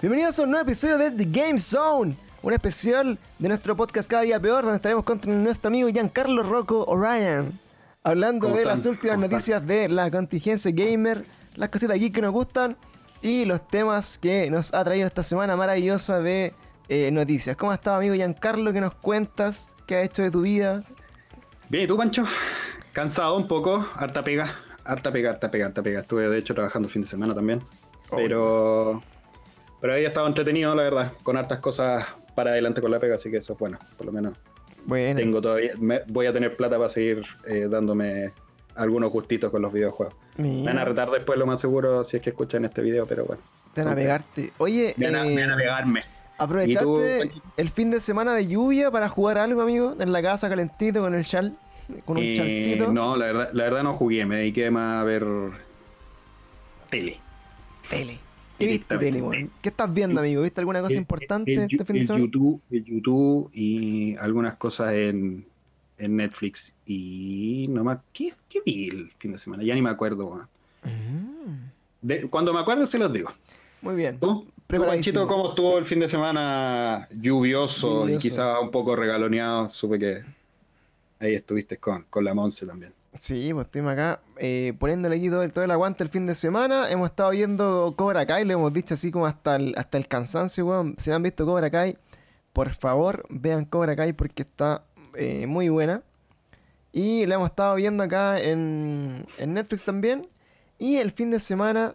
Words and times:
Bienvenidos 0.00 0.38
a 0.38 0.44
un 0.44 0.52
nuevo 0.52 0.62
episodio 0.62 0.96
de 0.96 1.10
The 1.10 1.24
Game 1.24 1.58
Zone, 1.58 2.16
un 2.42 2.52
especial 2.52 3.18
de 3.38 3.48
nuestro 3.48 3.76
podcast 3.76 4.08
Cada 4.08 4.22
Día 4.22 4.38
Peor, 4.38 4.62
donde 4.62 4.76
estaremos 4.76 5.02
con 5.04 5.20
nuestro 5.42 5.68
amigo 5.70 5.88
Giancarlo 5.88 6.44
Rocco 6.44 6.84
Orion, 6.84 7.58
hablando 8.04 8.44
¿Cómo 8.46 8.54
de 8.54 8.62
están? 8.62 8.78
las 8.78 8.86
últimas 8.86 9.18
noticias 9.18 9.66
de 9.66 9.88
la 9.88 10.08
contingencia 10.08 10.70
gamer, 10.72 11.24
las 11.58 11.68
cositas 11.70 11.96
aquí 11.96 12.10
que 12.10 12.22
nos 12.22 12.32
gustan 12.32 12.76
y 13.20 13.44
los 13.44 13.66
temas 13.66 14.16
que 14.18 14.48
nos 14.50 14.72
ha 14.72 14.84
traído 14.84 15.06
esta 15.06 15.22
semana 15.22 15.56
maravillosa 15.56 16.20
de 16.20 16.54
eh, 16.88 17.10
noticias. 17.10 17.56
¿Cómo 17.56 17.72
has 17.72 17.78
estado, 17.78 17.96
amigo 17.98 18.14
Giancarlo? 18.14 18.72
¿Qué 18.72 18.80
nos 18.80 18.94
cuentas? 18.94 19.74
¿Qué 19.86 19.96
has 19.96 20.04
hecho 20.04 20.22
de 20.22 20.30
tu 20.30 20.42
vida? 20.42 20.82
Bien, 21.68 21.84
¿y 21.84 21.86
tú, 21.86 21.96
Pancho? 21.96 22.24
Cansado 22.92 23.36
un 23.36 23.46
poco, 23.48 23.86
harta 23.94 24.22
pega, 24.24 24.54
harta 24.84 25.12
pega, 25.12 25.30
harta 25.30 25.50
pega, 25.50 25.66
harta 25.66 25.82
pega. 25.82 26.00
Estuve, 26.00 26.28
de 26.28 26.38
hecho, 26.38 26.54
trabajando 26.54 26.88
fin 26.88 27.02
de 27.02 27.08
semana 27.08 27.34
también. 27.34 27.60
Pero. 28.14 29.02
Pero 29.80 29.92
ahí 29.92 30.04
he 30.04 30.06
estado 30.08 30.26
entretenido, 30.26 30.74
la 30.74 30.82
verdad, 30.82 31.12
con 31.22 31.36
hartas 31.36 31.58
cosas 31.60 32.04
para 32.34 32.50
adelante 32.52 32.80
con 32.80 32.90
la 32.90 32.98
pega, 32.98 33.16
así 33.16 33.30
que 33.30 33.36
eso 33.38 33.52
es 33.52 33.58
bueno. 33.58 33.78
Por 33.96 34.06
lo 34.06 34.12
menos 34.12 34.32
Bueno, 34.86 35.16
tengo 35.20 35.40
todavía. 35.40 35.72
me- 35.78 36.02
voy 36.08 36.26
a 36.26 36.32
tener 36.32 36.56
plata 36.56 36.78
para 36.78 36.88
seguir 36.90 37.22
eh, 37.46 37.68
dándome 37.70 38.32
algunos 38.78 39.10
gustitos 39.12 39.50
con 39.50 39.60
los 39.62 39.72
videojuegos. 39.72 40.14
Me 40.36 40.62
van 40.64 40.78
a 40.78 40.84
retar 40.84 41.10
después, 41.10 41.38
lo 41.38 41.46
más 41.46 41.60
seguro, 41.60 42.04
si 42.04 42.16
es 42.16 42.22
que 42.22 42.30
escuchan 42.30 42.64
este 42.64 42.80
video, 42.82 43.06
pero 43.06 43.24
bueno. 43.24 43.42
te 43.74 43.82
van 43.82 43.88
a 43.88 43.92
Ok. 43.92 43.98
pegarte. 43.98 44.52
Oye, 44.58 44.94
Me 44.96 45.06
van 45.10 45.16
a, 45.16 45.26
eh, 45.26 45.34
me 45.34 45.40
van 45.42 45.50
a 45.52 45.56
pegarme. 45.56 46.00
¿aprovechaste 46.38 47.30
el 47.56 47.68
fin 47.68 47.90
de 47.90 48.00
semana 48.00 48.32
de 48.34 48.46
lluvia 48.46 48.90
para 48.90 49.08
jugar 49.08 49.38
algo, 49.38 49.60
amigo? 49.60 49.94
En 49.98 50.12
la 50.12 50.22
casa, 50.22 50.48
calentito, 50.48 51.00
con 51.00 51.14
el 51.14 51.24
chal, 51.24 51.56
con 52.04 52.16
un 52.16 52.22
Eh, 52.22 52.34
chalcito. 52.36 52.92
no, 52.92 53.16
la 53.16 53.26
verdad, 53.26 53.50
la 53.52 53.64
verdad 53.64 53.82
no 53.82 53.92
jugué, 53.94 54.24
me 54.24 54.36
dediqué 54.36 54.70
más 54.70 55.00
a 55.00 55.04
ver 55.04 55.24
tele. 56.90 57.18
Tele. 57.90 58.18
¿Qué 58.58 58.66
viste 58.66 58.98
tele? 58.98 59.48
¿Qué 59.62 59.68
estás 59.68 59.92
viendo, 59.92 60.20
amigo? 60.20 60.42
¿Viste 60.42 60.60
alguna 60.60 60.80
cosa 60.80 60.94
El- 60.94 61.00
importante 61.00 61.54
el- 61.54 61.60
este 61.70 61.84
fin 61.84 61.96
de 61.96 62.04
semana? 62.04 62.24
YouTube, 62.24 62.60
el 62.70 62.84
YouTube 62.84 63.50
y 63.52 64.16
algunas 64.16 64.54
cosas 64.56 64.92
en, 64.94 65.46
en 65.98 66.16
Netflix. 66.16 66.74
Y 66.86 67.66
no 67.70 67.84
más. 67.84 67.98
¿qué, 68.12 68.34
¿Qué 68.48 68.60
vi 68.64 68.88
el 68.88 69.10
fin 69.18 69.32
de 69.32 69.38
semana? 69.38 69.62
Ya 69.62 69.74
ni 69.74 69.82
me 69.82 69.90
acuerdo. 69.90 70.26
weón. 70.26 70.48
Mm, 70.84 71.70
De- 72.02 72.28
cuando 72.30 72.52
me 72.52 72.60
acuerdo 72.60 72.86
se 72.86 72.98
los 72.98 73.12
digo. 73.12 73.30
muy 73.82 73.94
bien. 73.94 74.18
¿Tú? 74.18 74.44
¿Tú, 74.44 74.52
Preparadísimo. 74.66 75.20
Panchito, 75.20 75.34
cómo 75.34 75.48
estuvo 75.50 75.78
el 75.78 75.84
fin 75.84 76.00
de 76.00 76.08
semana 76.08 77.08
lluvioso, 77.10 78.02
Lluvioso. 78.02 78.26
y 78.26 78.30
quizás 78.30 78.58
un 78.62 78.70
poco 78.70 78.94
regaloneado? 78.96 79.68
Supe 79.70 79.98
que 79.98 80.22
ahí 81.20 81.34
estuviste 81.34 81.78
con, 81.78 82.04
con 82.10 82.24
la 82.24 82.34
Monse 82.34 82.66
también. 82.66 82.92
Sí, 83.18 83.50
pues 83.54 83.64
estuvimos 83.66 83.92
acá 83.94 84.20
eh, 84.36 84.74
poniéndole 84.78 85.16
aquí 85.16 85.28
todo, 85.30 85.42
el- 85.42 85.52
todo 85.52 85.64
el 85.64 85.70
aguante 85.70 86.04
el 86.04 86.10
fin 86.10 86.26
de 86.26 86.34
semana. 86.34 86.90
Hemos 86.90 87.08
estado 87.10 87.30
viendo 87.30 87.94
Cobra 87.96 88.26
Kai, 88.26 88.44
lo 88.44 88.52
hemos 88.52 88.72
dicho 88.72 88.92
así 88.94 89.10
como 89.10 89.26
hasta 89.26 89.56
el, 89.56 89.74
hasta 89.76 89.96
el 89.98 90.06
cansancio, 90.06 90.66
weón. 90.66 90.94
Si 90.98 91.10
han 91.10 91.22
visto 91.22 91.46
Cobra 91.46 91.70
Kai, 91.70 91.96
por 92.52 92.70
favor, 92.74 93.24
vean 93.30 93.64
Cobra 93.64 93.96
Kai 93.96 94.12
porque 94.12 94.42
está 94.42 94.84
eh, 95.18 95.46
muy 95.46 95.68
buena. 95.68 96.02
Y 96.92 97.26
la 97.26 97.34
hemos 97.34 97.50
estado 97.50 97.74
viendo 97.74 98.02
acá 98.02 98.40
en, 98.40 99.26
en 99.36 99.54
Netflix 99.54 99.84
también. 99.84 100.26
Y 100.78 100.96
el 100.96 101.10
fin 101.10 101.30
de 101.30 101.40
semana, 101.40 101.94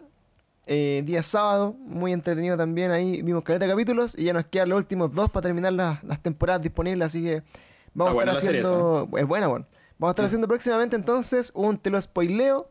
eh, 0.66 1.02
día 1.04 1.22
sábado, 1.22 1.74
muy 1.80 2.12
entretenido 2.12 2.56
también. 2.56 2.92
Ahí 2.92 3.22
vimos 3.22 3.42
caleta 3.42 3.64
de 3.64 3.72
capítulos 3.72 4.16
y 4.16 4.24
ya 4.24 4.32
nos 4.32 4.46
quedan 4.46 4.68
los 4.68 4.78
últimos 4.78 5.12
dos 5.14 5.30
para 5.30 5.42
terminar 5.42 5.72
las, 5.72 6.04
las 6.04 6.22
temporadas 6.22 6.62
disponibles. 6.62 7.06
Así 7.06 7.24
que 7.24 7.42
vamos 7.92 8.12
a 8.12 8.14
buena 8.14 8.32
estar 8.32 8.46
serie 8.46 8.60
haciendo. 8.60 9.08
Es 9.16 9.26
buena, 9.26 9.48
bueno. 9.48 9.66
Vamos 9.98 10.10
a 10.10 10.12
estar 10.12 10.24
haciendo 10.26 10.48
próximamente 10.48 10.96
entonces 10.96 11.50
un 11.54 11.78
te 11.78 11.90
lo 11.90 12.00
spoileo 12.00 12.68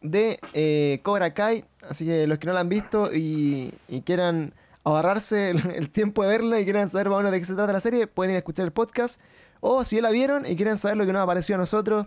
de 0.00 0.38
eh, 0.52 1.00
Cobra 1.02 1.34
Kai. 1.34 1.64
Así 1.88 2.04
que 2.06 2.26
los 2.26 2.38
que 2.38 2.46
no 2.46 2.52
la 2.52 2.60
han 2.60 2.68
visto 2.68 3.12
y, 3.14 3.72
y 3.88 4.02
quieran 4.02 4.54
ahorrarse 4.84 5.50
el, 5.50 5.70
el 5.74 5.90
tiempo 5.90 6.22
de 6.22 6.28
verla 6.28 6.60
y 6.60 6.64
quieran 6.64 6.88
saber 6.88 7.08
más 7.08 7.16
o 7.16 7.18
menos 7.18 7.32
de 7.32 7.38
qué 7.38 7.44
se 7.46 7.54
trata 7.54 7.72
la 7.72 7.80
serie, 7.80 8.06
pueden 8.06 8.32
ir 8.32 8.36
a 8.36 8.38
escuchar 8.38 8.66
el 8.66 8.72
podcast. 8.72 9.20
O 9.66 9.82
si 9.82 9.96
ya 9.96 10.02
la 10.02 10.10
vieron 10.10 10.44
y 10.44 10.56
quieren 10.56 10.76
saber 10.76 10.98
lo 10.98 11.06
que 11.06 11.12
nos 11.14 11.22
ha 11.22 11.26
parecido 11.26 11.54
a 11.54 11.58
nosotros, 11.58 12.06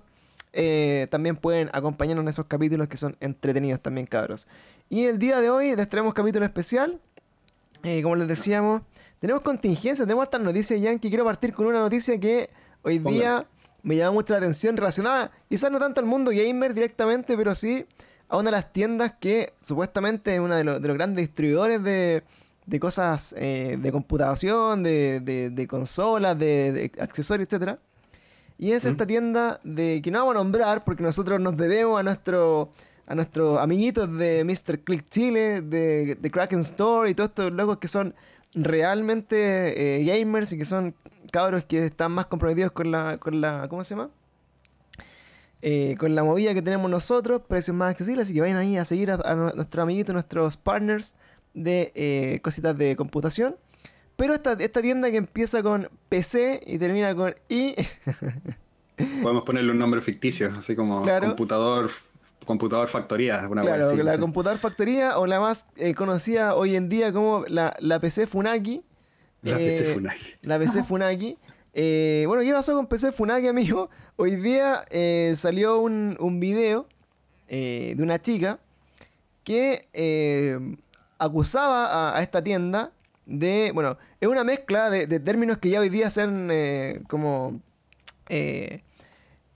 eh, 0.54 1.08
también 1.10 1.36
pueden 1.36 1.72
acompañarnos 1.74 2.24
en 2.24 2.30
esos 2.30 2.46
capítulos 2.46 2.88
que 2.88 2.98
son 2.98 3.18
entretenidos 3.20 3.80
también, 3.82 4.06
cabros. 4.06 4.48
Y 4.90 5.06
el 5.06 5.18
día 5.18 5.42
de 5.42 5.50
hoy 5.50 5.76
les 5.76 5.88
traemos 5.88 6.14
capítulo 6.14 6.46
especial. 6.46 7.00
Eh, 7.84 8.04
como 8.04 8.16
les 8.16 8.28
decíamos, 8.28 8.84
tenemos 9.20 9.42
contingencia, 9.42 10.06
tenemos 10.06 10.22
hartas 10.24 10.42
noticias, 10.42 10.80
Yankee. 10.80 11.10
Quiero 11.10 11.26
partir 11.26 11.52
con 11.54 11.66
una 11.66 11.80
noticia 11.80 12.20
que 12.20 12.50
hoy 12.84 13.00
día 13.18 13.48
me 13.82 13.96
llama 13.96 14.12
mucho 14.12 14.34
la 14.34 14.38
atención 14.38 14.78
relacionada, 14.78 15.32
quizás 15.50 15.72
no 15.72 15.80
tanto 15.80 16.00
al 16.00 16.06
mundo 16.06 16.30
gamer 16.32 16.76
directamente, 16.76 17.36
pero 17.36 17.56
sí 17.56 17.86
a 18.30 18.38
una 18.38 18.46
de 18.46 18.52
las 18.52 18.72
tiendas 18.72 19.14
que 19.20 19.54
supuestamente 19.58 20.34
es 20.36 20.40
uno 20.40 20.56
de, 20.56 20.64
los- 20.64 20.80
de 20.82 20.88
los 20.88 20.96
grandes 20.98 21.24
distribuidores 21.26 21.82
de, 21.82 22.24
de 22.68 22.80
cosas 22.80 23.34
eh, 23.38 23.78
de 23.82 23.92
computación, 23.92 24.84
de, 24.84 25.20
de- 25.22 25.50
de 25.50 25.68
consolas, 25.68 26.38
de, 26.38 26.72
de 26.72 26.92
accesorios, 27.02 27.48
etcétera. 27.48 27.80
Y 28.60 28.72
es 28.74 28.86
¿Mm? 28.86 28.90
esta 28.90 29.08
tienda 29.08 29.60
de 29.64 30.02
que 30.04 30.12
no 30.12 30.20
vamos 30.20 30.36
a 30.36 30.40
nombrar 30.44 30.84
porque 30.84 31.02
nosotros 31.02 31.42
nos 31.42 31.58
debemos 31.58 32.00
a 32.00 32.04
nuestro 32.04 32.72
a 33.10 33.16
nuestros 33.16 33.58
amiguitos 33.58 34.18
de 34.18 34.44
Mr. 34.44 34.80
Click 34.84 35.08
Chile, 35.10 35.62
de, 35.62 36.16
de 36.16 36.30
Kraken 36.32 36.60
Store 36.60 37.10
y 37.10 37.16
todos 37.16 37.30
estos 37.30 37.54
locos 37.54 37.78
que 37.78 37.88
son 37.88 38.14
realmente 38.54 40.02
eh, 40.02 40.04
gamers 40.04 40.52
y 40.52 40.58
que 40.58 40.66
son 40.66 40.94
cabros 41.32 41.64
que 41.64 41.86
están 41.86 42.12
más 42.12 42.26
comprometidos 42.26 42.74
con 42.74 42.92
la, 42.92 43.18
con 43.18 43.40
la 43.40 43.68
¿cómo 43.70 43.86
se 43.86 43.96
llama? 43.96 44.10
Eh, 45.62 45.96
con 45.98 46.14
la 46.16 46.24
movida 46.24 46.54
que 46.54 46.62
tenemos 46.62 46.92
nosotros, 46.92 47.42
precios 47.48 47.76
más 47.76 47.92
accesibles, 47.92 48.28
así 48.28 48.34
que 48.34 48.42
vayan 48.42 48.58
ahí 48.58 48.78
a 48.78 48.84
seguir 48.86 49.10
a, 49.10 49.16
a 49.16 49.36
nuestros 49.36 49.82
amiguitos, 49.84 50.14
nuestros 50.14 50.56
partners 50.58 51.16
de 51.58 51.92
eh, 51.96 52.40
cositas 52.42 52.78
de 52.78 52.96
computación. 52.96 53.56
Pero 54.16 54.34
esta, 54.34 54.54
esta 54.54 54.82
tienda 54.82 55.12
que 55.12 55.18
empieza 55.18 55.62
con 55.62 55.90
PC 56.10 56.62
y 56.66 56.78
termina 56.80 57.14
con 57.16 57.36
I, 57.50 57.76
Podemos 59.22 59.44
ponerle 59.44 59.72
un 59.72 59.78
nombre 59.78 60.02
ficticio, 60.02 60.52
así 60.58 60.76
como 60.76 61.04
Claro. 61.04 61.28
computador, 61.28 61.92
computador 62.46 62.88
factoría, 62.88 63.48
una 63.48 63.62
claro, 63.62 63.90
así, 63.90 63.98
la 63.98 64.18
computador 64.18 64.58
factoría 64.58 65.20
o 65.20 65.28
la 65.28 65.40
más 65.40 65.68
eh, 65.76 65.94
conocida 65.94 66.56
hoy 66.56 66.76
en 66.76 66.90
día 66.90 67.14
como 67.14 67.46
la, 67.48 67.76
la 67.80 68.00
PC 68.00 68.26
Funaki. 68.26 68.84
La 69.44 69.60
Eh, 69.62 69.70
PC 69.70 69.94
Funaki. 69.94 70.26
La 70.42 70.58
PC 70.58 70.84
Funaki. 70.84 71.38
Eh, 71.76 72.24
bueno, 72.28 72.42
¿qué 72.42 72.52
pasó 72.54 72.74
con 72.76 72.88
PC 72.88 73.12
Funaki, 73.12 73.48
amigo? 73.48 73.92
Hoy 74.16 74.36
día 74.38 74.84
eh, 74.90 75.34
salió 75.36 75.78
un, 75.80 76.18
un 76.20 76.40
video 76.40 76.88
eh, 77.50 77.94
de 77.96 78.02
una 78.02 78.20
chica 78.20 78.60
que 79.44 79.88
eh, 79.94 80.58
acusaba 81.20 81.86
a, 82.12 82.18
a 82.18 82.22
esta 82.22 82.44
tienda 82.44 82.92
de, 83.26 83.72
bueno, 83.74 83.98
es 84.22 84.28
una 84.30 84.44
mezcla 84.44 84.90
de, 84.90 85.08
de 85.08 85.20
términos 85.20 85.58
que 85.58 85.70
ya 85.70 85.80
hoy 85.82 85.90
día 85.90 86.10
se 86.10 86.22
han 86.22 86.50
eh, 86.52 87.02
como 87.10 87.60
eh, 88.30 88.84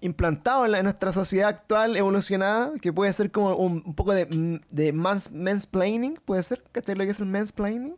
implantado 0.01 0.65
en, 0.65 0.71
la- 0.71 0.79
en 0.79 0.85
nuestra 0.85 1.13
sociedad 1.13 1.49
actual 1.49 1.95
evolucionada, 1.95 2.71
que 2.81 2.91
puede 2.91 3.13
ser 3.13 3.31
como 3.31 3.55
un, 3.55 3.83
un 3.85 3.95
poco 3.95 4.13
de, 4.13 4.59
de 4.71 4.93
mans, 4.93 5.31
mansplaining, 5.31 6.19
puede 6.25 6.43
ser, 6.43 6.63
¿cachai 6.71 6.95
lo 6.95 7.03
que 7.05 7.11
es 7.11 7.19
el 7.19 7.27
mansplaining? 7.27 7.95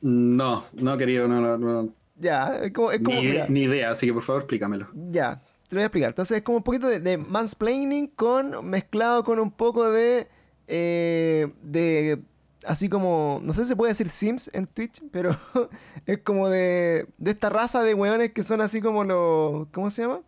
No, 0.00 0.64
no 0.74 0.96
querido, 0.98 1.26
no, 1.28 1.40
no, 1.40 1.56
no. 1.58 1.88
Ya, 2.16 2.54
es 2.62 2.72
como, 2.72 2.92
es 2.92 3.00
como 3.00 3.20
ni, 3.48 3.62
idea, 3.62 3.90
así 3.90 4.06
que 4.06 4.12
por 4.12 4.22
favor 4.22 4.42
explícamelo. 4.42 4.88
Ya, 5.10 5.40
te 5.68 5.74
lo 5.74 5.78
voy 5.78 5.82
a 5.82 5.86
explicar. 5.86 6.10
Entonces 6.10 6.36
es 6.38 6.42
como 6.44 6.58
un 6.58 6.62
poquito 6.64 6.86
de, 6.86 7.00
de 7.00 7.16
mansplaining 7.16 8.08
con 8.08 8.68
mezclado 8.68 9.24
con 9.24 9.40
un 9.40 9.50
poco 9.50 9.90
de 9.90 10.28
eh, 10.68 11.52
de 11.62 12.22
así 12.66 12.88
como 12.88 13.40
no 13.42 13.52
sé 13.54 13.62
si 13.62 13.68
se 13.68 13.76
puede 13.76 13.90
decir 13.90 14.08
Sims 14.08 14.50
en 14.52 14.66
Twitch, 14.66 15.02
pero 15.12 15.36
es 16.06 16.18
como 16.18 16.48
de 16.48 17.06
de 17.18 17.30
esta 17.30 17.48
raza 17.50 17.82
de 17.82 17.94
weones 17.94 18.32
que 18.32 18.42
son 18.42 18.60
así 18.60 18.80
como 18.80 19.04
los 19.04 19.66
¿cómo 19.72 19.90
se 19.90 20.02
llama? 20.02 20.20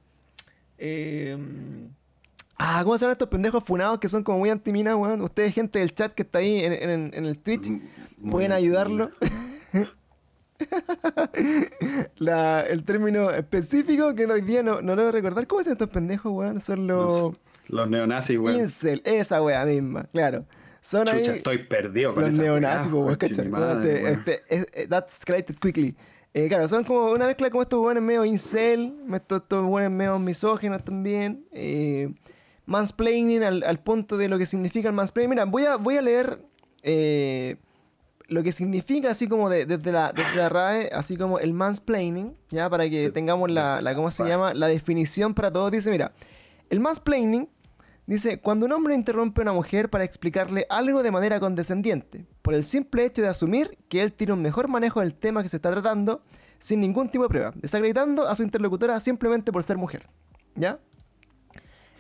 Eh, 0.79 1.37
ah, 2.59 2.81
¿cómo 2.85 2.97
se 2.99 3.03
llaman 3.03 3.13
estos 3.13 3.29
pendejos 3.29 3.65
funados 3.65 3.99
que 3.99 4.09
son 4.09 4.23
como 4.23 4.39
muy 4.41 4.51
antiminas, 4.51 4.95
weón? 4.97 5.23
Ustedes, 5.23 5.55
gente 5.55 5.79
del 5.79 5.93
chat 5.95 6.13
que 6.13 6.23
está 6.23 6.39
ahí 6.41 6.59
en, 6.65 6.73
en- 6.73 7.11
en 7.15 7.25
el 7.27 7.39
Twitch, 7.39 7.69
Muy- 8.19 8.31
pueden 8.31 8.53
ayudarlo. 8.53 9.11
La- 12.19 12.63
el 12.63 12.83
término 12.85 13.31
específico 13.31 14.15
que 14.15 14.27
hoy 14.27 14.41
día 14.41 14.63
no, 14.63 14.81
no 14.83 14.97
logro 14.97 15.13
recordar. 15.13 15.47
¿Cómo 15.47 15.63
se 15.63 15.71
llaman 15.71 15.75
estos 15.83 15.91
pendejos, 15.91 16.33
weón? 16.33 16.61
Son 16.61 16.87
los 16.87 17.13
Los, 17.23 17.35
los 17.69 17.89
neonazis, 17.91 18.39
weón. 18.39 18.61
incel, 18.61 19.03
esa 19.05 19.43
weá 19.43 19.65
misma, 19.65 20.05
claro. 20.13 20.45
Son 20.87 21.05
Chucha, 21.07 21.17
ahí 21.33 21.39
estoy 21.39 21.59
perdido 21.65 22.15
con 22.15 22.23
los 22.25 22.33
neonazis, 22.39 22.91
madre, 23.51 24.11
este- 24.13 24.13
este- 24.37 24.55
es- 24.57 24.67
eh, 24.73 24.87
that 24.89 25.07
escalated 25.09 25.57
quickly. 25.57 25.97
Eh, 26.33 26.49
claro, 26.49 26.69
son 26.69 26.85
como 26.85 27.11
una 27.13 27.27
mezcla 27.27 27.51
como 27.51 27.63
estos 27.63 27.81
weones 27.81 28.03
medio 28.03 28.25
incel, 28.25 28.95
estos, 29.13 29.41
estos 29.43 29.65
weones 29.67 29.91
medio 29.91 30.19
misóginos 30.19 30.85
también. 30.85 31.45
eh, 31.53 32.13
mansplaining 32.67 33.43
al, 33.45 33.63
al 33.63 33.79
punto 33.81 34.17
de 34.17 34.29
lo 34.29 34.39
que 34.39 34.47
significa 34.47 34.89
el 34.89 34.95
mansplaining. 34.95 35.31
Mira, 35.31 35.45
voy 35.45 35.65
a, 35.65 35.77
voy 35.77 35.97
a 35.97 36.03
leer 36.03 36.39
eh, 36.83 37.57
lo 38.29 38.43
que 38.43 38.51
significa 38.53 39.11
así 39.11 39.29
como 39.29 39.49
de- 39.49 39.67
desde, 39.67 39.93
la, 39.93 40.13
desde 40.13 40.35
la 40.37 40.49
RAE, 40.49 40.91
así 40.93 41.17
como 41.17 41.39
el 41.39 41.53
mansplaining, 41.53 42.37
ya 42.51 42.69
para 42.69 42.89
que 42.91 43.11
tengamos 43.11 43.51
la, 43.51 43.81
la 43.81 43.95
¿cómo 43.95 44.11
se 44.11 44.25
llama? 44.25 44.53
La 44.55 44.67
definición 44.67 45.33
para 45.35 45.53
todos. 45.53 45.71
Dice, 45.71 45.91
mira, 45.91 46.13
el 46.71 46.81
mansplaining 46.81 47.49
dice, 48.07 48.41
cuando 48.41 48.67
un 48.67 48.73
hombre 48.73 48.95
interrumpe 48.95 49.41
a 49.41 49.43
una 49.43 49.53
mujer 49.53 49.91
para 49.91 50.05
explicarle 50.05 50.67
algo 50.71 51.03
de 51.03 51.11
manera 51.11 51.41
condescendiente, 51.41 52.27
por 52.43 52.55
el 52.55 52.65
simple 52.65 53.05
hecho 53.05 53.23
de 53.23 53.29
asumir 53.29 53.79
que 53.89 54.03
él 54.03 54.13
tiene 54.13 54.33
un 54.33 54.43
mejor 54.43 54.69
manejo 54.69 55.01
del 55.01 55.15
tema 55.15 55.43
que 55.43 55.49
se 55.49 55.57
está 55.57 55.71
tratando, 55.71 56.23
sin 56.59 56.81
ningún 56.81 57.11
tipo 57.11 57.25
de 57.25 57.29
prueba, 57.29 57.53
desacreditando 57.57 58.27
a 58.27 58.35
su 58.35 58.43
interlocutora 58.43 58.99
simplemente 59.01 59.53
por 59.53 59.63
ser 59.63 59.77
mujer. 59.77 60.09
¿Ya? 60.55 60.79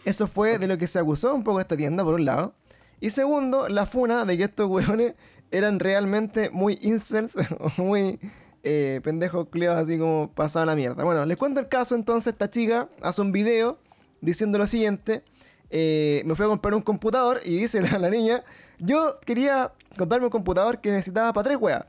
Eso 0.04 0.28
fue 0.28 0.58
de 0.58 0.68
lo 0.68 0.78
que 0.78 0.86
se 0.86 0.98
acusó 0.98 1.34
un 1.34 1.42
poco 1.42 1.60
esta 1.60 1.76
tienda, 1.76 2.04
por 2.04 2.14
un 2.14 2.24
lado. 2.24 2.54
Y 3.00 3.10
segundo, 3.10 3.68
la 3.68 3.86
funa 3.86 4.24
de 4.24 4.38
que 4.38 4.44
estos 4.44 4.68
hueones 4.68 5.14
eran 5.50 5.78
realmente 5.78 6.50
muy 6.50 6.78
incels, 6.80 7.36
muy 7.76 8.18
eh, 8.62 9.00
pendejos 9.02 9.48
cleos, 9.48 9.76
así 9.76 9.98
como 9.98 10.32
pasada 10.32 10.66
la 10.66 10.76
mierda. 10.76 11.04
Bueno, 11.04 11.26
les 11.26 11.36
cuento 11.36 11.60
el 11.60 11.68
caso 11.68 11.94
entonces. 11.94 12.32
Esta 12.32 12.48
chica 12.48 12.88
hace 13.02 13.20
un 13.20 13.32
video 13.32 13.78
diciendo 14.20 14.58
lo 14.58 14.66
siguiente. 14.66 15.24
Eh, 15.70 16.22
me 16.24 16.34
fui 16.34 16.44
a 16.46 16.48
comprar 16.48 16.74
un 16.74 16.82
computador 16.82 17.40
y 17.44 17.56
dice 17.56 17.80
la, 17.90 17.98
la 17.98 18.10
niña, 18.10 18.42
yo 18.78 19.18
quería 19.24 19.72
comprarme 19.96 20.26
un 20.26 20.30
computador 20.32 20.80
que 20.80 20.90
necesitaba 20.90 21.32
para 21.32 21.44
tres 21.44 21.58
weas. 21.60 21.86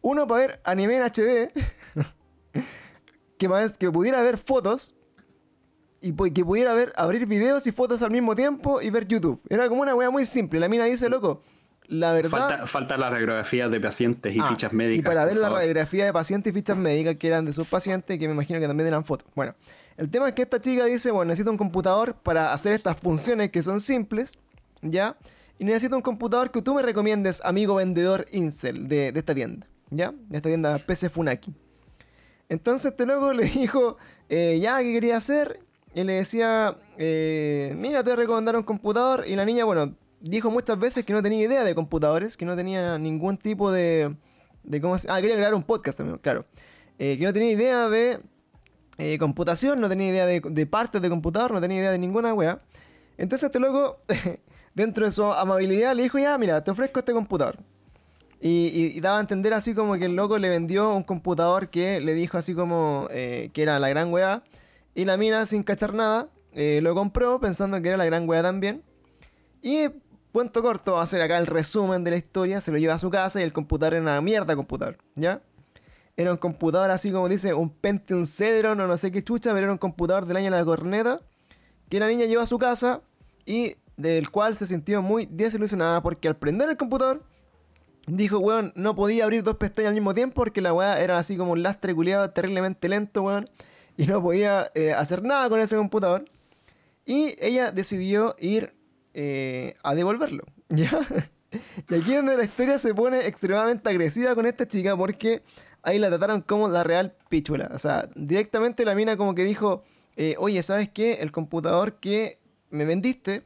Uno 0.00 0.26
para 0.26 0.40
ver 0.46 0.60
anime 0.64 0.96
en 0.96 1.02
HD, 1.04 1.52
que, 3.38 3.48
más, 3.48 3.78
que 3.78 3.90
pudiera 3.90 4.20
ver 4.22 4.38
fotos 4.38 4.94
y 6.00 6.12
que 6.32 6.44
pudiera 6.44 6.74
ver, 6.74 6.92
abrir 6.96 7.26
videos 7.26 7.66
y 7.66 7.72
fotos 7.72 8.02
al 8.02 8.10
mismo 8.10 8.34
tiempo 8.34 8.82
y 8.82 8.90
ver 8.90 9.06
YouTube. 9.06 9.40
Era 9.48 9.68
como 9.68 9.82
una 9.82 9.94
wea 9.94 10.10
muy 10.10 10.24
simple. 10.24 10.58
La 10.58 10.68
mina 10.68 10.84
dice, 10.86 11.08
loco, 11.08 11.42
la 11.86 12.12
verdad... 12.12 12.30
Falta, 12.48 12.66
falta 12.66 12.96
las 12.96 13.12
radiografías 13.12 13.70
de 13.70 13.80
pacientes 13.80 14.34
y 14.34 14.40
Ah, 14.40 14.48
fichas 14.48 14.72
médicas. 14.72 14.98
Y 14.98 15.02
para 15.02 15.24
ver 15.24 15.36
la 15.36 15.42
favor. 15.42 15.58
radiografía 15.58 16.04
de 16.04 16.12
pacientes 16.12 16.50
y 16.50 16.54
fichas 16.54 16.76
médicas 16.76 17.14
que 17.16 17.28
eran 17.28 17.44
de 17.44 17.52
sus 17.52 17.68
pacientes, 17.68 18.18
que 18.18 18.26
me 18.26 18.34
imagino 18.34 18.58
que 18.58 18.66
también 18.66 18.88
eran 18.88 19.04
fotos. 19.04 19.28
Bueno, 19.36 19.54
el 19.96 20.10
tema 20.10 20.28
es 20.28 20.34
que 20.34 20.42
esta 20.42 20.60
chica 20.60 20.84
dice, 20.86 21.10
bueno, 21.10 21.28
necesito 21.30 21.50
un 21.50 21.58
computador 21.58 22.14
para 22.14 22.52
hacer 22.52 22.72
estas 22.72 22.96
funciones 22.96 23.50
que 23.50 23.62
son 23.62 23.80
simples, 23.80 24.38
¿ya? 24.80 25.16
Y 25.58 25.64
necesito 25.64 25.94
un 25.96 26.02
computador 26.02 26.50
que 26.50 26.62
tú 26.62 26.74
me 26.74 26.82
recomiendes, 26.82 27.40
amigo 27.44 27.74
vendedor 27.76 28.26
Incel 28.32 28.88
de, 28.88 29.12
de 29.12 29.18
esta 29.18 29.34
tienda, 29.34 29.66
¿ya? 29.90 30.12
De 30.12 30.36
esta 30.38 30.48
tienda 30.48 30.78
PC 30.78 31.08
Funaki. 31.10 31.54
Entonces 32.48 32.90
este 32.92 33.06
loco 33.06 33.32
le 33.34 33.44
dijo, 33.44 33.96
eh, 34.28 34.58
ya, 34.60 34.78
¿qué 34.80 34.92
quería 34.92 35.16
hacer? 35.16 35.60
Y 35.94 36.04
le 36.04 36.14
decía, 36.14 36.76
eh, 36.96 37.74
mira, 37.76 37.98
te 38.02 38.10
voy 38.10 38.12
a 38.14 38.16
recomendar 38.16 38.56
un 38.56 38.62
computador. 38.62 39.24
Y 39.26 39.36
la 39.36 39.44
niña, 39.44 39.64
bueno, 39.64 39.94
dijo 40.20 40.50
muchas 40.50 40.78
veces 40.78 41.04
que 41.04 41.12
no 41.12 41.22
tenía 41.22 41.42
idea 41.42 41.64
de 41.64 41.74
computadores, 41.74 42.36
que 42.36 42.46
no 42.46 42.56
tenía 42.56 42.98
ningún 42.98 43.36
tipo 43.36 43.70
de... 43.70 44.16
de 44.62 44.80
cómo 44.80 44.96
se- 44.96 45.10
Ah, 45.10 45.20
quería 45.20 45.36
grabar 45.36 45.54
un 45.54 45.62
podcast 45.62 45.98
también, 45.98 46.18
claro. 46.18 46.46
Eh, 46.98 47.16
que 47.18 47.24
no 47.24 47.32
tenía 47.32 47.50
idea 47.50 47.88
de 47.90 48.20
eh, 49.02 49.18
computación, 49.18 49.80
no 49.80 49.88
tenía 49.88 50.08
idea 50.08 50.26
de, 50.26 50.40
de 50.40 50.66
partes 50.66 51.02
de 51.02 51.10
computador, 51.10 51.52
no 51.52 51.60
tenía 51.60 51.78
idea 51.78 51.90
de 51.90 51.98
ninguna 51.98 52.32
wea. 52.34 52.60
Entonces 53.18 53.46
este 53.46 53.58
loco, 53.58 54.00
dentro 54.74 55.04
de 55.04 55.10
su 55.10 55.24
amabilidad, 55.24 55.94
le 55.94 56.04
dijo, 56.04 56.18
ya, 56.18 56.38
mira, 56.38 56.62
te 56.62 56.70
ofrezco 56.70 57.00
este 57.00 57.12
computador. 57.12 57.58
Y, 58.44 59.00
daba 59.00 59.18
a 59.18 59.20
entender 59.20 59.54
así 59.54 59.72
como 59.72 59.94
que 59.94 60.06
el 60.06 60.16
loco 60.16 60.36
le 60.36 60.48
vendió 60.48 60.92
un 60.94 61.04
computador 61.04 61.68
que 61.68 62.00
le 62.00 62.12
dijo 62.12 62.38
así 62.38 62.54
como 62.54 63.06
eh, 63.10 63.50
que 63.52 63.62
era 63.62 63.78
la 63.78 63.88
gran 63.88 64.12
weá. 64.12 64.42
Y 64.96 65.04
la 65.04 65.16
mina, 65.16 65.46
sin 65.46 65.62
cachar 65.62 65.94
nada, 65.94 66.28
eh, 66.52 66.80
lo 66.82 66.94
compró 66.94 67.38
pensando 67.38 67.80
que 67.80 67.88
era 67.88 67.96
la 67.96 68.04
gran 68.04 68.28
weá 68.28 68.42
también. 68.42 68.82
Y 69.62 69.88
cuento 70.32 70.60
corto, 70.60 70.94
va 70.94 71.00
a 71.00 71.04
hacer 71.04 71.22
acá 71.22 71.38
el 71.38 71.46
resumen 71.46 72.02
de 72.02 72.10
la 72.10 72.16
historia. 72.16 72.60
Se 72.60 72.72
lo 72.72 72.78
lleva 72.78 72.94
a 72.94 72.98
su 72.98 73.10
casa 73.10 73.40
y 73.40 73.44
el 73.44 73.52
computador 73.52 73.94
era 73.94 74.02
una 74.02 74.20
mierda 74.20 74.56
computador, 74.56 74.98
¿ya? 75.14 75.40
Era 76.16 76.32
un 76.32 76.36
computador 76.36 76.90
así 76.90 77.10
como 77.10 77.28
dice, 77.28 77.54
un 77.54 77.70
Pentium 77.70 78.26
Cedron 78.26 78.80
o 78.80 78.86
no 78.86 78.96
sé 78.96 79.10
qué 79.10 79.22
chucha, 79.22 79.52
pero 79.52 79.64
era 79.64 79.72
un 79.72 79.78
computador 79.78 80.26
del 80.26 80.36
año 80.36 80.50
de 80.50 80.58
la 80.58 80.64
corneta. 80.64 81.20
Que 81.88 82.00
la 82.00 82.08
niña 82.08 82.26
llevó 82.26 82.42
a 82.42 82.46
su 82.46 82.58
casa 82.58 83.02
y 83.46 83.76
del 83.96 84.30
cual 84.30 84.56
se 84.56 84.66
sintió 84.66 85.02
muy 85.02 85.26
desilusionada 85.30 86.02
porque 86.02 86.28
al 86.28 86.36
prender 86.36 86.68
el 86.70 86.76
computador 86.76 87.22
dijo, 88.06 88.38
weón, 88.38 88.72
no 88.74 88.94
podía 88.94 89.24
abrir 89.24 89.42
dos 89.42 89.56
pestañas 89.56 89.88
al 89.90 89.94
mismo 89.94 90.14
tiempo 90.14 90.34
porque 90.34 90.60
la 90.60 90.72
weá 90.72 91.00
era 91.00 91.18
así 91.18 91.36
como 91.36 91.52
un 91.52 91.62
lastre 91.62 91.94
culiado 91.94 92.30
terriblemente 92.30 92.88
lento, 92.88 93.22
weón. 93.22 93.48
Y 93.96 94.06
no 94.06 94.22
podía 94.22 94.70
eh, 94.74 94.92
hacer 94.92 95.22
nada 95.22 95.48
con 95.48 95.60
ese 95.60 95.76
computador. 95.76 96.24
Y 97.04 97.34
ella 97.38 97.72
decidió 97.72 98.34
ir 98.38 98.74
eh, 99.14 99.74
a 99.82 99.94
devolverlo, 99.94 100.44
¿ya? 100.68 101.00
Y 101.90 101.94
aquí 101.94 102.10
es 102.12 102.16
donde 102.16 102.36
la 102.36 102.44
historia 102.44 102.78
se 102.78 102.94
pone 102.94 103.26
extremadamente 103.26 103.88
agresiva 103.90 104.34
con 104.34 104.46
esta 104.46 104.66
chica 104.66 104.96
porque 104.96 105.42
ahí 105.82 105.98
la 105.98 106.08
trataron 106.08 106.40
como 106.42 106.68
la 106.68 106.84
real 106.84 107.14
pichula. 107.28 107.70
O 107.74 107.78
sea, 107.78 108.08
directamente 108.14 108.84
la 108.84 108.94
mina 108.94 109.16
como 109.16 109.34
que 109.34 109.44
dijo, 109.44 109.82
eh, 110.16 110.34
oye, 110.38 110.62
¿sabes 110.62 110.88
qué? 110.90 111.14
El 111.14 111.32
computador 111.32 111.94
que 111.94 112.38
me 112.70 112.84
vendiste 112.84 113.42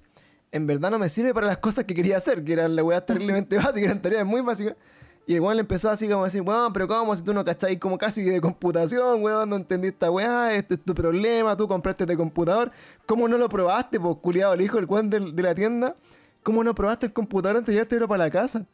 en 0.52 0.66
verdad 0.66 0.90
no 0.90 0.98
me 0.98 1.08
sirve 1.08 1.34
para 1.34 1.46
las 1.46 1.58
cosas 1.58 1.84
que 1.84 1.94
quería 1.94 2.16
hacer, 2.16 2.42
que 2.44 2.52
eran 2.54 2.76
la 2.76 2.82
weá 2.82 3.04
terriblemente 3.04 3.56
básicas, 3.56 3.82
eran 3.84 4.00
tareas 4.02 4.26
muy 4.26 4.40
básicas. 4.40 4.74
Y 5.28 5.34
el 5.34 5.40
weón 5.40 5.56
le 5.56 5.62
empezó 5.62 5.90
así 5.90 6.08
como 6.08 6.22
a 6.22 6.26
decir, 6.26 6.40
weón, 6.42 6.72
pero 6.72 6.86
¿cómo 6.86 7.14
si 7.16 7.24
tú 7.24 7.34
no 7.34 7.44
cacháis 7.44 7.80
como 7.80 7.98
casi 7.98 8.22
de 8.22 8.40
computación, 8.40 9.22
weón? 9.22 9.50
No 9.50 9.56
entendí 9.56 9.88
esta 9.88 10.08
weá, 10.08 10.54
este 10.54 10.74
es 10.74 10.80
tu 10.84 10.94
problema, 10.94 11.56
tú 11.56 11.66
compraste 11.66 12.04
este 12.04 12.16
computador. 12.16 12.70
¿Cómo 13.06 13.26
no 13.26 13.36
lo 13.36 13.48
probaste, 13.48 13.98
pues, 13.98 14.16
culiado, 14.22 14.54
el 14.54 14.60
hijo 14.60 14.76
del 14.76 14.84
weón 14.86 15.10
del- 15.10 15.34
de, 15.34 15.42
la 15.42 15.52
tienda? 15.54 15.96
¿Cómo 16.44 16.62
no 16.62 16.74
probaste 16.76 17.06
el 17.06 17.12
computador 17.12 17.56
antes 17.56 17.66
de 17.66 17.72
llevártelo 17.74 18.06
para 18.06 18.24
la 18.24 18.30
casa? 18.30 18.66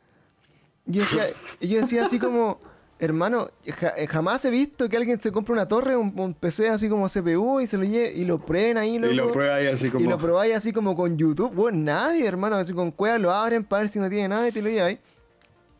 Y 0.86 0.92
yo 0.92 1.00
decía, 1.00 1.26
y 1.58 1.68
yo 1.68 1.78
decía 1.78 2.04
así 2.04 2.18
como, 2.18 2.60
hermano, 3.04 3.48
ja- 3.78 3.94
eh, 3.96 4.06
jamás 4.06 4.44
he 4.44 4.50
visto 4.50 4.88
que 4.88 4.96
alguien 4.96 5.20
se 5.20 5.32
compre 5.32 5.52
una 5.52 5.66
torre, 5.66 5.96
un, 5.96 6.12
un 6.18 6.34
PC 6.34 6.68
así 6.68 6.88
como 6.88 7.08
CPU 7.08 7.60
y 7.60 7.66
se 7.66 7.76
lo 7.76 7.84
lleve 7.84 8.12
y 8.12 8.24
lo 8.24 8.38
prueben 8.38 8.78
ahí, 8.78 8.94
Y 8.94 8.98
lo 8.98 9.12
loco. 9.12 9.32
prueba 9.32 9.56
ahí 9.56 9.66
así 9.66 9.90
como. 9.90 10.04
Y 10.04 10.08
lo 10.08 10.18
probáis 10.18 10.54
así 10.54 10.72
como 10.72 10.94
con 10.94 11.18
YouTube. 11.18 11.52
Bueno, 11.52 11.78
nadie, 11.78 12.26
hermano. 12.26 12.56
Así 12.56 12.72
con 12.72 12.90
cueva 12.92 13.18
lo 13.18 13.32
abren 13.32 13.64
para 13.64 13.80
ver 13.80 13.88
si 13.88 13.98
no 13.98 14.08
tiene 14.08 14.28
nada 14.28 14.48
y 14.48 14.52
te 14.52 14.62
lo 14.62 14.68
lleváis. 14.70 14.98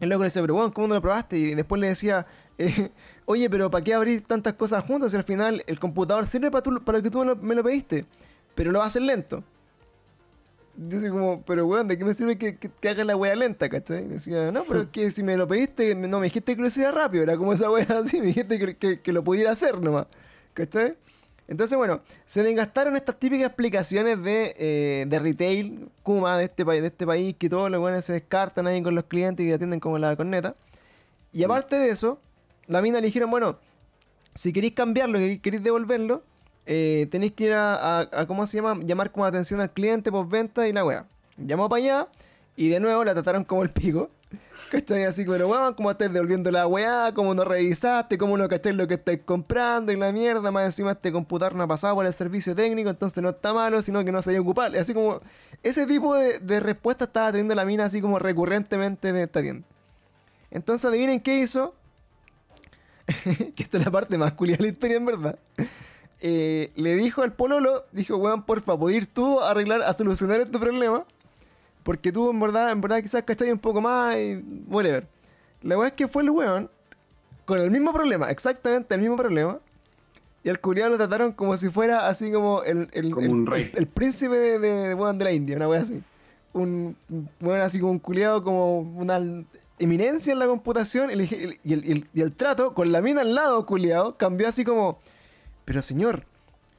El 0.01 0.09
loco 0.09 0.23
le 0.23 0.27
decía, 0.27 0.43
pero 0.43 0.55
bueno, 0.55 0.73
¿cómo 0.75 0.89
no 0.89 0.95
lo 0.95 1.01
probaste? 1.01 1.39
Y 1.39 1.55
después 1.55 1.81
le 1.81 1.87
decía, 1.89 2.27
eh, 2.59 2.91
oye, 3.25 3.49
pero 3.49 3.71
¿para 3.71 3.85
qué 3.85 3.95
abrir 3.95 4.23
tantas 4.27 4.55
cosas 4.55 4.85
juntas 4.85 5.13
si 5.13 5.17
al 5.17 5.23
final 5.25 5.63
el 5.69 5.79
computador 5.79 6.27
sirve 6.27 6.51
para, 6.51 6.63
tú- 6.63 6.83
para 6.85 6.99
lo 6.99 7.05
que 7.05 7.11
tú 7.11 7.21
me 7.21 7.25
lo, 7.27 7.37
me 7.37 7.55
lo 7.55 7.63
pediste? 7.63 8.05
Pero 8.57 8.73
lo 8.73 8.81
va 8.81 8.87
a 8.87 8.89
hacer 8.89 9.03
lento. 9.03 9.45
Dice 10.89 11.11
como, 11.11 11.43
pero 11.45 11.67
weón, 11.67 11.89
¿de 11.89 11.99
qué 11.99 12.05
me 12.05 12.15
sirve 12.15 12.37
que, 12.39 12.57
que, 12.57 12.71
que 12.71 12.89
haga 12.89 13.05
la 13.05 13.17
wea 13.17 13.35
lenta, 13.35 13.69
cachai? 13.69 14.07
Decía, 14.09 14.51
no, 14.51 14.65
pero 14.65 14.83
es 14.83 14.89
que 14.89 15.11
si 15.11 15.23
me 15.23 15.37
lo 15.37 15.47
pediste, 15.47 15.95
no 15.95 16.19
me 16.19 16.27
dijiste 16.27 16.57
que 16.57 16.61
lo 16.61 16.69
hiciera 16.69 16.91
rápido, 16.91 17.23
era 17.23 17.37
como 17.37 17.53
esa 17.53 17.71
wea 17.71 17.87
así, 18.01 18.21
me 18.21 18.27
dijiste 18.27 18.59
que, 18.59 18.77
que, 18.77 19.01
que 19.01 19.13
lo 19.13 19.23
pudiera 19.23 19.53
hacer 19.53 19.81
nomás, 19.81 20.07
¿cachai? 20.55 20.97
Entonces, 21.49 21.77
bueno, 21.77 22.01
se 22.25 22.43
desgastaron 22.43 22.97
estas 22.97 23.19
típicas 23.19 23.49
explicaciones 23.49 24.23
de, 24.23 24.55
eh, 24.59 25.05
de 25.07 25.19
retail, 25.19 25.91
Kuma, 26.03 26.39
de 26.39 26.45
este, 26.45 26.65
país 26.65 26.81
de 26.81 26.89
este 26.89 27.07
país, 27.07 27.37
que 27.39 27.49
todos 27.49 27.71
los 27.71 27.81
buenos 27.81 28.05
se 28.05 28.15
descartan 28.15 28.67
ahí 28.67 28.83
con 28.83 28.95
los 28.95 29.05
clientes 29.05 29.45
y 29.45 29.53
atienden 29.53 29.81
como 29.81 29.99
la 29.99 30.17
corneta. 30.17 30.57
Y 31.33 31.45
aparte 31.45 31.77
de 31.77 31.91
eso, 31.91 32.21
la 32.67 32.81
mina 32.81 33.01
le 33.01 33.07
dijeron, 33.07 33.31
bueno, 33.31 33.59
si 34.35 34.53
queréis 34.53 34.75
cambiarlo, 34.75 35.19
queréis, 35.19 35.41
queréis 35.41 35.63
devolverlo, 35.63 36.23
eh, 36.67 37.07
tenéis 37.11 37.33
que 37.33 37.45
ir 37.45 37.53
a, 37.55 38.01
a- 38.01 38.27
¿cómo 38.27 38.47
se 38.47 38.57
llama? 38.59 38.81
Llamar 38.85 39.11
como 39.13 39.25
atención 39.25 39.61
al 39.61 39.71
cliente, 39.73 40.11
postventa 40.13 40.67
y 40.69 40.73
la 40.73 40.85
weá. 40.85 41.07
Llamó 41.37 41.69
para 41.69 41.83
allá 41.83 42.09
y 42.57 42.69
de 42.69 42.81
nuevo 42.81 43.05
la 43.05 43.13
trataron 43.15 43.45
como 43.45 43.63
el 43.63 43.71
pico. 43.71 44.11
¿Cachai? 44.71 45.05
Así, 45.05 45.25
pero 45.27 45.49
weón, 45.49 45.75
¿cómo 45.75 45.91
estás 45.91 46.11
devolviendo 46.13 46.51
la 46.51 46.67
weá? 46.67 47.13
¿Cómo 47.15 47.35
no 47.35 47.45
revisaste? 47.45 48.17
¿Cómo 48.17 48.39
no 48.39 48.49
cacháis 48.49 48.75
lo 48.77 48.89
que 48.89 48.95
estáis 48.95 49.21
comprando? 49.25 49.93
Y 49.93 49.97
la 49.97 50.13
mierda, 50.13 50.51
más 50.51 50.65
encima 50.65 50.93
este 50.93 51.13
computador 51.13 51.55
no 51.55 51.65
ha 51.65 51.67
pasado 51.67 51.95
por 51.95 52.07
el 52.07 52.13
servicio 52.15 52.55
técnico, 52.55 52.89
entonces 52.89 53.23
no 53.23 53.31
está 53.31 53.53
malo, 53.53 53.83
sino 53.83 54.03
que 54.05 54.13
no 54.13 54.23
sabía 54.23 54.41
ocupar. 54.41 54.75
Así 54.77 54.95
como, 54.95 55.21
ese 55.63 55.87
tipo 55.87 56.15
de, 56.15 56.39
de 56.39 56.61
respuesta 56.61 57.05
estaba 57.05 57.33
teniendo 57.33 57.55
la 57.55 57.65
mina 57.67 57.85
así 57.85 58.01
como 58.01 58.19
recurrentemente 58.19 59.09
en 59.11 59.17
esta 59.17 59.43
tienda. 59.43 59.67
Entonces, 60.51 60.87
adivinen 60.87 61.21
qué 61.21 61.39
hizo. 61.39 61.75
que 63.55 63.63
esta 63.63 63.79
es 63.79 63.85
la 63.85 63.91
parte 63.91 64.17
más 64.17 64.33
culia 64.33 64.57
de 64.57 64.63
la 64.63 64.69
historia, 64.71 64.97
en 64.97 65.07
verdad. 65.07 65.39
Eh, 66.25 66.71
le 66.77 66.95
dijo 66.95 67.23
al 67.23 67.33
pololo, 67.33 67.85
dijo, 67.91 68.17
weón, 68.17 68.45
porfa, 68.45 68.79
¿podés 68.79 68.97
ir 68.99 69.07
tú 69.07 69.41
a 69.41 69.51
arreglar, 69.51 69.83
a 69.83 69.93
solucionar 69.93 70.41
este 70.41 70.57
problema? 70.59 71.05
Porque 71.83 72.13
tú, 72.13 72.31
en 72.31 72.39
verdad, 72.39 72.71
en 72.71 72.81
verdad, 72.81 73.01
quizás 73.03 73.25
cachai 73.25 73.51
un 73.51 73.59
poco 73.59 73.81
más 73.81 74.17
y 74.17 74.41
whatever. 74.69 75.05
La 75.63 75.77
weón 75.77 75.89
es 75.89 75.95
que 75.95 76.07
fue 76.07 76.23
el 76.23 76.31
weón 76.31 76.71
con 77.45 77.59
el 77.59 77.73
mismo 77.73 77.93
problema, 77.93 78.31
exactamente 78.31 78.95
el 78.95 79.01
mismo 79.01 79.17
problema. 79.17 79.59
Y 80.45 80.49
al 80.49 80.61
culiado 80.61 80.91
lo 80.91 80.97
trataron 80.97 81.33
como 81.33 81.57
si 81.57 81.71
fuera 81.71 82.07
así 82.09 82.31
como 82.31 82.63
el, 82.63 82.89
el, 82.93 83.11
Como 83.11 83.27
el- 83.27 83.31
un 83.33 83.47
rey. 83.47 83.71
el- 83.73 83.79
el 83.81 83.87
príncipe 83.89 84.37
de, 84.37 84.59
de, 84.61 84.95
weón, 84.95 85.19
de 85.19 85.25
la 85.25 85.33
India, 85.33 85.57
una 85.57 85.69
weón 85.69 85.83
así. 85.83 86.03
Un 86.53 86.97
weón 87.41 87.61
así 87.63 87.81
como 87.81 87.93
un 87.93 87.99
culiado, 87.99 88.45
como 88.45 88.81
una 88.81 89.21
eminencia 89.81 90.33
en 90.33 90.39
la 90.39 90.47
computación. 90.47 91.11
Y, 91.11 91.15
y 91.15 91.19
el, 91.35 91.59
y 91.65 91.73
el- 91.93 92.09
y 92.13 92.21
el 92.21 92.33
trato 92.33 92.75
con 92.75 92.93
la 92.93 93.01
mina 93.01 93.23
al 93.23 93.35
lado, 93.35 93.67
culiado, 93.67 94.17
cambió 94.17 94.47
así 94.49 94.65
como: 94.65 94.99
Pero 95.65 95.83
señor, 95.83 96.27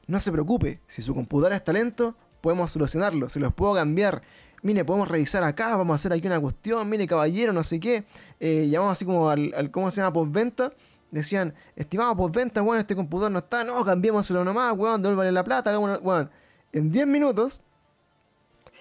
no 0.06 0.20
se 0.20 0.30
preocupe, 0.30 0.80
si 0.86 1.02
su 1.02 1.14
computadora 1.14 1.56
está 1.56 1.72
lento, 1.72 2.14
podemos 2.40 2.70
solucionarlo, 2.70 3.28
se 3.28 3.40
los 3.40 3.54
puedo 3.54 3.74
cambiar. 3.74 4.22
Mire, 4.62 4.84
podemos 4.84 5.08
revisar 5.08 5.44
acá, 5.44 5.76
vamos 5.76 5.92
a 5.92 5.94
hacer 5.96 6.12
aquí 6.12 6.26
una 6.26 6.40
cuestión, 6.40 6.88
mire, 6.88 7.06
caballero, 7.06 7.52
no 7.52 7.62
sé 7.62 7.80
qué. 7.80 8.04
Eh, 8.40 8.68
llamamos 8.70 8.92
así 8.92 9.04
como 9.04 9.28
al, 9.28 9.70
¿cómo 9.70 9.90
se 9.90 10.00
llama? 10.00 10.12
Postventa. 10.12 10.72
Decían, 11.10 11.54
estimado 11.76 12.16
postventa, 12.16 12.60
weón, 12.62 12.78
este 12.78 12.96
computador 12.96 13.30
no 13.30 13.38
está, 13.38 13.62
no, 13.62 13.84
cambiémoselo 13.84 14.42
nomás, 14.42 14.72
weón, 14.76 15.00
devuélvale 15.00 15.32
la 15.32 15.44
plata, 15.44 15.78
weón. 15.78 16.30
En 16.72 16.90
10 16.90 17.06
minutos, 17.06 17.60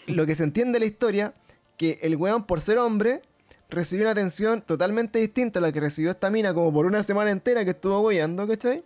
lo 0.08 0.26
que 0.26 0.36
se 0.36 0.44
entiende 0.44 0.74
de 0.74 0.80
la 0.80 0.86
historia, 0.86 1.34
que 1.78 2.00
el 2.02 2.16
weón, 2.16 2.46
por 2.46 2.60
ser 2.62 2.80
hombre, 2.80 3.22
recibió 3.70 4.06
una 4.06 4.12
atención 4.12 4.62
totalmente 4.62 5.20
distinta 5.20 5.60
a 5.60 5.62
la 5.62 5.72
que 5.72 5.80
recibió 5.80 6.12
esta 6.12 6.30
mina 6.30 6.54
como 6.54 6.74
por 6.74 6.86
una 6.86 7.04
semana 7.04 7.32
entera 7.32 7.64
que 7.64 7.72
estuvo 7.72 8.00
weyando, 8.02 8.48
¿cachai? 8.48 8.84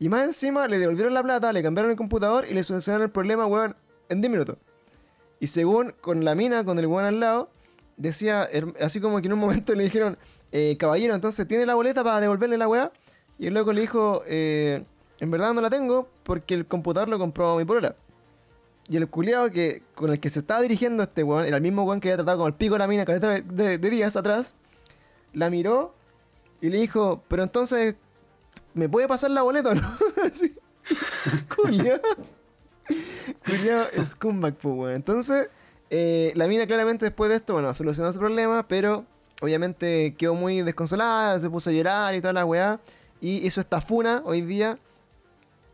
Y 0.00 0.08
más 0.08 0.24
encima 0.24 0.68
le 0.68 0.78
devolvieron 0.78 1.12
la 1.12 1.22
plata, 1.22 1.52
le 1.52 1.62
cambiaron 1.62 1.90
el 1.90 1.96
computador 1.96 2.46
y 2.48 2.54
le 2.54 2.62
solucionaron 2.62 3.06
el 3.06 3.10
problema, 3.10 3.46
weón, 3.46 3.74
en 4.08 4.20
10 4.20 4.30
minutos. 4.30 4.56
Y 5.40 5.48
según 5.48 5.94
con 6.00 6.24
la 6.24 6.34
mina, 6.34 6.64
con 6.64 6.78
el 6.78 6.86
weón 6.86 7.04
al 7.04 7.20
lado, 7.20 7.50
decía, 7.96 8.48
así 8.80 9.00
como 9.00 9.20
que 9.20 9.26
en 9.26 9.32
un 9.32 9.40
momento 9.40 9.74
le 9.76 9.84
dijeron, 9.84 10.18
eh, 10.52 10.76
caballero, 10.78 11.14
entonces 11.14 11.46
tiene 11.48 11.66
la 11.66 11.74
boleta 11.74 12.04
para 12.04 12.20
devolverle 12.20 12.56
la 12.56 12.68
weá. 12.68 12.92
Y 13.38 13.46
el 13.46 13.54
loco 13.54 13.72
le 13.72 13.80
dijo, 13.82 14.22
eh, 14.26 14.84
en 15.20 15.30
verdad 15.30 15.52
no 15.52 15.60
la 15.60 15.70
tengo 15.70 16.08
porque 16.22 16.54
el 16.54 16.66
computador 16.66 17.08
lo 17.08 17.18
compró 17.18 17.56
mi 17.56 17.64
polola. 17.64 17.96
Y 18.88 18.96
el 18.96 19.08
culiado 19.08 19.50
que, 19.50 19.82
con 19.94 20.10
el 20.10 20.18
que 20.18 20.30
se 20.30 20.38
estaba 20.38 20.62
dirigiendo 20.62 21.02
este 21.02 21.22
weón, 21.22 21.44
era 21.44 21.56
el 21.56 21.62
mismo 21.62 21.82
weón 21.82 22.00
que 22.00 22.08
había 22.08 22.16
tratado 22.16 22.38
con 22.38 22.46
el 22.48 22.54
pico 22.54 22.74
de 22.74 22.78
la 22.78 22.86
mina 22.86 23.04
de 23.04 23.78
días 23.78 24.16
atrás, 24.16 24.54
la 25.34 25.50
miró 25.50 25.94
y 26.60 26.70
le 26.70 26.78
dijo, 26.78 27.22
pero 27.28 27.42
entonces, 27.42 27.94
¿me 28.78 28.88
puede 28.88 29.08
pasar 29.08 29.30
la 29.30 29.42
boleta 29.42 29.70
o 29.70 29.74
no? 29.74 29.96
Así. 30.24 30.54
Culiado. 31.54 32.00
Culiado 33.44 33.86
scumbag, 34.04 34.54
pues 34.56 34.74
weón. 34.74 34.94
Entonces, 34.94 35.48
eh, 35.90 36.32
la 36.34 36.46
mina 36.48 36.66
claramente 36.66 37.04
después 37.04 37.28
de 37.30 37.36
esto, 37.36 37.54
bueno, 37.54 37.72
solucionó 37.74 38.08
ese 38.08 38.18
problema, 38.18 38.66
pero 38.66 39.04
obviamente 39.42 40.14
quedó 40.16 40.34
muy 40.34 40.62
desconsolada, 40.62 41.40
se 41.40 41.50
puso 41.50 41.70
a 41.70 41.72
llorar 41.72 42.14
y 42.14 42.20
toda 42.20 42.32
la 42.32 42.44
weá. 42.44 42.80
Y 43.20 43.46
hizo 43.46 43.60
esta 43.60 43.80
funa 43.80 44.22
hoy 44.24 44.40
día 44.42 44.78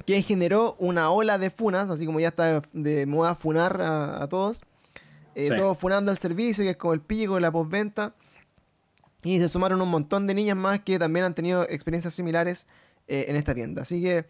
que 0.06 0.20
generó 0.22 0.76
una 0.78 1.10
ola 1.10 1.38
de 1.38 1.50
funas, 1.50 1.90
así 1.90 2.04
como 2.06 2.20
ya 2.20 2.28
está 2.28 2.62
de 2.72 3.06
moda 3.06 3.34
funar 3.34 3.80
a, 3.80 4.22
a 4.22 4.28
todos. 4.28 4.62
Eh, 5.34 5.48
Sí. 5.48 5.56
Todos 5.56 5.76
funando 5.78 6.10
al 6.10 6.18
servicio, 6.18 6.64
que 6.64 6.70
es 6.70 6.76
como 6.76 6.94
el 6.94 7.00
pico, 7.00 7.38
la 7.40 7.50
postventa. 7.50 8.14
Y 9.24 9.40
se 9.40 9.48
sumaron 9.48 9.80
un 9.80 9.88
montón 9.88 10.26
de 10.26 10.34
niñas 10.34 10.56
más 10.56 10.80
que 10.80 10.98
también 10.98 11.24
han 11.24 11.34
tenido 11.34 11.64
experiencias 11.64 12.14
similares 12.14 12.66
eh, 13.08 13.26
en 13.28 13.36
esta 13.36 13.54
tienda. 13.54 13.82
Así 13.82 14.02
que 14.02 14.26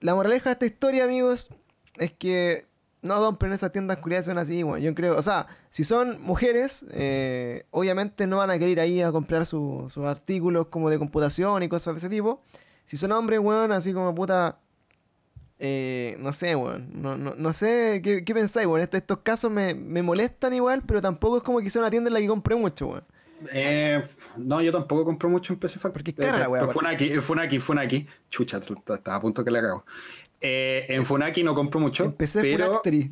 la 0.00 0.14
moraleja 0.14 0.50
de 0.50 0.52
esta 0.52 0.66
historia, 0.66 1.04
amigos, 1.04 1.48
es 1.98 2.12
que 2.12 2.66
no 3.02 3.16
compren 3.16 3.52
esas 3.52 3.72
tiendas 3.72 3.98
culiadas 3.98 4.26
son 4.26 4.38
así, 4.38 4.62
bueno, 4.62 4.78
yo 4.78 4.94
creo. 4.94 5.16
O 5.16 5.22
sea, 5.22 5.46
si 5.70 5.82
son 5.84 6.20
mujeres, 6.22 6.84
eh, 6.92 7.64
obviamente 7.70 8.26
no 8.26 8.36
van 8.38 8.50
a 8.50 8.58
querer 8.58 8.88
ir 8.88 9.04
a 9.04 9.10
comprar 9.12 9.44
su- 9.44 9.88
sus 9.92 10.04
artículos 10.06 10.68
como 10.68 10.88
de 10.88 10.98
computación 10.98 11.62
y 11.64 11.68
cosas 11.68 11.94
de 11.94 11.98
ese 11.98 12.08
tipo. 12.08 12.40
Si 12.86 12.96
son 12.96 13.10
hombres, 13.12 13.40
weón, 13.40 13.72
así 13.72 13.92
como 13.92 14.14
puta. 14.14 14.58
eh, 15.64 16.16
no 16.18 16.32
sé, 16.32 16.56
weón. 16.56 16.90
No, 17.00 17.16
no, 17.16 17.34
no 17.36 17.52
sé 17.52 18.00
qué, 18.02 18.24
qué 18.24 18.34
pensáis, 18.34 18.66
weón. 18.66 18.80
Este- 18.80 18.96
estos 18.98 19.18
casos 19.18 19.50
me, 19.50 19.74
me 19.74 20.02
molestan 20.02 20.52
igual, 20.54 20.82
pero 20.86 21.00
tampoco 21.00 21.36
es 21.38 21.42
como 21.44 21.60
que 21.60 21.70
sea 21.70 21.82
una 21.82 21.90
tienda 21.90 22.08
en 22.08 22.14
la 22.14 22.20
que 22.20 22.26
compré 22.28 22.56
mucho, 22.56 22.88
weón. 22.88 23.04
Eh, 23.52 24.02
no, 24.36 24.60
yo 24.62 24.72
tampoco 24.72 25.04
compro 25.04 25.28
mucho 25.28 25.52
en 25.52 25.58
PC 25.58 25.78
Factory. 25.78 25.92
Porque 25.92 26.10
es 26.10 26.16
cara 26.26 26.38
la 26.38 26.48
weá, 26.48 26.60
Pero 26.62 26.72
Funaki, 26.72 27.04
eh, 27.12 27.20
Funaki, 27.20 27.58
Funaki. 27.60 28.06
Chucha, 28.30 28.58
estaba 28.58 29.16
a 29.16 29.20
punto 29.20 29.44
que 29.44 29.50
le 29.50 29.60
cago. 29.60 29.84
Eh, 30.40 30.86
en 30.88 31.06
Funaki 31.06 31.42
no 31.44 31.54
compro 31.54 31.78
mucho. 31.80 32.04
Empecé 32.04 32.40
pero 32.42 32.66
Funactory. 32.66 33.10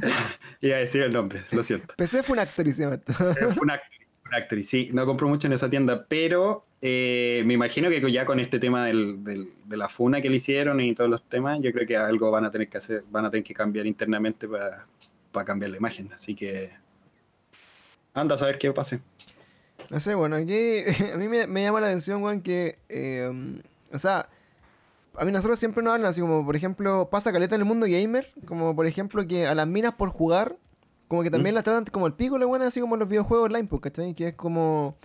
Iba 0.62 0.76
a 0.76 0.80
decir 0.80 1.02
el 1.02 1.12
nombre, 1.12 1.44
lo 1.50 1.62
siento. 1.62 1.94
PC 1.96 2.22
Funactory 2.22 2.72
se 2.72 2.82
llama 2.84 2.94
esto. 2.96 3.12
Eh, 3.12 3.54
Funactory, 3.54 4.06
Funactory, 4.22 4.62
sí, 4.62 4.90
no 4.92 5.04
compro 5.06 5.28
mucho 5.28 5.46
en 5.46 5.52
esa 5.52 5.68
tienda, 5.68 6.06
pero 6.08 6.64
eh, 6.82 7.42
me 7.44 7.52
imagino 7.54 7.90
que 7.90 8.10
ya 8.10 8.24
con 8.24 8.40
este 8.40 8.58
tema 8.58 8.86
del- 8.86 9.22
del- 9.22 9.50
de 9.66 9.76
la 9.76 9.88
funa 9.90 10.22
que 10.22 10.30
le 10.30 10.36
hicieron 10.36 10.80
y 10.80 10.94
todos 10.94 11.10
los 11.10 11.22
temas, 11.28 11.58
yo 11.60 11.70
creo 11.72 11.86
que 11.86 11.96
algo 11.96 12.30
van 12.30 12.46
a 12.46 12.50
tener 12.50 12.68
que 12.68 12.78
hacer, 12.78 13.04
van 13.10 13.26
a 13.26 13.30
tener 13.30 13.44
que 13.44 13.52
cambiar 13.52 13.86
internamente 13.86 14.48
para, 14.48 14.86
para 15.32 15.44
cambiar 15.44 15.70
la 15.72 15.76
imagen. 15.76 16.10
Así 16.14 16.34
que 16.34 16.70
anda 18.14 18.34
a 18.36 18.38
saber 18.38 18.56
qué 18.58 18.72
pase. 18.72 19.00
No 19.88 19.98
sé, 20.00 20.14
bueno, 20.14 20.36
aquí 20.36 20.80
a 21.12 21.16
mí 21.16 21.28
me, 21.28 21.46
me 21.46 21.62
llama 21.62 21.80
la 21.80 21.86
atención, 21.88 22.22
weón, 22.22 22.40
que. 22.42 22.78
eh, 22.88 23.30
o 23.92 23.98
sea, 23.98 24.28
a 25.16 25.24
mí 25.24 25.32
nosotros 25.32 25.58
siempre 25.58 25.82
nos 25.82 25.94
hablan 25.94 26.08
así 26.10 26.20
como, 26.20 26.44
por 26.44 26.54
ejemplo, 26.56 27.08
pasa 27.10 27.32
caleta 27.32 27.54
en 27.56 27.62
el 27.62 27.66
mundo 27.66 27.86
gamer, 27.88 28.30
como 28.46 28.74
por 28.76 28.86
ejemplo 28.86 29.26
que 29.26 29.46
a 29.46 29.54
las 29.54 29.66
minas 29.66 29.94
por 29.94 30.10
jugar, 30.10 30.56
como 31.08 31.22
que 31.24 31.30
también 31.30 31.54
¿Mm? 31.54 31.56
las 31.56 31.64
tratan 31.64 31.84
como 31.86 32.06
el 32.06 32.12
pico, 32.14 32.38
la 32.38 32.46
buena, 32.46 32.66
así 32.68 32.80
como 32.80 32.96
los 32.96 33.08
videojuegos 33.08 33.46
online, 33.46 33.66
pues, 33.68 33.82
¿cachai? 33.82 34.14
Que 34.14 34.28
es 34.28 34.34
como. 34.34 34.96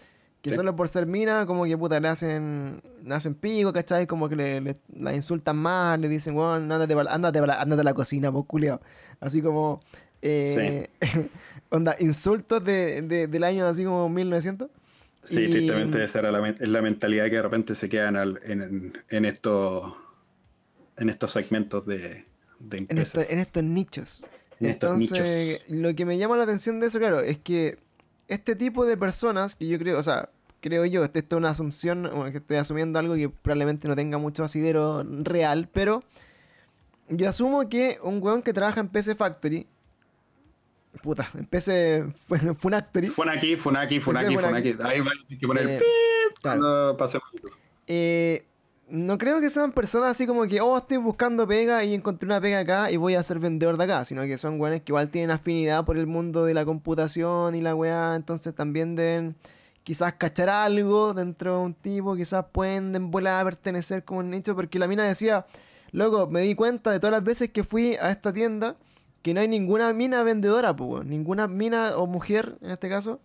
Que 0.43 0.51
Sí. 0.51 0.57
solo 0.57 0.75
por 0.75 0.87
ser 0.87 1.07
mina, 1.07 1.47
como 1.47 1.65
que 1.65 1.75
puta, 1.75 1.99
le 1.99 2.07
hacen, 2.07 2.79
le 3.03 3.15
hacen 3.15 3.33
pico, 3.33 3.73
¿cachai? 3.73 4.05
Como 4.05 4.29
que 4.29 4.35
le, 4.35 4.61
le- 4.61 4.77
la 4.95 5.15
insultan 5.15 5.57
más, 5.57 5.99
le 5.99 6.07
dicen, 6.07 6.35
weón, 6.37 6.71
ándate, 6.71 6.93
pa- 6.95 7.11
ándate, 7.11 7.39
ándate 7.39 7.81
a 7.81 7.83
la 7.83 7.93
cocina, 7.95 8.31
pues, 8.31 8.45
culiao. 8.45 8.79
Así 9.19 9.41
como. 9.41 9.81
eh, 10.21 10.89
onda, 11.69 11.95
insultos 11.99 12.63
de, 12.63 13.01
de- 13.01 13.27
del 13.27 13.43
año 13.43 13.65
así 13.65 13.83
como 13.83 14.07
1900. 14.09 14.69
Sí, 15.23 15.41
Y- 15.41 15.51
tristemente 15.51 16.03
esa 16.03 16.19
era 16.19 16.31
la, 16.31 16.49
es 16.49 16.59
la 16.61 16.81
mentalidad 16.81 17.25
que 17.25 17.35
de 17.37 17.41
repente 17.41 17.75
se 17.75 17.89
quedan 17.89 18.15
al- 18.15 18.39
en, 18.43 18.93
en, 19.09 19.25
estos 19.25 19.93
en 20.97 21.09
estos 21.09 21.31
segmentos 21.31 21.85
de, 21.85 22.25
de 22.59 22.77
en, 22.77 22.83
empresas. 22.89 23.23
esto- 23.23 23.33
en 23.33 23.39
estos 23.39 23.63
nichos. 23.63 24.25
En 24.59 24.69
estos 24.69 25.01
Entonces, 25.01 25.61
lo 25.67 25.93
que 25.95 26.05
me 26.05 26.17
llama 26.17 26.37
la 26.37 26.43
atención 26.43 26.79
de 26.79 26.87
eso, 26.87 26.99
claro, 26.99 27.19
es 27.19 27.37
que 27.39 27.77
este 28.27 28.55
tipo 28.55 28.85
de 28.85 28.95
personas 28.97 29.55
que 29.55 29.67
yo 29.67 29.77
creo, 29.77 29.99
o 29.99 30.03
sea, 30.03 30.29
creo 30.61 30.85
yo, 30.85 31.03
esta 31.03 31.19
es 31.19 31.25
una 31.31 31.49
asunción, 31.49 32.09
que 32.31 32.37
estoy 32.37 32.57
asumiendo 32.57 32.97
algo 32.97 33.15
que 33.15 33.27
probablemente 33.29 33.87
no 33.89 33.95
tenga 33.95 34.17
mucho 34.17 34.43
asidero 34.45 35.03
real, 35.03 35.67
pero 35.73 36.03
yo 37.09 37.27
asumo 37.29 37.67
que 37.69 37.97
un 38.01 38.21
weón 38.23 38.41
que 38.41 38.53
trabaja 38.53 38.79
en 38.79 38.87
PC 38.87 39.15
Factory, 39.15 39.67
puta, 41.01 41.23
Fu- 41.23 42.53
Funactory, 42.57 43.07
Funaki, 43.07 43.55
Funaki, 43.57 43.99
Funaki, 43.99 44.35
Funaki. 44.37 44.75
Ahí 44.83 45.01
va 45.01 45.11
hay 45.29 45.37
que 45.37 45.47
poner 45.47 45.67
Eh, 45.67 45.77
pip 45.79 46.37
claro. 46.41 46.95
cuando. 46.97 46.97
Eh, 47.87 48.45
no 48.87 49.17
creo 49.17 49.39
que 49.41 49.49
sean 49.49 49.71
personas 49.71 50.11
así 50.11 50.27
como 50.27 50.45
que, 50.45 50.61
oh, 50.61 50.77
estoy 50.77 50.97
buscando 50.97 51.47
pega 51.47 51.83
y 51.83 51.93
encontré 51.95 52.27
una 52.27 52.39
pega 52.39 52.59
acá 52.59 52.91
y 52.91 52.97
voy 52.97 53.15
a 53.15 53.23
ser 53.23 53.39
vendedor 53.39 53.77
de 53.77 53.83
acá, 53.85 54.05
sino 54.05 54.21
que 54.23 54.37
son 54.37 54.59
weones 54.61 54.81
que 54.81 54.91
igual 54.91 55.09
tienen 55.09 55.31
afinidad 55.31 55.85
por 55.85 55.97
el 55.97 56.05
mundo 56.07 56.45
de 56.45 56.53
la 56.53 56.65
computación 56.65 57.55
y 57.55 57.61
la 57.61 57.73
weá, 57.73 58.15
entonces 58.15 58.53
también 58.53 58.95
deben 58.95 59.35
quizás 59.83 60.13
cachar 60.13 60.49
algo 60.49 61.13
dentro 61.13 61.59
de 61.59 61.65
un 61.65 61.73
tipo, 61.73 62.15
quizás 62.15 62.45
pueden 62.51 62.95
en 62.95 63.09
bola 63.11 63.41
pertenecer 63.43 64.03
como 64.03 64.19
un 64.19 64.29
nicho, 64.29 64.55
porque 64.55 64.77
la 64.79 64.87
mina 64.87 65.03
decía, 65.03 65.45
loco, 65.91 66.27
me 66.27 66.41
di 66.41 66.53
cuenta 66.55 66.91
de 66.91 66.99
todas 66.99 67.11
las 67.11 67.23
veces 67.23 67.49
que 67.49 67.63
fui 67.63 67.95
a 67.95 68.11
esta 68.11 68.31
tienda 68.33 68.75
que 69.25 69.33
no 69.33 69.39
hay 69.41 69.47
ninguna 69.47 69.91
mina 69.91 70.21
vendedora, 70.21 70.75
pues, 70.75 70.87
weón, 70.87 71.09
ninguna 71.09 71.47
mina 71.47 71.97
o 71.97 72.05
mujer, 72.05 72.59
en 72.61 72.69
este 72.69 72.87
caso, 72.89 73.19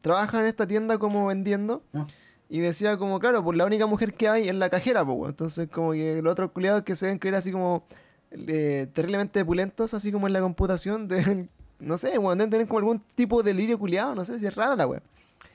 trabaja 0.00 0.40
en 0.40 0.46
esta 0.46 0.66
tienda 0.66 0.96
como 0.96 1.26
vendiendo. 1.26 1.82
Ah. 1.92 2.06
Y 2.48 2.60
decía 2.60 2.96
como, 2.96 3.20
claro, 3.20 3.44
pues 3.44 3.58
la 3.58 3.66
única 3.66 3.84
mujer 3.84 4.14
que 4.14 4.26
hay 4.26 4.48
es 4.48 4.54
la 4.54 4.70
cajera, 4.70 5.04
pues, 5.04 5.18
weón. 5.18 5.30
Entonces 5.32 5.68
como 5.68 5.92
que 5.92 6.22
los 6.22 6.32
otros 6.32 6.50
culiados 6.52 6.82
que 6.84 6.94
se 6.96 7.04
deben 7.04 7.18
creer 7.18 7.34
así 7.34 7.52
como 7.52 7.84
eh, 8.30 8.86
terriblemente 8.94 9.44
pulentos, 9.44 9.92
así 9.92 10.10
como 10.10 10.28
en 10.28 10.32
la 10.32 10.40
computación, 10.40 11.08
deben, 11.08 11.50
no 11.78 11.98
sé, 11.98 12.16
weón, 12.16 12.38
deben 12.38 12.50
tener 12.50 12.66
como 12.66 12.78
algún 12.78 13.00
tipo 13.14 13.42
de 13.42 13.52
delirio 13.52 13.78
culiado, 13.78 14.14
no 14.14 14.24
sé 14.24 14.38
si 14.38 14.46
es 14.46 14.54
rara 14.54 14.74
la 14.74 14.86
weón. 14.86 15.02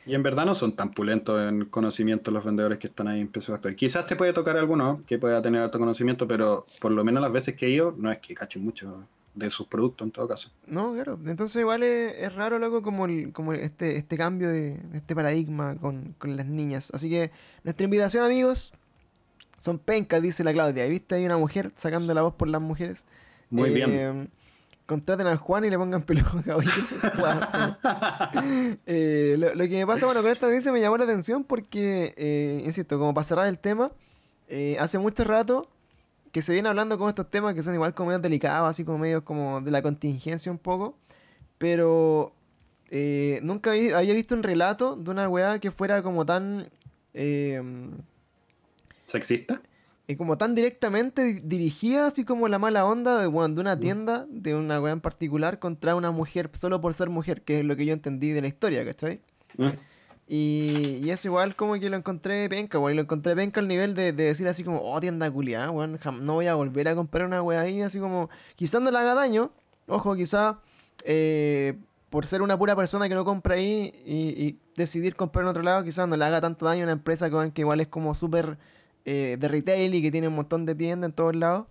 Y 0.05 0.13
en 0.13 0.22
verdad 0.22 0.46
no 0.46 0.53
son 0.53 0.74
tan 0.74 0.91
pulentos 0.91 1.50
en 1.50 1.65
conocimiento 1.65 2.29
los 2.29 2.46
vendedores 2.46 2.77
que 2.77 2.86
están 2.86 3.08
ahí 3.08 3.22
en 3.22 3.27
PC 3.27 3.51
Factory. 3.53 3.75
Quizás 3.75 4.05
te 4.05 4.15
puede 4.15 4.34
tocar 4.34 4.55
alguno 4.55 5.01
que 5.08 5.17
pueda 5.17 5.41
tener 5.41 5.63
alto 5.63 5.79
conocimiento, 5.79 6.27
pero 6.27 6.67
por 6.79 6.91
lo 6.91 7.03
menos 7.03 7.24
las 7.24 7.31
veces 7.31 7.55
que 7.55 7.65
he 7.65 7.69
ido, 7.72 7.96
no 7.98 8.12
es 8.12 8.19
que 8.19 8.36
cachen 8.36 8.63
mucho 8.63 9.08
de 9.36 9.50
sus 9.50 9.68
productos 9.68 10.06
en 10.06 10.12
todo 10.12 10.28
caso. 10.28 10.50
No, 10.68 10.94
claro. 10.94 11.18
Entonces 11.26 11.56
igual 11.62 11.84
es, 11.84 12.16
es 12.18 12.36
raro, 12.36 12.60
loco, 12.60 12.82
como, 12.82 13.06
el- 13.06 13.32
como 13.32 13.54
este, 13.54 13.96
este 13.98 14.18
cambio 14.18 14.50
de, 14.50 14.80
este 14.94 15.16
paradigma 15.16 15.76
con, 15.78 16.14
con 16.18 16.36
las 16.36 16.48
niñas. 16.48 16.90
Así 16.94 17.10
que 17.10 17.32
nuestra 17.64 17.84
invitación, 17.86 18.26
amigos, 18.26 18.74
son 19.58 19.78
pencas, 19.80 20.22
dice 20.22 20.44
la 20.44 20.52
Claudia. 20.54 20.86
¿Viste? 20.88 21.16
Hay 21.16 21.26
una 21.26 21.38
mujer 21.38 21.72
sacando 21.76 22.14
la 22.14 22.22
voz 22.22 22.34
por 22.34 22.48
las 22.50 22.62
mujeres. 22.62 23.06
Muy 23.50 23.70
bien. 23.72 23.90
Eh, 23.94 24.28
Contraten 24.86 25.28
al 25.28 25.38
Juan 25.38 25.64
y 25.66 25.70
le 25.70 25.78
pongan 25.78 26.02
peluca. 26.02 26.58
Eh, 28.86 29.36
lo, 29.38 29.54
lo 29.54 29.64
que 29.66 29.78
me 29.80 29.86
pasa, 29.88 30.06
bueno, 30.06 30.22
con 30.22 30.32
esta 30.32 30.48
noticia 30.48 30.72
me 30.72 30.82
llamó 30.82 30.98
la 30.98 31.04
atención 31.04 31.44
porque, 31.44 32.14
eh, 32.18 32.62
insisto, 32.66 32.98
como 32.98 33.14
para 33.14 33.24
cerrar 33.24 33.48
el 33.48 33.60
tema, 33.60 33.92
eh, 34.48 34.78
hace 34.80 34.98
mucho 34.98 35.24
rato 35.24 35.70
que 36.32 36.42
se 36.42 36.54
viene 36.54 36.70
hablando 36.70 36.98
con 36.98 37.10
estos 37.10 37.30
temas 37.30 37.54
que 37.56 37.64
son 37.64 37.74
igual 37.74 37.94
como 37.94 38.08
medio 38.10 38.20
delicados, 38.20 38.70
así 38.70 38.84
como 38.86 38.98
medio 39.00 39.24
como 39.26 39.62
de 39.62 39.72
la 39.72 39.82
contingencia 39.82 40.52
un 40.52 40.58
poco, 40.60 40.98
pero 41.58 42.34
eh, 42.92 43.40
nunca 43.44 43.72
vi- 43.72 43.92
había 43.92 44.14
visto 44.14 44.36
un 44.36 44.44
relato 44.44 44.96
de 44.96 45.12
una 45.12 45.28
weá 45.30 45.60
que 45.60 45.72
fuera 45.72 46.02
como 46.04 46.26
tan... 46.26 46.68
eh, 47.14 47.62
¿Sexista? 49.08 49.62
eh, 50.08 50.18
como 50.18 50.38
tan 50.38 50.56
directamente 50.56 51.24
di- 51.24 51.40
dirigida, 51.44 52.08
así 52.08 52.26
como 52.26 52.48
la 52.48 52.58
mala 52.60 52.86
onda 52.86 53.20
de 53.22 53.28
una 53.28 53.76
Mm. 53.76 53.80
tienda, 53.80 54.26
de 54.30 54.56
una 54.56 54.82
weá 54.82 54.94
en 54.94 55.02
particular, 55.02 55.60
contra 55.60 55.96
una 55.96 56.12
mujer 56.12 56.50
solo 56.54 56.82
por 56.82 56.94
ser 56.96 57.10
mujer, 57.10 57.42
que 57.44 57.60
es 57.60 57.66
lo 57.66 57.76
que 57.76 57.86
yo 57.86 57.94
entendí 57.94 58.32
de 58.32 58.42
la 58.42 58.48
historia, 58.48 58.84
¿cachai? 58.86 59.22
¿Mm? 59.58 59.68
Y, 60.32 61.00
y 61.02 61.10
eso 61.10 61.28
igual 61.28 61.56
como 61.56 61.74
que 61.74 61.90
lo 61.90 61.98
encontré 61.98 62.48
penca, 62.50 62.78
weón. 62.78 62.94
Y 62.94 62.96
lo 62.98 63.02
encontré 63.02 63.36
penca 63.36 63.60
al 63.60 63.68
nivel 63.68 63.96
de, 63.96 64.14
de 64.14 64.26
decir 64.26 64.48
así 64.48 64.64
como, 64.64 64.80
oh, 64.84 65.02
tienda 65.02 65.30
culiada, 65.32 65.72
weón. 65.72 66.00
No 66.22 66.36
voy 66.36 66.46
a 66.46 66.54
volver 66.54 66.88
a 66.88 66.96
comprar 66.96 67.26
una 67.26 67.42
weá 67.42 67.62
ahí, 67.62 67.82
así 67.82 68.00
como, 68.00 68.30
quizás 68.56 68.80
no 68.80 68.92
le 68.92 68.98
haga 69.00 69.16
daño. 69.16 69.52
Ojo, 69.88 70.16
quizás 70.16 70.58
eh, 71.04 71.80
por 72.12 72.28
ser 72.28 72.44
una 72.44 72.58
pura 72.58 72.76
persona 72.76 73.10
que 73.10 73.16
no 73.16 73.26
compra 73.26 73.56
ahí 73.56 73.92
y, 74.06 74.44
y 74.44 74.60
decidir 74.76 75.16
comprar 75.16 75.44
en 75.44 75.50
otro 75.50 75.64
lado, 75.64 75.84
quizás 75.84 76.08
no 76.08 76.16
le 76.16 76.26
haga 76.26 76.42
tanto 76.42 76.66
daño 76.66 76.82
a 76.82 76.84
una 76.84 76.92
empresa 76.94 77.30
que, 77.30 77.62
igual 77.62 77.82
es 77.82 77.88
como 77.88 78.14
súper 78.14 78.58
eh, 79.06 79.38
de 79.40 79.48
retail 79.48 79.96
y 79.96 80.02
que 80.02 80.12
tiene 80.12 80.28
un 80.28 80.36
montón 80.36 80.66
de 80.66 80.76
tiendas 80.76 81.10
en 81.10 81.16
todos 81.16 81.36
lados. 81.36 81.66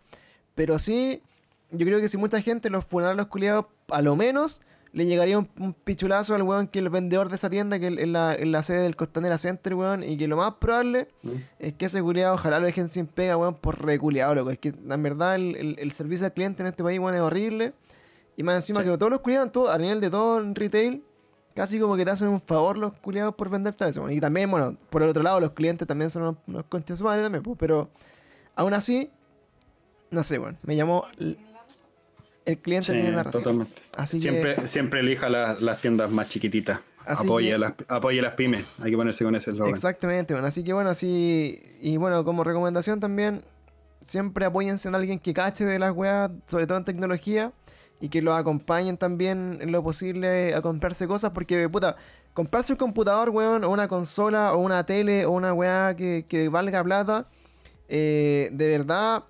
Pero 0.57 0.81
sí, 0.81 1.23
yo 1.71 1.87
creo 1.87 2.01
que 2.01 2.09
si 2.09 2.17
mucha 2.17 2.41
gente 2.43 2.71
los 2.71 2.85
funara 2.85 3.13
a 3.13 3.17
los 3.17 3.29
culiados, 3.29 3.67
a 3.89 4.03
lo 4.03 4.17
menos 4.17 4.63
le 4.93 5.05
llegaría 5.07 5.39
un, 5.39 5.49
un 5.59 5.75
pichulazo 5.75 6.35
al 6.35 6.43
weón 6.43 6.67
que 6.69 6.79
el 6.79 6.89
vendedor 6.89 7.29
de 7.29 7.37
esa 7.37 7.51
tienda, 7.51 7.79
que 7.79 7.89
es 7.89 8.09
la, 8.09 8.35
en 8.35 8.53
la 8.53 8.63
sede 8.63 8.81
del 8.83 8.97
Costanera 8.97 9.37
Center, 9.39 9.75
weón, 9.75 10.03
y 10.03 10.17
que 10.17 10.27
lo 10.29 10.37
más 10.37 10.55
probable 10.55 11.09
es 11.59 11.75
que 11.75 11.87
ese 11.87 12.03
culiado 12.03 12.35
ojalá 12.35 12.59
lo 12.59 12.67
dejen 12.67 12.89
sin 12.89 13.07
pega, 13.07 13.37
weón, 13.37 13.55
por 13.55 13.85
reculeado, 13.85 14.35
loco. 14.35 14.51
Es 14.51 14.59
que 14.59 14.69
en 14.71 15.03
verdad 15.03 15.35
el, 15.35 15.57
el- 15.57 15.79
el 15.79 15.93
servicio 15.93 16.27
al 16.27 16.33
cliente 16.33 16.63
en 16.63 16.69
este 16.69 16.83
país, 16.83 16.99
weón, 16.99 17.15
es 17.15 17.21
horrible. 17.21 17.75
Y 18.37 18.43
más 18.45 18.55
encima 18.55 18.81
Sí. 18.83 18.87
que 18.89 18.97
todos 18.99 19.11
los 19.11 19.21
culiados, 19.21 19.51
todo, 19.53 19.71
a 19.71 19.77
nivel 19.79 20.01
de 20.01 20.11
todo 20.11 20.41
en 20.41 20.55
retail, 20.55 21.03
casi 21.55 21.79
como 21.81 21.97
que 21.97 22.05
te 22.05 22.13
hacen 22.13 22.29
un 22.29 22.41
favor 22.41 22.79
los 22.79 22.93
culiados 22.95 23.35
por 23.35 23.51
venderte 23.51 23.87
eso. 23.89 24.03
weón. 24.03 24.13
Y 24.15 24.21
también, 24.21 24.51
bueno, 24.51 24.77
por 24.91 25.03
el 25.03 25.09
otro 25.11 25.23
lado, 25.23 25.41
los 25.41 25.51
clientes 25.53 25.87
también 25.89 26.09
son 26.09 26.23
unos, 26.23 26.37
unos 26.47 26.65
conchas 26.67 27.03
madre 27.03 27.23
también, 27.23 27.43
pues, 27.43 27.57
pero 27.59 27.91
aún 28.55 28.73
así, 28.75 29.11
no 30.11 30.23
sé, 30.23 30.39
weón, 30.39 30.57
me 30.63 30.77
llamó... 30.77 31.05
El 32.49 32.59
cliente 32.59 32.93
Sí, 32.93 32.99
tiene 32.99 33.13
la 33.13 33.23
razón. 33.25 33.43
totalmente. 33.43 33.75
Así 33.97 34.21
siempre, 34.21 34.55
que, 34.57 34.67
siempre 34.69 35.01
elija 35.01 35.29
la- 35.29 35.55
las 35.61 35.81
tiendas 35.81 36.11
más 36.11 36.29
chiquititas. 36.29 36.81
Así 37.05 37.27
Apoye, 37.27 37.49
que- 37.49 37.55
a 37.55 37.59
las, 37.59 37.73
apoye 37.89 38.21
las 38.23 38.35
pymes. 38.35 38.67
Hay 38.83 38.91
que 38.91 38.97
ponerse 38.97 39.25
con 39.25 39.35
ese 39.35 39.51
eslogan. 39.51 39.71
exactamente, 39.73 40.35
bueno, 40.35 40.47
así 40.47 40.63
que 40.63 40.73
bueno, 40.73 40.91
así, 40.91 41.61
y 41.81 41.97
bueno, 41.97 42.25
como 42.25 42.45
recomendación 42.45 43.01
también, 43.01 43.43
siempre 44.07 44.45
apóyense 44.47 44.89
en 44.89 44.95
alguien 44.95 45.19
que 45.19 45.33
cache 45.35 45.65
de 45.65 45.79
las 45.79 45.93
weas, 45.95 46.31
sobre 46.47 46.67
todo 46.67 46.79
en 46.79 46.85
tecnología, 46.85 47.53
y 48.01 48.09
que 48.11 48.23
los 48.23 48.35
acompañen 48.39 48.97
también 48.97 49.59
en 49.61 49.73
lo 49.73 49.83
posible 49.83 50.55
a 50.55 50.63
comprarse 50.63 51.07
cosas, 51.07 51.33
porque, 51.33 51.69
puta, 51.69 51.97
comprarse 52.35 52.73
un 52.75 52.79
computador, 52.79 53.31
weón, 53.31 53.65
o 53.65 53.71
una 53.71 53.89
consola, 53.89 54.55
o 54.55 54.59
una 54.59 54.85
tele, 54.85 55.25
o 55.27 55.33
una 55.33 55.53
wea 55.53 55.95
que, 55.97 56.25
que 56.29 56.49
valga 56.49 56.85
plata, 56.85 57.27
eh, 57.89 58.51
de 58.53 58.69
verdad, 58.69 59.25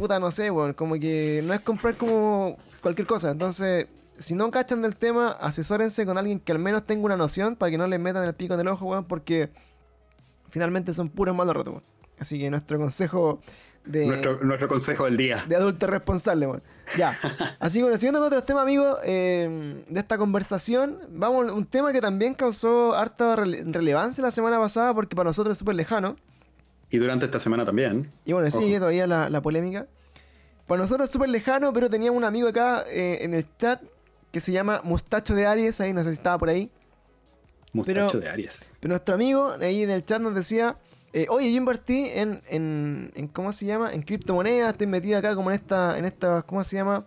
puta, 0.00 0.18
no 0.18 0.30
sé, 0.30 0.50
weón, 0.50 0.72
como 0.74 0.94
que 0.94 1.42
no 1.44 1.52
es 1.54 1.60
comprar 1.60 1.96
como 1.96 2.56
cualquier 2.82 3.06
cosa, 3.06 3.30
entonces... 3.30 3.86
Si 4.18 4.34
no 4.34 4.50
cachan 4.50 4.82
del 4.82 4.96
tema, 4.96 5.30
asesórense 5.30 6.04
con 6.04 6.18
alguien 6.18 6.40
que 6.40 6.52
al 6.52 6.58
menos 6.58 6.84
tenga 6.84 7.06
una 7.06 7.16
noción 7.16 7.56
para 7.56 7.70
que 7.70 7.78
no 7.78 7.86
les 7.86 7.98
metan 7.98 8.22
el 8.26 8.34
pico 8.34 8.52
en 8.52 8.60
el 8.60 8.68
ojo, 8.68 8.84
weón, 8.84 9.06
porque 9.06 9.48
finalmente 10.48 10.92
son 10.92 11.08
puros 11.08 11.34
malos 11.34 11.56
ratos, 11.56 11.72
weón. 11.72 11.84
Así 12.18 12.38
que 12.38 12.50
nuestro 12.50 12.78
consejo 12.78 13.40
de, 13.86 14.04
Nuestro, 14.06 14.38
nuestro 14.44 14.68
consejo 14.68 15.06
del 15.06 15.16
día. 15.16 15.44
de 15.48 15.56
adulto 15.56 15.86
responsable, 15.86 16.46
weón. 16.46 16.62
Ya. 16.98 17.18
Así 17.60 17.78
que 17.78 17.84
bueno, 17.84 17.96
siguiendo 17.96 18.18
con 18.20 18.26
otros 18.26 18.44
temas, 18.44 18.62
amigos, 18.64 18.98
eh, 19.04 19.82
de 19.88 20.00
esta 20.00 20.18
conversación, 20.18 20.98
vamos 21.08 21.48
a 21.48 21.54
un 21.54 21.64
tema 21.64 21.90
que 21.92 22.02
también 22.02 22.34
causó 22.34 22.94
harta 22.94 23.36
rele- 23.36 23.62
relevancia 23.72 24.22
la 24.22 24.30
semana 24.30 24.58
pasada 24.58 24.92
porque 24.92 25.16
para 25.16 25.30
nosotros 25.30 25.52
es 25.52 25.58
súper 25.58 25.76
lejano. 25.76 26.16
Y 26.90 26.98
durante 26.98 27.24
esta 27.26 27.38
semana 27.40 27.64
también. 27.64 28.10
Y 28.24 28.32
bueno, 28.32 28.50
sigue 28.50 28.72
Ojo. 28.74 28.78
todavía 28.80 29.06
la, 29.06 29.30
la 29.30 29.40
polémica. 29.40 29.86
Para 30.66 30.80
nosotros 30.82 31.08
es 31.08 31.12
súper 31.12 31.28
lejano, 31.28 31.72
pero 31.72 31.88
teníamos 31.90 32.16
un 32.18 32.24
amigo 32.24 32.48
acá 32.48 32.84
eh, 32.88 33.18
en 33.22 33.34
el 33.34 33.46
chat 33.58 33.82
que 34.32 34.40
se 34.40 34.52
llama 34.52 34.80
Mustacho 34.84 35.34
de 35.34 35.46
Aries, 35.46 35.80
ahí 35.80 35.92
no 35.92 36.02
sé 36.04 36.10
si 36.10 36.14
estaba 36.14 36.38
por 36.38 36.48
ahí. 36.48 36.70
Mustacho 37.72 38.06
Pero- 38.12 38.20
de 38.20 38.28
Aries. 38.28 38.60
Pero 38.80 38.90
nuestro 38.90 39.14
amigo 39.14 39.52
ahí 39.60 39.82
en 39.82 39.90
el 39.90 40.04
chat 40.04 40.20
nos 40.20 40.34
decía, 40.34 40.76
eh, 41.12 41.26
oye, 41.28 41.50
yo 41.50 41.56
invertí 41.56 42.06
en, 42.14 42.40
en, 42.48 43.10
en, 43.14 43.28
¿cómo 43.28 43.52
se 43.52 43.66
llama? 43.66 43.92
En 43.92 44.02
criptomonedas, 44.02 44.72
estoy 44.72 44.86
metido 44.86 45.18
acá 45.18 45.34
como 45.34 45.50
en 45.50 45.56
esta, 45.56 45.98
en 45.98 46.04
estas, 46.04 46.44
¿cómo 46.44 46.62
se 46.64 46.76
llama? 46.76 47.06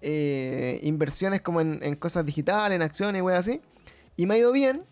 Eh, 0.00 0.78
inversiones 0.82 1.40
como 1.40 1.60
en, 1.60 1.80
en 1.82 1.96
cosas 1.96 2.24
digitales, 2.24 2.76
en 2.76 2.82
acciones 2.82 3.22
y 3.22 3.28
así. 3.30 3.60
Y 4.16 4.26
me 4.26 4.34
ha 4.34 4.38
ido 4.38 4.52
bien. 4.52 4.84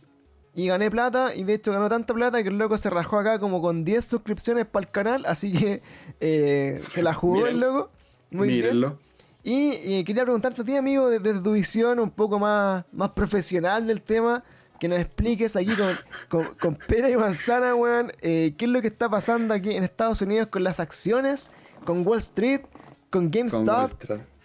Y 0.57 0.69
gané 0.69 0.91
plata, 0.91 1.35
y 1.35 1.45
de 1.45 1.53
hecho 1.53 1.71
ganó 1.71 1.91
tanta 1.91 2.15
plata 2.15 2.43
que 2.43 2.49
el 2.49 2.57
loco 2.57 2.79
se 2.79 2.89
rajó 2.89 3.19
acá 3.19 3.39
como 3.39 3.61
con 3.61 3.85
10 3.85 4.03
suscripciones 4.03 4.65
para 4.65 4.87
el 4.87 4.91
canal, 4.91 5.25
así 5.27 5.53
que 5.53 5.83
eh, 6.19 6.83
se 6.91 7.03
la 7.03 7.13
jugó 7.13 7.47
el 7.47 7.61
loco. 7.61 7.91
Muy 8.31 8.49
bien. 8.49 8.61
Mírenlo. 8.63 8.99
Y, 9.45 9.75
y 9.85 10.03
quería 10.05 10.23
preguntarte 10.23 10.63
a 10.63 10.65
ti, 10.65 10.75
amigo, 10.75 11.11
desde 11.11 11.41
tu 11.41 11.53
visión 11.53 12.01
un 12.01 12.11
poco 12.11 12.39
más, 12.39 12.87
más 12.91 13.11
profesional 13.11 13.87
del 13.87 14.01
tema, 14.01 14.43
que 14.81 14.89
nos 14.89 14.99
expliques 14.99 15.57
aquí 15.57 15.75
con, 15.77 15.95
con, 16.31 16.55
con 16.55 16.75
pera 16.75 17.11
y 17.11 17.17
manzana, 17.17 17.75
weón, 17.75 18.11
eh, 18.23 18.55
qué 18.57 18.65
es 18.65 18.71
lo 18.71 18.81
que 18.81 18.89
está 18.89 19.11
pasando 19.11 19.53
aquí 19.53 19.73
en 19.73 19.85
Estados 19.85 20.23
Unidos 20.23 20.49
con 20.49 20.65
las 20.65 20.81
acciones, 20.81 21.53
con 21.85 22.07
Wall 22.07 22.19
Street, 22.19 22.63
con 23.11 23.31
GameStop 23.31 23.93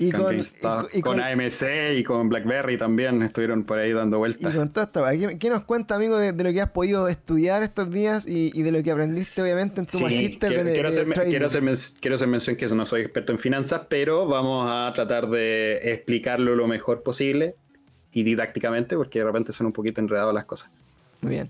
y 0.08 0.12
con, 0.12 0.36
y, 0.36 0.98
y 0.98 1.02
AMC 1.22 1.98
y 1.98 2.04
con 2.04 2.30
BlackBerry 2.30 2.78
también 2.78 3.22
estuvieron 3.22 3.64
por 3.64 3.78
ahí 3.80 3.94
dando 3.94 4.18
y 4.18 4.20
vueltas. 4.20 4.56
con 4.56 4.70
todo 4.74 4.84
esto. 4.84 5.04
¿Qué, 5.10 5.38
qué 5.40 5.50
nos 5.50 5.64
cuenta, 5.64 5.96
amigo, 5.96 6.18
de, 6.18 6.32
de 6.34 6.44
lo 6.44 6.52
que 6.52 6.62
has 6.62 6.72
podido 6.72 7.08
estudiar 7.08 7.64
estos 7.64 7.92
días 7.92 8.28
y, 8.28 8.52
y 8.54 8.64
de 8.64 8.72
lo 8.72 8.82
que 8.84 8.92
aprendiste, 8.92 9.42
obviamente, 9.42 9.80
en 9.80 9.86
tu 9.86 9.98
Sí, 9.98 10.04
magíster 10.04 10.50
quiero, 10.50 10.64
de, 10.64 10.74
quiero 10.74 10.90
de 10.92 11.02
hacer, 11.02 11.26
quiero 11.30 11.48
hacer 11.48 11.62
men- 11.62 11.76
quiero 12.00 12.16
hacer 12.16 12.28
mención 12.28 12.56
que 12.56 12.68
no 12.68 12.86
soy 12.86 13.02
experto 13.02 13.32
en 13.32 13.40
finanzas, 13.40 13.82
pero 13.90 14.26
vamos 14.28 14.68
a 14.70 14.92
tratar 14.94 15.30
de 15.30 15.80
explicarlo 15.94 16.56
lo 16.56 16.68
mejor 16.68 17.04
posible 17.04 17.56
y 18.14 18.24
didácticamente, 18.24 18.96
porque 18.98 19.20
de 19.20 19.26
repente 19.26 19.54
son 19.54 19.68
un 19.68 19.74
poquito 19.74 20.02
enredadas 20.02 20.34
las 20.34 20.46
cosas. 20.46 20.70
Muy 21.22 21.32
bien. 21.36 21.50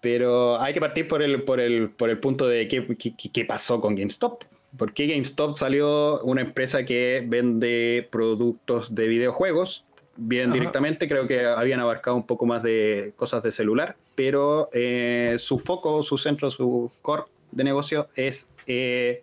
Pero 0.00 0.60
hay 0.60 0.72
que 0.74 0.80
partir 0.80 1.08
por 1.08 1.22
el, 1.22 1.42
por 1.42 1.58
el, 1.60 1.90
por 1.90 2.08
el 2.10 2.18
punto 2.18 2.46
de 2.46 2.68
qué- 2.68 2.86
qué 3.32 3.44
pasó 3.44 3.80
con 3.80 3.96
GameStop. 3.96 4.44
¿Por 4.76 4.92
qué 4.92 5.06
GameStop 5.06 5.56
salió 5.56 6.20
una 6.22 6.42
empresa 6.42 6.84
que 6.84 7.24
vende 7.26 8.06
productos 8.10 8.94
de 8.94 9.08
videojuegos? 9.08 9.84
Bien 10.16 10.46
Ajá. 10.46 10.54
directamente, 10.54 11.08
creo 11.08 11.26
que 11.26 11.46
habían 11.46 11.80
abarcado 11.80 12.16
un 12.16 12.26
poco 12.26 12.44
más 12.44 12.62
de 12.62 13.12
cosas 13.16 13.42
de 13.42 13.52
celular, 13.52 13.96
pero 14.14 14.68
eh, 14.72 15.36
su 15.38 15.58
foco, 15.58 16.02
su 16.02 16.18
centro, 16.18 16.50
su 16.50 16.90
core 17.02 17.22
de 17.52 17.64
negocio 17.64 18.08
es 18.16 18.50
eh, 18.66 19.22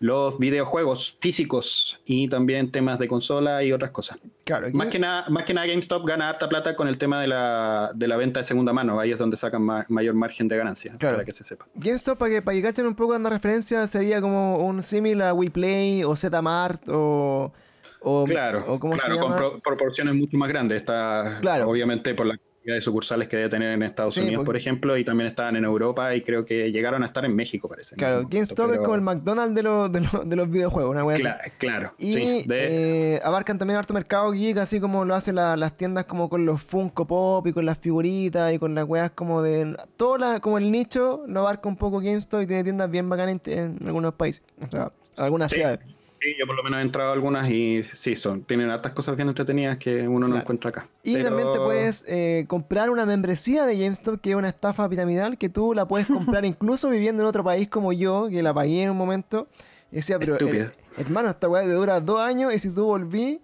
los 0.00 0.38
videojuegos 0.38 1.14
físicos 1.20 2.00
y 2.06 2.26
también 2.28 2.72
temas 2.72 2.98
de 2.98 3.06
consola 3.06 3.62
y 3.62 3.70
otras 3.72 3.90
cosas. 3.90 4.18
Claro, 4.44 4.68
Más 4.72 4.88
que, 4.88 4.98
nada, 4.98 5.26
más 5.28 5.44
que 5.44 5.52
nada 5.52 5.66
GameStop 5.66 6.06
gana 6.06 6.30
harta 6.30 6.48
plata 6.48 6.74
con 6.74 6.88
el 6.88 6.96
tema 6.96 7.20
de 7.20 7.26
la, 7.28 7.92
de 7.94 8.08
la 8.08 8.16
venta 8.16 8.40
de 8.40 8.44
segunda 8.44 8.72
mano. 8.72 8.98
Ahí 8.98 9.12
es 9.12 9.18
donde 9.18 9.36
sacan 9.36 9.60
ma- 9.62 9.84
mayor 9.90 10.14
margen 10.14 10.48
de 10.48 10.56
ganancia, 10.56 10.96
Claro. 10.98 11.16
para 11.16 11.24
que 11.26 11.34
se 11.34 11.44
sepa. 11.44 11.66
GameStop, 11.74 12.18
para 12.18 12.30
que, 12.30 12.42
para 12.42 12.56
que 12.56 12.62
cachen 12.62 12.86
un 12.86 12.94
poco 12.94 13.16
de 13.18 13.28
referencia, 13.30 13.86
sería 13.86 14.22
como 14.22 14.56
un 14.66 14.82
símil 14.82 15.20
a 15.20 15.34
WePlay 15.34 16.02
o 16.04 16.16
Zmart 16.16 16.82
o, 16.88 17.52
o. 18.00 18.24
Claro, 18.24 18.64
o 18.68 18.80
¿cómo 18.80 18.96
claro 18.96 19.14
se 19.14 19.20
con 19.20 19.36
pro- 19.36 19.60
proporciones 19.62 20.14
mucho 20.14 20.36
más 20.38 20.48
grandes. 20.48 20.78
Está, 20.80 21.38
Claro. 21.42 21.68
obviamente, 21.68 22.14
por 22.14 22.24
la 22.26 22.38
cantidad 22.70 22.76
de 22.76 22.80
sucursales 22.82 23.28
que 23.28 23.36
debe 23.36 23.48
tener 23.48 23.72
en 23.72 23.82
Estados 23.82 24.14
Sí, 24.14 24.20
Unidos, 24.20 24.36
porque- 24.38 24.46
por 24.46 24.56
ejemplo, 24.56 24.96
y 24.96 25.04
también 25.04 25.28
estaban 25.28 25.56
en 25.56 25.64
Europa 25.64 26.14
y 26.14 26.22
creo 26.22 26.44
que 26.44 26.70
llegaron 26.70 27.02
a 27.02 27.06
estar 27.06 27.24
en 27.24 27.34
México, 27.34 27.68
parece. 27.68 27.96
Claro, 27.96 28.26
GameStop 28.28 28.72
es 28.72 28.78
como 28.78 28.94
el 28.94 29.00
McDonald's 29.00 29.54
de 29.54 29.62
los, 29.62 29.90
de 29.92 30.00
los, 30.00 30.28
de 30.28 30.36
los 30.36 30.50
videojuegos, 30.50 30.90
una 30.92 31.04
wea 31.04 31.16
así. 31.16 31.24
Cla- 31.24 31.52
Claro, 31.58 31.94
Y 31.98 32.12
sí. 32.12 32.44
De- 32.46 33.14
eh, 33.16 33.20
abarcan 33.24 33.58
también 33.58 33.78
harto 33.78 33.92
mercado 33.94 34.30
geek, 34.32 34.58
así 34.58 34.80
como 34.80 35.04
lo 35.04 35.14
hacen 35.14 35.34
la- 35.34 35.56
las 35.56 35.76
tiendas 35.76 36.04
como 36.06 36.28
con 36.28 36.46
los 36.46 36.62
Funko 36.62 37.06
Pop 37.06 37.46
y 37.46 37.52
con 37.52 37.66
las 37.66 37.78
figuritas 37.78 38.52
y 38.52 38.58
con 38.58 38.74
las 38.74 38.84
weas 38.88 39.10
como 39.10 39.42
de... 39.42 39.76
Todo 39.96 40.18
la, 40.18 40.40
como 40.40 40.58
el 40.58 40.70
nicho 40.70 41.24
lo 41.26 41.40
abarca 41.40 41.68
un 41.68 41.76
poco 41.76 41.98
GameStop 42.00 42.42
y 42.42 42.46
tiene 42.46 42.64
tiendas 42.64 42.90
bien 42.90 43.08
bacanas 43.08 43.40
en, 43.46 43.76
en 43.80 43.86
algunos 43.86 44.14
países, 44.14 44.42
o 44.62 44.66
sea, 44.70 44.92
algunas 45.16 45.50
Sí. 45.50 45.56
ciudades. 45.56 45.80
Sí, 46.20 46.34
yo 46.38 46.46
por 46.46 46.54
lo 46.56 46.62
menos 46.62 46.78
he 46.80 46.82
entrado 46.82 47.10
a 47.10 47.12
algunas 47.12 47.50
y 47.50 47.82
sí, 47.94 48.14
son, 48.16 48.42
tienen 48.44 48.70
hartas 48.70 48.92
cosas 48.92 49.16
bien 49.16 49.28
entretenidas 49.28 49.78
que 49.78 50.06
uno 50.06 50.28
no 50.28 50.36
encuentra 50.36 50.70
acá. 50.70 50.88
Y 51.02 51.14
Pero- 51.14 51.28
también 51.28 51.52
te 51.52 51.58
puedes 51.58 52.04
eh, 52.08 52.44
comprar 52.48 52.90
una 52.90 53.06
membresía 53.06 53.64
de 53.66 53.78
GameStop, 53.78 54.20
que 54.20 54.30
es 54.30 54.36
una 54.36 54.48
estafa 54.48 54.88
piramidal, 54.88 55.38
que 55.38 55.48
tú 55.48 55.74
la 55.74 55.86
puedes 55.88 56.06
comprar 56.06 56.44
incluso 56.44 56.90
viviendo 56.90 57.22
en 57.22 57.28
otro 57.28 57.42
país 57.44 57.68
como 57.68 57.92
yo, 57.92 58.28
que 58.30 58.42
la 58.42 58.52
pagué 58.54 58.82
en 58.84 58.90
un 58.90 58.96
momento. 58.96 59.48
Y 59.92 59.96
decía, 59.96 60.18
pero 60.18 60.36
her- 60.38 60.72
hermano, 60.98 61.30
esta 61.30 61.48
weá 61.48 61.62
te 61.62 61.72
dura 61.72 62.00
dos 62.00 62.20
años 62.20 62.52
y 62.54 62.58
si 62.58 62.70
tú 62.70 62.84
volví, 62.84 63.40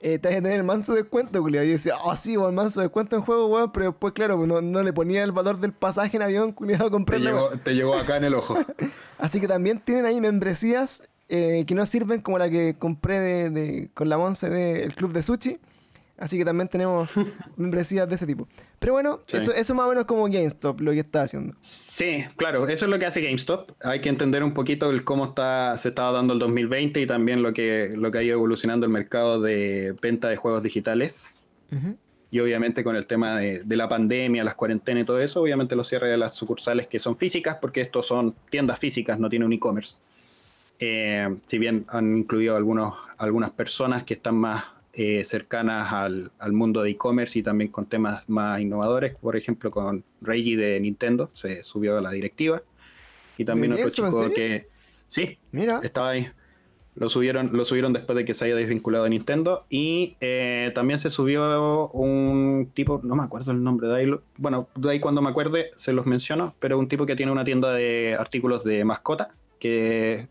eh, 0.00 0.18
te 0.20 0.28
vas 0.28 0.36
a 0.38 0.42
tener 0.42 0.58
el 0.58 0.64
manso 0.64 0.94
descuento, 0.94 1.40
culiao. 1.42 1.64
Y 1.64 1.70
decía, 1.70 1.94
ah, 2.04 2.14
sí, 2.14 2.36
weón, 2.36 2.54
manso 2.54 2.80
descuento 2.80 3.16
en 3.16 3.22
juego, 3.22 3.46
weón, 3.46 3.72
pero 3.72 3.86
después, 3.86 4.12
claro, 4.12 4.36
pues 4.36 4.48
no, 4.48 4.60
no 4.60 4.82
le 4.84 4.92
ponía 4.92 5.24
el 5.24 5.32
valor 5.32 5.58
del 5.58 5.72
pasaje 5.72 6.16
en 6.18 6.22
avión, 6.22 6.52
culiado, 6.52 6.86
a 6.96 7.04
Te 7.04 7.18
llegó, 7.18 7.48
te 7.64 7.74
llegó 7.74 7.94
acá 7.96 8.16
en 8.16 8.24
el 8.24 8.34
ojo. 8.34 8.56
Así 9.18 9.40
que 9.40 9.48
también 9.48 9.80
tienen 9.80 10.06
ahí 10.06 10.20
membresías 10.20 11.02
eh, 11.28 11.64
que 11.66 11.74
no 11.74 11.84
sirven 11.86 12.20
como 12.20 12.38
la 12.38 12.48
que 12.50 12.76
compré 12.78 13.20
de, 13.20 13.50
de- 13.50 13.90
con 13.94 14.08
la 14.08 14.18
Monse 14.18 14.48
del 14.50 14.94
Club 14.94 15.12
de 15.12 15.22
Sushi. 15.22 15.58
Así 16.16 16.36
que 16.36 16.44
también 16.44 16.66
tenemos 16.68 17.08
membresías 17.56 18.08
de 18.08 18.16
ese 18.16 18.26
tipo. 18.26 18.48
Pero 18.80 18.92
bueno, 18.92 19.20
eso, 19.28 19.52
eso 19.54 19.74
más 19.76 19.86
o 19.86 19.90
menos 19.90 20.04
como 20.04 20.24
GameStop 20.24 20.80
lo 20.80 20.90
que 20.90 20.98
está 20.98 21.22
haciendo. 21.22 21.54
Sí, 21.60 22.24
claro, 22.36 22.66
eso 22.66 22.86
es 22.86 22.90
lo 22.90 22.98
que 22.98 23.06
hace 23.06 23.22
GameStop. 23.22 23.70
Hay 23.84 24.00
que 24.00 24.08
entender 24.08 24.42
un 24.42 24.52
poquito 24.52 24.90
el 24.90 25.04
cómo 25.04 25.26
está, 25.26 25.78
se 25.78 25.90
estaba 25.90 26.10
dando 26.10 26.32
el 26.32 26.40
2020 26.40 27.00
y 27.00 27.06
también 27.06 27.42
lo 27.44 27.52
que, 27.52 27.92
lo 27.96 28.10
que 28.10 28.18
ha 28.18 28.22
ido 28.24 28.32
evolucionando 28.34 28.84
el 28.84 28.90
mercado 28.92 29.40
de 29.40 29.94
venta 30.02 30.28
de 30.28 30.36
juegos 30.36 30.62
digitales. 30.62 31.44
Y 32.30 32.40
obviamente 32.40 32.82
con 32.82 32.96
el 32.96 33.06
tema 33.06 33.38
de, 33.38 33.62
la 33.76 33.88
pandemia, 33.88 34.42
las 34.42 34.54
cuarentenas 34.56 35.04
y 35.04 35.06
todo 35.06 35.20
eso, 35.20 35.40
obviamente 35.40 35.76
los 35.76 35.86
cierres 35.88 36.10
de 36.10 36.16
las 36.16 36.34
sucursales 36.34 36.86
que 36.88 36.98
son 36.98 37.16
físicas, 37.16 37.58
porque 37.60 37.80
estos 37.80 38.06
son 38.06 38.34
tiendas 38.50 38.78
físicas, 38.78 39.18
no 39.20 39.28
tienen 39.28 39.46
un 39.46 39.52
e-commerce. 39.52 40.00
Eh, 40.78 41.36
si 41.46 41.58
bien 41.58 41.84
han 41.88 42.16
incluido 42.18 42.56
algunos, 42.56 42.94
algunas 43.18 43.50
personas 43.50 44.04
que 44.04 44.14
están 44.14 44.36
más 44.36 44.64
eh, 44.92 45.22
cercanas 45.24 45.92
al, 45.92 46.52
mundo 46.52 46.82
de 46.82 46.90
e-commerce 46.90 47.38
y 47.38 47.42
también 47.42 47.70
con 47.70 47.86
temas 47.86 48.28
más 48.28 48.60
innovadores, 48.60 49.14
por 49.16 49.36
ejemplo 49.36 49.70
con 49.70 50.04
Reggie 50.20 50.56
de 50.56 50.80
Nintendo, 50.80 51.30
se 51.32 51.62
subió 51.64 51.98
a 51.98 52.00
la 52.00 52.10
directiva. 52.10 52.62
Y 53.36 53.44
también 53.44 53.72
otro 53.72 53.90
chico 53.90 54.30
que... 54.34 54.68
Sí, 55.06 55.38
Mira. 55.52 55.80
estaba 55.82 56.10
ahí. 56.10 56.28
Lo 56.96 57.08
subieron, 57.08 57.50
lo 57.52 57.64
subieron 57.64 57.92
después 57.92 58.16
de 58.16 58.24
que 58.24 58.34
se 58.34 58.46
haya 58.46 58.56
desvinculado 58.56 59.04
de 59.04 59.10
Nintendo. 59.10 59.66
Y 59.70 60.16
eh, 60.20 60.72
también 60.74 60.98
se 60.98 61.10
subió 61.10 61.88
un 61.90 62.72
tipo, 62.74 63.00
no 63.04 63.14
me 63.14 63.22
acuerdo 63.22 63.52
el 63.52 63.62
nombre 63.62 63.86
de 63.86 63.94
ahí. 63.94 64.10
Bueno, 64.36 64.68
de 64.74 64.90
ahí 64.90 65.00
cuando 65.00 65.22
me 65.22 65.30
acuerde 65.30 65.70
se 65.76 65.92
los 65.92 66.06
menciono, 66.06 66.56
pero 66.58 66.76
un 66.76 66.88
tipo 66.88 67.06
que 67.06 67.14
tiene 67.14 67.30
una 67.30 67.44
tienda 67.44 67.72
de 67.72 68.16
artículos 68.18 68.64
de 68.64 68.84
mascota 68.84 69.30
que 69.58 70.28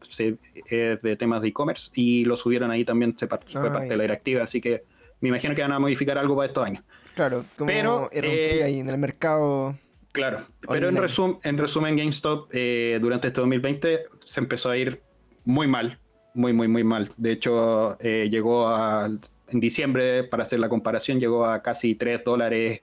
es 0.69 1.01
de 1.01 1.15
temas 1.17 1.41
de 1.41 1.49
e-commerce 1.49 1.91
y 1.93 2.25
lo 2.25 2.35
subieron 2.35 2.71
ahí 2.71 2.85
también, 2.85 3.17
se 3.17 3.27
fue 3.27 3.37
ah, 3.37 3.73
parte 3.73 3.89
de 3.89 3.97
la 3.97 4.03
directiva, 4.03 4.43
así 4.43 4.61
que 4.61 4.83
me 5.19 5.29
imagino 5.29 5.55
que 5.55 5.61
van 5.61 5.71
a 5.71 5.79
modificar 5.79 6.17
algo 6.17 6.35
para 6.35 6.47
estos 6.47 6.65
años. 6.65 6.83
Claro, 7.15 7.45
como 7.57 7.67
pero 7.67 8.09
eh, 8.11 8.61
ahí 8.63 8.79
en 8.79 8.89
el 8.89 8.97
mercado. 8.97 9.75
Claro, 10.11 10.45
pero 10.67 10.89
en, 10.89 10.95
resum, 10.95 11.39
en 11.43 11.57
resumen, 11.57 11.95
GameStop 11.95 12.49
eh, 12.51 12.97
durante 13.01 13.27
este 13.27 13.39
2020 13.39 14.05
se 14.25 14.39
empezó 14.39 14.69
a 14.69 14.77
ir 14.77 15.01
muy 15.45 15.67
mal, 15.67 15.99
muy, 16.33 16.53
muy, 16.53 16.67
muy 16.67 16.83
mal. 16.83 17.09
De 17.17 17.31
hecho, 17.31 17.97
eh, 17.99 18.27
llegó 18.31 18.67
a, 18.67 19.09
en 19.49 19.59
diciembre, 19.59 20.23
para 20.23 20.43
hacer 20.43 20.59
la 20.59 20.69
comparación, 20.69 21.19
llegó 21.19 21.45
a 21.45 21.61
casi 21.61 21.95
3 21.95 22.23
dólares 22.23 22.81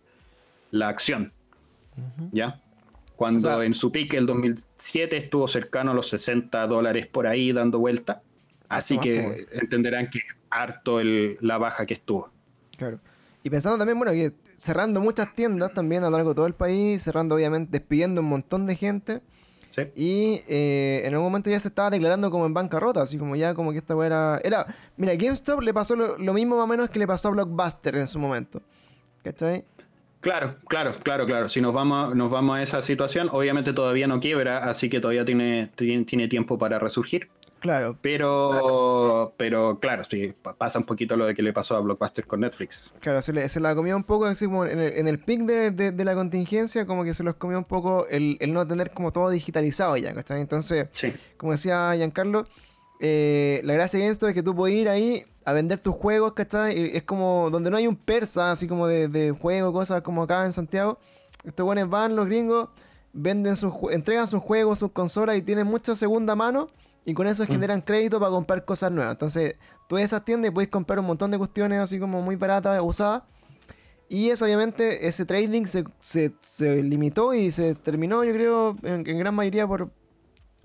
la 0.70 0.88
acción. 0.88 1.33
¿Ya? 2.33 2.61
Cuando 3.24 3.62
en 3.62 3.72
su 3.72 3.90
pique 3.90 4.18
el 4.18 4.26
2007 4.26 5.16
estuvo 5.16 5.48
cercano 5.48 5.92
a 5.92 5.94
los 5.94 6.10
60 6.10 6.66
dólares 6.66 7.06
por 7.06 7.26
ahí 7.26 7.54
dando 7.54 7.78
vuelta. 7.78 8.20
Así 8.68 8.98
que 8.98 9.46
entenderán 9.52 10.10
que 10.10 10.20
harto 10.50 11.00
el, 11.00 11.38
la 11.40 11.56
baja 11.56 11.87
que 11.87 11.94
estuvo. 11.94 12.28
Claro. 12.76 13.00
Y 13.42 13.48
pensando 13.48 13.78
también, 13.78 13.98
bueno, 13.98 14.12
que 14.12 14.34
cerrando 14.58 15.00
muchas 15.00 15.34
tiendas 15.34 15.72
también 15.72 16.04
a 16.04 16.10
lo 16.10 16.18
largo 16.18 16.32
de 16.32 16.34
todo 16.34 16.46
el 16.46 16.52
país, 16.52 17.02
cerrando 17.02 17.37
obviamente, 17.37 17.70
despidiendo 17.72 18.20
un 18.20 18.28
montón 18.28 18.66
de 18.66 18.76
gente. 18.76 19.22
Sí. 19.70 19.82
Y 19.96 20.42
eh, 20.46 21.00
en 21.06 21.14
algún 21.14 21.28
momento 21.28 21.48
ya 21.48 21.58
se 21.60 21.68
estaba 21.68 21.88
declarando 21.88 22.30
como 22.30 22.44
en 22.44 22.52
bancarrota, 22.52 23.00
así 23.00 23.16
como 23.16 23.37
ya 23.37 23.54
como 23.54 23.72
que 23.72 23.78
esta 23.78 23.94
era... 24.04 24.38
era 24.44 24.66
mira, 24.98 25.14
GameStop 25.14 25.62
le 25.62 25.72
pasó 25.72 25.96
lo, 25.96 26.18
lo, 26.18 26.34
mismo 26.34 26.56
más 26.56 26.64
o 26.64 26.66
menos 26.66 26.90
que 26.90 26.98
le 26.98 27.06
pasó 27.06 27.28
a 27.28 27.30
Blockbuster 27.30 27.96
en 27.96 28.06
su 28.06 28.18
momento. 28.18 28.60
¿Cachai? 29.22 29.64
Claro, 30.24 30.56
claro, 30.68 30.96
claro, 31.02 31.26
claro. 31.26 31.50
Si 31.50 31.60
nos 31.60 31.74
vamos, 31.74 32.16
nos 32.16 32.30
vamos 32.30 32.56
a 32.56 32.62
esa 32.62 32.80
situación, 32.80 33.28
obviamente 33.30 33.74
todavía 33.74 34.06
no 34.06 34.20
quiebra, 34.20 34.70
así 34.70 34.88
que 34.88 34.98
todavía 34.98 35.26
tiene, 35.26 35.70
tiene 35.76 36.28
tiempo 36.28 36.56
para 36.56 36.78
resurgir. 36.78 37.28
Claro. 37.60 37.98
Pero, 38.00 39.34
pero 39.37 39.78
claro, 39.80 40.02
sí, 40.04 40.32
pasa 40.56 40.78
un 40.78 40.87
poquito 40.87 41.14
lo 41.18 41.26
de 41.26 41.34
que 41.34 41.42
le 41.42 41.52
pasó 41.52 41.76
a 41.76 41.80
Blockbuster 41.80 42.26
con 42.26 42.40
Netflix. 42.40 42.94
Claro, 43.00 43.20
se, 43.20 43.34
le, 43.34 43.46
se 43.50 43.60
la 43.60 43.74
comió 43.74 43.94
un 43.96 44.04
poco, 44.04 44.24
así 44.24 44.46
como 44.46 44.64
en 44.64 44.78
el, 44.78 44.92
en 44.94 45.08
el 45.08 45.18
pic 45.18 45.42
de, 45.42 46.04
la 46.04 46.14
contingencia, 46.14 46.87
como 46.87 47.04
que 47.04 47.12
se 47.12 47.22
los 47.22 47.34
comió 47.34 47.58
un 47.58 47.64
poco 47.64 48.06
el, 48.08 48.38
no 48.48 48.66
tener 48.66 48.92
como 48.92 49.12
todo 49.12 49.28
digitalizado 49.28 49.94
ya, 49.98 50.14
¿cachai? 50.14 50.40
Entonces, 50.40 50.88
como 51.37 51.52
decía 51.52 51.92
Giancarlo, 51.94 52.46
eh, 52.98 53.60
la 53.64 53.74
gracia 53.74 54.00
de 54.00 54.08
esto 54.08 54.26
es 54.26 54.32
que 54.32 54.42
tú 54.42 54.56
puedes 54.56 54.74
ir 54.74 54.88
ahí 54.88 55.26
a 55.44 55.52
vender 55.52 55.80
tus 55.80 55.94
juegos, 55.94 56.33
¿cachai? 56.33 56.96
es 56.96 57.02
como 57.02 57.50
donde 57.50 57.70
no 57.70 57.76
hay 57.76 57.87
un 57.87 57.96
persa, 57.96 58.50
así 58.50 58.66
como 58.66 58.87
de, 58.87 59.09
de 59.09 59.30
juego, 59.30 59.72
cosas 59.72 60.02
como 60.02 60.22
acá 60.22 60.44
en 60.44 60.52
Santiago. 60.52 60.98
Estos 61.44 61.66
buenos 61.66 61.88
van, 61.90 62.16
los 62.16 62.26
gringos, 62.26 62.70
venden 63.12 63.57
sus, 63.57 63.72
entregan 63.90 64.26
sus 64.26 64.42
juegos, 64.42 64.78
sus 64.78 64.92
consolas 64.92 65.37
y 65.37 65.42
tienen 65.42 65.66
mucha 65.66 65.94
segunda 65.94 66.35
mano. 66.35 66.68
Y 67.07 67.12
con 67.12 67.26
eso 67.26 67.44
mm. 67.44 67.46
generan 67.46 67.80
crédito 67.83 68.18
para 68.18 68.30
comprar 68.30 68.64
cosas 68.64 68.90
nuevas. 68.90 69.12
Entonces, 69.12 69.57
tú 69.88 69.98
en 69.98 70.04
esas 70.04 70.24
tiendas 70.24 70.50
puedes 70.52 70.70
comprar 70.70 70.98
un 70.98 71.07
montón 71.07 71.30
de 71.30 71.38
cuestiones 71.38 71.78
así 71.80 71.98
como 71.98 72.22
muy 72.22 72.37
baratas, 72.37 72.80
usadas. 72.83 73.22
Y 74.09 74.30
eso, 74.30 74.44
obviamente, 74.44 75.07
ese 75.07 75.24
trading 75.24 75.64
se, 75.64 75.85
se, 76.00 76.83
limitó 76.83 77.35
y 77.35 77.50
se 77.50 77.74
terminó, 77.74 78.22
yo 78.22 78.33
creo, 78.33 78.76
en, 78.83 79.02
gran 79.02 79.35
mayoría 79.35 79.66
por, 79.66 79.90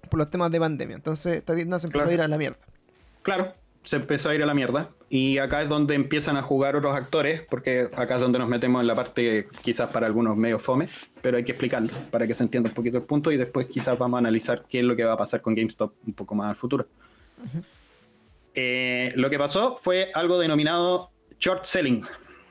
por, 0.10 0.18
los 0.18 0.28
temas 0.28 0.52
de 0.52 0.60
pandemia. 0.60 0.96
Entonces, 0.96 1.38
esta 1.38 1.56
tienda 1.56 1.80
se 1.80 1.88
empezó 1.88 2.08
a 2.08 2.13
ir 2.13 2.22
a 2.22 2.28
la 2.28 2.38
mierda. 2.38 2.58
Claro, 3.22 3.54
se 3.84 3.96
empezó 3.96 4.30
a 4.30 4.36
ir 4.36 4.44
a 4.44 4.46
la 4.46 4.54
mierda. 4.54 4.89
Y 5.10 5.39
acá 5.39 5.63
es 5.63 5.70
donde 5.70 5.96
empiezan 5.96 6.38
a 6.38 6.44
jugar 6.44 6.76
otros 6.76 6.96
actores, 6.96 7.42
porque 7.50 7.89
acá 7.96 8.15
es 8.15 8.22
donde 8.22 8.38
nos 8.38 8.48
metemos 8.48 8.82
en 8.82 8.88
la 8.88 8.94
parte 8.94 9.48
quizás 9.63 9.89
para 9.89 10.06
algunos 10.06 10.38
medio 10.38 10.60
fome, 10.60 10.88
pero 11.22 11.38
hay 11.38 11.44
que 11.44 11.54
explicarlo 11.54 11.89
para 12.12 12.28
que 12.28 12.36
se 12.36 12.44
entienda 12.44 12.70
un 12.70 12.76
poquito 12.76 12.98
el 12.98 13.04
punto 13.04 13.32
y 13.32 13.38
después 13.38 13.65
quizás 13.68 13.98
vamos 13.98 14.18
a 14.18 14.20
analizar 14.20 14.65
qué 14.70 14.80
es 14.80 14.86
lo 14.86 14.96
que 14.96 15.04
va 15.04 15.13
a 15.13 15.18
pasar 15.18 15.42
con 15.42 15.56
GameStop 15.56 15.94
un 16.06 16.13
poco 16.13 16.36
más 16.36 16.50
al 16.50 16.56
futuro. 16.56 16.86
Eh, 18.54 19.12
lo 19.15 19.32
que 19.32 19.39
pasó 19.39 19.78
fue 19.82 20.12
algo 20.13 20.38
denominado 20.38 21.10
short 21.39 21.63
selling. 21.65 22.04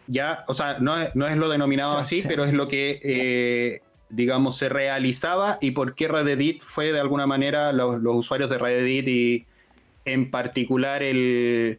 Ya, 0.09 0.45
o 0.49 0.55
sea, 0.55 0.79
no 0.81 1.01
es, 1.01 1.15
no 1.15 1.29
es 1.29 1.37
lo 1.37 1.49
denominado 1.49 1.97
así, 1.97 2.25
pero 2.27 2.45
es 2.45 2.55
lo 2.55 2.67
que, 2.67 2.99
eh, 3.05 3.83
digamos, 4.09 4.57
se 4.57 4.69
realizaba 4.69 5.59
y 5.61 5.73
por 5.73 5.95
qué 5.95 6.09
Reddit 6.09 6.63
fue 6.63 6.93
de 6.93 6.99
alguna 6.99 7.27
manera 7.27 7.73
los, 7.73 8.01
los 8.01 8.17
usuarios 8.17 8.51
de 8.51 8.59
Reddit 8.59 9.07
y 9.07 9.47
en 10.13 10.31
particular 10.31 11.03
el, 11.03 11.79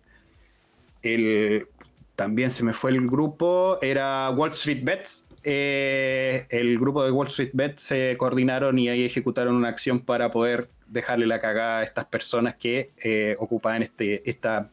el, 1.02 1.68
también 2.16 2.52
se 2.52 2.64
me 2.64 2.74
fue 2.74 2.92
el 2.92 3.08
grupo, 3.08 3.80
era 3.82 4.30
Wall 4.32 4.52
Street 4.52 4.84
Bets. 4.84 5.26
Eh, 5.44 6.46
el 6.50 6.78
grupo 6.78 7.04
de 7.04 7.12
Wall 7.12 7.28
Street 7.28 7.52
Bets 7.54 7.82
se 7.82 8.18
coordinaron 8.18 8.78
y 8.78 8.90
ahí 8.90 9.06
ejecutaron 9.06 9.56
una 9.56 9.70
acción 9.70 10.02
para 10.02 10.30
poder 10.30 10.70
dejarle 10.88 11.28
la 11.28 11.40
cagada 11.40 11.80
a 11.80 11.84
estas 11.84 12.06
personas 12.06 12.56
que 12.56 12.92
eh, 13.02 13.38
ocupaban 13.40 13.84
este, 13.84 14.30
esta, 14.30 14.70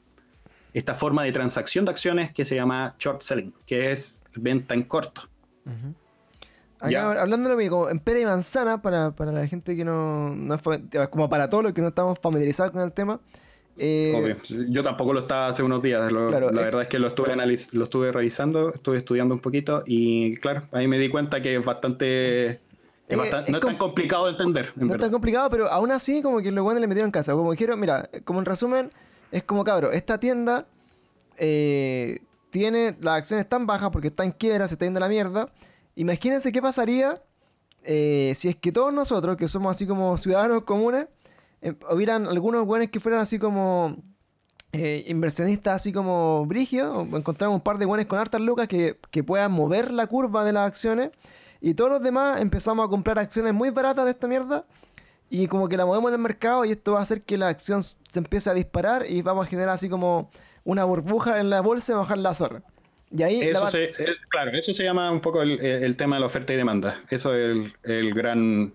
esta 0.75 0.95
forma 0.95 1.23
de 1.23 1.31
transacción 1.31 1.85
de 1.85 1.93
acciones 1.93 2.33
que 2.33 2.45
se 2.45 2.57
llama 2.57 2.97
short 2.99 3.23
selling, 3.23 3.55
que 3.65 3.93
es 3.93 4.25
venta 4.35 4.75
en 4.75 4.83
corto. 4.83 5.23
hablando 6.81 7.49
de 7.49 7.69
lo 7.69 7.91
en 7.91 8.01
pera 8.01 8.19
y 8.19 8.25
manzana, 8.25 8.83
para, 8.83 9.13
la 9.17 9.47
gente 9.47 9.77
que 9.77 9.85
no, 9.85 10.35
no 10.35 10.59
como 11.11 11.29
para 11.29 11.49
todos 11.49 11.63
los 11.63 11.73
que 11.75 11.81
no 11.81 11.89
estamos 11.89 12.19
familiarizados 12.19 12.73
con 12.73 12.83
el 12.83 12.93
tema, 12.93 13.21
eh, 13.79 14.37
Yo 14.69 14.83
tampoco 14.83 15.13
lo 15.13 15.21
estaba 15.21 15.49
hace 15.49 15.63
unos 15.63 15.83
días. 15.83 16.11
la 16.11 16.51
verdad 16.51 16.83
es 16.83 16.89
que 16.89 16.99
lo 16.99 17.09
estuve, 17.09 17.35
lo 17.73 17.85
estuve 17.85 18.13
revisando, 18.13 18.73
estuve 18.75 18.99
estudiando 18.99 19.35
un 19.35 19.41
poquito 19.41 19.83
y 19.87 20.37
claro, 20.37 20.63
ahí 20.73 20.89
me 20.89 20.99
di 20.99 21.09
cuenta 21.09 21.43
que 21.43 21.57
es 21.57 21.65
bastante... 21.65 22.61
Eh, 23.09 23.17
no 23.17 23.23
es 23.23 23.31
tan 23.61 23.77
complicado 23.77 24.27
de 24.27 24.33
entender. 24.33 24.73
No 24.75 24.95
es 24.95 25.01
tan 25.01 25.11
complicado, 25.11 25.49
pero 25.49 25.71
aún 25.71 25.93
así 25.93 26.23
como 26.23 26.41
que 26.41 26.51
los 26.51 26.65
buenos 26.65 26.81
le 26.81 26.89
metieron 26.89 27.09
en 27.09 27.13
casa. 27.13 27.35
Como 27.35 27.53
dijeron, 27.53 27.79
mira, 27.79 28.11
como 28.25 28.41
en 28.41 28.47
resumen, 28.47 28.91
es 29.31 29.45
como 29.45 29.63
cabro, 29.63 29.93
esta 29.93 30.19
tienda 30.19 30.67
eh, 31.37 32.19
tiene 32.51 32.97
las 33.01 33.19
acciones 33.19 33.49
tan 33.49 33.67
bajas 33.67 33.91
porque 33.91 34.09
está 34.09 34.25
en 34.25 34.33
quiebra, 34.33 34.67
se 34.67 34.75
está 34.75 34.87
yendo 34.87 34.99
a 34.99 35.03
la 35.03 35.09
mierda. 35.09 35.53
Imagínense 35.95 36.51
qué 36.51 36.61
pasaría 36.61 37.23
si 37.85 38.49
es 38.49 38.57
que 38.57 38.73
todos 38.73 38.93
nosotros, 38.93 39.37
que 39.37 39.47
somos 39.47 39.77
así 39.77 39.87
como 39.87 40.17
ciudadanos 40.17 40.65
comunes, 40.65 41.07
eh, 41.63 41.75
hubieran 41.91 42.27
algunos 42.27 42.67
buenos 42.67 42.89
que 42.89 43.01
fueran 43.01 43.21
así 43.21 43.39
como 43.39 43.97
eh, 44.73 45.05
inversionistas, 45.09 45.77
así 45.77 45.93
como 45.93 46.45
Brigio, 46.47 47.01
encontramos 47.01 47.57
un 47.57 47.63
par 47.63 47.79
de 47.79 47.87
buenos 47.87 48.07
con 48.07 48.19
hartas 48.19 48.41
lucas 48.41 48.69
que, 48.69 48.97
puedan 49.25 49.53
mover 49.53 49.91
la 49.91 50.07
curva 50.07 50.45
de 50.45 50.53
las 50.53 50.67
acciones. 50.67 51.11
Y 51.61 51.75
todos 51.75 51.91
los 51.91 52.03
demás 52.03 52.41
empezamos 52.41 52.87
a 52.87 52.91
comprar 52.91 53.19
acciones 53.19 53.55
muy 53.55 53.71
baratas 53.71 54.05
de 54.05 54.11
esta 54.11 54.29
mierda. 54.29 54.67
Y 55.31 55.49
como 55.49 55.69
que 55.69 55.77
la 55.77 55.87
movemos 55.87 56.11
en 56.11 56.17
el 56.17 56.21
mercado 56.21 56.65
y 56.65 56.71
esto 56.71 56.93
va 56.93 57.01
a 57.01 57.03
hacer 57.03 57.23
que 57.23 57.37
la 57.37 57.49
acción 57.49 57.83
se 57.83 57.97
empiece 58.15 58.49
a 58.51 58.55
disparar 58.55 59.07
y 59.09 59.23
vamos 59.23 59.47
a 59.47 59.49
generar 59.49 59.71
así 59.71 59.89
como 59.89 60.31
una 60.65 60.85
burbuja 60.85 61.41
en 61.41 61.51
la 61.51 61.63
bolsa 61.63 61.93
y 61.93 61.97
bajar 61.97 62.19
la 62.19 62.35
zorra. 62.35 62.63
Y 63.11 63.23
ahí 63.23 63.41
eso 63.41 63.67
se, 63.69 63.93
claro, 64.29 64.51
eso 64.53 64.73
se 64.73 64.85
llama 64.85 65.11
un 65.11 65.21
poco 65.21 65.43
el, 65.43 65.97
tema 65.97 66.17
de 66.17 66.21
la 66.21 66.27
oferta 66.27 66.53
y 66.53 66.57
demanda. 66.57 67.03
Eso 67.09 67.35
es 67.35 67.57
el, 67.57 67.75
el 67.83 68.15
gran 68.15 68.75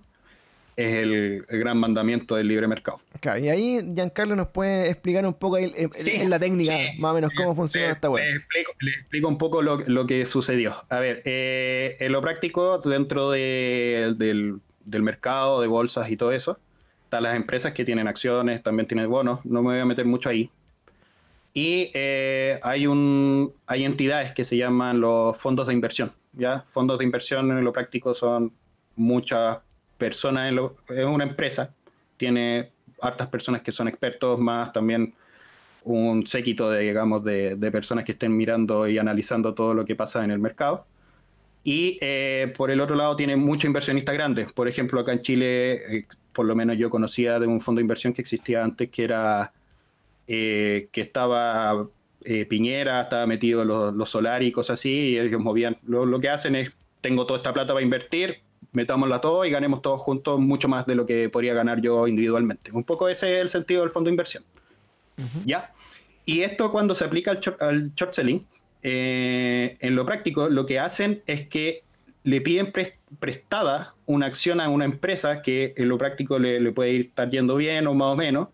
es 0.86 0.94
el, 0.94 1.46
gran 1.50 1.78
mandamiento 1.78 2.36
del 2.36 2.48
libre 2.48 2.68
mercado. 2.68 3.00
Claro, 3.20 3.40
y 3.40 3.50
ahí 3.50 3.82
Giancarlo 3.94 4.36
nos 4.36 4.48
puede 4.48 4.90
explicar 4.90 5.26
un 5.26 5.34
poco 5.34 5.58
en 5.58 6.30
la 6.30 6.40
técnica, 6.40 6.74
más 6.98 7.12
o 7.12 7.16
menos, 7.16 7.32
cómo 7.36 7.56
funciona 7.56 7.92
esta 7.92 8.10
web. 8.10 8.24
Le 8.80 8.92
explico, 8.92 9.28
un 9.28 9.38
poco 9.38 9.62
lo, 9.62 10.08
que 10.08 10.26
sucedió. 10.26 10.76
A 10.90 11.00
ver, 11.00 11.22
eh, 11.26 11.98
en 12.00 12.12
lo 12.12 12.22
práctico, 12.22 12.80
dentro 12.80 13.32
del, 13.32 14.60
mercado 14.86 15.62
de 15.62 15.68
bolsas 15.68 16.10
y 16.10 16.18
todo 16.18 16.32
eso, 16.32 16.60
están 17.04 17.24
las 17.24 17.36
empresas 17.36 17.74
que 17.74 17.86
tienen 17.86 18.08
acciones, 18.08 18.64
también 18.64 18.88
tienen 18.88 19.10
bonos, 19.10 19.46
no 19.46 19.62
me 19.62 19.70
voy 19.74 19.80
a 19.80 19.86
meter 19.86 20.06
mucho 20.06 20.30
ahí. 20.30 20.50
Y 21.54 21.92
eh, 21.94 22.60
hay, 22.64 22.88
un, 22.88 23.54
hay 23.68 23.84
entidades 23.84 24.32
que 24.32 24.44
se 24.44 24.56
llaman 24.56 25.02
los 25.02 25.36
fondos 25.38 25.68
de 25.68 25.74
inversión. 25.74 26.14
¿ya? 26.34 26.66
Fondos 26.70 27.00
de 27.00 27.06
inversión 27.06 27.52
en 27.52 27.64
lo 27.64 27.74
práctico 27.74 28.14
son 28.14 28.54
muchas 28.96 29.60
personas, 30.02 30.52
en 30.90 31.08
una 31.08 31.24
empresa, 31.24 31.76
tiene 32.18 32.72
hartas 33.00 33.28
personas 33.28 33.62
que 33.62 33.72
son 33.72 33.88
expertos, 33.88 34.40
más 34.40 34.74
también 34.74 35.14
un 35.84 36.26
séquito 36.26 36.72
de, 36.72 36.80
digamos, 36.80 37.24
de, 37.24 37.72
personas 37.72 38.04
que 38.04 38.14
estén 38.14 38.36
mirando 38.36 38.88
y 38.88 38.98
analizando 38.98 39.54
todo 39.54 39.76
lo 39.76 39.86
que 39.86 39.96
pasa 39.96 40.24
en 40.24 40.32
el 40.32 40.40
mercado. 40.40 40.88
Y 41.64 42.00
eh, 42.02 42.52
por 42.58 42.72
el 42.72 42.82
otro 42.82 42.96
lado 42.96 43.16
tiene 43.16 43.36
muchos 43.36 43.66
inversionistas 43.66 44.16
grandes. 44.16 44.52
Por 44.52 44.68
ejemplo, 44.68 45.00
acá 45.00 45.14
en 45.14 45.22
Chile, 45.22 45.98
eh, 45.98 46.08
por 46.34 46.48
lo 46.48 46.56
menos 46.56 46.80
yo 46.80 46.90
conocía 46.90 47.40
de 47.40 47.46
un 47.46 47.62
fondo 47.62 47.78
de 47.78 47.84
inversión 47.84 48.12
que 48.14 48.22
existía 48.22 48.64
antes, 48.64 48.90
que 48.90 49.04
era 49.04 49.54
eh, 50.26 50.90
que 50.92 51.02
estaba 51.02 51.88
Piñera, 52.50 53.02
estaba 53.02 53.28
metido 53.28 53.64
los, 53.66 53.94
los 53.94 54.10
solar 54.10 54.42
y 54.42 54.52
cosas 54.52 54.80
así, 54.80 54.92
y 54.92 55.20
ellos 55.20 55.40
movían. 55.40 55.78
Lo, 55.84 56.08
lo, 56.08 56.20
que 56.20 56.30
hacen 56.30 56.56
es, 56.56 56.72
tengo 57.02 57.28
toda 57.28 57.38
esta 57.38 57.54
plata 57.54 57.74
para 57.74 57.84
invertir, 57.84 58.42
metámosla 58.72 59.22
todo 59.22 59.46
y 59.46 59.52
ganemos 59.52 59.82
todos 59.82 60.02
juntos 60.02 60.40
mucho 60.40 60.68
más 60.68 60.86
de 60.86 60.96
lo 60.96 61.06
que 61.06 61.30
podría 61.30 61.54
ganar 61.54 61.82
yo 61.82 62.08
individualmente. 62.08 62.72
Un 62.72 62.84
poco 62.84 63.10
ese 63.10 63.36
es 63.36 63.42
el 63.42 63.50
sentido 63.50 63.82
del 63.82 63.90
fondo 63.90 64.08
de 64.08 64.14
inversión. 64.14 64.44
¿Ya? 65.46 65.72
Y 66.26 66.42
esto 66.42 66.72
cuando 66.72 66.96
se 66.96 67.06
aplica 67.06 67.32
al 67.32 67.94
short, 67.94 68.14
selling, 68.14 68.46
eh, 68.82 69.78
en 69.80 69.96
lo 69.96 70.06
práctico, 70.06 70.50
lo 70.50 70.66
que 70.66 70.80
hacen 70.80 71.22
es 71.28 71.48
que 71.48 71.84
le 72.24 72.42
piden 72.42 72.72
prestada 73.20 73.96
una 74.06 74.28
acción 74.28 74.62
a 74.62 74.70
una 74.70 74.86
empresa 74.86 75.42
que 75.42 75.74
en 75.78 75.90
lo 75.90 75.98
práctico 75.98 76.40
le, 76.40 76.72
puede 76.72 76.92
ir 76.92 77.02
estar 77.08 77.30
yendo 77.30 77.56
bien 77.56 77.88
o 77.88 77.94
más 77.94 78.14
o 78.14 78.16
menos. 78.16 78.48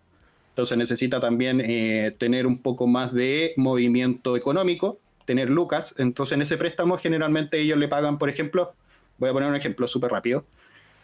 Entonces 0.50 0.78
necesita 0.78 1.20
también 1.20 1.62
eh, 1.64 2.16
tener 2.18 2.48
un 2.48 2.58
poco 2.58 2.88
más 2.88 3.14
de 3.14 3.54
movimiento 3.58 4.36
económico, 4.36 5.00
tener 5.26 5.50
lucas. 5.50 5.94
Entonces 5.98 6.34
en 6.34 6.42
ese 6.42 6.58
préstamo 6.58 6.98
generalmente 6.98 7.60
ellos 7.60 7.78
le 7.78 7.88
pagan, 7.88 8.18
por 8.18 8.30
ejemplo, 8.30 8.74
voy 9.18 9.30
a 9.30 9.34
poner 9.34 9.50
un 9.50 9.56
ejemplo 9.56 9.88
súper 9.88 10.12
rápido. 10.12 10.46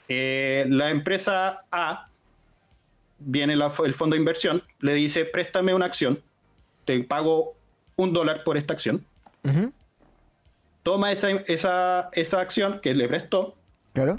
Eh, 0.07 0.65
la 0.69 0.89
empresa 0.89 1.63
A 1.71 2.07
viene 3.19 3.53
el 3.53 3.93
fondo 3.93 4.15
de 4.15 4.19
inversión, 4.19 4.63
le 4.79 4.93
dice, 4.93 5.25
préstame 5.25 5.73
una 5.73 5.85
acción, 5.85 6.21
te 6.85 7.01
pago 7.03 7.55
un 7.95 8.13
dólar 8.13 8.43
por 8.43 8.57
esta 8.57 8.73
acción. 8.73 9.05
Toma 10.83 11.11
esa, 11.11 11.29
esa, 11.47 12.39
acción 12.39 12.79
que 12.81 12.93
le 12.93 13.07
prestó, 13.07 13.55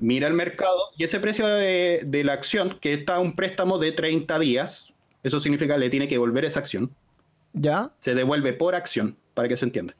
mira 0.00 0.28
el 0.28 0.34
mercado 0.34 0.78
y 0.96 1.04
ese 1.04 1.20
precio 1.20 1.46
de, 1.46 2.22
la 2.24 2.32
acción, 2.32 2.78
que 2.80 2.94
está 2.94 3.18
un 3.18 3.36
préstamo 3.36 3.78
de 3.78 3.92
30 3.92 4.38
días, 4.38 4.92
eso 5.22 5.40
significa 5.40 5.74
que 5.74 5.80
le 5.80 5.90
tiene 5.90 6.08
que 6.08 6.14
devolver 6.14 6.44
esa 6.44 6.60
acción. 6.60 6.90
¿Ya? 7.52 7.90
Se 8.00 8.14
devuelve 8.14 8.52
por 8.52 8.74
acción, 8.74 9.16
para 9.34 9.48
que 9.48 9.56
se 9.56 9.64
entienda. 9.64 9.94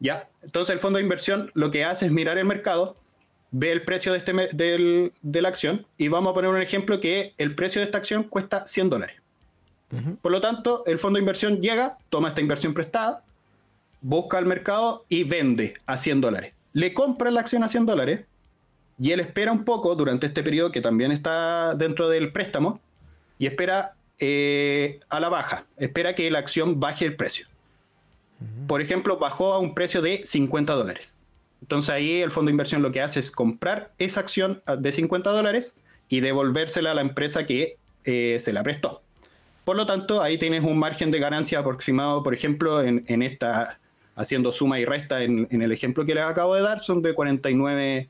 ¿Ya? 0.00 0.28
Entonces 0.42 0.74
el 0.74 0.80
fondo 0.80 0.96
de 0.96 1.04
inversión 1.04 1.50
lo 1.54 1.70
que 1.70 1.84
hace 1.84 2.06
es 2.06 2.12
mirar 2.12 2.38
el 2.38 2.44
mercado, 2.44 2.96
ve 3.52 3.70
el 3.70 3.82
precio 3.82 4.12
de, 4.12 4.18
este, 4.18 5.12
de 5.22 5.42
la 5.42 5.48
acción 5.48 5.86
y 5.98 6.08
vamos 6.08 6.30
a 6.30 6.34
poner 6.34 6.50
un 6.50 6.60
ejemplo 6.60 6.98
que 6.98 7.34
el 7.36 7.54
precio 7.54 7.80
de 7.80 7.84
esta 7.84 7.98
acción 7.98 8.24
cuesta 8.24 8.66
100 8.66 8.90
dólares. 8.90 9.16
Por 10.22 10.32
lo 10.32 10.40
tanto, 10.40 10.84
el 10.86 10.98
fondo 10.98 11.18
de 11.18 11.20
inversión 11.20 11.60
llega, 11.60 11.98
toma 12.08 12.28
esta 12.28 12.40
inversión 12.40 12.72
prestada, 12.72 13.22
busca 14.00 14.38
al 14.38 14.46
mercado 14.46 15.04
y 15.10 15.24
vende 15.24 15.74
a 15.84 15.98
100 15.98 16.22
dólares. 16.22 16.54
Le 16.72 16.94
compra 16.94 17.30
la 17.30 17.40
acción 17.40 17.62
a 17.62 17.68
100 17.68 17.84
dólares 17.84 18.24
y 18.98 19.10
él 19.10 19.20
espera 19.20 19.52
un 19.52 19.66
poco 19.66 19.94
durante 19.94 20.26
este 20.26 20.42
periodo 20.42 20.72
que 20.72 20.80
también 20.80 21.12
está 21.12 21.74
dentro 21.74 22.08
del 22.08 22.32
préstamo 22.32 22.80
y 23.38 23.44
espera 23.44 23.92
eh, 24.18 25.00
a 25.10 25.20
la 25.20 25.28
baja, 25.28 25.66
espera 25.76 26.14
que 26.14 26.30
la 26.30 26.38
acción 26.38 26.80
baje 26.80 27.04
el 27.04 27.14
precio. 27.14 27.46
Por 28.66 28.80
ejemplo, 28.80 29.18
bajó 29.18 29.52
a 29.52 29.58
un 29.58 29.74
precio 29.74 30.00
de 30.00 30.22
50 30.24 30.72
dólares 30.72 31.21
entonces 31.62 31.90
ahí 31.90 32.20
el 32.20 32.32
fondo 32.32 32.48
de 32.48 32.52
inversión 32.52 32.82
lo 32.82 32.90
que 32.90 33.00
hace 33.00 33.20
es 33.20 33.30
comprar 33.30 33.92
esa 33.98 34.20
acción 34.20 34.62
ah, 34.66 34.76
de 34.76 34.90
50 34.90 35.30
dólares 35.30 35.76
y 36.08 36.20
devolvérsela 36.20 36.90
a 36.90 36.94
la 36.94 37.00
empresa 37.00 37.46
que 37.46 37.76
eh, 38.04 38.38
se 38.40 38.52
la 38.52 38.64
prestó. 38.64 39.00
Por 39.64 39.76
lo 39.76 39.86
tanto, 39.86 40.20
ahí 40.20 40.38
tienes 40.38 40.64
un 40.64 40.76
margen 40.76 41.12
de 41.12 41.20
ganancia 41.20 41.60
aproximado, 41.60 42.24
por 42.24 42.34
ejemplo, 42.34 42.82
en, 42.82 43.22
esta, 43.22 43.78
haciendo 44.16 44.50
suma 44.50 44.80
y 44.80 44.84
resta 44.84 45.22
en, 45.22 45.46
el 45.50 45.70
ejemplo 45.70 46.04
que 46.04 46.16
les 46.16 46.24
acabo 46.24 46.56
de 46.56 46.62
dar, 46.62 46.80
son 46.80 47.00
de 47.00 47.14
49 47.14 48.08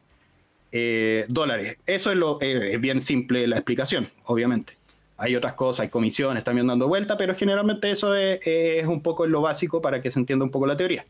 eh, 0.72 1.26
dólares. 1.28 1.76
Eso 1.86 2.10
es, 2.10 2.16
lo, 2.16 2.38
eh, 2.40 2.72
es 2.72 2.80
bien 2.80 3.02
simple 3.02 3.46
la 3.46 3.56
explicación, 3.56 4.08
obviamente. 4.24 4.78
Hay 5.18 5.36
otras 5.36 5.52
cosas, 5.52 5.80
hay 5.80 5.88
comisiones 5.90 6.42
también 6.42 6.66
dando 6.66 6.88
vuelta, 6.88 7.18
pero 7.18 7.34
generalmente 7.34 7.90
eso 7.90 8.14
es, 8.16 8.40
es 8.46 8.86
un 8.86 9.02
poco 9.02 9.26
lo 9.26 9.42
básico 9.42 9.82
para 9.82 10.00
que 10.00 10.10
se 10.10 10.18
entienda 10.18 10.46
un 10.46 10.50
poco 10.50 10.66
la 10.66 10.78
teoría. 10.78 11.04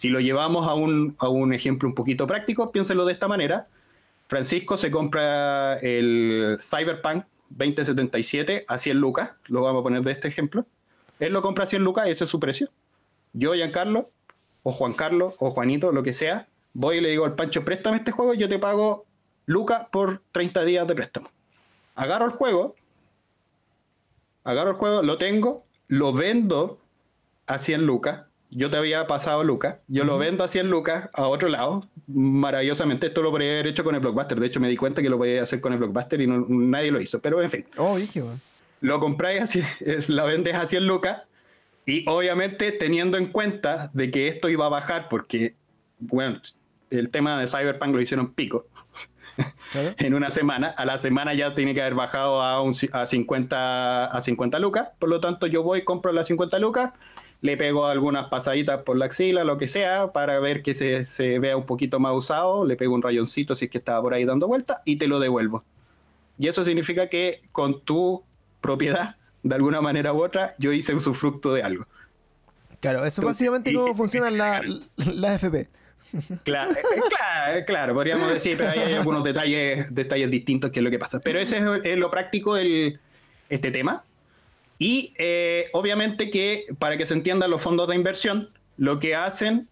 Si 0.00 0.08
lo 0.08 0.18
llevamos 0.18 0.66
a 0.66 0.72
un, 0.72 1.14
a 1.18 1.28
un 1.28 1.52
ejemplo 1.52 1.86
un 1.86 1.94
poquito 1.94 2.26
práctico, 2.26 2.72
piénselo 2.72 3.04
de 3.04 3.12
esta 3.12 3.28
manera. 3.28 3.66
Francisco 4.28 4.78
se 4.78 4.90
compra 4.90 5.76
el 5.76 6.56
Cyberpunk 6.62 7.26
2077 7.50 8.64
a 8.66 8.78
100 8.78 8.96
lucas, 8.96 9.32
lo 9.48 9.60
vamos 9.60 9.80
a 9.80 9.82
poner 9.82 10.02
de 10.02 10.12
este 10.12 10.28
ejemplo. 10.28 10.64
Él 11.18 11.34
lo 11.34 11.42
compra 11.42 11.64
a 11.64 11.66
100 11.66 11.84
lucas 11.84 12.08
ese 12.08 12.24
es 12.24 12.30
su 12.30 12.40
precio. 12.40 12.70
Yo, 13.34 13.52
Giancarlo, 13.52 14.08
o 14.62 14.72
Juan 14.72 14.94
Carlos, 14.94 15.34
o 15.38 15.50
Juanito, 15.50 15.92
lo 15.92 16.02
que 16.02 16.14
sea, 16.14 16.48
voy 16.72 16.96
y 16.96 17.00
le 17.02 17.10
digo 17.10 17.26
al 17.26 17.34
Pancho, 17.34 17.66
préstame 17.66 17.98
este 17.98 18.10
juego, 18.10 18.32
yo 18.32 18.48
te 18.48 18.58
pago 18.58 19.04
lucas 19.44 19.88
por 19.92 20.22
30 20.32 20.64
días 20.64 20.88
de 20.88 20.94
préstamo. 20.94 21.30
Agarro 21.94 22.24
el 22.24 22.32
juego, 22.32 22.74
agarro 24.44 24.70
el 24.70 24.76
juego, 24.76 25.02
lo 25.02 25.18
tengo, 25.18 25.66
lo 25.88 26.14
vendo 26.14 26.78
a 27.46 27.58
100 27.58 27.84
lucas, 27.84 28.29
yo 28.50 28.70
te 28.70 28.76
había 28.76 29.06
pasado 29.06 29.44
Lucas, 29.44 29.76
yo 29.86 30.04
lo 30.04 30.18
vendo 30.18 30.42
a 30.44 30.48
100 30.48 30.68
lucas 30.68 31.08
a 31.12 31.28
otro 31.28 31.48
lado, 31.48 31.88
maravillosamente. 32.08 33.06
Esto 33.06 33.22
lo 33.22 33.30
podría 33.30 33.52
haber 33.52 33.68
hecho 33.68 33.84
con 33.84 33.94
el 33.94 34.00
Blockbuster. 34.00 34.40
De 34.40 34.46
hecho, 34.46 34.60
me 34.60 34.68
di 34.68 34.76
cuenta 34.76 35.02
que 35.02 35.08
lo 35.08 35.18
podía 35.18 35.42
hacer 35.42 35.60
con 35.60 35.72
el 35.72 35.78
Blockbuster 35.78 36.20
y 36.20 36.26
nadie 36.26 36.90
lo 36.90 37.00
hizo. 37.00 37.20
Pero 37.20 37.40
en 37.42 37.50
fin. 37.50 37.66
Oh, 37.76 37.98
Lo 38.80 38.98
compráis 38.98 39.42
así, 39.42 39.62
es, 39.80 40.08
la 40.08 40.24
vendes 40.24 40.54
a 40.54 40.66
100 40.66 40.86
lucas. 40.86 41.22
Y 41.86 42.08
obviamente 42.08 42.72
teniendo 42.72 43.16
en 43.16 43.26
cuenta 43.26 43.90
de 43.94 44.10
que 44.10 44.28
esto 44.28 44.48
iba 44.48 44.66
a 44.66 44.68
bajar 44.68 45.08
porque, 45.08 45.54
bueno, 45.98 46.40
el 46.90 47.10
tema 47.10 47.40
de 47.40 47.46
Cyberpunk 47.46 47.94
lo 47.94 48.00
hicieron 48.00 48.34
pico. 48.34 48.66
en 49.98 50.14
una 50.14 50.30
semana, 50.30 50.68
a 50.76 50.84
la 50.84 50.98
semana 50.98 51.34
ya 51.34 51.54
tiene 51.54 51.74
que 51.74 51.80
haber 51.80 51.94
bajado 51.94 52.42
a, 52.42 52.60
un, 52.62 52.74
a, 52.92 53.06
50, 53.06 54.06
a 54.06 54.20
50 54.20 54.58
lucas, 54.58 54.88
por 54.98 55.08
lo 55.08 55.20
tanto 55.20 55.46
yo 55.46 55.62
voy, 55.62 55.82
compro 55.82 56.12
las 56.12 56.26
50 56.26 56.58
lucas, 56.58 56.92
le 57.42 57.56
pego 57.56 57.86
algunas 57.86 58.28
pasaditas 58.28 58.82
por 58.82 58.96
la 58.96 59.06
axila, 59.06 59.44
lo 59.44 59.56
que 59.56 59.66
sea, 59.66 60.12
para 60.12 60.38
ver 60.40 60.62
que 60.62 60.74
se, 60.74 61.38
vea 61.38 61.56
un 61.56 61.64
poquito 61.64 61.98
más 61.98 62.14
usado, 62.14 62.64
le 62.66 62.76
pego 62.76 62.94
un 62.94 63.02
rayoncito 63.02 63.54
si 63.54 63.66
es 63.66 63.70
que 63.70 63.78
estaba 63.78 64.02
por 64.02 64.14
ahí 64.14 64.24
dando 64.24 64.46
vuelta 64.46 64.82
y 64.84 64.96
te 64.96 65.08
lo 65.08 65.18
devuelvo. 65.20 65.64
Y 66.38 66.48
eso 66.48 66.64
significa 66.64 67.08
que 67.08 67.40
con 67.52 67.80
tu 67.80 68.24
propiedad, 68.60 69.16
de 69.42 69.54
alguna 69.54 69.80
manera 69.80 70.12
u 70.12 70.22
otra, 70.22 70.54
yo 70.58 70.72
hice 70.72 70.94
usufructo 70.94 71.54
de 71.54 71.62
algo. 71.62 71.86
Claro, 72.80 73.04
eso 73.04 73.22
básicamente 73.22 73.72
cómo 73.74 73.94
funcionan 73.94 74.38
las 74.38 74.62
la 74.96 75.34
FP. 75.34 75.68
Claro, 76.44 76.74
claro, 77.08 77.64
claro, 77.66 77.94
podríamos 77.94 78.32
decir, 78.32 78.56
pero 78.56 78.70
hay 78.70 78.94
algunos 78.94 79.22
detalles, 79.22 79.94
detalles 79.94 80.30
distintos 80.30 80.70
que 80.70 80.80
es 80.80 80.84
lo 80.84 80.90
que 80.90 80.98
pasa. 80.98 81.20
Pero 81.20 81.38
ese 81.38 81.58
es, 81.84 81.98
lo 81.98 82.10
práctico 82.10 82.54
del 82.54 82.98
este 83.48 83.70
tema. 83.70 84.04
Y 84.80 85.12
eh, 85.18 85.68
obviamente 85.74 86.30
que 86.30 86.64
para 86.78 86.96
que 86.96 87.04
se 87.04 87.12
entiendan 87.12 87.50
los 87.50 87.60
fondos 87.60 87.86
de 87.86 87.94
inversión, 87.94 88.48
lo 88.78 88.98
que 88.98 89.14
hacen 89.14 89.68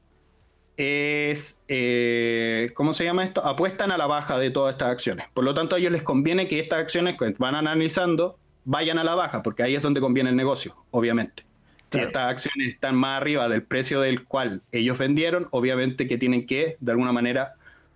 es, 0.77 1.63
eh, 1.67 2.71
¿cómo 2.75 2.93
se 2.93 3.05
llama 3.05 3.25
esto? 3.25 3.43
Apuestan 3.43 3.91
a 3.91 3.97
la 3.97 4.07
baja 4.07 4.39
de 4.39 4.51
todas 4.51 4.75
estas 4.75 4.91
acciones. 4.91 5.27
Por 5.33 5.45
lo 5.45 5.55
tanto, 5.55 5.75
a 5.75 5.79
ellos 5.79 5.93
les 5.93 6.03
conviene 6.03 6.47
que 6.47 6.61
estas 6.61 6.81
acciones 6.81 7.17
que 7.19 7.35
van 7.39 7.55
analizando 7.55 8.39
vayan 8.67 8.99
a 8.99 9.05
la 9.05 9.15
baja, 9.15 9.43
porque 9.43 9.63
ahí 9.63 9.75
es 9.75 9.83
donde 9.83 10.03
conviene 10.03 10.29
el 10.29 10.37
negocio, 10.37 10.77
obviamente. 10.91 11.43
Si 11.91 12.01
estas 12.01 12.31
acciones 12.31 12.75
están 12.75 12.95
más 12.95 13.23
arriba 13.23 13.49
del 13.49 13.63
precio 13.63 14.03
del 14.03 14.25
cual 14.25 14.61
ellos 14.73 14.99
vendieron, 14.99 15.49
obviamente 15.53 16.07
que 16.07 16.19
tienen 16.19 16.47
que, 16.47 16.77
de 16.81 16.93
alguna 16.93 17.13
manera, 17.13 17.55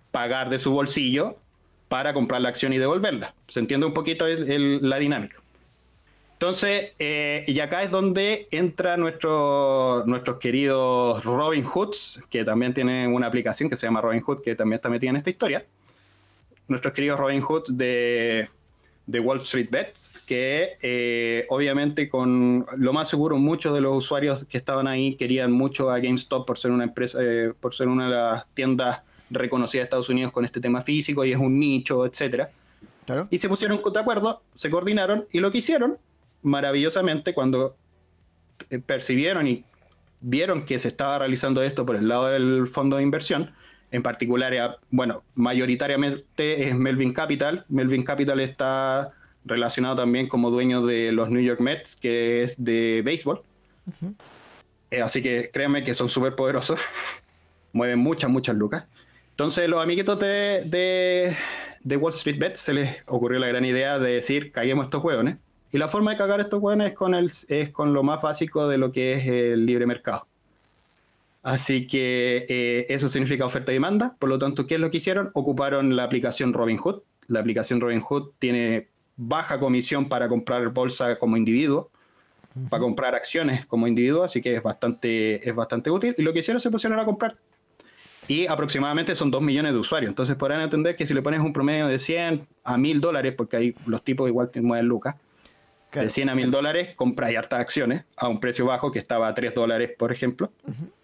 pagar 0.09 0.49
de 0.49 0.57
su 0.57 0.71
bolsillo 0.71 1.37
para 1.89 2.15
comprar 2.15 2.41
la 2.41 2.49
acción 2.49 2.73
y 2.73 2.79
devolverla. 2.79 3.35
¿Se 3.47 3.59
entiende 3.59 3.85
un 3.85 3.93
poquito 3.93 4.25
la 4.27 4.97
dinámica? 4.97 5.42
Entonces, 6.43 6.91
eh, 6.99 7.45
y 7.47 7.57
acá 7.61 7.83
es 7.83 7.89
donde 7.89 8.49
entra 8.51 8.97
nuestro, 8.97 10.03
nuestros 10.05 10.39
queridos 10.39 11.23
Robin 11.23 11.63
Hoods, 11.63 12.21
que 12.29 12.43
también 12.43 12.73
tienen 12.73 13.13
una 13.13 13.27
aplicación 13.27 13.69
que 13.69 13.77
se 13.77 13.87
llama 13.87 14.01
Robin 14.01 14.19
Hood, 14.19 14.41
que 14.41 14.53
también 14.53 14.75
está 14.75 14.89
metida 14.89 15.11
en 15.11 15.15
esta 15.15 15.29
historia. 15.29 15.65
Nuestros 16.67 16.93
queridos 16.93 17.17
Robin 17.17 17.39
Hoods 17.39 17.77
de, 17.77 18.49
de 19.05 19.19
Wall 19.21 19.39
Street 19.43 19.69
Bets, 19.71 20.11
que 20.25 20.71
eh, 20.81 21.45
obviamente 21.47 22.09
con 22.09 22.65
lo 22.75 22.91
más 22.91 23.07
seguro 23.07 23.37
muchos 23.37 23.73
de 23.73 23.79
los 23.79 23.95
usuarios 23.95 24.43
que 24.43 24.57
estaban 24.57 24.85
ahí 24.85 25.15
querían 25.15 25.49
mucho 25.49 25.89
a 25.89 25.99
GameStop 25.99 26.45
por 26.45 26.59
ser 26.59 26.71
una 26.71 26.83
empresa, 26.83 27.19
eh, 27.21 27.53
por 27.57 27.73
ser 27.73 27.87
una 27.87 28.09
de 28.09 28.15
las 28.15 28.45
tiendas 28.53 28.99
reconocidas 29.29 29.83
de 29.83 29.85
Estados 29.85 30.09
Unidos 30.09 30.33
con 30.33 30.43
este 30.43 30.59
tema 30.59 30.81
físico 30.81 31.23
y 31.23 31.31
es 31.31 31.39
un 31.39 31.57
nicho, 31.57 32.05
etcétera. 32.05 32.51
Y 33.29 33.37
se 33.37 33.47
pusieron 33.47 33.81
de 33.81 33.99
acuerdo, 33.99 34.41
se 34.53 34.69
coordinaron 34.69 35.25
y 35.31 35.39
lo 35.39 35.49
que 35.49 35.59
hicieron 35.59 35.97
maravillosamente 36.43 37.33
cuando 37.33 37.75
eh, 38.69 38.79
percibieron 38.79 39.47
y 39.47 39.65
vieron 40.21 40.65
que 40.65 40.79
se 40.79 40.87
estaba 40.87 41.19
realizando 41.19 41.63
esto 41.63 41.85
por 41.85 41.95
el 41.95 42.07
lado 42.07 42.27
del 42.27 42.67
fondo 42.67 42.97
de 42.97 43.03
inversión, 43.03 43.53
en 43.91 44.01
particular, 44.01 44.79
bueno, 44.89 45.23
mayoritariamente 45.35 46.67
es 46.67 46.75
Melvin 46.75 47.13
Capital. 47.13 47.65
Melvin 47.69 48.03
Capital 48.03 48.39
está 48.39 49.11
relacionado 49.45 49.97
también 49.97 50.27
como 50.27 50.49
dueño 50.49 50.85
de 50.85 51.11
los 51.11 51.29
New 51.29 51.41
York 51.43 51.59
Mets, 51.59 51.95
que 51.95 52.43
es 52.43 52.63
de 52.63 53.01
béisbol. 53.05 53.43
Eh, 54.89 55.01
así 55.01 55.21
que 55.21 55.49
créanme 55.51 55.83
que 55.83 55.93
son 55.93 56.09
súper 56.09 56.35
poderosos, 56.35 56.79
mueven 57.73 57.99
muchas, 57.99 58.29
muchas 58.29 58.55
lucas. 58.55 58.85
Entonces, 59.31 59.67
los 59.67 59.81
amiguitos 59.81 60.19
de, 60.19 61.35
de, 61.83 61.97
Wall 61.97 62.13
Street 62.13 62.39
Bets 62.39 62.59
se 62.59 62.73
les 62.73 62.97
ocurrió 63.07 63.39
la 63.39 63.47
gran 63.47 63.65
idea 63.65 63.97
de 63.97 64.13
decir, 64.13 64.51
caguemos 64.51 64.85
estos 64.85 65.03
hueones. 65.03 65.37
Y 65.73 65.79
la 65.79 65.89
forma 65.89 66.11
de 66.11 66.17
cagar 66.17 66.39
estos 66.39 66.61
hueones 66.61 66.89
es 66.89 66.93
con, 66.93 67.15
el, 67.15 67.31
es 67.49 67.69
con 67.71 67.93
lo 67.93 68.03
más 68.03 68.21
básico 68.21 68.67
de 68.67 68.77
lo 68.77 68.91
que 68.91 69.13
es 69.13 69.27
el 69.27 69.65
libre 69.65 69.87
mercado. 69.87 70.27
Así 71.41 71.87
que 71.87 72.45
eh, 72.47 72.85
eso 72.89 73.09
significa 73.09 73.43
oferta 73.43 73.71
y 73.71 73.75
demanda. 73.75 74.15
Por 74.19 74.29
lo 74.29 74.37
tanto, 74.37 74.67
¿qué 74.67 74.75
es 74.75 74.79
lo 74.79 74.91
que 74.91 74.97
hicieron? 74.97 75.31
Ocuparon 75.33 75.95
la 75.95 76.03
aplicación 76.03 76.53
Robinhood. 76.53 77.01
La 77.27 77.39
aplicación 77.39 77.81
Robinhood 77.81 78.33
tiene 78.37 78.89
baja 79.17 79.59
comisión 79.59 80.07
para 80.09 80.29
comprar 80.29 80.69
bolsa 80.69 81.17
como 81.17 81.37
individuo, 81.37 81.89
para 82.69 82.81
comprar 82.81 83.15
acciones 83.15 83.65
como 83.65 83.87
individuo, 83.87 84.23
así 84.23 84.41
que 84.41 84.55
es 84.55 84.61
bastante, 84.61 85.47
es 85.47 85.55
bastante 85.55 85.89
útil. 85.89 86.13
Y 86.19 86.21
lo 86.21 86.33
que 86.33 86.39
hicieron 86.39 86.61
se 86.61 86.69
pusieron 86.69 86.99
a 86.99 87.05
comprar. 87.05 87.35
Y 88.27 88.45
aproximadamente 88.45 89.15
son 89.15 89.31
2 89.31 89.41
millones 89.41 89.73
de 89.73 89.79
usuarios. 89.79 90.09
Entonces 90.09 90.35
podrán 90.35 90.61
entender 90.61 90.95
que 90.95 91.07
si 91.07 91.15
le 91.15 91.23
pones 91.23 91.39
un 91.39 91.51
promedio 91.51 91.87
de 91.87 91.97
100 91.97 92.47
a 92.63 92.77
1000 92.77 93.01
dólares, 93.01 93.33
porque 93.35 93.57
ahí 93.57 93.75
los 93.87 94.03
tipos 94.03 94.29
igual 94.29 94.51
te 94.51 94.61
mueven 94.61 94.85
lucas, 94.85 95.15
de 96.01 96.09
100 96.09 96.29
a 96.29 96.35
1000 96.35 96.51
dólares, 96.51 96.89
compras 96.95 97.33
hartas 97.35 97.59
acciones 97.59 98.03
a 98.17 98.27
un 98.27 98.39
precio 98.39 98.65
bajo 98.65 98.91
que 98.91 98.99
estaba 98.99 99.27
a 99.27 99.33
3 99.33 99.53
dólares, 99.53 99.91
por 99.97 100.11
ejemplo. 100.11 100.51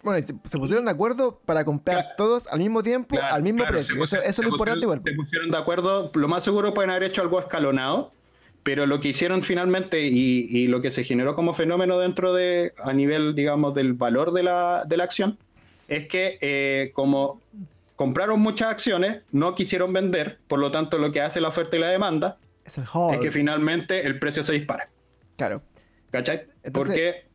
Bueno, 0.02 0.18
y 0.18 0.22
se, 0.22 0.34
pusieron 0.58 0.84
de 0.84 0.90
acuerdo 0.90 1.40
para 1.44 1.64
comprar 1.64 2.14
todos 2.16 2.46
al 2.48 2.58
mismo 2.58 2.82
tiempo, 2.82 3.16
al 3.20 3.42
mismo 3.42 3.64
precio. 3.66 4.02
eso, 4.02 4.16
es 4.20 4.38
lo 4.38 4.48
importante 4.48 4.80
igual. 4.80 5.02
Se 5.04 5.12
pusieron 5.12 5.50
de 5.50 5.58
acuerdo, 5.58 6.10
lo 6.14 6.28
más 6.28 6.44
seguro 6.44 6.74
pueden 6.74 6.90
haber 6.90 7.04
hecho 7.04 7.22
algo 7.22 7.40
escalonado, 7.40 8.12
pero 8.62 8.86
lo 8.86 9.00
que 9.00 9.08
hicieron 9.08 9.42
finalmente 9.42 10.00
y, 10.02 10.66
lo 10.68 10.80
que 10.80 10.90
se 10.90 11.04
generó 11.04 11.34
como 11.34 11.54
fenómeno 11.54 11.98
dentro 11.98 12.32
de, 12.32 12.72
a 12.78 12.92
nivel, 12.92 13.34
digamos, 13.34 13.74
del 13.74 13.94
valor 13.94 14.32
de 14.32 14.42
la, 14.42 14.84
de 14.86 14.96
la 14.96 15.04
acción, 15.04 15.38
es 15.88 16.06
que 16.06 16.38
eh, 16.40 16.90
como 16.94 17.40
compraron 17.96 18.40
muchas 18.40 18.68
acciones, 18.68 19.22
no 19.30 19.54
quisieron 19.54 19.92
vender, 19.92 20.38
por 20.48 20.58
lo 20.58 20.70
tanto 20.70 20.98
lo 20.98 21.12
que 21.12 21.20
hace 21.20 21.40
la 21.40 21.48
oferta 21.48 21.76
y 21.76 21.80
la 21.80 21.88
demanda 21.88 22.38
es, 22.70 22.78
el 22.78 23.14
es 23.14 23.20
que 23.20 23.30
finalmente 23.30 24.06
el 24.06 24.18
precio 24.18 24.44
se 24.44 24.52
dispara. 24.52 24.88
Claro. 25.36 25.62
¿Cachai? 26.10 26.46
Porque 26.72 27.30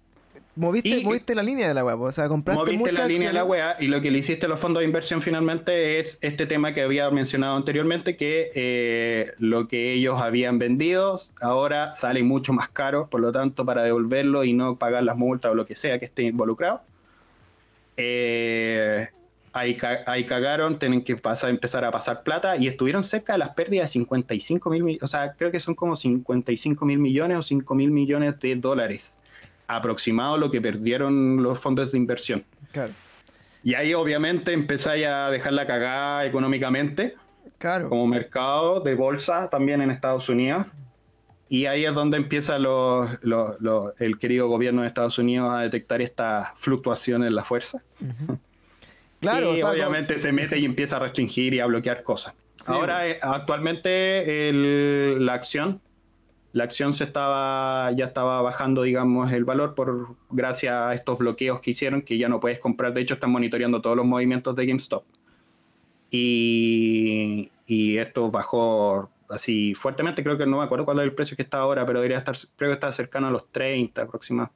Moviste, 0.57 1.01
moviste 1.03 1.35
la 1.35 1.43
línea 1.43 1.67
de 1.67 1.73
la 1.73 1.83
web, 1.83 1.99
o 2.01 2.11
sea, 2.13 2.29
compraste 2.29 2.63
Moviste 2.63 2.93
la 2.93 3.07
línea 3.07 3.27
de 3.27 3.33
la 3.33 3.43
web 3.43 3.75
y 3.79 3.87
lo 3.87 3.99
que 3.99 4.09
le 4.09 4.19
hiciste 4.19 4.45
a 4.45 4.49
los 4.49 4.57
fondos 4.57 4.79
de 4.79 4.85
inversión 4.85 5.21
finalmente 5.21 5.99
es 5.99 6.17
este 6.21 6.45
tema 6.45 6.73
que 6.73 6.81
había 6.81 7.09
mencionado 7.11 7.57
anteriormente, 7.57 8.15
que 8.15 8.51
eh, 8.55 9.33
lo 9.37 9.67
que 9.67 9.91
ellos 9.91 10.21
habían 10.21 10.57
vendido 10.57 11.19
ahora 11.41 11.91
sale 11.91 12.23
mucho 12.23 12.53
más 12.53 12.69
caro, 12.69 13.09
por 13.09 13.19
lo 13.19 13.33
tanto, 13.33 13.65
para 13.65 13.83
devolverlo 13.83 14.45
y 14.45 14.53
no 14.53 14.77
pagar 14.77 15.03
las 15.03 15.17
multas 15.17 15.51
o 15.51 15.55
lo 15.55 15.65
que 15.65 15.75
sea 15.75 15.99
que 15.99 16.05
esté 16.05 16.23
involucrado, 16.23 16.83
eh, 17.97 19.09
ahí, 19.55 20.25
cagaron, 20.25 20.77
tienen 20.77 21.01
que 21.03 21.15
pasar, 21.15 21.49
empezar 21.49 21.85
a 21.85 21.91
pasar 21.91 22.23
plata 22.23 22.57
y 22.57 22.67
estuvieron 22.67 23.03
cerca 23.03 23.33
de 23.33 23.39
las 23.39 23.51
pérdidas 23.51 23.85
de 23.85 23.93
55 23.93 24.69
mil 24.69 24.83
millones, 24.83 25.03
o 25.03 25.07
sea, 25.07 25.33
creo 25.33 25.49
que 25.49 25.59
son 25.61 25.75
como 25.75 25.95
55 25.95 26.85
mil 26.85 26.99
millones 26.99 27.37
o 27.37 27.41
5 27.41 27.73
mil 27.73 27.89
millones 27.89 28.39
de 28.39 28.55
dólares 28.57 29.19
aproximado 29.67 30.37
lo 30.37 30.51
que 30.51 30.61
perdieron 30.61 31.41
los 31.41 31.57
fondos 31.57 31.91
de 31.91 31.97
inversión. 31.97 32.43
Claro. 32.71 32.93
Y 33.63 33.73
ahí 33.73 33.93
obviamente 33.93 34.53
empezáis 34.53 35.07
a 35.07 35.31
dejar 35.31 35.53
la 35.53 35.65
cagada 35.65 36.25
económicamente. 36.25 37.15
Claro. 37.57 37.89
Como 37.89 38.05
mercado 38.05 38.81
de 38.81 38.93
bolsa 38.93 39.49
también 39.49 39.81
en 39.81 39.89
Estados 39.89 40.29
Unidos. 40.29 40.67
Y 41.47 41.65
ahí 41.65 41.85
es 41.85 41.93
donde 41.93 42.17
empieza 42.17 42.57
el 42.57 44.19
querido 44.19 44.49
gobierno 44.49 44.81
de 44.81 44.87
Estados 44.87 45.17
Unidos 45.17 45.51
a 45.51 45.61
detectar 45.61 46.01
esta 46.01 46.53
fluctuación 46.57 47.23
en 47.23 47.33
la 47.33 47.43
fuerza. 47.43 47.83
Claro, 49.19 49.55
y 49.55 49.61
obviamente 49.61 50.19
se 50.19 50.31
mete 50.31 50.59
y 50.59 50.65
empieza 50.65 50.97
a 50.97 50.99
restringir 50.99 51.53
y 51.53 51.59
a 51.59 51.65
bloquear 51.65 52.03
cosas. 52.03 52.33
Ahora, 52.67 53.07
eh, 53.07 53.19
actualmente, 53.21 54.51
la 54.53 55.33
acción 55.33 55.81
la 56.55 56.63
acción 56.63 56.93
se 56.93 57.03
estaba, 57.03 57.91
ya 57.91 58.05
estaba 58.05 58.41
bajando, 58.41 58.83
digamos, 58.83 59.29
el 59.33 59.43
valor 59.43 59.75
por 59.75 60.15
gracias 60.29 60.73
a 60.73 60.93
estos 60.93 61.17
bloqueos 61.17 61.59
que 61.59 61.71
hicieron, 61.71 62.01
que 62.01 62.17
ya 62.17 62.29
no 62.29 62.39
puedes 62.39 62.59
comprar. 62.59 62.93
De 62.93 63.01
hecho, 63.01 63.15
están 63.15 63.31
monitoreando 63.31 63.81
todos 63.81 63.97
los 63.97 64.05
movimientos 64.05 64.55
de 64.55 64.65
GameStop. 64.65 65.03
Y, 66.09 67.51
esto 67.67 68.31
bajó 68.31 69.09
así 69.27 69.75
fuertemente. 69.75 70.23
Creo 70.23 70.37
que 70.37 70.45
no 70.45 70.59
me 70.59 70.63
acuerdo 70.63 70.85
cuál 70.85 70.99
es 70.99 71.03
el 71.03 71.13
precio 71.13 71.35
que 71.35 71.43
está 71.43 71.57
ahora, 71.57 71.85
pero 71.85 71.99
debería 71.99 72.19
estar, 72.19 72.37
creo 72.55 72.69
que 72.69 72.75
está 72.75 72.93
cercano 72.93 73.27
a 73.27 73.31
los 73.31 73.51
30 73.51 74.03
aproximadamente. 74.03 74.55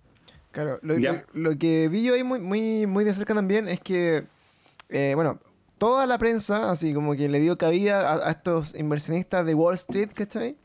Claro, 0.52 0.80
lo, 0.82 1.58
que 1.58 1.90
vi 1.90 2.04
yo 2.04 2.14
ahí 2.14 2.24
muy, 2.24 2.40
muy, 2.40 2.88
muy 2.88 3.04
de 3.04 3.14
cerca 3.14 3.36
también 3.36 3.68
es 3.68 3.82
que, 3.82 4.24
eh, 4.90 5.14
bueno, 5.16 5.40
toda 5.78 6.06
la 6.06 6.18
prensa, 6.18 6.72
así 6.72 6.94
como 6.94 7.16
que 7.16 7.30
le 7.30 7.40
dio 7.40 7.58
cabida 7.58 8.12
a, 8.12 8.28
a 8.28 8.32
estos 8.32 8.76
inversionistas 8.76 9.46
de 9.46 9.54
Wall 9.54 9.76
Street, 9.76 10.10
¿cachai? 10.14 10.58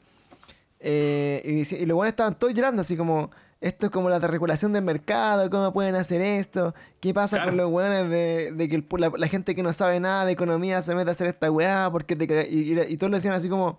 Eh, 0.86 1.40
y, 1.44 1.74
y, 1.74 1.86
los 1.86 1.96
buenos 1.96 2.12
estaban 2.12 2.38
todos 2.38 2.52
llorando, 2.52 2.82
así 2.82 2.94
como, 2.94 3.30
esto 3.62 3.86
es 3.86 3.92
como 3.92 4.10
la 4.10 4.18
regulación 4.18 4.74
del 4.74 4.84
mercado, 4.84 5.48
¿cómo 5.48 5.72
pueden 5.72 5.94
hacer 5.94 6.20
esto? 6.20 6.74
¿Qué 7.00 7.14
pasa 7.14 7.42
con 7.42 7.56
los 7.56 7.72
weones 7.72 8.10
de, 8.10 8.68
que 8.68 8.84
la, 8.98 9.26
gente 9.26 9.54
que 9.54 9.62
no 9.62 9.72
sabe 9.72 9.98
nada 9.98 10.26
de 10.26 10.32
economía 10.32 10.82
se 10.82 10.94
mete 10.94 11.08
a 11.08 11.12
hacer 11.12 11.28
esta 11.28 11.50
weá? 11.50 11.88
Porque 11.90 12.12
y, 12.50 12.96
todos 12.98 13.10
le 13.10 13.16
decían 13.16 13.32
así 13.32 13.48
como, 13.48 13.78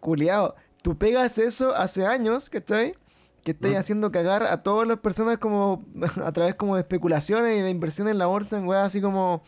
culiao, 0.00 0.54
tú 0.82 0.96
pegas 0.96 1.36
eso 1.36 1.76
hace 1.76 2.06
años, 2.06 2.48
¿cachai? 2.48 2.94
Que 3.46 3.52
estáis 3.52 3.76
haciendo 3.76 4.10
cagar 4.10 4.42
a 4.42 4.64
todas 4.64 4.88
las 4.88 4.98
personas 4.98 5.38
como 5.38 5.84
a 6.24 6.32
través 6.32 6.56
como 6.56 6.74
de 6.74 6.80
especulaciones 6.80 7.56
y 7.56 7.62
de 7.62 7.70
inversiones 7.70 8.10
en 8.10 8.18
la 8.18 8.26
bolsa, 8.26 8.58
en 8.58 8.68
así 8.72 9.00
como, 9.00 9.40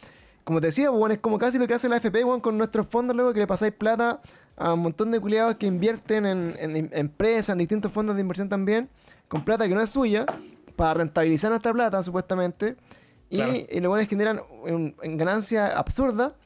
como 0.45 0.61
te 0.61 0.69
decía, 0.69 0.91
bueno, 0.91 1.15
es 1.15 1.21
como 1.21 1.37
casi 1.37 1.59
lo 1.59 1.67
que 1.67 1.75
hace 1.75 1.89
la 1.89 1.97
FP, 1.97 2.23
weón, 2.23 2.41
con 2.41 2.57
nuestros 2.57 2.87
fondos 2.87 3.17
luego 3.17 3.33
que 3.33 3.41
le 3.41 3.49
pasáis 3.49 3.73
plata 3.73 4.21
a 4.57 4.75
un 4.75 4.83
montón 4.83 5.11
de 5.11 5.19
culiados 5.19 5.57
que 5.57 5.67
invierten 5.67 6.27
en, 6.27 6.91
empresas, 6.93 7.49
en 7.49 7.59
distintos 7.59 7.91
fondos 7.91 8.15
de 8.15 8.23
inversión 8.23 8.49
también, 8.49 8.89
con 9.27 9.45
plata 9.45 9.67
que 9.67 9.75
no 9.75 9.81
es 9.81 9.91
suya, 9.91 10.27
para 10.77 10.95
rentabilizar 10.95 11.51
nuestra 11.51 11.73
plata, 11.73 12.01
supuestamente. 12.01 12.77
Y, 13.31 13.41
y 13.43 13.81
lo 13.81 13.89
bueno 13.89 14.03
es 14.03 14.07
que 14.07 14.15
generan 14.15 14.43
en, 14.65 15.17
ganancia 15.17 15.77
absurda, 15.77 16.37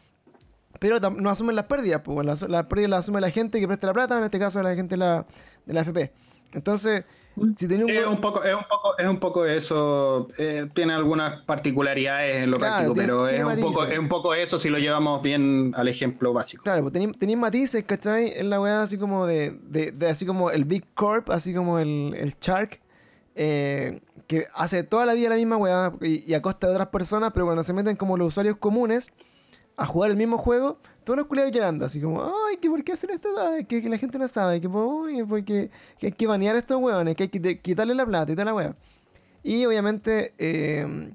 pero 0.78 0.98
no 1.00 1.28
asumen 1.28 1.54
las 1.54 1.66
pérdidas, 1.66 2.00
pues 2.02 2.24
las, 2.24 2.48
las 2.48 2.64
pérdidas 2.64 2.90
las 2.90 2.98
asume 3.00 3.20
la 3.20 3.30
gente 3.30 3.60
que 3.60 3.66
presta 3.66 3.88
la 3.88 3.92
plata, 3.92 4.16
en 4.16 4.24
este 4.24 4.38
caso 4.38 4.62
la 4.62 4.74
gente 4.74 4.94
de 4.94 5.00
la, 5.00 5.26
de 5.66 5.74
la 5.74 5.82
FP. 5.82 6.14
Entonces, 6.54 7.04
es, 7.36 8.06
un 8.06 8.20
poco, 8.20 8.44
es, 8.44 8.54
un 8.54 8.64
poco, 8.68 8.98
es 8.98 9.08
un 9.08 9.18
poco 9.18 9.46
eso. 9.46 10.28
Eh, 10.38 10.68
tiene 10.74 10.92
algunas 10.92 11.42
particularidades 11.42 12.44
en 12.44 12.50
lo 12.50 12.58
práctico, 12.58 12.94
pero 12.94 13.28
es, 13.28 13.42
un 13.42 13.60
poco, 13.60 13.84
es 13.84 13.98
un 13.98 14.08
poco 14.08 14.34
eso 14.34 14.58
si 14.58 14.68
lo 14.68 14.78
llevamos 14.78 15.22
bien 15.22 15.72
al 15.76 15.88
ejemplo 15.88 16.32
básico. 16.32 16.62
Claro, 16.62 16.82
pues 16.82 16.92
tenéis 16.92 17.38
matices, 17.38 17.84
¿cachai? 17.84 18.32
En 18.36 18.50
la 18.50 18.60
weá 18.60 18.82
así 18.82 18.98
como 18.98 19.26
de, 19.26 19.56
de, 19.62 20.08
así 20.08 20.26
como 20.26 20.50
el 20.50 20.64
Big 20.64 20.84
Corp, 20.94 21.30
así 21.30 21.54
como 21.54 21.78
el, 21.78 22.14
el 22.16 22.34
Shark, 22.40 22.80
eh, 23.34 24.00
que 24.26 24.46
hace 24.54 24.82
toda 24.82 25.06
la 25.06 25.14
vida 25.14 25.30
la 25.30 25.36
misma 25.36 25.56
weá 25.56 25.92
y, 26.00 26.30
y, 26.30 26.34
a 26.34 26.42
costa 26.42 26.66
de 26.66 26.74
otras 26.74 26.88
personas, 26.88 27.32
pero 27.32 27.46
cuando 27.46 27.62
se 27.62 27.72
meten 27.72 27.96
como 27.96 28.16
los 28.16 28.28
usuarios 28.28 28.56
comunes 28.58 29.10
a 29.76 29.86
jugar 29.86 30.10
el 30.10 30.16
mismo 30.16 30.36
juego, 30.36 30.78
todos 31.04 31.18
los 31.18 31.26
culiados 31.26 31.52
llorando, 31.52 31.84
así 31.84 32.00
como, 32.00 32.22
ay, 32.22 32.56
que 32.56 32.68
por 32.68 32.82
qué 32.84 32.92
hacen 32.92 33.10
esto, 33.10 33.28
que, 33.68 33.82
que, 33.82 33.88
la 33.88 33.98
gente 33.98 34.18
no 34.18 34.28
sabe, 34.28 34.60
que, 34.60 34.68
porque 34.68 35.70
que 35.98 36.06
hay 36.06 36.12
que 36.12 36.26
banear 36.26 36.54
a 36.56 36.58
estos 36.58 36.76
hueones, 36.78 37.16
que 37.16 37.24
hay 37.24 37.28
que 37.28 37.60
quitarle 37.60 37.94
la 37.94 38.06
plata 38.06 38.32
y 38.32 38.34
toda 38.34 38.46
la 38.46 38.54
hueá. 38.54 38.76
Y 39.42 39.64
obviamente 39.66 40.34
eh, 40.38 41.12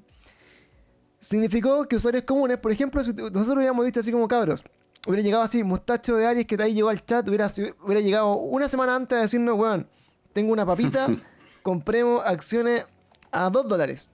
significó 1.18 1.86
que 1.88 1.96
usuarios 1.96 2.24
comunes, 2.24 2.58
por 2.58 2.72
ejemplo, 2.72 3.02
si 3.02 3.12
nosotros 3.12 3.56
hubiéramos 3.56 3.84
dicho 3.86 4.00
así 4.00 4.12
como 4.12 4.28
cabros, 4.28 4.62
hubiera 5.06 5.22
llegado 5.22 5.42
así, 5.42 5.62
mustacho 5.64 6.16
de 6.16 6.26
Aries 6.26 6.46
que 6.46 6.56
de 6.56 6.64
ahí 6.64 6.74
llegó 6.74 6.90
al 6.90 7.04
chat, 7.04 7.26
hubiera, 7.26 7.46
hubiera 7.82 8.00
llegado 8.00 8.34
una 8.36 8.68
semana 8.68 8.94
antes 8.94 9.16
de 9.16 9.22
decirnos, 9.22 9.58
weón, 9.58 9.88
tengo 10.32 10.52
una 10.52 10.66
papita, 10.66 11.08
compremos 11.62 12.22
acciones 12.24 12.84
a 13.30 13.48
2 13.50 13.68
dólares. 13.68 14.10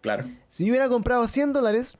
Claro. 0.00 0.28
Si 0.48 0.64
yo 0.64 0.70
hubiera 0.70 0.88
comprado 0.88 1.26
100 1.26 1.52
dólares, 1.52 1.98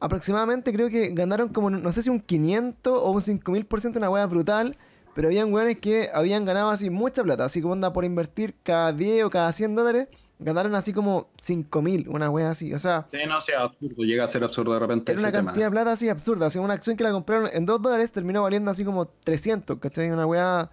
aproximadamente 0.00 0.72
creo 0.72 0.88
que 0.88 1.08
ganaron 1.08 1.48
como, 1.48 1.70
no 1.70 1.92
sé 1.92 2.02
si 2.02 2.10
un 2.10 2.20
500 2.20 2.92
o 2.92 3.10
un 3.10 3.20
5000% 3.20 3.96
una 3.96 4.10
hueá 4.10 4.26
brutal. 4.26 4.76
Pero 5.14 5.28
habían 5.28 5.52
weones 5.52 5.78
que 5.78 6.10
habían 6.14 6.44
ganado 6.44 6.70
así 6.70 6.90
mucha 6.90 7.24
plata. 7.24 7.44
Así 7.44 7.60
como 7.60 7.74
anda 7.74 7.92
por 7.92 8.04
invertir 8.04 8.54
cada 8.62 8.92
10 8.92 9.24
o 9.24 9.30
cada 9.30 9.50
100 9.50 9.74
dólares. 9.74 10.06
Ganaron 10.38 10.76
así 10.76 10.92
como 10.92 11.28
5000, 11.38 12.08
una 12.08 12.30
wea 12.30 12.50
así. 12.50 12.72
O 12.72 12.78
sea. 12.78 13.08
Sí, 13.10 13.18
no 13.26 13.40
sea 13.40 13.62
absurdo. 13.62 14.04
Llega 14.04 14.22
a 14.22 14.28
ser 14.28 14.44
absurdo 14.44 14.74
de 14.74 14.78
repente. 14.78 15.10
Era 15.10 15.20
una 15.20 15.32
cantidad 15.32 15.66
de 15.66 15.70
plata 15.72 15.90
así 15.90 16.08
absurda. 16.08 16.48
Sea, 16.50 16.62
una 16.62 16.74
acción 16.74 16.96
que 16.96 17.02
la 17.02 17.10
compraron 17.10 17.50
en 17.52 17.66
2 17.66 17.82
dólares 17.82 18.12
terminó 18.12 18.44
valiendo 18.44 18.70
así 18.70 18.84
como 18.84 19.06
300. 19.06 19.80
¿Cachai? 19.80 20.08
Una 20.08 20.24
wea 20.24 20.70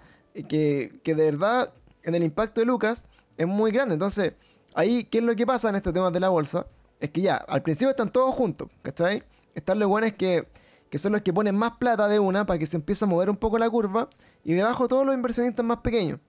que, 0.48 1.00
que 1.04 1.16
de 1.16 1.24
verdad, 1.32 1.74
en 2.04 2.14
el 2.14 2.22
impacto 2.22 2.62
de 2.62 2.68
Lucas, 2.68 3.04
es 3.38 3.48
muy 3.48 3.72
grande. 3.72 3.96
Entonces, 3.96 4.34
ahí, 4.76 5.06
¿qué 5.06 5.18
es 5.18 5.24
lo 5.24 5.36
que 5.36 5.48
pasa 5.48 5.70
en 5.70 5.78
estos 5.78 5.92
temas 5.92 6.14
de 6.14 6.20
la 6.20 6.30
bolsa? 6.30 6.68
Es 7.00 7.10
que 7.12 7.22
ya, 7.22 7.36
al 7.36 7.62
principio 7.62 7.90
están 7.90 8.12
todos 8.12 8.34
juntos, 8.34 8.70
¿cachai? 8.82 9.24
Están 9.54 9.80
los 9.80 9.88
buenos 9.88 10.14
que, 10.14 10.46
que 10.90 10.98
son 10.98 11.14
los 11.14 11.22
que 11.22 11.34
ponen 11.34 11.56
más 11.56 11.74
plata 11.74 12.08
de 12.08 12.20
una 12.20 12.46
para 12.46 12.60
que 12.60 12.66
se 12.66 12.78
empiece 12.78 13.06
a 13.06 13.08
mover 13.08 13.30
un 13.30 13.38
poco 13.38 13.58
la 13.58 13.70
curva. 13.70 14.10
Y 14.44 14.54
debajo 14.54 14.88
todos 14.88 15.06
los 15.06 15.16
inversionistas 15.16 15.66
más 15.66 15.80
pequeños. 15.80 16.20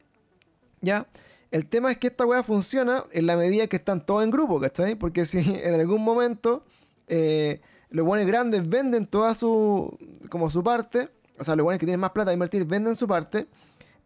¿Ya? 0.81 1.07
El 1.51 1.67
tema 1.67 1.91
es 1.91 1.99
que 1.99 2.09
esta 2.09 2.27
weá 2.27 2.43
funciona 2.43 3.05
en 3.13 3.27
la 3.27 3.37
medida 3.37 3.67
que 3.67 3.77
están 3.77 4.05
todos 4.05 4.25
en 4.25 4.31
grupo, 4.31 4.61
¿cachai? 4.61 4.95
Porque 4.95 5.25
si 5.25 5.39
en 5.63 5.75
algún 5.75 6.03
momento 6.03 6.65
eh, 7.07 7.61
los 7.91 8.05
buenos 8.05 8.27
grandes 8.27 8.69
venden 8.69 9.07
toda 9.07 9.35
su. 9.35 9.97
como 10.29 10.51
su 10.51 10.63
parte, 10.63 11.09
o 11.39 11.45
sea, 11.45 11.57
los 11.57 11.65
buenos 11.65 11.79
que 11.79 11.87
tienen 11.87 12.01
más 12.01 12.11
plata 12.11 12.31
a 12.31 12.35
invertir 12.35 12.65
venden 12.65 12.95
su 12.95 13.07
parte, 13.07 13.47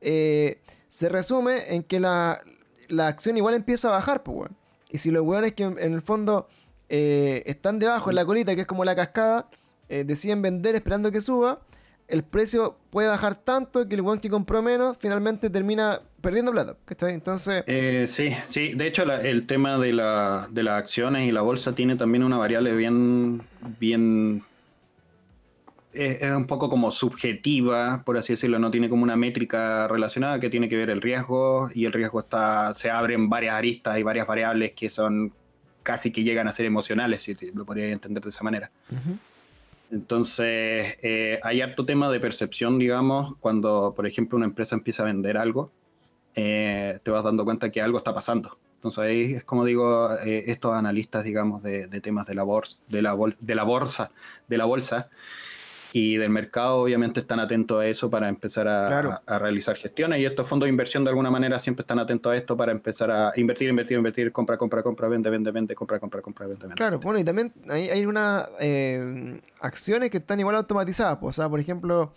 eh, 0.01 0.61
se 0.89 1.09
resume 1.09 1.75
en 1.75 1.83
que 1.83 2.01
la, 2.01 2.43
la 2.89 3.09
acción 3.09 3.37
igual 3.37 3.55
empieza 3.55 3.89
a 3.89 3.93
bajar, 3.93 4.23
pues, 4.23 4.37
weón. 4.37 4.60
Y 4.91 4.99
si 4.99 5.11
los 5.11 5.25
weones 5.25 5.53
que 5.55 5.65
en, 5.65 5.79
el 5.79 6.03
fondo 6.03 6.49
eh, 6.89 7.43
están 7.47 7.79
debajo 7.79 8.11
en 8.11 8.17
la 8.17 8.25
colita, 8.25 8.55
que 8.55 8.63
es 8.63 8.67
como 8.67 8.85
la 8.85 8.95
cascada, 8.95 9.49
eh, 9.89 10.05
deciden 10.05 10.43
vender 10.43 10.75
esperando 10.75 11.11
que 11.13 11.21
suba, 11.21 11.61
el 12.09 12.25
precio 12.25 12.77
puede 12.91 13.09
bajar 13.09 13.37
tanto 13.37 13.89
que 13.89 13.95
el 13.95 14.01
weón 14.01 14.19
que 14.19 14.29
compró 14.29 14.63
menos 14.63 14.97
finalmente 14.99 15.49
termina 15.49 16.01
perdiendo 16.21 16.53
plata. 16.53 16.77
¿cachai? 16.85 17.15
Entonces, 17.15 17.63
Eh, 17.67 18.07
sí, 18.09 18.31
sí. 18.47 18.75
De 18.75 18.87
hecho, 18.87 19.05
el 19.05 19.47
tema 19.47 19.79
de, 19.79 19.93
la, 19.93 20.49
de 20.51 20.63
las 20.63 20.79
acciones 20.79 21.29
y 21.29 21.33
la 21.33 21.43
bolsa 21.43 21.75
tiene 21.75 21.97
también 21.97 22.25
una 22.25 22.37
variable 22.37 22.75
bien, 22.75 23.43
bien, 23.79 24.43
es, 25.93 26.23
es 26.23 26.31
un 26.33 26.47
poco 26.47 26.69
como 26.69 26.91
subjetiva, 26.91 28.03
por 28.05 28.17
así 28.19 28.33
decirlo. 28.33 28.59
No 28.59 28.71
tiene 28.71 28.89
como 28.89 29.03
una 29.03 29.17
métrica 29.17 29.89
relacionada 29.89 30.39
que 30.41 30.51
tiene 30.51 30.69
que 30.69 30.77
ver 30.77 30.91
el 30.91 31.01
riesgo 31.01 31.69
y 31.75 31.85
el 31.85 31.93
riesgo 31.93 32.21
está, 32.21 32.75
se 32.75 32.91
abren 32.91 33.29
varias 33.29 33.55
aristas 33.55 33.99
y 33.99 34.03
varias 34.03 34.27
variables 34.27 34.73
que 34.73 34.89
son 34.89 35.33
casi 35.83 36.13
que 36.13 36.23
llegan 36.23 36.47
a 36.47 36.53
ser 36.53 36.67
emocionales, 36.67 37.23
si 37.23 37.35
te- 37.35 37.53
lo 37.55 37.65
podría 37.65 37.89
entender 37.91 38.23
de 38.23 38.29
esa 38.29 38.45
manera. 38.45 38.71
Entonces, 39.91 40.97
eh, 41.03 41.41
hay 41.43 41.61
harto 41.63 41.85
tema 41.85 42.11
de 42.11 42.21
percepción, 42.21 42.79
digamos, 42.79 43.35
cuando, 43.41 43.93
por 43.97 44.07
ejemplo, 44.07 44.37
una 44.37 44.47
empresa 44.47 44.77
empieza 44.77 45.03
a 45.03 45.07
vender 45.07 45.37
algo, 45.37 45.73
eh, 46.37 47.01
te 47.03 47.11
vas 47.11 47.25
dando 47.25 47.45
cuenta 47.45 47.71
que 47.71 47.81
algo 47.83 47.99
está 47.99 48.15
pasando. 48.15 48.57
Entonces, 48.77 48.99
ahí 49.01 49.35
es 49.35 49.45
como 49.45 49.65
digo, 49.65 50.11
eh, 50.25 50.45
estos 50.47 50.75
analistas, 50.75 51.25
digamos, 51.25 51.63
de, 51.63 51.87
de 51.89 52.01
temas 52.01 52.25
de 52.27 52.35
la, 52.35 52.45
bolsa, 52.45 52.79
de, 52.89 53.03
la 53.03 53.15
bol- 53.15 53.37
de 53.41 53.55
la 53.55 53.65
bolsa, 53.65 54.11
de 54.47 54.59
la 54.59 54.65
bolsa 54.65 55.09
y 55.93 56.17
del 56.17 56.31
mercado, 56.31 56.83
obviamente 56.83 57.21
están 57.21 57.41
atentos 57.41 57.81
a 57.83 57.87
eso 57.87 58.09
para 58.11 58.29
empezar 58.29 58.69
a, 58.69 58.87
Claro. 58.89 59.11
a- 59.11 59.23
a 59.27 59.39
realizar 59.39 59.77
gestiones. 59.77 60.21
Y 60.21 60.25
estos 60.25 60.47
fondos 60.49 60.67
de 60.67 60.71
inversión, 60.71 61.03
de 61.05 61.11
alguna 61.11 61.31
manera, 61.31 61.59
siempre 61.59 61.83
están 61.83 61.99
atentos 61.99 62.33
a 62.33 62.37
esto 62.37 62.57
para 62.57 62.71
empezar 62.73 63.11
a 63.11 63.33
invertir, 63.37 63.69
invertir, 63.69 63.97
invertir, 63.99 64.31
compra, 64.33 64.57
compra, 64.57 64.83
compra, 64.83 65.09
vende, 65.09 65.29
vende, 65.31 65.51
vende, 65.51 65.75
compra, 65.75 65.99
compra, 65.99 66.23
compra, 66.23 66.47
vende, 66.47 66.63
vende. 66.63 66.75
Claro, 66.77 67.01
bueno, 67.01 67.19
y 67.19 67.25
también 67.25 67.53
hay, 67.69 67.89
hay 67.89 68.07
unas 68.07 68.49
eh, 68.61 69.41
acciones 69.61 70.11
que 70.11 70.19
están 70.19 70.39
igual 70.41 70.57
automatizadas. 70.57 71.19
pues, 71.19 71.39
o 71.39 71.43
sea, 71.43 71.49
por 71.49 71.59
ejemplo, 71.61 72.13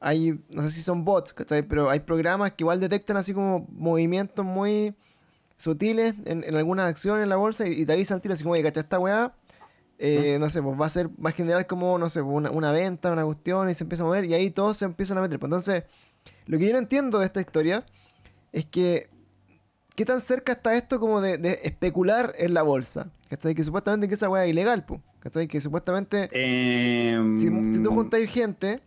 hay, 0.00 0.38
no 0.48 0.62
sé 0.62 0.70
si 0.70 0.80
son 0.82 1.04
bots, 1.04 1.32
¿cachai? 1.34 1.62
Pero 1.62 1.90
hay 1.90 2.00
programas 2.00 2.52
que 2.52 2.62
igual 2.62 2.80
detectan 2.80 3.16
así 3.16 3.34
como 3.34 3.66
movimientos 3.72 4.44
muy 4.44 4.94
sutiles 5.56 6.14
en, 6.24 6.44
en 6.44 6.54
algunas 6.56 6.86
acciones 6.88 7.24
en 7.24 7.28
la 7.28 7.36
bolsa 7.36 7.66
y, 7.66 7.72
y 7.82 7.84
te 7.84 7.92
avisan 7.92 8.20
tiro 8.20 8.34
así 8.34 8.44
como, 8.44 8.52
oye, 8.54 8.62
¿cachai? 8.62 8.82
Esta 8.82 8.98
weá, 8.98 9.32
eh, 9.98 10.38
no 10.38 10.48
sé, 10.48 10.62
pues 10.62 10.80
va 10.80 10.86
a 10.86 10.90
ser, 10.90 11.08
va 11.08 11.30
a 11.30 11.32
generar 11.32 11.66
como, 11.66 11.98
no 11.98 12.08
sé, 12.08 12.22
pues, 12.22 12.34
una, 12.34 12.50
una 12.50 12.72
venta, 12.72 13.12
una 13.12 13.24
cuestión 13.24 13.68
y 13.68 13.74
se 13.74 13.84
empieza 13.84 14.04
a 14.04 14.06
mover 14.06 14.24
y 14.24 14.34
ahí 14.34 14.50
todos 14.50 14.76
se 14.76 14.84
empiezan 14.84 15.18
a 15.18 15.20
meter. 15.20 15.38
Pues 15.38 15.48
entonces, 15.48 15.84
lo 16.46 16.58
que 16.58 16.66
yo 16.66 16.72
no 16.72 16.78
entiendo 16.78 17.18
de 17.18 17.26
esta 17.26 17.40
historia 17.40 17.84
es 18.52 18.66
que 18.66 19.10
¿Qué 19.98 20.04
tan 20.04 20.20
cerca 20.20 20.52
está 20.52 20.74
esto 20.74 21.00
como 21.00 21.20
de, 21.20 21.38
de 21.38 21.58
especular 21.64 22.32
en 22.38 22.54
la 22.54 22.62
bolsa? 22.62 23.10
¿Cachai? 23.28 23.52
Que 23.52 23.64
supuestamente 23.64 24.06
que 24.06 24.14
esa 24.14 24.28
weá 24.28 24.44
es 24.44 24.50
ilegal, 24.50 24.84
po. 24.84 25.02
¿Cachai? 25.18 25.48
Que 25.48 25.60
supuestamente 25.60 26.28
Em, 26.30 27.36
si, 27.36 27.48
si 27.74 27.82
tú 27.82 27.90
juntáis 27.90 28.30
gente 28.30 28.80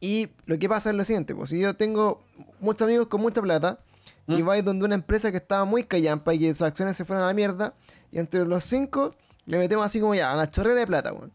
y 0.00 0.30
lo 0.46 0.58
que 0.58 0.66
pasa 0.66 0.88
es 0.88 0.96
lo 0.96 1.04
siguiente, 1.04 1.34
pues 1.34 1.50
si 1.50 1.58
yo 1.58 1.76
tengo 1.76 2.22
muchos 2.58 2.86
amigos 2.86 3.08
con 3.08 3.20
mucha 3.20 3.42
plata 3.42 3.80
y 4.26 4.40
vais 4.40 4.64
donde 4.64 4.86
una 4.86 4.94
empresa 4.94 5.30
que 5.30 5.36
estaba 5.36 5.66
muy 5.66 5.84
callampa 5.84 6.32
y 6.32 6.38
que 6.38 6.54
sus 6.54 6.62
acciones 6.62 6.96
se 6.96 7.04
fueron 7.04 7.24
a 7.24 7.26
la 7.26 7.34
mierda 7.34 7.74
y 8.10 8.18
entre 8.18 8.46
los 8.46 8.64
cinco 8.64 9.14
le 9.46 9.58
metemos 9.58 9.84
así 9.84 10.00
como 10.00 10.14
ya, 10.14 10.32
a 10.32 10.36
la 10.36 10.50
chorrera 10.50 10.80
de 10.80 10.86
plata, 10.86 11.12
weón. 11.12 11.32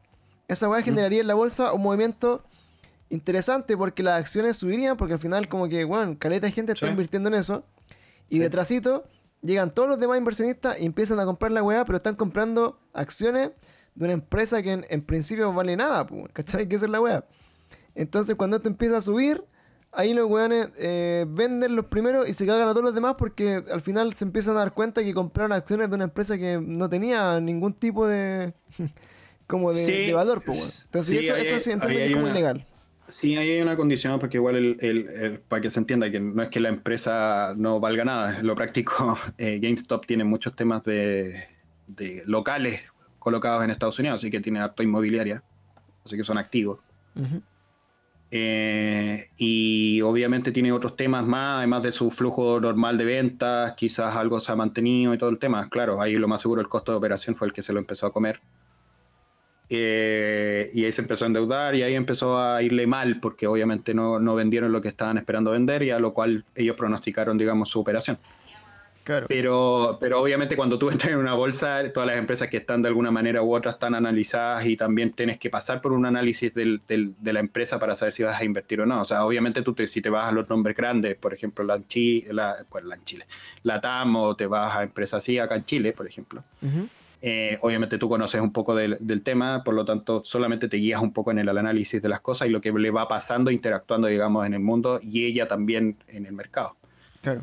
Esa 0.47 0.67
¿Mm? 0.67 0.71
weá 0.71 0.81
generaría 0.81 1.21
en 1.21 1.27
la 1.27 1.33
bolsa 1.35 1.73
un 1.73 1.81
movimiento 1.81 2.43
interesante 3.09 3.75
porque 3.77 4.03
las 4.03 4.19
acciones 4.19 4.57
subirían 4.57 4.97
porque 4.97 5.13
al 5.13 5.19
final 5.19 5.47
como 5.47 5.67
que, 5.67 5.85
weón, 5.85 6.15
caleta 6.15 6.47
de 6.47 6.51
gente 6.51 6.73
está 6.73 6.85
Sí. 6.85 6.91
invirtiendo 6.91 7.29
en 7.29 7.35
eso 7.35 7.63
y 8.29 8.35
Sí. 8.35 8.39
detrásito 8.41 9.05
llegan 9.41 9.73
todos 9.73 9.87
los 9.89 9.99
demás 9.99 10.17
inversionistas 10.17 10.79
y 10.79 10.85
empiezan 10.85 11.19
a 11.19 11.25
comprar 11.25 11.51
la 11.51 11.63
weá, 11.63 11.85
pero 11.85 11.97
están 11.97 12.15
comprando 12.15 12.79
acciones 12.93 13.51
de 13.95 14.05
una 14.05 14.13
empresa 14.13 14.61
que 14.61 14.73
en, 14.73 14.85
en 14.89 15.01
principio 15.01 15.51
vale 15.53 15.75
nada, 15.75 16.05
po, 16.05 16.27
¿cachai? 16.33 16.67
Que 16.67 16.75
esa 16.75 16.85
es 16.85 16.91
la 16.91 17.01
weá. 17.01 17.25
Entonces 17.95 18.35
cuando 18.35 18.57
esto 18.57 18.69
empieza 18.69 18.97
a 18.97 19.01
subir, 19.01 19.43
ahí 19.91 20.13
los 20.13 20.29
weones 20.29 20.69
eh, 20.77 21.25
venden 21.27 21.75
los 21.75 21.85
primeros 21.85 22.27
y 22.29 22.33
se 22.33 22.45
cagan 22.45 22.67
a 22.67 22.71
todos 22.71 22.83
los 22.83 22.95
demás 22.95 23.15
porque 23.17 23.63
al 23.71 23.81
final 23.81 24.13
se 24.13 24.25
empiezan 24.25 24.55
a 24.55 24.59
dar 24.59 24.73
cuenta 24.73 25.03
que 25.03 25.13
compraron 25.13 25.51
acciones 25.51 25.89
de 25.89 25.95
una 25.95 26.03
empresa 26.05 26.37
que 26.37 26.59
no 26.61 26.89
tenía 26.89 27.39
ningún 27.39 27.73
tipo 27.73 28.07
de 28.07 28.53
como 29.47 29.71
de, 29.73 29.85
Sí, 29.85 29.91
de 30.07 30.13
valor, 30.13 30.41
weón. 30.45 30.59
Entonces 30.85 31.05
sí, 31.05 31.17
eso, 31.17 31.33
hay- 31.33 31.45
sí 31.59 31.71
entiendo 31.71 31.87
que 31.87 32.05
es 32.05 32.11
como 32.11 32.23
una- 32.23 32.31
ilegal. 32.31 32.65
Sí, 33.07 33.35
ahí 33.37 33.49
hay 33.49 33.61
una 33.63 33.75
condición, 33.75 34.19
porque 34.19 34.37
igual, 34.37 34.55
el, 34.55 34.77
el- 34.81 35.09
el- 35.09 35.39
para 35.39 35.63
que 35.63 35.71
se 35.71 35.79
entienda, 35.79 36.11
que 36.11 36.19
no 36.19 36.43
es 36.43 36.49
que 36.49 36.59
la 36.59 36.69
empresa 36.69 37.53
no 37.57 37.79
valga 37.79 38.05
nada, 38.05 38.43
lo 38.43 38.53
práctico, 38.53 39.17
eh, 39.39 39.57
GameStop 39.59 40.05
tiene 40.05 40.23
muchos 40.23 40.55
temas 40.55 40.83
de, 40.83 41.45
de 41.87 42.21
locales 42.27 42.81
colocados 43.17 43.63
en 43.63 43.71
Estados 43.71 43.97
Unidos, 43.97 44.17
así 44.21 44.29
que 44.29 44.39
tiene 44.39 44.59
harto 44.59 44.83
inmobiliaria, 44.83 45.41
así 46.05 46.15
que 46.15 46.23
son 46.23 46.37
activos. 46.37 46.77
Ujú. 47.15 47.41
Eh, 48.31 49.29
y 49.37 50.01
obviamente 50.01 50.51
tiene 50.51 50.71
otros 50.71 50.95
temas 50.95 51.25
más, 51.25 51.57
además 51.57 51.81
de 51.81 51.91
su 51.91 52.11
flujo 52.11 52.59
normal 52.59 52.97
de 52.97 53.05
ventas, 53.05 53.73
quizás 53.75 54.15
algo 54.15 54.39
se 54.39 54.51
ha 54.51 54.55
mantenido 54.55 55.13
y 55.13 55.17
todo 55.17 55.29
el 55.29 55.39
tema. 55.39 55.67
Claro, 55.69 56.01
ahí 56.01 56.15
lo 56.15 56.27
más 56.27 56.41
seguro 56.41 56.61
el 56.61 56.69
costo 56.69 56.91
de 56.91 56.97
operación 56.97 57.35
fue 57.35 57.47
el 57.47 57.53
que 57.53 57.61
se 57.61 57.73
lo 57.73 57.79
empezó 57.79 58.05
a 58.05 58.13
comer. 58.13 58.39
Eh, 59.71 60.71
y 60.73 60.85
ahí 60.85 60.91
se 60.91 61.01
empezó 61.01 61.25
a 61.25 61.27
endeudar 61.27 61.75
y 61.75 61.83
ahí 61.83 61.93
empezó 61.93 62.39
a 62.39 62.63
irle 62.63 62.87
mal 62.87 63.19
porque 63.19 63.45
obviamente 63.45 63.93
no, 63.93 64.19
no 64.19 64.33
vendieron 64.33 64.71
lo 64.71 64.81
que 64.81 64.87
estaban 64.87 65.19
esperando 65.19 65.51
vender 65.51 65.83
y 65.83 65.91
a 65.91 65.99
lo 65.99 66.13
cual 66.13 66.45
ellos 66.55 66.75
pronosticaron, 66.75 67.37
digamos, 67.37 67.69
su 67.69 67.79
operación. 67.79 68.17
Claro. 69.09 69.25
Pero, 69.27 69.97
pero 69.99 70.21
obviamente 70.21 70.55
cuando 70.55 70.77
tú 70.77 70.89
entras 70.91 71.11
en 71.11 71.17
una 71.17 71.33
bolsa, 71.33 71.81
todas 71.91 72.05
las 72.05 72.17
empresas 72.17 72.47
que 72.47 72.57
están 72.57 72.83
de 72.83 72.89
alguna 72.89 73.09
manera 73.09 73.41
u 73.41 73.55
otra 73.55 73.71
están 73.71 73.95
analizadas 73.95 74.67
y 74.67 74.77
también 74.77 75.13
tienes 75.13 75.39
que 75.39 75.49
pasar 75.49 75.81
por 75.81 75.93
un 75.93 76.05
análisis 76.05 76.53
del- 76.53 76.79
del- 76.87 77.15
de 77.19 77.33
la 77.33 77.39
empresa 77.39 77.79
para 77.79 77.95
saber 77.95 78.13
si 78.13 78.21
vas 78.21 78.39
a 78.39 78.45
invertir 78.45 78.81
o 78.81 78.85
no. 78.85 79.01
O 79.01 79.05
sea, 79.05 79.25
obviamente 79.25 79.63
tú 79.63 79.73
te- 79.73 79.87
si 79.87 79.99
te 79.99 80.11
vas 80.11 80.27
a 80.29 80.31
los 80.31 80.47
nombres 80.47 80.77
grandes, 80.77 81.15
por 81.15 81.33
ejemplo, 81.33 81.63
la, 81.63 81.79
pues, 82.69 82.83
la 82.85 83.03
Chile, 83.03 83.25
la 83.63 83.81
TAM 83.81 84.15
o 84.15 84.35
te 84.35 84.45
vas 84.45 84.77
a 84.77 84.83
empresas 84.83 85.23
así 85.23 85.39
acá 85.39 85.55
en 85.55 85.65
Chile, 85.65 85.91
por 85.93 86.05
ejemplo. 86.05 86.43
Eh, 87.21 87.57
obviamente 87.61 87.97
tú 87.97 88.07
conoces 88.09 88.39
un 88.39 88.53
poco 88.53 88.75
del, 88.75 88.95
del 88.99 89.23
tema, 89.23 89.63
por 89.63 89.73
lo 89.73 89.83
tanto 89.85 90.21
solamente 90.23 90.67
te 90.69 90.77
guías 90.77 91.01
un 91.01 91.11
poco 91.13 91.31
en 91.31 91.39
el 91.39 91.49
análisis 91.49 91.99
de 91.99 92.07
las 92.09 92.21
cosas 92.21 92.47
y 92.47 92.51
lo 92.51 92.61
que 92.61 92.71
le 92.71 92.91
va 92.91 93.07
pasando, 93.07 93.49
interactuando, 93.49 94.07
digamos, 94.07 94.45
en 94.45 94.53
el 94.53 94.59
mundo 94.59 94.99
y 95.01 95.25
ella 95.25 95.47
también 95.47 95.97
en 96.07 96.27
el 96.27 96.33
mercado. 96.33 96.75
Claro. 97.21 97.41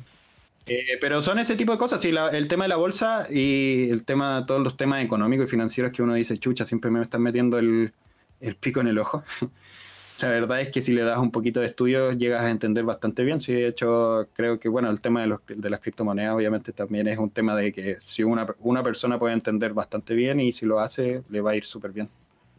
Eh, 0.69 0.99
pero 1.01 1.23
son 1.23 1.39
ese 1.39 1.55
tipo 1.55 1.71
de 1.73 1.79
cosas, 1.79 2.01
sí, 2.01 2.11
la- 2.11 2.29
el 2.31 2.49
tema 2.49 2.65
de 2.65 2.69
la 2.69 2.77
bolsa 2.77 3.29
y 3.31 3.89
el 3.91 4.05
tema, 4.05 4.45
todos 4.47 4.61
los 4.63 4.77
temas 4.77 5.05
económicos 5.05 5.47
y 5.47 5.51
financieros 5.51 5.93
que 5.93 6.03
uno 6.03 6.15
dice, 6.15 6.39
chucha, 6.39 6.67
siempre 6.67 6.91
me 6.91 7.01
están 7.03 7.23
metiendo 7.23 7.59
el, 7.59 7.93
el 8.41 8.57
pico 8.57 8.81
en 8.81 8.89
el 8.89 8.99
ojo. 8.99 9.23
La 10.21 10.29
verdad 10.31 10.61
es 10.63 10.71
que 10.71 10.83
si 10.83 10.93
le 10.95 11.03
das 11.05 11.19
un 11.19 11.31
poquito 11.33 11.61
de 11.61 11.67
estudio 11.69 12.13
llegas 12.13 12.43
a 12.43 12.51
entender 12.51 12.85
bastante 12.85 13.25
bien. 13.25 13.41
Sí, 13.41 13.53
de 13.55 13.69
hecho, 13.69 14.29
creo 14.35 14.59
que 14.61 14.69
bueno, 14.69 14.91
el 14.91 15.01
tema 15.01 15.21
de, 15.23 15.29
los, 15.29 15.41
de 15.47 15.71
las 15.71 15.81
criptomonedas 15.81 16.35
obviamente 16.35 16.73
también 16.73 17.09
es 17.09 17.19
un 17.19 17.31
tema 17.31 17.57
de 17.57 17.73
que 17.73 17.99
si 18.07 18.25
una, 18.25 18.47
una 18.61 18.83
persona 18.83 19.19
puede 19.19 19.35
entender 19.35 19.75
bastante 19.75 20.15
bien 20.15 20.41
y 20.41 20.53
si 20.55 20.67
lo 20.67 20.81
hace, 20.81 21.23
le 21.31 21.41
va 21.43 21.53
a 21.53 21.57
ir 21.57 21.65
súper 21.65 21.93
bien. 21.93 22.11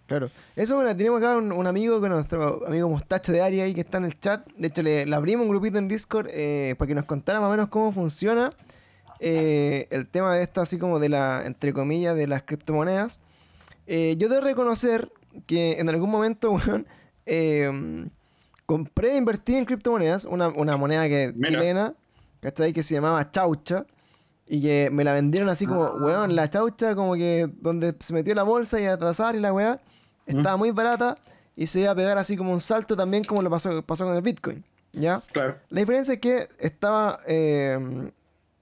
Claro. 0.07 0.31
Eso, 0.55 0.75
bueno, 0.75 0.95
tenemos 0.95 1.19
acá 1.21 1.37
un, 1.37 1.51
un 1.51 1.67
amigo 1.67 1.99
con 1.99 2.09
nuestro 2.09 2.65
amigo 2.65 2.87
Mostacho 2.89 3.31
de 3.33 3.41
Aria 3.41 3.65
ahí 3.65 3.73
que 3.73 3.81
está 3.81 3.97
en 3.97 4.05
el 4.05 4.19
chat. 4.19 4.47
De 4.57 4.67
hecho, 4.67 4.81
le, 4.81 5.05
le 5.05 5.15
abrimos 5.15 5.43
un 5.45 5.49
grupito 5.49 5.77
en 5.77 5.87
Discord 5.87 6.27
eh, 6.31 6.75
para 6.77 6.87
que 6.87 6.95
nos 6.95 7.05
contara 7.05 7.39
más 7.41 7.49
o 7.49 7.51
menos 7.51 7.67
cómo 7.67 7.91
funciona 7.91 8.51
eh, 9.19 9.87
el 9.91 10.07
tema 10.07 10.35
de 10.35 10.43
esto, 10.43 10.61
así 10.61 10.77
como 10.77 10.99
de 10.99 11.09
la, 11.09 11.43
entre 11.45 11.73
comillas, 11.73 12.15
de 12.15 12.27
las 12.27 12.43
criptomonedas. 12.43 13.19
Eh, 13.85 14.15
yo 14.17 14.29
debo 14.29 14.41
reconocer 14.41 15.11
que 15.45 15.79
en 15.79 15.89
algún 15.89 16.09
momento, 16.09 16.51
weón, 16.51 16.87
eh, 17.25 18.07
compré 18.65 19.13
e 19.13 19.17
invertí 19.17 19.55
en 19.55 19.65
criptomonedas, 19.65 20.25
una, 20.25 20.47
una 20.49 20.77
moneda 20.77 21.07
que 21.07 21.33
Mira. 21.35 21.49
chilena, 21.59 21.93
¿cachai? 22.39 22.71
Que 22.73 22.83
se 22.83 22.95
llamaba 22.95 23.29
Chaucha. 23.31 23.85
Y 24.49 24.61
que 24.61 24.89
me 24.89 25.03
la 25.03 25.11
vendieron 25.11 25.49
así 25.49 25.65
como, 25.65 25.87
weón, 25.95 26.33
la 26.33 26.49
chaucha, 26.49 26.95
como 26.95 27.15
que 27.15 27.49
donde 27.59 27.93
se 27.99 28.13
metió 28.13 28.33
la 28.33 28.43
bolsa 28.43 28.79
y 28.79 28.85
a 28.85 28.97
tasar 28.97 29.35
y 29.35 29.41
la 29.41 29.51
weá, 29.51 29.81
estaba 30.27 30.57
muy 30.57 30.71
barata 30.71 31.17
y 31.55 31.65
se 31.67 31.79
iba 31.81 31.91
a 31.91 31.95
pegar 31.95 32.17
así 32.17 32.37
como 32.37 32.51
un 32.53 32.59
salto 32.61 32.95
también 32.95 33.23
como 33.23 33.41
lo 33.41 33.49
pasó, 33.49 33.81
pasó 33.81 34.05
con 34.05 34.15
el 34.15 34.21
Bitcoin, 34.21 34.63
¿ya? 34.93 35.21
Claro. 35.31 35.55
La 35.69 35.79
diferencia 35.79 36.13
es 36.15 36.19
que 36.19 36.49
estaba, 36.59 37.19
eh, 37.27 38.11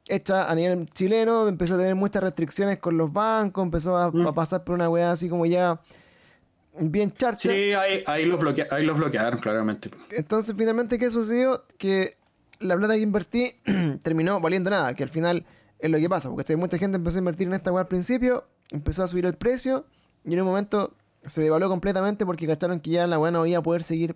hecha 0.07 0.49
a 0.49 0.55
nivel 0.55 0.87
chileno, 0.93 1.47
empezó 1.47 1.73
a 1.75 1.77
tener 1.77 1.95
muchas 1.95 2.21
restricciones 2.23 2.77
con 2.79 2.95
los 2.97 3.11
bancos, 3.11 3.63
empezó 3.63 3.97
a, 3.97 4.11
Mm. 4.11 4.27
a 4.27 4.33
pasar 4.33 4.63
por 4.63 4.75
una 4.75 4.87
weá 4.89 5.11
así 5.11 5.27
como 5.27 5.45
ya 5.47 5.79
bien 6.77 7.11
charcha. 7.13 7.49
Sí, 7.49 7.73
ahí, 7.73 8.03
ahí, 8.05 8.25
los 8.25 8.39
bloquea- 8.39 8.67
ahí 8.71 8.85
los 8.85 8.97
bloquearon, 8.97 9.39
claramente. 9.39 9.89
Entonces, 10.11 10.55
finalmente, 10.57 10.99
¿qué 10.99 11.09
sucedió? 11.09 11.63
Que 11.77 12.17
la 12.59 12.75
plata 12.77 12.95
que 12.95 13.01
invertí 13.01 13.55
terminó 14.03 14.39
valiendo 14.39 14.69
nada, 14.69 14.93
que 14.93 15.03
al 15.03 15.09
final 15.09 15.45
es 15.79 15.89
lo 15.89 15.97
que 15.97 16.09
pasa, 16.09 16.29
porque 16.29 16.55
mucha 16.55 16.77
gente 16.77 16.97
empezó 16.97 17.17
a 17.17 17.19
invertir 17.19 17.47
en 17.47 17.53
esta 17.53 17.71
weá 17.71 17.81
al 17.81 17.87
principio, 17.87 18.45
empezó 18.71 19.03
a 19.03 19.07
subir 19.07 19.25
el 19.25 19.33
precio 19.35 19.85
y 20.23 20.33
en 20.33 20.41
un 20.41 20.47
momento 20.47 20.93
se 21.25 21.41
devaluó 21.41 21.69
completamente 21.69 22.25
porque 22.25 22.47
cacharon 22.47 22.79
que 22.79 22.91
ya 22.91 23.07
la 23.07 23.19
weá 23.19 23.31
no 23.31 23.45
iba 23.45 23.59
a 23.59 23.63
poder 23.63 23.83
seguir 23.83 24.15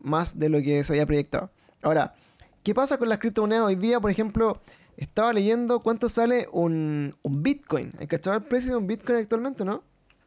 más 0.00 0.38
de 0.38 0.48
lo 0.48 0.60
que 0.60 0.82
se 0.84 0.92
había 0.92 1.06
proyectado. 1.06 1.50
Ahora, 1.82 2.14
¿qué 2.62 2.74
pasa 2.74 2.98
con 2.98 3.08
las 3.08 3.18
criptomonedas 3.18 3.64
hoy 3.64 3.76
día? 3.76 4.00
Por 4.00 4.10
ejemplo, 4.10 4.60
estaba 4.96 5.32
leyendo 5.32 5.80
cuánto 5.80 6.08
sale 6.08 6.48
un, 6.52 7.14
un 7.22 7.42
Bitcoin. 7.42 7.92
¿Hay 7.98 8.06
cachado 8.06 8.36
el 8.36 8.42
precio 8.42 8.72
de 8.72 8.76
un 8.78 8.86
Bitcoin 8.86 9.18
actualmente, 9.18 9.64
no? 9.64 9.82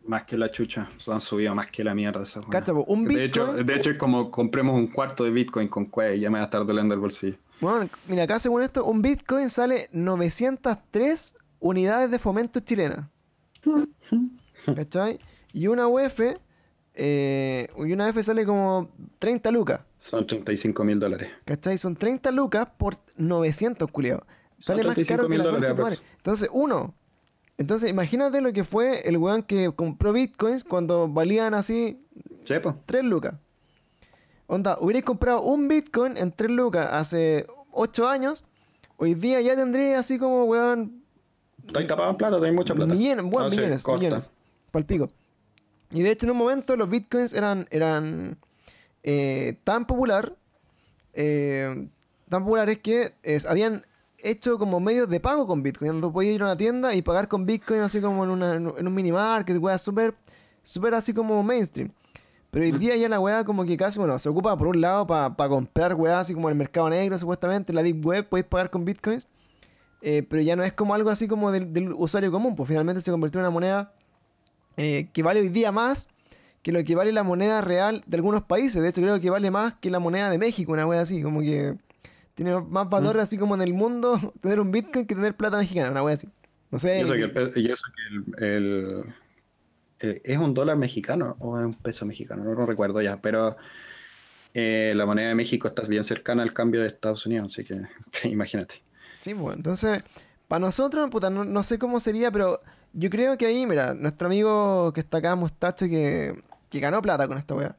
Más 0.05 0.23
que 0.23 0.37
la 0.37 0.51
chucha. 0.51 0.89
Se 0.97 1.11
han 1.11 1.21
subido 1.21 1.53
más 1.53 1.69
que 1.69 1.83
la 1.83 1.93
mierda 1.93 2.23
esas. 2.23 2.45
Cacha, 2.47 2.73
un 2.73 3.05
de, 3.05 3.23
hecho, 3.23 3.53
de 3.53 3.75
hecho, 3.75 3.91
es 3.91 3.97
como 3.97 4.31
compremos 4.31 4.75
un 4.75 4.87
cuarto 4.87 5.23
de 5.23 5.31
Bitcoin 5.31 5.67
con 5.67 5.85
Cue 5.85 6.15
y 6.15 6.21
ya 6.21 6.29
me 6.29 6.39
va 6.39 6.43
a 6.43 6.45
estar 6.45 6.65
doliendo 6.65 6.93
el 6.93 6.99
bolsillo. 6.99 7.37
Bueno, 7.59 7.87
mira, 8.07 8.23
acá 8.23 8.39
según 8.39 8.63
esto, 8.63 8.83
un 8.85 9.03
Bitcoin 9.03 9.49
sale 9.49 9.89
903 9.91 11.35
unidades 11.59 12.09
de 12.09 12.17
fomento 12.17 12.59
chilenas. 12.61 13.05
¿Cachai? 14.75 15.19
Y 15.53 15.67
una 15.67 15.87
UF, 15.87 16.19
eh, 16.93 17.67
y 17.77 17.91
una 17.93 18.09
UF 18.09 18.21
sale 18.23 18.45
como 18.45 18.89
30 19.19 19.51
lucas. 19.51 19.81
Son 19.97 20.25
35 20.25 20.83
mil 20.83 20.99
dólares. 20.99 21.29
¿Cachai? 21.45 21.77
Son 21.77 21.95
30 21.95 22.31
lucas 22.31 22.67
por 22.77 22.95
900, 23.17 23.89
culiao. 23.91 24.19
Son 24.59 24.77
Sale 24.77 24.83
más 24.83 24.95
caro 25.07 25.27
que 25.27 25.35
35.000 25.35 25.37
la 25.37 25.43
dólares. 25.73 26.05
Entonces, 26.17 26.49
uno. 26.51 26.93
Entonces, 27.57 27.89
imagínate 27.89 28.41
lo 28.41 28.53
que 28.53 28.63
fue 28.63 29.07
el 29.07 29.17
weón 29.17 29.43
que 29.43 29.71
compró 29.75 30.13
bitcoins 30.13 30.63
cuando 30.63 31.07
valían 31.07 31.53
así 31.53 32.03
Chepo. 32.43 32.75
3 32.85 33.03
lucas. 33.05 33.35
Onda, 34.47 34.77
hubierais 34.81 35.05
comprado 35.05 35.43
un 35.43 35.67
Bitcoin 35.69 36.17
en 36.17 36.31
3 36.31 36.51
lucas 36.51 36.87
hace 36.91 37.45
8 37.71 38.07
años. 38.09 38.43
Hoy 38.97 39.13
día 39.13 39.39
ya 39.41 39.55
tendría 39.55 39.97
así 39.99 40.17
como, 40.19 40.43
weón, 40.45 41.03
Estáis 41.65 41.87
tapado 41.87 42.09
en 42.09 42.17
plata, 42.17 42.35
tenéis 42.37 42.55
mucha 42.55 42.73
plata. 42.73 42.93
millones, 42.93 43.23
bueno, 43.25 43.45
No 43.47 43.49
sé, 43.51 43.61
millones, 43.61 43.83
corta. 43.83 43.99
millones. 44.03 44.29
Palpico. 44.71 45.09
Y 45.91 46.01
de 46.01 46.11
hecho, 46.11 46.25
en 46.25 46.31
un 46.31 46.37
momento 46.37 46.75
los 46.77 46.89
Bitcoins 46.89 47.33
eran, 47.33 47.67
eran 47.69 48.37
eh, 49.03 49.57
tan 49.63 49.85
popular, 49.85 50.35
eh, 51.13 51.87
tan 52.29 52.43
populares 52.43 52.79
que 52.79 53.13
habían 53.47 53.85
hecho 54.17 54.57
como 54.57 54.79
medios 54.79 55.09
de 55.09 55.19
pago 55.19 55.45
con 55.47 55.63
Bitcoin. 55.63 55.91
Donde 55.93 56.09
podías 56.09 56.35
ir 56.35 56.41
a 56.41 56.45
una 56.45 56.57
tienda 56.57 56.95
y 56.95 57.01
pagar 57.01 57.27
con 57.27 57.45
Bitcoin 57.45 57.81
así 57.81 57.99
como 57.99 58.23
en, 58.23 58.29
una, 58.29 58.55
en 58.55 58.87
un 58.87 58.93
mini 58.93 59.11
market, 59.11 59.57
weá, 59.57 59.77
súper, 59.77 60.15
súper 60.63 60.93
así 60.93 61.13
como 61.13 61.43
mainstream. 61.43 61.91
Pero 62.51 62.65
hoy 62.65 62.71
día 62.73 62.95
ya 62.97 63.07
la 63.07 63.19
weá 63.19 63.45
como 63.45 63.63
que 63.63 63.77
casi, 63.77 63.97
bueno, 63.97 64.17
se 64.19 64.27
ocupa 64.27 64.57
por 64.57 64.67
un 64.67 64.81
lado 64.81 65.07
para 65.07 65.49
comprar 65.49 65.95
weá 65.95 66.19
así 66.19 66.33
como 66.33 66.49
en 66.49 66.53
el 66.53 66.57
mercado 66.57 66.89
negro 66.89 67.17
supuestamente, 67.17 67.71
la 67.71 67.81
deep 67.81 68.05
web, 68.05 68.27
podéis 68.27 68.47
pagar 68.47 68.69
con 68.69 68.83
Bitcoins. 68.83 69.27
Eh, 70.01 70.25
pero 70.27 70.41
ya 70.41 70.55
no 70.55 70.63
es 70.63 70.73
como 70.73 70.93
algo 70.93 71.09
así 71.09 71.27
como 71.27 71.51
del, 71.51 71.71
del 71.71 71.93
usuario 71.93 72.31
común, 72.31 72.55
pues 72.55 72.67
finalmente 72.67 73.01
se 73.01 73.11
convirtió 73.11 73.39
en 73.39 73.45
una 73.45 73.51
moneda 73.51 73.93
eh, 74.77 75.07
que 75.13 75.23
vale 75.23 75.41
hoy 75.41 75.49
día 75.49 75.71
más 75.71 76.07
que 76.63 76.71
lo 76.71 76.83
que 76.83 76.95
vale 76.95 77.11
la 77.11 77.23
moneda 77.23 77.61
real 77.61 78.03
de 78.05 78.17
algunos 78.17 78.43
países. 78.43 78.81
De 78.81 78.89
hecho, 78.89 79.01
creo 79.01 79.19
que 79.19 79.29
vale 79.31 79.49
más 79.49 79.73
que 79.75 79.89
la 79.89 79.99
moneda 79.99 80.29
de 80.29 80.37
México, 80.37 80.71
una 80.71 80.85
wea 80.85 81.01
así, 81.01 81.21
como 81.23 81.41
que 81.41 81.75
tiene 82.35 82.59
más 82.61 82.87
valor 82.89 83.19
así 83.19 83.37
como 83.37 83.55
en 83.55 83.61
el 83.61 83.73
mundo 83.73 84.19
tener 84.41 84.59
un 84.59 84.71
Bitcoin 84.71 85.05
que 85.07 85.15
tener 85.15 85.35
plata 85.35 85.57
mexicana, 85.57 85.89
una 85.91 86.03
wea 86.03 86.13
así. 86.15 86.27
No 86.69 86.77
sé. 86.79 86.99
Y 86.99 87.01
eso 87.01 87.13
que 87.13 87.23
el, 87.23 87.31
pe- 87.31 87.59
y 87.59 87.71
eso 87.71 87.83
que 87.95 88.43
el- 88.45 88.53
el- 88.53 89.05
eh, 90.01 90.21
es 90.23 90.37
un 90.37 90.53
dólar 90.53 90.77
mexicano 90.77 91.35
o 91.39 91.59
es 91.59 91.65
un 91.65 91.73
peso 91.73 92.05
mexicano, 92.05 92.43
no 92.43 92.53
lo 92.53 92.65
recuerdo 92.65 93.01
ya, 93.01 93.17
pero 93.21 93.55
eh, 94.53 94.93
la 94.95 95.05
moneda 95.05 95.29
de 95.29 95.35
México 95.35 95.67
está 95.67 95.83
bien 95.83 96.03
cercana 96.03 96.43
al 96.43 96.53
cambio 96.53 96.81
de 96.81 96.87
Estados 96.87 97.25
Unidos, 97.25 97.53
así 97.53 97.63
que 97.63 97.81
imagínate. 98.29 98.81
Sí, 99.19 99.33
pues, 99.35 99.55
entonces, 99.57 100.03
para 100.47 100.59
nosotros, 100.59 101.09
puta, 101.09 101.29
no, 101.29 101.43
no 101.43 101.63
sé 101.63 101.77
cómo 101.79 101.99
sería, 101.99 102.31
pero 102.31 102.61
yo 102.93 103.09
creo 103.09 103.37
que 103.37 103.45
ahí, 103.45 103.65
mira, 103.65 103.93
nuestro 103.93 104.27
amigo 104.27 104.91
que 104.93 104.99
está 104.99 105.19
acá, 105.19 105.35
Mostacho, 105.35 105.87
que, 105.87 106.41
que 106.69 106.79
ganó 106.79 107.01
plata 107.01 107.27
con 107.27 107.37
esta 107.37 107.55
weá, 107.55 107.75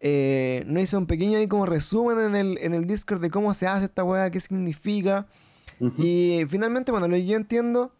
eh, 0.00 0.64
nos 0.66 0.82
hizo 0.82 0.98
un 0.98 1.06
pequeño 1.06 1.38
ahí 1.38 1.46
como 1.46 1.66
resumen 1.66 2.18
en 2.18 2.34
el, 2.34 2.58
en 2.60 2.74
el 2.74 2.86
Discord 2.86 3.20
de 3.20 3.30
cómo 3.30 3.52
se 3.54 3.66
hace 3.66 3.86
esta 3.86 4.04
weá, 4.04 4.30
qué 4.30 4.40
significa. 4.40 5.26
Ujú. 5.80 6.02
Y 6.02 6.44
finalmente, 6.48 6.90
bueno, 6.92 7.08
lo 7.08 7.14
que 7.14 7.26
yo 7.26 7.36
entiendo, 7.36 7.92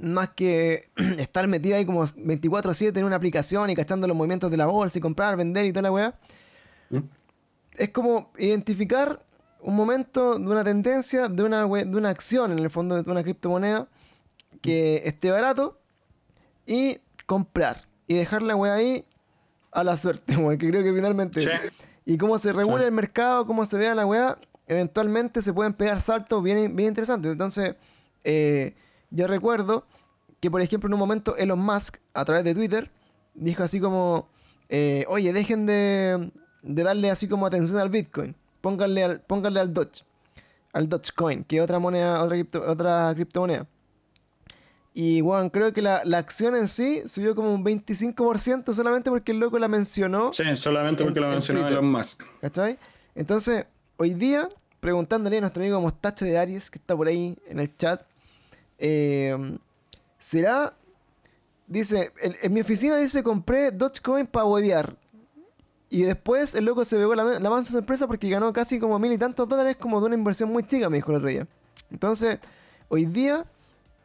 más 0.00 0.30
que 0.30 0.90
estar 1.18 1.46
metido 1.46 1.76
ahí 1.76 1.84
como 1.84 2.04
24-7 2.04 2.96
en 2.96 3.04
una 3.04 3.16
aplicación 3.16 3.70
y 3.70 3.74
cachando 3.74 4.06
los 4.06 4.16
movimientos 4.16 4.50
de 4.50 4.56
la 4.56 4.66
bolsa 4.66 4.98
y 4.98 5.02
comprar, 5.02 5.36
vender 5.36 5.66
y 5.66 5.72
toda 5.72 5.82
la 5.82 5.92
weá, 5.92 6.14
¿Mm? 6.90 6.98
es 7.76 7.90
como 7.90 8.30
identificar 8.38 9.22
un 9.60 9.74
momento 9.74 10.38
de 10.38 10.46
una 10.46 10.64
tendencia, 10.64 11.28
de 11.28 11.42
una, 11.42 11.66
de 11.66 11.96
una 11.96 12.08
acción, 12.08 12.52
en 12.52 12.60
el 12.60 12.70
fondo, 12.70 13.02
de 13.02 13.10
una 13.10 13.22
criptomoneda 13.22 13.88
que 14.66 15.02
esté 15.04 15.30
barato 15.30 15.78
y 16.66 16.98
comprar 17.26 17.82
y 18.06 18.14
dejar 18.14 18.42
la 18.42 18.56
weá 18.56 18.74
ahí 18.74 19.04
a 19.72 19.84
la 19.84 19.96
suerte, 19.96 20.36
weón, 20.36 20.58
que 20.58 20.68
creo 20.68 20.82
que 20.82 20.92
finalmente 20.92 21.40
Sí. 21.42 21.48
es. 21.48 21.72
Y 22.04 22.18
cómo 22.18 22.38
se 22.38 22.52
regula 22.52 22.80
Sí. 22.82 22.84
el 22.86 22.92
mercado, 22.92 23.46
cómo 23.46 23.64
se 23.64 23.76
vea 23.78 23.94
la 23.94 24.06
weá, 24.06 24.36
eventualmente 24.68 25.42
se 25.42 25.52
pueden 25.52 25.74
pegar 25.74 26.00
saltos 26.00 26.42
bien, 26.42 26.74
bien 26.76 26.88
interesantes. 26.90 27.32
Entonces, 27.32 27.74
eh, 28.24 28.74
yo 29.10 29.26
recuerdo 29.26 29.84
que, 30.40 30.50
por 30.50 30.60
ejemplo, 30.60 30.86
en 30.88 30.94
un 30.94 31.00
momento 31.00 31.36
Elon 31.36 31.58
Musk, 31.58 31.96
a 32.14 32.24
través 32.24 32.44
de 32.44 32.54
Twitter, 32.54 32.90
dijo 33.34 33.62
así 33.64 33.80
como, 33.80 34.28
eh, 34.68 35.04
oye, 35.08 35.32
dejen 35.32 35.66
de, 35.66 36.30
de 36.62 36.82
darle 36.82 37.10
así 37.10 37.26
como 37.28 37.46
atención 37.46 37.78
al 37.80 37.90
Bitcoin, 37.90 38.34
pónganle 38.60 39.02
al, 39.04 39.20
pónganle 39.20 39.60
al 39.60 39.72
Doge, 39.72 40.04
al 40.72 40.88
Dogecoin, 40.88 41.42
que 41.44 41.56
es 41.56 41.62
otra 41.62 41.78
moneda, 41.78 42.22
otra, 42.22 42.36
cripto- 42.36 42.62
otra 42.68 43.12
criptomoneda. 43.14 43.66
Y 44.98 45.20
bueno, 45.20 45.52
creo 45.52 45.74
que 45.74 45.82
la, 45.82 46.00
la 46.06 46.16
acción 46.16 46.56
en 46.56 46.68
sí 46.68 47.02
subió 47.06 47.34
como 47.34 47.52
un 47.52 47.62
25% 47.62 48.72
solamente 48.72 49.10
porque 49.10 49.32
el 49.32 49.38
loco 49.40 49.58
la 49.58 49.68
mencionó. 49.68 50.32
Sí, 50.32 50.42
solamente 50.56 51.02
En- 51.02 51.08
porque 51.08 51.20
en 51.20 51.28
mencionó. 51.32 51.68
Elon 51.68 51.92
Musk. 51.92 52.22
¿Cachai? 52.40 52.78
Entonces, 53.14 53.66
hoy 53.98 54.14
día, 54.14 54.48
preguntándole 54.80 55.36
a 55.36 55.40
nuestro 55.42 55.62
amigo 55.62 55.78
Mostacho 55.82 56.24
de 56.24 56.38
Aries, 56.38 56.70
que 56.70 56.78
está 56.78 56.96
por 56.96 57.08
ahí 57.08 57.36
en 57.46 57.58
el 57.60 57.76
chat, 57.76 58.06
eh, 58.78 59.58
¿será? 60.18 60.72
Dice, 61.66 62.12
en, 62.22 62.34
en 62.40 62.52
mi 62.54 62.60
oficina 62.60 62.96
dice, 62.96 63.22
compré 63.22 63.72
Dogecoin 63.72 64.26
para 64.26 64.46
huevear. 64.46 64.96
Y 65.90 66.02
después 66.04 66.54
el 66.54 66.64
loco 66.64 66.86
se 66.86 66.96
pegó 66.96 67.14
la, 67.14 67.38
la 67.38 67.50
mansa 67.50 67.70
sorpresa 67.70 68.06
porque 68.06 68.30
ganó 68.30 68.50
casi 68.50 68.78
como 68.78 68.98
mil 68.98 69.12
y 69.12 69.18
tantos 69.18 69.46
dólares 69.46 69.76
como 69.76 70.00
de 70.00 70.06
una 70.06 70.14
inversión 70.14 70.50
muy 70.50 70.66
chica, 70.66 70.88
me 70.88 70.96
dijo 70.96 71.10
el 71.10 71.18
otro 71.18 71.28
día. 71.28 71.46
Entonces, 71.90 72.38
hoy 72.88 73.04
día, 73.04 73.44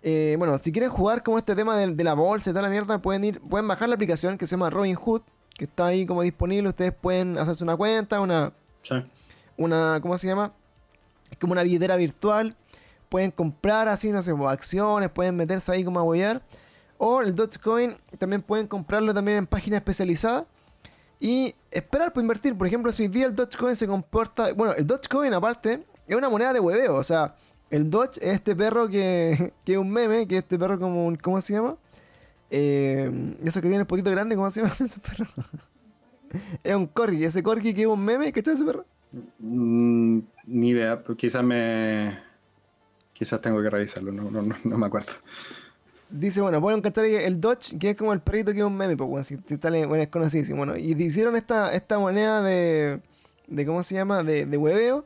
eh, 0.03 0.35
bueno, 0.37 0.57
si 0.57 0.71
quieren 0.71 0.89
jugar 0.89 1.23
como 1.23 1.37
este 1.37 1.55
tema 1.55 1.77
de, 1.77 1.93
de 1.93 2.03
la 2.03 2.13
bolsa 2.13 2.49
y 2.49 2.53
toda 2.53 2.63
la 2.63 2.69
mierda, 2.69 3.01
pueden 3.01 3.23
ir, 3.23 3.39
pueden 3.41 3.67
bajar 3.67 3.87
la 3.89 3.95
aplicación 3.95 4.37
que 4.37 4.45
se 4.47 4.51
llama 4.51 4.69
Robinhood, 4.69 5.21
que 5.57 5.65
está 5.65 5.87
ahí 5.87 6.05
como 6.05 6.21
disponible. 6.23 6.69
Ustedes 6.69 6.93
pueden 6.93 7.37
hacerse 7.37 7.63
una 7.63 7.75
cuenta, 7.77 8.19
una, 8.19 8.53
Sí. 8.83 8.95
una, 9.57 9.99
¿cómo 10.01 10.17
se 10.17 10.27
llama? 10.27 10.53
Es 11.29 11.37
como 11.37 11.53
una 11.53 11.63
billetera 11.63 11.95
virtual. 11.95 12.55
Pueden 13.09 13.29
comprar 13.31 13.87
así, 13.89 14.09
no 14.11 14.21
sé, 14.21 14.33
pues, 14.33 14.49
acciones, 14.49 15.09
pueden 15.09 15.35
meterse 15.35 15.71
ahí 15.71 15.83
como 15.83 15.99
a 15.99 16.03
huevear. 16.03 16.41
O 16.97 17.21
el 17.21 17.35
Dogecoin 17.35 17.95
también 18.17 18.41
pueden 18.41 18.67
comprarlo 18.67 19.13
también 19.13 19.37
en 19.39 19.47
páginas 19.47 19.77
especializadas. 19.79 20.45
Y 21.19 21.53
esperar 21.69 22.11
por 22.13 22.23
invertir. 22.23 22.57
Por 22.57 22.65
ejemplo, 22.67 22.91
si 22.91 23.03
hoy 23.03 23.09
día 23.09 23.25
el 23.27 23.35
Dogecoin 23.35 23.75
se 23.75 23.85
comporta... 23.87 24.53
Bueno, 24.53 24.73
el 24.73 24.87
Dogecoin 24.87 25.33
aparte 25.33 25.83
es 26.07 26.15
una 26.15 26.29
moneda 26.29 26.53
de 26.53 26.59
hueveo. 26.59 26.95
O 26.95 27.03
sea, 27.03 27.35
el 27.71 27.89
Doge 27.89 28.19
es 28.21 28.35
este 28.35 28.55
perro 28.55 28.87
que, 28.87 29.53
que 29.65 29.73
es 29.73 29.77
un 29.77 29.89
meme, 29.89 30.27
que 30.27 30.35
es 30.35 30.43
este 30.43 30.59
perro 30.59 30.79
como 30.79 31.07
un... 31.07 31.15
¿Cómo 31.15 31.41
se 31.41 31.53
llama? 31.53 31.77
Eh, 32.51 33.09
eso 33.43 33.61
que 33.61 33.67
tiene 33.69 33.81
el 33.81 33.87
potito 33.87 34.11
grande, 34.11 34.35
¿cómo 34.35 34.51
se 34.51 34.61
llama 34.61 34.73
ese 34.79 34.99
perro? 34.99 35.25
es 36.63 36.75
un 36.75 36.87
corgi, 36.87 37.23
ese 37.23 37.41
corgi 37.41 37.73
que 37.73 37.81
es 37.81 37.87
un 37.87 38.03
meme, 38.03 38.31
¿cachai 38.31 38.53
ese 38.53 38.65
perro? 38.65 38.85
Mm, 39.39 40.19
ni 40.45 40.69
idea, 40.69 41.01
pero 41.01 41.15
quizás 41.15 41.43
me. 41.43 42.19
Quizás 43.13 43.41
tengo 43.41 43.61
que 43.61 43.69
revisarlo, 43.69 44.11
no, 44.11 44.31
no, 44.31 44.41
no, 44.41 44.55
no 44.63 44.77
me 44.77 44.85
acuerdo. 44.85 45.11
Dice, 46.09 46.41
bueno, 46.41 46.59
pueden 46.59 46.81
cachar 46.81 47.05
el 47.05 47.39
Dodge, 47.39 47.77
que 47.79 47.91
es 47.91 47.95
como 47.95 48.11
el 48.11 48.19
perrito 48.19 48.51
que 48.51 48.59
es 48.59 48.65
un 48.65 48.75
meme, 48.75 48.97
pues, 48.97 49.09
bueno, 49.09 49.23
si 49.23 49.37
sale, 49.61 49.85
bueno, 49.85 50.03
es 50.03 50.09
conocidísimo. 50.09 50.57
Bueno, 50.57 50.75
y 50.75 50.91
hicieron 51.01 51.37
esta, 51.37 51.73
esta 51.73 51.99
moneda 51.99 52.41
de, 52.41 52.99
de, 53.47 53.65
¿cómo 53.65 53.81
se 53.83 53.95
llama? 53.95 54.23
De, 54.23 54.45
de 54.45 54.57
hueveo. 54.57 55.05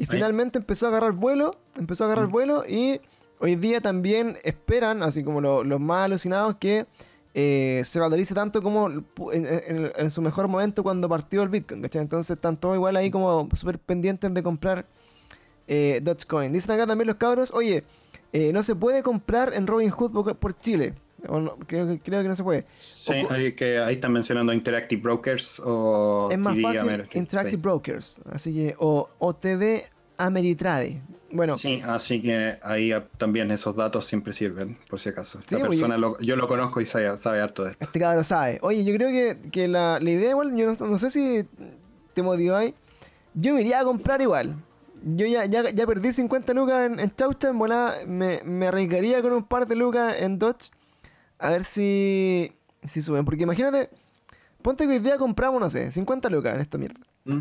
Y 0.00 0.06
finalmente 0.16 0.58
empezó 0.58 0.86
a 0.86 0.88
agarrar 0.90 1.12
vuelo, 1.12 1.56
empezó 1.76 2.04
a 2.04 2.06
agarrar 2.06 2.26
vuelo 2.28 2.64
y 2.66 3.00
hoy 3.38 3.56
día 3.56 3.80
también 3.80 4.38
esperan, 4.44 5.02
así 5.02 5.22
como 5.22 5.40
lo- 5.40 5.62
los 5.64 5.78
más 5.80 6.06
alucinados, 6.06 6.56
que 6.56 6.86
eh, 7.34 7.82
se 7.84 8.00
valorice 8.00 8.34
tanto 8.34 8.60
como 8.62 8.88
pu- 8.88 9.32
en, 9.32 9.46
en- 9.46 9.92
en 9.94 10.10
su 10.10 10.20
mejor 10.20 10.48
momento 10.48 10.82
cuando 10.82 11.08
partió 11.08 11.42
el 11.42 11.48
Bitcoin, 11.48 11.82
¿cachai? 11.82 12.02
Entonces 12.02 12.34
están 12.36 12.56
todos 12.56 12.74
igual 12.74 12.96
ahí 12.96 13.10
como 13.10 13.48
súper 13.54 13.78
pendientes 13.78 14.32
de 14.34 14.42
comprar 14.42 14.84
eh, 15.68 16.00
Dogecoin. 16.02 16.52
Dicen 16.52 16.72
acá 16.74 16.86
también 16.86 17.06
los 17.06 17.16
cabros, 17.16 17.52
oye, 17.54 17.84
eh, 18.32 18.52
no 18.52 18.62
se 18.64 18.74
puede 18.74 19.02
comprar 19.04 19.52
en 19.54 19.66
Robinhood 19.66 20.10
por, 20.12 20.36
por 20.36 20.58
Chile. 20.58 20.94
O 21.28 21.40
no, 21.40 21.56
creo, 21.66 21.86
que, 21.86 21.98
creo 22.00 22.22
que 22.22 22.28
no 22.28 22.36
se 22.36 22.42
puede. 22.44 22.66
Sí, 22.80 23.12
O- 23.28 23.32
ahí, 23.32 23.52
que 23.52 23.78
ahí 23.78 23.94
están 23.96 24.12
mencionando 24.12 24.52
Interactive 24.52 25.00
Brokers 25.02 25.60
o 25.64 26.28
es 26.30 26.38
más 26.38 26.54
TD 26.54 26.62
fácil 26.62 26.80
Ameritrade. 26.80 27.18
Interactive 27.18 27.62
Brokers. 27.62 28.20
Así 28.30 28.54
que, 28.54 28.74
o 28.78 29.08
OTD 29.18 29.84
Ameritrade. 30.16 31.02
Bueno, 31.32 31.56
Sí, 31.56 31.80
así 31.86 32.20
que 32.20 32.58
ahí 32.62 32.90
ah, 32.92 33.06
también 33.16 33.50
esos 33.52 33.76
datos 33.76 34.04
siempre 34.04 34.32
sirven, 34.32 34.76
por 34.88 34.98
si 34.98 35.10
acaso. 35.10 35.38
Sí, 35.46 35.56
pues, 35.56 35.68
persona, 35.68 35.96
lo- 35.96 36.18
yo 36.20 36.34
lo 36.36 36.48
conozco 36.48 36.80
y 36.80 36.86
sabe, 36.86 37.16
sabe 37.18 37.40
harto 37.40 37.64
de 37.64 37.70
esto. 37.72 37.84
este 37.84 38.00
cabrón 38.00 38.24
sabe. 38.24 38.58
Oye, 38.62 38.84
yo 38.84 38.92
creo 38.96 39.08
que, 39.10 39.50
que 39.50 39.68
la, 39.68 40.00
la 40.00 40.10
idea 40.10 40.30
igual, 40.30 40.54
yo 40.56 40.66
no, 40.72 40.86
no 40.86 40.98
sé 40.98 41.10
si 41.10 41.46
te 42.14 42.22
motiváis. 42.22 42.74
Yo 43.34 43.54
me 43.54 43.60
iría 43.60 43.80
a 43.80 43.84
comprar 43.84 44.20
igual. 44.20 44.56
Yo 45.02 45.24
ya, 45.26 45.46
ya, 45.46 45.70
ya 45.70 45.86
perdí 45.86 46.12
50 46.12 46.52
lucas 46.52 46.90
en, 46.90 46.98
en 47.00 47.14
Chaucha, 47.14 47.48
en 47.48 47.58
volada, 47.58 47.94
me, 48.06 48.40
me 48.44 48.66
arriesgaría 48.66 49.22
con 49.22 49.32
un 49.32 49.44
par 49.44 49.66
de 49.68 49.76
lucas 49.76 50.16
en 50.18 50.38
Dodge. 50.38 50.70
A 51.40 51.50
ver 51.50 51.64
si, 51.64 52.52
si 52.86 53.02
suben. 53.02 53.24
Porque 53.24 53.42
imagínate, 53.42 53.90
ponte 54.62 54.86
que 54.86 54.92
hoy 54.92 54.98
día 55.00 55.18
compramos, 55.18 55.60
no 55.60 55.68
sé, 55.70 55.90
50 55.90 56.28
lucas 56.30 56.54
en 56.54 56.60
esta 56.60 56.78
mierda. 56.78 57.00
¿Mm? 57.24 57.40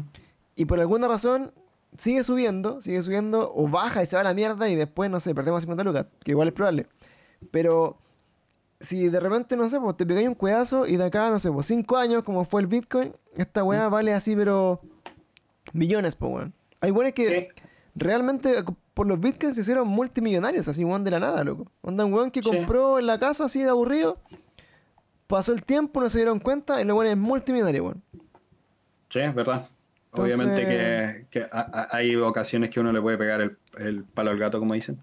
Y 0.56 0.66
por 0.66 0.80
alguna 0.80 1.08
razón 1.08 1.52
sigue 1.98 2.24
subiendo, 2.24 2.82
sigue 2.82 3.02
subiendo, 3.02 3.52
o 3.56 3.68
baja 3.68 4.02
y 4.04 4.06
se 4.06 4.16
va 4.16 4.22
a 4.22 4.24
la 4.26 4.34
mierda 4.34 4.70
y 4.70 4.76
después, 4.76 5.10
no 5.12 5.20
sé, 5.20 5.34
perdemos 5.36 5.62
50 5.62 5.84
lucas, 5.84 6.06
que 6.24 6.32
igual 6.32 6.48
es 6.48 6.54
probable. 6.54 6.88
Pero 7.52 7.98
si 8.80 9.10
de 9.10 9.20
repente, 9.20 9.56
no 9.58 9.68
sé, 9.70 9.80
pues 9.80 9.98
te 9.98 10.06
pegáis 10.06 10.28
un 10.28 10.36
cuedazo 10.36 10.88
y 10.88 10.98
de 10.98 11.06
acá, 11.06 11.30
no 11.30 11.40
sé, 11.40 11.52
pues 11.52 11.66
5 11.66 11.98
años, 11.98 12.24
como 12.24 12.46
fue 12.46 12.62
el 12.62 12.68
Bitcoin, 12.68 13.14
esta 13.36 13.64
weá 13.64 13.90
vale 13.90 14.14
así, 14.14 14.36
pero 14.36 14.82
millones, 15.74 16.16
pues 16.16 16.32
weón. 16.34 16.54
Hay 16.82 16.92
weones 16.92 17.14
que 17.14 17.28
Sí. 17.28 17.64
realmente 17.96 18.64
por 19.00 19.08
los 19.08 19.18
Bitcoins 19.18 19.56
se 19.56 19.62
hicieron 19.62 19.88
multimillonarios, 19.88 20.68
así 20.68 20.84
weón 20.84 21.06
de 21.06 21.12
la 21.12 21.20
nada, 21.22 21.42
loco. 21.46 21.72
Onda 21.80 22.04
un 22.04 22.12
weón 22.14 22.32
que 22.32 22.44
Sí. 22.44 22.50
compró 22.50 23.00
en 23.00 23.06
la 23.08 23.18
casa 23.18 23.46
así 23.46 23.62
de 23.64 23.70
aburrido, 23.70 24.20
pasó 25.26 25.54
el 25.54 25.64
tiempo, 25.64 26.02
no 26.02 26.10
se 26.10 26.18
dieron 26.18 26.38
cuenta 26.40 26.80
y 26.80 26.82
el 26.82 26.92
weón 26.92 27.08
es 27.08 27.16
multimillonario, 27.16 27.86
weón. 27.86 28.04
Sí, 29.10 29.20
es 29.20 29.34
verdad. 29.34 29.70
Entonces- 30.12 30.38
Obviamente 30.38 30.68
que, 30.68 31.26
que 31.30 31.44
a- 31.50 31.50
a- 31.50 31.96
hay 31.96 32.14
ocasiones 32.18 32.72
que 32.72 32.82
uno 32.82 32.92
le 32.92 33.00
puede 33.02 33.18
pegar 33.18 33.40
el, 33.40 33.58
el 33.78 34.04
palo 34.04 34.32
al 34.32 34.38
gato, 34.38 34.60
como 34.60 34.74
dicen. 34.74 35.02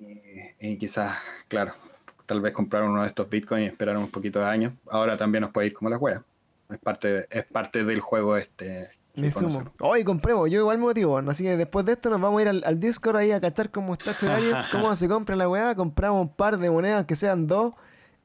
Y, 0.00 0.68
y 0.70 0.76
quizás, 0.78 1.18
claro, 1.48 1.74
tal 2.24 2.40
vez 2.40 2.54
comprar 2.54 2.84
uno 2.84 3.02
de 3.02 3.08
estos 3.08 3.28
bitcoins 3.28 3.64
y 3.64 3.66
esperar 3.68 3.98
un 3.98 4.10
poquito 4.10 4.38
de 4.38 4.46
años. 4.46 4.72
Ahora 4.90 5.18
también 5.18 5.42
nos 5.42 5.50
puede 5.52 5.66
ir 5.66 5.74
como 5.74 5.90
la 5.90 5.98
wea. 5.98 6.22
Es 6.70 6.78
parte, 6.78 7.26
es 7.30 7.44
parte 7.44 7.84
del 7.84 8.00
juego 8.00 8.38
este. 8.38 8.88
Me 9.18 9.32
sumo. 9.32 9.72
Hoy 9.80 10.04
compremos, 10.04 10.50
yo 10.50 10.60
igual 10.60 10.78
me 10.78 10.84
motivo. 10.84 11.18
Así 11.18 11.42
que 11.42 11.56
después 11.56 11.84
de 11.84 11.92
esto 11.92 12.08
nos 12.10 12.20
vamos 12.20 12.38
a 12.38 12.42
ir 12.42 12.48
al, 12.48 12.62
al 12.64 12.78
Discord 12.78 13.16
ahí 13.16 13.32
a 13.32 13.40
cachar 13.40 13.70
cómo 13.70 13.94
está 13.94 14.16
Chorarias, 14.18 14.66
cómo 14.70 14.94
se 14.94 15.08
compra 15.08 15.34
la 15.36 15.48
weá. 15.48 15.74
Compramos 15.74 16.20
un 16.22 16.28
par 16.28 16.58
de 16.58 16.70
monedas 16.70 17.04
que 17.04 17.16
sean 17.16 17.46
dos 17.46 17.74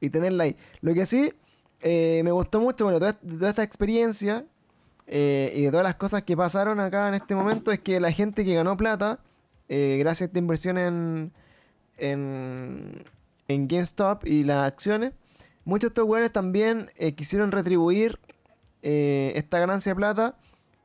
y 0.00 0.10
tenerla 0.10 0.44
ahí. 0.44 0.56
Lo 0.80 0.94
que 0.94 1.06
sí, 1.06 1.32
eh, 1.80 2.22
me 2.24 2.32
gustó 2.32 2.60
mucho, 2.60 2.84
bueno, 2.84 2.98
toda, 2.98 3.12
toda 3.12 3.50
esta 3.50 3.62
experiencia 3.62 4.46
eh, 5.06 5.52
y 5.54 5.62
de 5.64 5.70
todas 5.70 5.84
las 5.84 5.96
cosas 5.96 6.22
que 6.22 6.34
pasaron 6.34 6.80
acá 6.80 7.08
en 7.08 7.14
este 7.14 7.34
momento 7.34 7.70
es 7.72 7.80
que 7.80 8.00
la 8.00 8.10
gente 8.10 8.42
que 8.42 8.54
ganó 8.54 8.76
plata, 8.76 9.20
eh, 9.68 9.96
gracias 9.98 10.22
a 10.22 10.24
esta 10.26 10.38
inversión 10.38 10.78
en, 10.78 11.32
en, 11.98 13.04
en 13.48 13.68
GameStop 13.68 14.26
y 14.26 14.44
las 14.44 14.66
acciones, 14.66 15.12
muchos 15.66 15.90
de 15.90 15.92
estos 15.92 16.08
weones 16.08 16.32
también 16.32 16.90
quisieron 17.16 17.52
retribuir 17.52 18.18
esta 18.80 19.58
ganancia 19.58 19.92
de 19.92 19.96
plata 19.96 20.36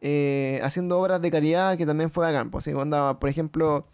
eh, 0.01 0.59
haciendo 0.63 0.99
obras 0.99 1.21
de 1.21 1.29
caridad 1.31 1.77
que 1.77 1.85
también 1.85 2.09
fue 2.11 2.25
bacán. 2.25 2.49
Pues, 2.51 2.63
sí, 2.63 2.73
onda, 2.73 3.19
por 3.19 3.29
ejemplo, 3.29 3.85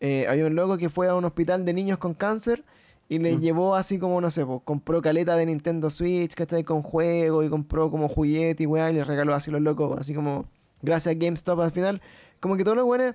eh, 0.00 0.26
había 0.28 0.46
un 0.46 0.54
loco 0.54 0.76
que 0.78 0.88
fue 0.90 1.08
a 1.08 1.14
un 1.14 1.24
hospital 1.24 1.64
de 1.64 1.72
niños 1.72 1.98
con 1.98 2.14
cáncer 2.14 2.64
y 3.08 3.18
le 3.18 3.36
Mm. 3.36 3.40
llevó 3.40 3.74
así 3.74 3.98
como, 3.98 4.20
no 4.20 4.30
sé, 4.30 4.44
pues, 4.46 4.60
compró 4.64 5.02
caleta 5.02 5.36
de 5.36 5.46
Nintendo 5.46 5.90
Switch, 5.90 6.34
¿cachai? 6.34 6.62
Con 6.64 6.82
juego 6.82 7.42
y 7.42 7.48
compró 7.48 7.90
como 7.90 8.08
juguete 8.08 8.62
y 8.62 8.66
weá 8.66 8.90
y 8.90 8.94
le 8.94 9.04
regaló 9.04 9.34
así 9.34 9.50
a 9.50 9.54
los 9.54 9.62
locos, 9.62 9.98
así 9.98 10.14
como 10.14 10.44
gracias 10.82 11.14
a 11.14 11.18
GameStop 11.18 11.60
al 11.60 11.72
final. 11.72 12.00
Como 12.38 12.56
que 12.56 12.64
todos 12.64 12.76
los 12.76 12.86
buenos, 12.86 13.14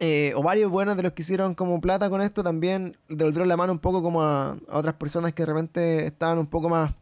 eh, 0.00 0.32
o 0.36 0.42
varios 0.42 0.70
buenos 0.70 0.96
de 0.96 1.02
los 1.02 1.12
que 1.12 1.22
hicieron 1.22 1.54
como 1.54 1.80
plata 1.80 2.08
con 2.10 2.20
esto 2.22 2.42
también 2.42 2.96
devolvieron 3.08 3.48
la 3.48 3.56
mano 3.56 3.72
un 3.72 3.78
poco 3.80 4.02
como 4.02 4.22
a, 4.22 4.50
a 4.68 4.78
otras 4.78 4.94
personas 4.94 5.32
que 5.32 5.42
de 5.42 5.46
repente 5.46 6.06
estaban 6.06 6.38
un 6.38 6.46
poco 6.46 6.68
más 6.68 6.92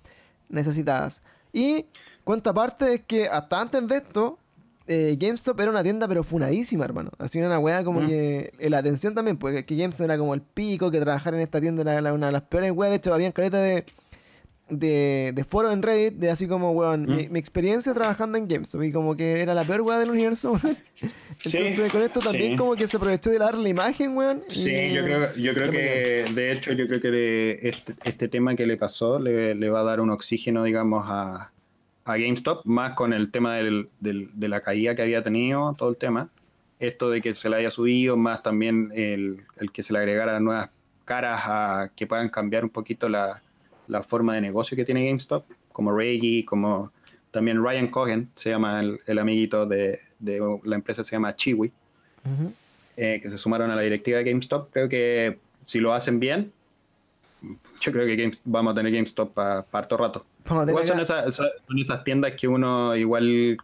necesitadas. 0.49 1.23
Y 1.53 1.87
cuenta 2.29 2.51
aparte 2.51 2.93
es 2.95 3.01
que 3.07 3.27
hasta 3.27 3.59
antes 3.59 3.89
de 3.89 3.97
esto, 3.97 4.39
eh, 4.87 5.17
GameStop 5.19 5.59
era 5.61 5.71
una 5.71 5.83
tienda 5.83 6.07
pero 6.07 6.23
funadísima, 6.23 6.85
hermano. 6.85 7.11
Así 7.19 7.39
una 7.41 7.59
weá 7.59 7.83
como 7.85 8.07
que 8.07 8.53
eh, 8.59 8.69
la 8.69 8.79
atención 8.79 9.15
también, 9.15 9.39
porque 9.39 9.65
que 9.65 9.77
GameStop 9.77 10.05
era 10.05 10.19
como 10.19 10.35
el 10.35 10.43
pico, 10.43 10.91
que 10.91 11.01
trabajar 11.01 11.33
en 11.35 11.41
esta 11.41 11.59
tienda 11.61 11.83
era 11.99 12.13
una 12.13 12.27
de 12.27 12.33
las 12.33 12.43
peores 12.43 12.71
weas. 12.73 12.91
De 12.91 12.97
hecho, 12.97 13.15
había 13.15 13.33
caleta 13.33 13.59
de, 13.63 13.85
de, 14.69 15.33
de 15.35 15.45
foros 15.45 15.73
en 15.73 15.81
Reddit 15.83 16.15
de 16.19 16.31
así 16.31 16.47
como, 16.47 16.73
weón, 16.73 17.07
mi, 17.07 17.27
Mm. 17.29 17.33
mi 17.33 17.39
experiencia 17.39 17.95
trabajando 17.95 18.37
en 18.37 18.47
GameStop 18.47 18.83
y 18.83 18.93
como 18.93 19.17
que 19.17 19.41
era 19.41 19.55
la 19.55 19.65
peor 19.65 19.81
wea 19.81 19.99
del 19.99 20.11
universo, 20.11 20.53
weón. 20.53 20.77
Entonces 21.45 21.91
con 21.91 22.03
esto 22.03 22.21
también 22.21 22.59
como 22.59 22.75
que 22.77 22.87
se 22.87 22.99
aprovechó 22.99 23.31
de 23.31 23.39
dar 23.39 23.57
la 23.57 23.69
imagen, 23.71 24.15
weón. 24.17 24.43
Sí, 24.49 24.71
y- 24.71 24.93
yo 24.93 25.03
creo, 25.05 25.35
yo 25.37 25.55
creo 25.55 25.71
que, 25.71 26.25
de 26.35 26.53
hecho, 26.53 26.73
yo 26.73 26.87
creo 26.89 27.01
que 27.01 27.59
este, 27.63 27.95
este 28.05 28.29
tema 28.29 28.55
que 28.55 28.67
le 28.67 28.77
pasó 28.77 29.19
le, 29.19 29.55
le 29.55 29.71
va 29.71 29.81
a 29.81 29.85
dar 29.85 30.01
un 30.01 30.11
oxígeno, 30.11 30.65
digamos, 30.65 31.05
a, 31.09 31.51
a 32.09 32.17
GameStop, 32.17 32.65
más 32.65 32.93
con 32.93 33.13
el 33.13 33.31
tema 33.31 33.57
del, 33.57 33.89
del- 34.01 34.31
de 34.35 34.49
la 34.49 34.61
caída 34.61 34.95
que 34.95 35.03
había 35.03 35.23
tenido, 35.23 35.75
todo 35.79 35.91
el 35.91 35.97
tema. 35.97 36.29
Esto 36.81 37.11
de 37.11 37.21
que 37.21 37.35
se 37.35 37.49
le 37.51 37.57
haya 37.57 37.71
subido, 37.71 38.17
más 38.17 38.43
también 38.43 38.91
el, 38.95 39.43
el 39.57 39.73
que 39.73 39.83
se 39.83 39.93
le 39.93 39.99
agregara 39.99 40.39
nuevas 40.41 40.71
caras 41.05 41.41
a 41.45 41.91
que 41.97 42.07
puedan 42.07 42.29
cambiar 42.29 42.63
un 42.65 42.71
poquito 42.71 43.09
la, 43.09 43.43
la 43.89 44.03
forma 44.03 44.35
de 44.35 44.41
negocio 44.43 44.77
que 44.77 44.85
tiene 44.85 45.07
GameStop, 45.07 45.45
como 45.73 45.93
Reggie, 45.97 46.45
como 46.45 46.93
también 47.31 47.63
Ryan 47.65 47.89
Cohen, 47.89 48.29
se 48.37 48.51
llama 48.51 48.81
el, 48.81 49.01
el 49.07 49.19
amiguito 49.19 49.67
de, 49.67 50.01
de 50.19 50.41
la 50.65 50.77
empresa, 50.77 51.03
se 51.05 51.13
llama 51.17 51.35
Chiwi 51.35 51.73
eh, 52.97 53.21
que 53.23 53.31
se 53.31 53.39
sumaron 53.39 53.71
a 53.71 53.77
la 53.77 53.83
directiva 53.83 54.19
de 54.19 54.25
GameStop. 54.25 54.71
Creo 54.73 54.89
que 54.89 55.39
si 55.67 55.79
lo 55.81 55.93
hacen 55.95 56.19
bien, 56.21 56.53
yo 57.81 57.93
creo 57.93 58.07
que 58.07 58.17
Games- 58.17 58.41
vamos 58.45 58.73
a 58.73 58.75
tener 58.75 58.93
GameStop 58.93 59.33
para 59.33 59.65
harto 59.73 59.97
rato. 59.97 60.27
Igual 60.71 60.87
son 60.87 61.01
esas, 61.01 61.35
son- 61.35 61.47
son 61.67 61.79
esas 61.79 62.05
tiendas 62.05 62.33
que 62.39 62.49
uno 62.49 62.95
igual, 62.97 63.57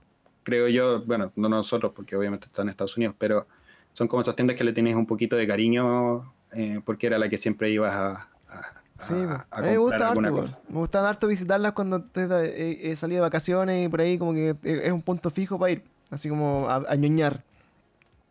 creo 0.43 0.69
yo, 0.69 1.03
bueno, 1.05 1.33
no 1.37 1.49
nosotros 1.49 1.93
porque 1.95 2.17
obviamente 2.17 2.47
está 2.47 2.63
en 2.63 2.69
Estados 2.69 2.97
Unidos, 2.97 3.15
pero 3.19 3.47
son 3.93 4.09
como 4.09 4.23
esas 4.23 4.37
tiendas 4.37 4.57
que 4.57 4.65
le 4.65 4.73
tienes 4.73 4.95
un 4.97 5.07
poquito 5.07 5.37
de 5.37 5.47
cariño 5.47 6.33
eh, 6.53 6.81
porque 6.85 7.07
era 7.07 7.19
la 7.19 7.29
que 7.29 7.37
siempre 7.39 7.71
ibas 7.71 7.93
a, 7.95 8.29
a- 8.49 8.73
Sí, 9.01 9.13
a- 9.15 9.47
a 9.51 9.59
a 9.59 9.61
mí 9.63 9.69
me 9.71 9.77
gusta 9.79 10.09
harto, 10.09 10.31
cosa. 10.31 10.59
Me 10.69 10.79
gusta 10.79 11.09
harto 11.09 11.27
visitarlas 11.27 11.73
cuando 11.73 12.03
te- 12.05 12.23
he, 12.25 12.91
he 12.93 12.97
salido 12.97 13.23
de 13.23 13.29
vacaciones 13.29 13.87
y 13.87 13.89
por 13.89 14.01
ahí 14.01 14.19
como 14.19 14.33
que 14.33 14.55
es 14.63 14.93
un 14.93 15.03
punto 15.03 15.31
fijo 15.31 15.59
para 15.59 15.73
ir. 15.73 15.83
Así 16.11 16.29
como 16.29 16.69
a, 16.69 16.77
a 16.89 16.95
ñoñar. 16.95 17.43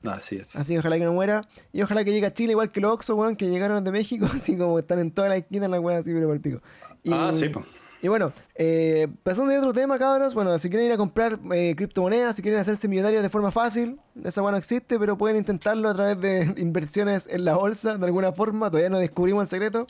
Así 0.05 0.37
es. 0.37 0.55
Así 0.55 0.73
que 0.73 0.79
ojalá 0.79 0.97
que 0.97 1.03
no 1.05 1.13
muera. 1.13 1.45
Y 1.73 1.81
ojalá 1.81 2.03
que 2.03 2.11
llegue 2.11 2.25
a 2.25 2.33
Chile 2.33 2.51
igual 2.51 2.71
que 2.71 2.79
los 2.81 2.91
Oxxo, 2.93 3.15
weón, 3.15 3.35
que 3.35 3.49
llegaron 3.49 3.83
de 3.83 3.91
México. 3.91 4.25
Así 4.33 4.55
como 4.57 4.79
están 4.79 4.99
en 4.99 5.11
toda 5.11 5.27
la 5.29 5.37
esquina 5.37 5.67
las 5.67 5.79
weas 5.81 5.99
así, 6.01 6.13
pero 6.13 6.27
por 6.27 6.35
el 6.35 6.41
pico. 6.41 6.61
Y, 7.03 7.11
Ah, 7.13 7.31
sí, 7.33 7.49
pues. 7.49 7.65
Y 8.03 8.09
bueno, 8.09 8.33
eh, 8.55 9.07
pasando 9.23 9.53
de 9.53 9.59
otro 9.59 9.71
tema, 9.71 9.97
cabros. 9.97 10.33
Bueno, 10.33 10.59
si 10.59 10.69
quieren 10.69 10.87
ir 10.87 10.91
a 10.91 10.97
comprar 10.97 11.39
eh, 11.53 11.73
criptomonedas, 11.73 12.35
si 12.35 12.41
quieren 12.41 12.59
hacerse 12.59 12.89
millonarios 12.89 13.23
de 13.23 13.29
forma 13.29 13.49
fácil, 13.49 13.97
esa 14.25 14.41
weá 14.41 14.51
no 14.51 14.57
existe, 14.57 14.99
pero 14.99 15.17
pueden 15.17 15.37
intentarlo 15.37 15.87
a 15.87 15.93
través 15.93 16.19
de 16.19 16.53
inversiones 16.61 17.29
en 17.31 17.45
la 17.45 17.55
bolsa 17.55 17.97
de 17.97 18.05
alguna 18.05 18.33
forma. 18.33 18.69
Todavía 18.69 18.89
no 18.89 18.99
descubrimos 18.99 19.43
el 19.43 19.47
secreto. 19.47 19.87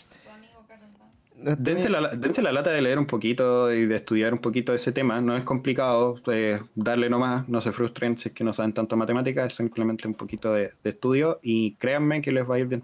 Dense 1.57 1.89
la, 1.89 2.09
dense 2.09 2.43
la 2.43 2.51
lata 2.51 2.69
de 2.69 2.83
leer 2.83 2.99
un 2.99 3.07
poquito 3.07 3.73
y 3.73 3.87
de 3.87 3.95
estudiar 3.95 4.31
un 4.31 4.39
poquito 4.39 4.75
ese 4.75 4.91
tema. 4.91 5.19
No 5.19 5.35
es 5.35 5.43
complicado 5.43 6.21
eh, 6.31 6.61
darle 6.75 7.09
nomás, 7.09 7.49
no 7.49 7.61
se 7.61 7.71
frustren 7.71 8.19
si 8.19 8.29
es 8.29 8.35
que 8.35 8.43
no 8.43 8.53
saben 8.53 8.73
tanto 8.73 8.95
matemáticas, 8.95 9.47
es 9.47 9.53
simplemente 9.57 10.07
un 10.07 10.13
poquito 10.13 10.53
de 10.53 10.71
estudio 10.83 11.39
y 11.41 11.73
créanme 11.77 12.21
que 12.21 12.31
les 12.31 12.47
va 12.47 12.55
a 12.55 12.59
ir 12.59 12.67
bien. 12.67 12.83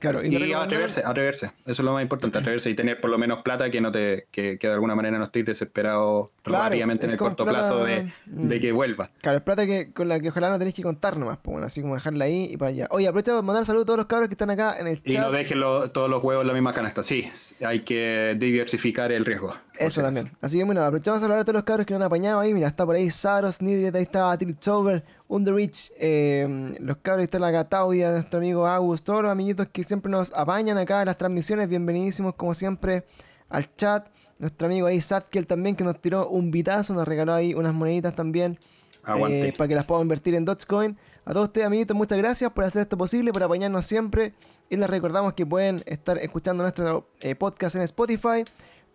Claro, 0.00 0.24
Y, 0.24 0.30
recomendaron- 0.30 0.64
atreverse, 0.64 1.02
atreverse. 1.04 1.46
Eso 1.66 1.70
es 1.70 1.78
lo 1.80 1.92
más 1.92 2.02
importante, 2.02 2.38
atreverse 2.38 2.70
y 2.70 2.74
tener 2.74 3.00
por 3.00 3.10
lo 3.10 3.18
menos 3.18 3.42
plata 3.42 3.70
que 3.70 3.80
no 3.80 3.92
te 3.92 4.26
que, 4.32 4.58
que 4.58 4.66
de 4.66 4.72
alguna 4.72 4.94
manera 4.96 5.18
no 5.18 5.26
estés 5.26 5.44
desesperado 5.44 6.32
Claro, 6.42 6.64
rápidamente 6.64 7.04
en 7.04 7.12
el 7.12 7.18
corto 7.18 7.44
plata- 7.44 7.58
plazo 7.68 7.84
de, 7.84 8.10
mm. 8.26 8.48
de 8.48 8.60
que 8.60 8.72
vuelva. 8.72 9.10
Claro, 9.20 9.38
es 9.38 9.44
plata 9.44 9.66
que, 9.66 9.92
con 9.92 10.08
la 10.08 10.18
que 10.18 10.30
ojalá 10.30 10.48
no 10.50 10.58
tenéis 10.58 10.74
que 10.74 10.82
contar 10.82 11.16
nomás, 11.16 11.36
pues 11.38 11.52
bueno, 11.52 11.66
así 11.66 11.82
como 11.82 11.94
dejarla 11.94 12.24
ahí 12.24 12.48
y 12.50 12.56
para 12.56 12.70
allá. 12.70 12.88
Oye, 12.90 13.06
aprovecha 13.08 13.34
de 13.36 13.42
mandar 13.42 13.64
saludos 13.66 13.84
a 13.84 13.86
todos 13.86 13.96
los 13.98 14.06
cabros 14.06 14.28
que 14.28 14.34
están 14.34 14.50
acá 14.50 14.76
en 14.80 14.86
el 14.88 15.00
Y 15.04 15.12
chat. 15.12 15.22
no 15.22 15.30
dejen 15.30 15.60
lo- 15.60 15.90
todos 15.90 16.08
los 16.08 16.24
huevos 16.24 16.42
en 16.42 16.48
la 16.48 16.54
misma 16.54 16.72
canasta. 16.72 17.02
Sí, 17.04 17.30
hay 17.64 17.80
que 17.80 18.36
diversificar 18.38 19.12
el 19.12 19.24
riesgo. 19.24 19.54
Eso 19.78 20.02
también. 20.02 20.30
Así 20.40 20.58
que 20.58 20.64
bueno, 20.64 20.82
aprovechamos 20.82 21.22
a 21.22 21.24
hablar 21.24 21.38
de 21.38 21.44
todos 21.44 21.54
los 21.54 21.62
cabros 21.64 21.86
que 21.86 21.92
nos 21.94 22.00
han 22.02 22.06
apañado 22.06 22.40
ahí. 22.40 22.52
Mira, 22.52 22.68
está 22.68 22.84
por 22.84 22.96
ahí 22.96 23.08
Saros, 23.10 23.62
Nidret, 23.62 23.94
ahí 23.94 24.02
estaba 24.02 24.36
Tiltover, 24.36 25.02
Underreach, 25.30 25.92
eh, 25.96 26.74
los 26.80 26.96
cabros, 26.96 27.24
está 27.24 27.38
la 27.38 27.52
Gataudia, 27.52 28.10
nuestro 28.10 28.40
amigo 28.40 28.66
Agus, 28.66 29.04
todos 29.04 29.22
los 29.22 29.30
amiguitos 29.30 29.68
que 29.68 29.84
siempre 29.84 30.10
nos 30.10 30.32
apañan 30.32 30.76
acá 30.76 31.02
en 31.02 31.06
las 31.06 31.16
transmisiones. 31.16 31.68
Bienvenidísimos 31.68 32.34
como 32.34 32.52
siempre 32.52 33.04
al 33.48 33.72
chat. 33.76 34.08
Nuestro 34.40 34.66
amigo 34.66 34.88
ahí 34.88 35.00
Satkel 35.00 35.46
también 35.46 35.76
que 35.76 35.84
nos 35.84 36.00
tiró 36.00 36.28
un 36.28 36.50
vitazo, 36.50 36.94
nos 36.94 37.06
regaló 37.06 37.32
ahí 37.32 37.54
unas 37.54 37.72
moneditas 37.72 38.12
también. 38.16 38.58
Eh, 39.06 39.54
para 39.56 39.68
que 39.68 39.74
las 39.76 39.84
podamos 39.84 40.06
invertir 40.06 40.34
en 40.34 40.44
Dogecoin. 40.44 40.98
A 41.24 41.32
todos 41.32 41.46
ustedes, 41.46 41.68
amiguitos, 41.68 41.96
muchas 41.96 42.18
gracias 42.18 42.50
por 42.50 42.64
hacer 42.64 42.82
esto 42.82 42.98
posible, 42.98 43.32
por 43.32 43.44
apañarnos 43.44 43.86
siempre. 43.86 44.34
Y 44.68 44.76
les 44.76 44.90
recordamos 44.90 45.34
que 45.34 45.46
pueden 45.46 45.80
estar 45.86 46.18
escuchando 46.18 46.64
nuestro 46.64 47.08
eh, 47.20 47.36
podcast 47.36 47.76
en 47.76 47.82
Spotify. 47.82 48.44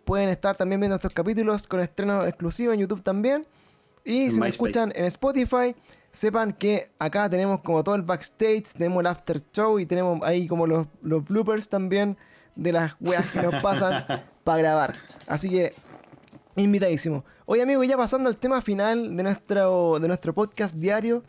Pueden 0.04 0.28
estar 0.28 0.54
también 0.54 0.82
viendo 0.82 0.96
estos 0.96 1.14
capítulos 1.14 1.66
con 1.66 1.80
estreno 1.80 2.26
exclusivo 2.26 2.74
en 2.74 2.80
YouTube 2.80 3.02
también. 3.02 3.46
Y 4.04 4.30
si 4.30 4.38
nos 4.38 4.50
escuchan 4.50 4.92
en 4.94 5.06
Spotify, 5.06 5.74
sepan 6.16 6.54
que 6.54 6.88
acá 6.98 7.28
tenemos 7.28 7.60
como 7.60 7.84
todo 7.84 7.94
el 7.94 8.00
backstage, 8.00 8.72
tenemos 8.72 9.00
el 9.00 9.06
after 9.06 9.42
show 9.52 9.78
y 9.78 9.84
tenemos 9.84 10.22
ahí 10.22 10.48
como 10.48 10.66
los, 10.66 10.86
los 11.02 11.28
bloopers 11.28 11.68
también 11.68 12.16
de 12.54 12.72
las 12.72 12.96
weas 13.00 13.26
que 13.30 13.42
nos 13.42 13.62
pasan 13.62 14.06
para 14.44 14.58
grabar. 14.58 14.94
Así 15.26 15.50
que, 15.50 15.74
invitadísimo. 16.56 17.22
Oye, 17.44 17.60
amigo, 17.60 17.84
ya 17.84 17.98
pasando 17.98 18.30
al 18.30 18.38
tema 18.38 18.62
final 18.62 19.14
de 19.14 19.22
nuestro, 19.22 19.98
de 19.98 20.08
nuestro 20.08 20.32
podcast 20.32 20.74
diario. 20.76 21.22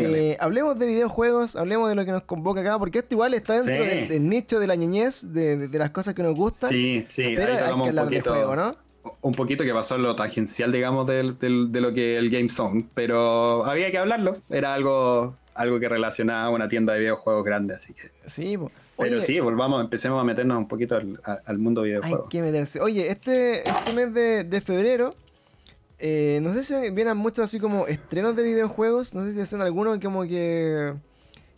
Eh, 0.00 0.36
hablemos 0.40 0.76
de 0.76 0.88
videojuegos, 0.88 1.54
hablemos 1.54 1.88
de 1.88 1.94
lo 1.94 2.04
que 2.04 2.10
nos 2.10 2.24
convoca 2.24 2.62
acá, 2.62 2.76
porque 2.80 2.98
esto 2.98 3.14
igual 3.14 3.32
está 3.32 3.62
dentro 3.62 3.84
del, 3.84 4.28
nicho 4.28 4.58
de 4.58 4.66
la 4.66 4.74
ñoñez, 4.74 5.32
de, 5.32 5.68
las 5.72 5.90
cosas 5.90 6.14
que 6.14 6.24
nos 6.24 6.34
gustan. 6.34 6.70
Sí, 6.70 7.04
sí, 7.06 7.34
pero 7.36 7.52
hay 7.52 7.80
que 7.80 7.88
hablar 7.90 8.08
de 8.08 8.20
juego, 8.22 8.56
¿no? 8.56 8.85
Un 9.20 9.32
poquito 9.32 9.64
que 9.64 9.72
pasó 9.72 9.98
lo 9.98 10.16
tangencial, 10.16 10.72
digamos, 10.72 11.06
de 11.06 11.22
lo 11.22 11.92
que 11.92 12.16
el 12.16 12.30
Game 12.30 12.48
Zone, 12.48 12.86
pero 12.94 13.64
había 13.64 13.90
que 13.90 13.98
hablarlo. 13.98 14.38
Era 14.50 14.74
algo, 14.74 15.36
algo 15.54 15.80
que 15.80 15.88
relacionaba 15.88 16.44
a 16.44 16.50
una 16.50 16.68
tienda 16.68 16.92
de 16.94 17.00
videojuegos 17.00 17.44
grande, 17.44 17.74
así 17.74 17.92
que. 17.94 18.10
Sí, 18.26 18.58
pero 18.98 19.20
sí, 19.20 19.40
volvamos, 19.40 19.82
empecemos 19.82 20.20
a 20.20 20.24
meternos 20.24 20.56
un 20.56 20.68
poquito 20.68 20.96
al, 21.44 21.58
mundo 21.58 21.82
de 21.82 21.88
videojuegos. 21.88 22.24
Hay 22.24 22.28
que 22.30 22.42
meterse. 22.42 22.80
Oye, 22.80 23.10
este, 23.10 23.68
este 23.68 23.92
mes 23.92 24.14
de, 24.14 24.60
febrero, 24.60 25.14
eh, 25.98 26.40
no 26.42 26.52
sé 26.54 26.62
si 26.62 26.74
vienen 26.90 27.16
muchos 27.16 27.44
así 27.44 27.60
como 27.60 27.86
estrenos 27.86 28.34
de 28.36 28.42
videojuegos. 28.42 29.12
No 29.14 29.24
sé 29.24 29.32
si 29.32 29.44
son 29.46 29.60
algunos 29.60 29.98
como 29.98 30.22
que, 30.22 30.94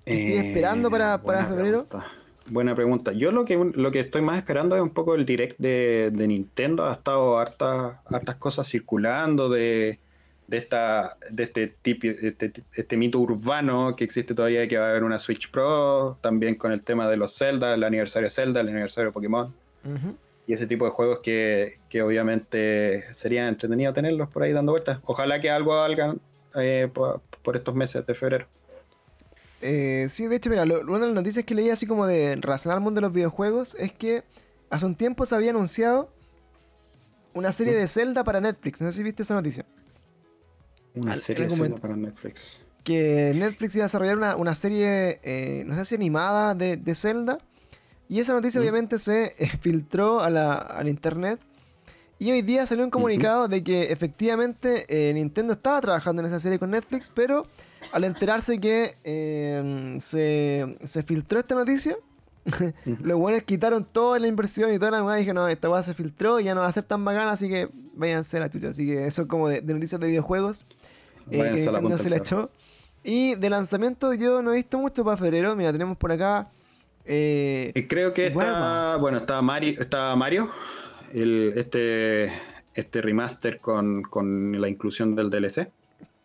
estoy 0.04 0.32
eh, 0.32 0.48
esperando 0.48 0.90
para, 0.90 1.22
para 1.22 1.46
febrero. 1.46 1.86
Buena 2.50 2.74
pregunta. 2.74 3.12
Yo 3.12 3.30
lo 3.32 3.44
que, 3.44 3.56
lo 3.74 3.90
que 3.90 4.00
estoy 4.00 4.22
más 4.22 4.38
esperando 4.38 4.74
es 4.76 4.82
un 4.82 4.90
poco 4.90 5.14
el 5.14 5.26
direct 5.26 5.58
de, 5.58 6.10
Nintendo. 6.14 6.86
Ha 6.86 6.94
estado 6.94 7.38
hartas, 7.38 7.96
hartas 8.06 8.36
cosas 8.36 8.68
circulando 8.68 9.48
de, 9.48 9.98
de, 10.46 10.56
esta, 10.56 11.16
de 11.30 11.44
este, 11.44 11.68
tipo, 11.68 12.06
este, 12.06 12.52
este, 12.72 12.96
mito 12.96 13.18
urbano 13.18 13.94
que 13.96 14.04
existe 14.04 14.34
todavía 14.34 14.60
de 14.60 14.68
que 14.68 14.78
va 14.78 14.86
a 14.86 14.90
haber 14.90 15.04
una 15.04 15.18
Switch 15.18 15.50
Pro, 15.50 16.18
también 16.20 16.54
con 16.54 16.72
el 16.72 16.82
tema 16.82 17.08
de 17.08 17.16
los 17.16 17.36
Zelda, 17.36 17.74
el 17.74 17.84
aniversario 17.84 18.28
de 18.28 18.30
Zelda, 18.30 18.60
el 18.60 18.68
aniversario 18.68 19.10
de 19.10 19.14
Pokémon. 19.14 19.54
Y 20.46 20.52
ese 20.54 20.66
tipo 20.66 20.86
de 20.86 20.90
juegos 20.90 21.20
que, 21.20 21.78
que, 21.90 23.04
sería 23.12 23.48
entretenido 23.48 23.92
tenerlos 23.92 24.28
por 24.28 24.42
ahí 24.42 24.52
dando 24.52 24.72
vueltas. 24.72 24.98
Ojalá 25.04 25.40
que 25.40 25.50
algo 25.50 25.74
hagan 25.74 26.20
eh, 26.56 26.90
por 26.92 27.56
estos 27.56 27.74
meses 27.74 28.06
de 28.06 28.14
febrero. 28.14 28.46
Eh, 29.60 30.06
sí, 30.08 30.26
de 30.26 30.36
hecho, 30.36 30.50
mira, 30.50 30.62
una 30.62 31.00
de 31.00 31.06
las 31.06 31.14
noticias 31.14 31.44
que 31.44 31.54
leí 31.54 31.70
así 31.70 31.86
como 31.86 32.06
de 32.06 32.36
relacionar 32.36 32.78
al 32.78 32.82
mundo 32.82 33.00
de 33.00 33.06
los 33.06 33.12
videojuegos 33.12 33.76
es 33.78 33.92
que 33.92 34.22
hace 34.70 34.86
un 34.86 34.94
tiempo 34.94 35.26
se 35.26 35.34
había 35.34 35.50
anunciado 35.50 36.12
una 37.34 37.52
serie 37.52 37.74
de 37.74 37.86
Zelda 37.86 38.24
para 38.24 38.40
Netflix. 38.40 38.80
No 38.80 38.90
sé 38.90 38.98
si 38.98 39.02
viste 39.02 39.22
esa 39.22 39.34
noticia. 39.34 39.64
Una 40.94 41.16
serie 41.16 41.48
de 41.48 41.56
Zelda 41.56 41.76
para 41.76 41.96
Netflix. 41.96 42.58
Que 42.84 43.32
Netflix 43.34 43.74
iba 43.74 43.84
a 43.84 43.86
desarrollar 43.86 44.36
una, 44.36 44.54
serie, 44.54 45.20
eh, 45.22 45.64
no 45.66 45.74
sé 45.74 45.84
si 45.84 45.94
animada 45.96 46.54
de, 46.54 46.76
de, 46.76 46.94
Zelda. 46.94 47.38
Y 48.08 48.20
esa 48.20 48.32
noticia 48.32 48.60
obviamente 48.60 48.98
se 48.98 49.34
eh, 49.38 49.48
filtró 49.60 50.20
a 50.20 50.30
la, 50.30 50.54
al 50.54 50.88
internet. 50.88 51.40
Y 52.20 52.30
hoy 52.30 52.42
día 52.42 52.66
salió 52.66 52.84
un 52.84 52.90
comunicado 52.90 53.46
de 53.46 53.62
que 53.62 53.92
efectivamente 53.92 54.86
Nintendo 55.14 55.52
estaba 55.52 55.80
trabajando 55.80 56.20
en 56.20 56.26
esa 56.26 56.40
serie 56.40 56.58
con 56.58 56.70
Netflix, 56.70 57.08
pero 57.14 57.46
al 57.92 58.04
enterarse 58.04 58.60
que 58.60 58.96
eh, 59.04 59.98
se, 60.00 61.02
filtró 61.04 61.38
esta 61.38 61.54
noticia, 61.54 61.96
los 63.02 63.18
buenos 63.18 63.42
quitaron 63.42 63.84
toda 63.84 64.18
la 64.18 64.26
inversión 64.26 64.72
y 64.72 64.78
toda 64.78 65.02
la 65.02 65.16
y 65.16 65.20
dije, 65.20 65.34
no, 65.34 65.48
esta 65.48 65.68
weá 65.68 65.82
se 65.82 65.94
filtró 65.94 66.40
y 66.40 66.44
ya 66.44 66.54
no 66.54 66.60
va 66.60 66.66
a 66.66 66.72
ser 66.72 66.84
tan 66.84 67.04
bacana, 67.04 67.32
así 67.32 67.48
que 67.48 67.68
váyanse 67.94 68.38
a 68.38 68.40
la 68.40 68.50
chucha. 68.50 68.68
Así 68.68 68.86
que 68.86 69.06
eso 69.06 69.22
es 69.22 69.28
como 69.28 69.48
de, 69.48 69.62
noticias 69.62 70.00
de 70.00 70.06
videojuegos. 70.06 70.64
Eh, 71.30 71.38
que 71.38 71.70
Nintendo 71.70 71.98
se 71.98 72.10
la 72.10 72.16
echó. 72.16 72.50
Y 73.04 73.34
de 73.34 73.50
lanzamiento 73.50 74.12
yo 74.14 74.42
no 74.42 74.52
he 74.52 74.56
visto 74.56 74.78
mucho 74.78 75.04
para 75.04 75.16
febrero. 75.16 75.54
Mira, 75.56 75.72
tenemos 75.72 75.96
por 75.96 76.12
acá. 76.12 76.50
Eh, 77.04 77.86
creo 77.88 78.12
que 78.12 78.28
está. 78.28 78.96
Bueno, 78.96 79.18
está 79.18 79.40
Mario. 79.42 79.80
Está 79.80 80.14
Mario. 80.16 80.50
El, 81.12 81.52
este, 81.56 82.32
este 82.74 83.00
remaster 83.00 83.60
con, 83.60 84.02
con 84.02 84.60
la 84.60 84.68
inclusión 84.68 85.14
del 85.14 85.30
DLC. 85.30 85.70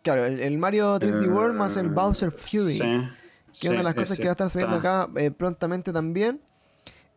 Claro, 0.04 0.26
el, 0.26 0.58
Mario 0.58 0.98
3D 1.00 1.32
World 1.32 1.56
más 1.56 1.78
el 1.78 1.88
Bowser 1.88 2.30
Fury. 2.30 2.78
que 2.78 3.68
es 3.68 3.70
una 3.70 3.78
de 3.78 3.84
las 3.84 3.94
cosas 3.94 4.18
que 4.18 4.24
va 4.24 4.30
a 4.30 4.32
estar 4.32 4.50
saliendo 4.50 4.76
acá 4.76 5.08
eh, 5.16 5.30
prontamente 5.30 5.94
también. 5.94 6.42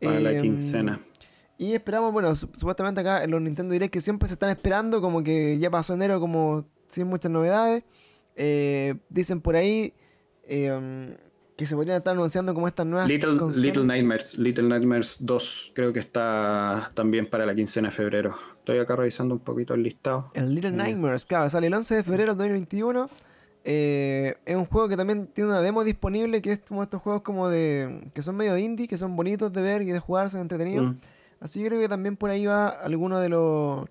Para 0.01 0.21
la 0.21 0.31
em, 0.31 0.41
quincena. 0.41 1.01
Y 1.57 1.73
esperamos, 1.73 2.13
bueno, 2.13 2.33
supuestamente 2.33 3.01
acá 3.01 3.25
en 3.25 3.31
los 3.31 3.41
Nintendo 3.41 3.73
Direct 3.73 3.91
que 3.91 3.99
siempre 3.99 4.29
se 4.29 4.35
están 4.35 4.51
esperando, 4.51 5.01
como 5.01 5.21
que 5.21 5.59
ya 5.59 5.69
pasó 5.69 5.95
enero 5.95 6.21
como 6.21 6.65
sin 6.87 7.07
muchas 7.07 7.29
novedades. 7.29 7.83
Eh, 8.37 8.95
dicen 9.09 9.41
por 9.41 9.57
ahí 9.57 9.93
em, 10.43 11.13
que 11.57 11.65
se 11.65 11.75
podrían 11.75 11.97
estar 11.97 12.13
anunciando 12.13 12.53
como 12.53 12.69
estas 12.69 12.85
nuevas 12.85 13.09
Little, 13.09 13.33
Little 13.57 13.83
Nightmares, 13.83 14.37
Little 14.37 14.69
Nightmares 14.69 15.17
2 15.19 15.71
creo 15.75 15.91
que 15.91 15.99
está 15.99 16.91
también 16.93 17.29
para 17.29 17.45
la 17.45 17.53
quincena 17.53 17.89
de 17.89 17.95
febrero. 17.95 18.37
Estoy 18.67 18.79
acá 18.79 18.97
revisando 18.97 19.33
un 19.33 19.39
poquito 19.39 19.75
el 19.75 19.83
listado. 19.83 20.29
El 20.33 20.53
Little 20.53 20.71
Nightmares, 20.71 21.25
claro, 21.25 21.49
sale 21.49 21.67
el 21.67 21.73
11 21.73 21.95
de 21.95 22.03
febrero 22.03 22.35
de 22.35 22.49
2021. 22.49 23.09
Eh, 23.63 24.35
es 24.45 24.55
un 24.57 24.65
juego 24.65 24.89
que 24.89 24.97
también 24.97 25.27
tiene 25.27 25.51
una 25.51 25.61
demo 25.61 25.85
disponible, 25.85 26.41
que 26.41 26.51
es 26.51 26.59
como 26.59 26.83
estos 26.83 27.01
juegos 27.01 27.21
como 27.21 27.47
de... 27.47 28.09
que 28.13 28.21
son 28.21 28.35
medio 28.35 28.57
indie, 28.57 28.89
que 28.89 28.97
son 28.97 29.15
bonitos 29.15 29.53
de 29.53 29.61
ver 29.61 29.83
y 29.83 29.85
de 29.85 29.99
jugar, 29.99 30.29
son 30.29 30.41
entretenidos. 30.41 30.91
Mm. 30.91 30.95
Así 31.39 31.61
que 31.61 31.69
creo 31.69 31.79
que 31.79 31.87
también 31.87 32.17
por 32.17 32.29
ahí 32.29 32.45
va 32.45 32.67
alguno 32.67 33.21
de 33.21 33.29
los... 33.29 33.85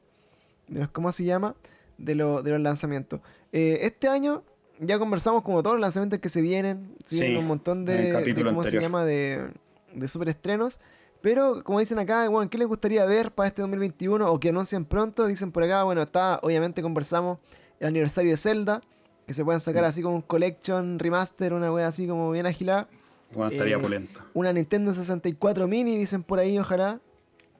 De 0.68 0.80
los 0.80 0.90
¿Cómo 0.90 1.10
se 1.10 1.24
llama? 1.24 1.54
De, 1.96 2.14
lo, 2.14 2.42
de 2.42 2.50
los 2.50 2.60
lanzamientos. 2.60 3.22
Eh, 3.52 3.78
este 3.80 4.08
año 4.08 4.42
ya 4.78 4.98
conversamos 4.98 5.40
como 5.40 5.62
todos 5.62 5.76
los 5.76 5.80
lanzamientos 5.80 6.18
que 6.18 6.28
se 6.28 6.42
vienen. 6.42 6.96
Sí, 7.02 7.34
un 7.34 7.46
montón 7.46 7.86
de, 7.86 8.12
de 8.12 8.44
¿cómo 8.44 8.62
se 8.62 8.78
llama? 8.78 9.06
De, 9.06 9.48
de 9.94 10.06
super 10.06 10.28
estrenos. 10.28 10.80
Pero, 11.20 11.62
como 11.64 11.80
dicen 11.80 11.98
acá, 11.98 12.28
bueno, 12.28 12.48
¿qué 12.50 12.58
les 12.58 12.68
gustaría 12.68 13.04
ver 13.04 13.32
para 13.32 13.48
este 13.48 13.62
2021 13.62 14.30
o 14.30 14.40
que 14.40 14.50
anuncien 14.50 14.84
pronto? 14.84 15.26
Dicen 15.26 15.50
por 15.52 15.62
acá, 15.62 15.82
bueno, 15.84 16.02
está, 16.02 16.38
obviamente 16.42 16.82
conversamos 16.82 17.38
el 17.80 17.88
aniversario 17.88 18.30
de 18.30 18.36
Zelda, 18.36 18.82
que 19.26 19.34
se 19.34 19.44
pueden 19.44 19.60
sacar 19.60 19.84
así 19.84 20.02
como 20.02 20.16
un 20.16 20.22
collection, 20.22 20.98
remaster, 20.98 21.52
una 21.52 21.72
wea 21.72 21.88
así 21.88 22.06
como 22.06 22.30
bien 22.30 22.46
agilada. 22.46 22.88
Bueno, 23.32 23.50
estaría 23.50 23.76
eh. 23.76 24.08
Una 24.34 24.52
Nintendo 24.52 24.94
64 24.94 25.66
Mini, 25.66 25.96
dicen 25.96 26.22
por 26.22 26.38
ahí, 26.38 26.58
ojalá. 26.58 27.00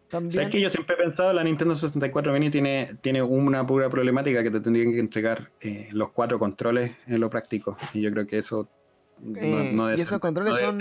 También. 0.09 0.33
¿Sabes 0.33 0.51
que 0.51 0.61
yo 0.61 0.71
siempre 0.71 0.95
he 0.95 0.99
pensado 0.99 1.33
la 1.33 1.43
Nintendo 1.43 1.75
64 1.75 2.33
Mini 2.33 2.51
tiene, 2.51 2.97
tiene 3.01 3.23
una 3.23 3.67
pura 3.67 3.91
problemática 3.91 4.43
que 4.45 4.53
te 4.53 4.61
tendrían 4.61 4.93
que 4.93 5.01
entregar 5.01 5.51
eh, 5.61 5.89
los 5.91 6.11
cuatro 6.11 6.39
controles 6.39 6.93
en 7.09 7.19
lo 7.19 7.29
práctico. 7.29 7.77
Y 7.93 8.03
yo 8.03 8.13
creo 8.13 8.27
que 8.27 8.39
eso 8.39 8.69
no, 9.21 9.91
eh, 9.91 9.97
Y 9.97 10.01
esos 10.01 10.21
controles 10.21 10.59
son 10.59 10.79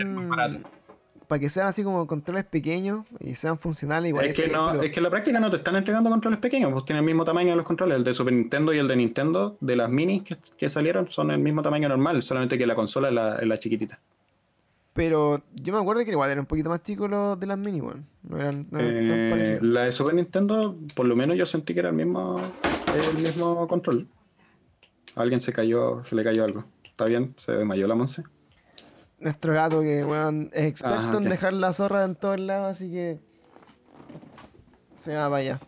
para 1.28 1.40
que 1.40 1.50
sean 1.50 1.68
así 1.68 1.84
como 1.84 2.06
controles 2.08 2.46
pequeños 2.46 3.06
y 3.20 3.36
sean 3.36 3.58
funcionales 3.58 4.10
igual. 4.10 4.26
Es 4.26 4.34
que, 4.34 4.48
no, 4.48 4.82
es 4.82 4.92
que 4.92 5.00
en 5.00 5.04
la 5.04 5.10
práctica 5.10 5.40
no 5.40 5.50
te 5.50 5.58
están 5.58 5.76
entregando 5.76 6.10
controles 6.10 6.40
pequeños, 6.40 6.72
pues 6.72 6.86
tienen 6.86 7.04
el 7.04 7.06
mismo 7.06 7.26
tamaño 7.26 7.52
de 7.52 7.56
los 7.56 7.66
controles. 7.66 7.98
El 7.98 8.04
de 8.04 8.14
Super 8.14 8.34
Nintendo 8.34 8.74
y 8.74 8.78
el 8.78 8.88
de 8.88 8.96
Nintendo, 8.96 9.58
de 9.60 9.76
las 9.76 9.90
minis 9.90 10.24
que, 10.58 10.70
salieron, 10.70 11.10
son 11.10 11.32
el 11.32 11.40
mismo 11.40 11.62
tamaño 11.62 11.90
normal, 11.90 12.22
solamente 12.24 12.58
que 12.58 12.66
la 12.66 12.76
consola 12.76 13.38
es 13.40 13.48
la, 13.48 13.60
chiquitita. 13.60 14.00
Pero 14.94 15.42
yo 15.54 15.74
me 15.74 15.80
acuerdo 15.80 16.06
que 16.06 16.12
igual 16.12 16.30
eran 16.30 16.42
un 16.42 16.46
poquito 16.46 16.70
más 16.70 16.82
chicos 16.82 17.10
los 17.10 17.40
de 17.40 17.48
las 17.48 17.58
mini, 17.58 17.82
bueno. 17.82 18.04
No 18.24 18.40
eran, 18.40 18.68
eh, 18.78 19.60
La 19.62 19.84
de 19.84 19.92
Super 19.92 20.16
Nintendo, 20.16 20.78
por 20.96 21.06
lo 21.06 21.16
menos 21.16 21.38
yo 21.38 21.46
sentí 21.46 21.74
que 21.74 21.82
era 21.82 21.90
el 21.90 21.96
mismo, 21.96 22.40
el 22.94 23.24
mismo 23.24 23.68
control. 23.68 24.08
alguien 25.16 25.42
se 25.42 25.52
cayó, 25.52 26.04
se 26.06 26.16
le 26.16 26.24
cayó 26.24 26.46
algo. 26.46 26.64
¿Está 26.84 27.06
bien? 27.06 27.34
Se 27.38 27.52
desmayó 27.52 27.88
la 27.88 27.96
Monse 27.96 28.24
nuestro 29.20 29.54
gato 29.54 29.82
que 29.82 30.04
weón, 30.04 30.50
es 30.54 30.66
experto 30.66 31.18
en 31.18 31.30
dejar 31.30 31.54
la 31.54 31.74
zorra 31.74 32.04
en 32.04 32.16
todos 32.16 32.40
lados, 32.40 32.76
así 32.76 32.92
que 32.92 33.20
se 35.00 35.16
va 35.16 35.26
para 35.26 35.38
allá. 35.38 35.60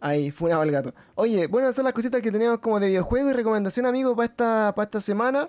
Ahí, 0.00 0.30
fue 0.30 0.52
el 0.52 0.70
gato. 0.70 0.94
Oye, 1.14 1.46
bueno, 1.46 1.66
esas 1.66 1.76
son 1.76 1.84
las 1.84 1.94
cositas 1.94 2.20
que 2.20 2.30
teníamos 2.30 2.58
como 2.58 2.78
de 2.78 2.88
videojuego 2.88 3.30
y 3.30 3.32
recomendación, 3.32 3.86
amigo, 3.86 4.14
para 4.14 4.26
esta, 4.26 4.72
para 4.76 4.84
esta 4.84 5.00
semana. 5.00 5.48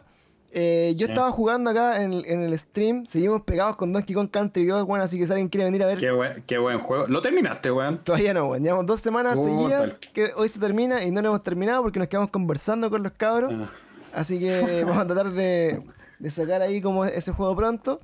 Eh, 0.52 0.94
yo 0.96 1.08
estaba 1.08 1.30
jugando 1.30 1.70
acá 1.70 2.02
en, 2.02 2.14
el 2.14 2.58
stream, 2.58 3.06
seguimos 3.06 3.42
pegados 3.42 3.76
con 3.76 3.92
Donkey 3.92 4.16
Kong 4.16 4.30
Country 4.32 4.66
2, 4.66 4.86
bueno, 4.86 5.04
así 5.04 5.20
que 5.20 5.26
si 5.26 5.32
alguien 5.32 5.50
quiere 5.50 5.66
venir 5.66 5.84
a 5.84 5.88
ver. 5.88 5.98
Qué 6.00 6.10
buen, 6.10 6.44
qué 6.48 6.58
buen 6.58 6.80
juego. 6.80 7.06
¿Lo 7.08 7.22
terminaste, 7.22 7.70
weón? 7.70 7.98
Todavía 8.00 8.34
no, 8.34 8.48
weón. 8.48 8.64
Llevamos 8.64 8.86
dos 8.86 9.02
semanas 9.02 9.38
seguidas 9.44 10.00
que 10.00 10.32
hoy 10.36 10.48
se 10.48 10.60
termina 10.60 11.04
y 11.04 11.12
no 11.12 11.22
lo 11.22 11.28
hemos 11.30 11.44
terminado 11.44 11.84
porque 11.84 12.00
nos 12.00 12.08
quedamos 12.08 12.32
conversando 12.32 12.90
con 12.90 13.04
los 13.04 13.12
cabros. 13.12 13.54
Ah. 13.54 13.70
Así 14.14 14.40
que 14.40 14.84
vamos 14.86 14.98
a 14.98 15.06
tratar 15.06 15.32
de, 15.32 15.84
de 16.20 16.32
sacar 16.32 16.62
ahí 16.62 16.82
como 16.82 17.06
ese 17.06 17.32
juego 17.32 17.56
pronto. 17.56 18.00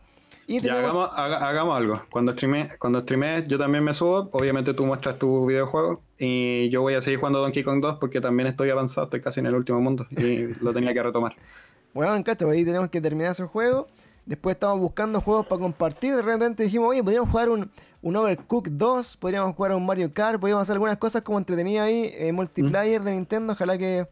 Y 0.45 0.59
ya, 0.59 0.77
hagamos, 0.77 1.09
hagamos, 1.13 1.77
algo. 1.77 2.01
Cuando 2.09 2.33
streame, 2.33 2.69
cuando 2.77 3.01
streame, 3.01 3.45
yo 3.47 3.57
también 3.57 3.83
me 3.83 3.93
subo. 3.93 4.29
Obviamente 4.33 4.73
tú 4.73 4.85
muestras 4.85 5.17
tu 5.17 5.45
videojuego. 5.45 6.01
Y 6.17 6.69
yo 6.69 6.81
voy 6.81 6.95
a 6.95 7.01
seguir 7.01 7.19
jugando 7.19 7.41
Donkey 7.41 7.63
Kong 7.63 7.81
2 7.81 7.97
porque 7.99 8.19
también 8.19 8.47
estoy 8.47 8.69
avanzado, 8.69 9.05
estoy 9.05 9.21
casi 9.21 9.39
en 9.39 9.45
el 9.45 9.55
último 9.55 9.79
mundo. 9.79 10.05
Y 10.11 10.47
lo 10.61 10.73
tenía 10.73 10.93
que 10.93 11.01
retomar. 11.01 11.35
Weón, 11.93 12.23
cacho, 12.23 12.49
ahí 12.49 12.65
tenemos 12.65 12.89
que 12.89 12.99
terminar 12.99 13.31
ese 13.31 13.45
juego. 13.45 13.87
Después 14.25 14.55
estábamos 14.55 14.81
buscando 14.81 15.21
juegos 15.21 15.45
para 15.45 15.61
compartir. 15.61 16.15
De 16.15 16.21
repente 16.21 16.63
dijimos, 16.63 16.89
oye, 16.89 17.03
podríamos 17.03 17.29
jugar 17.29 17.49
un, 17.49 17.69
un 18.01 18.15
Overcooked 18.15 18.71
2, 18.71 19.17
podríamos 19.17 19.55
jugar 19.55 19.73
un 19.73 19.85
Mario 19.85 20.13
Kart, 20.13 20.39
podríamos 20.39 20.63
hacer 20.63 20.73
algunas 20.73 20.97
cosas 20.97 21.21
como 21.21 21.37
entretenidas 21.37 21.87
ahí, 21.87 22.11
eh, 22.13 22.31
multiplayer 22.31 23.01
de 23.01 23.11
Nintendo, 23.11 23.53
ojalá 23.53 23.77
que 23.77 24.07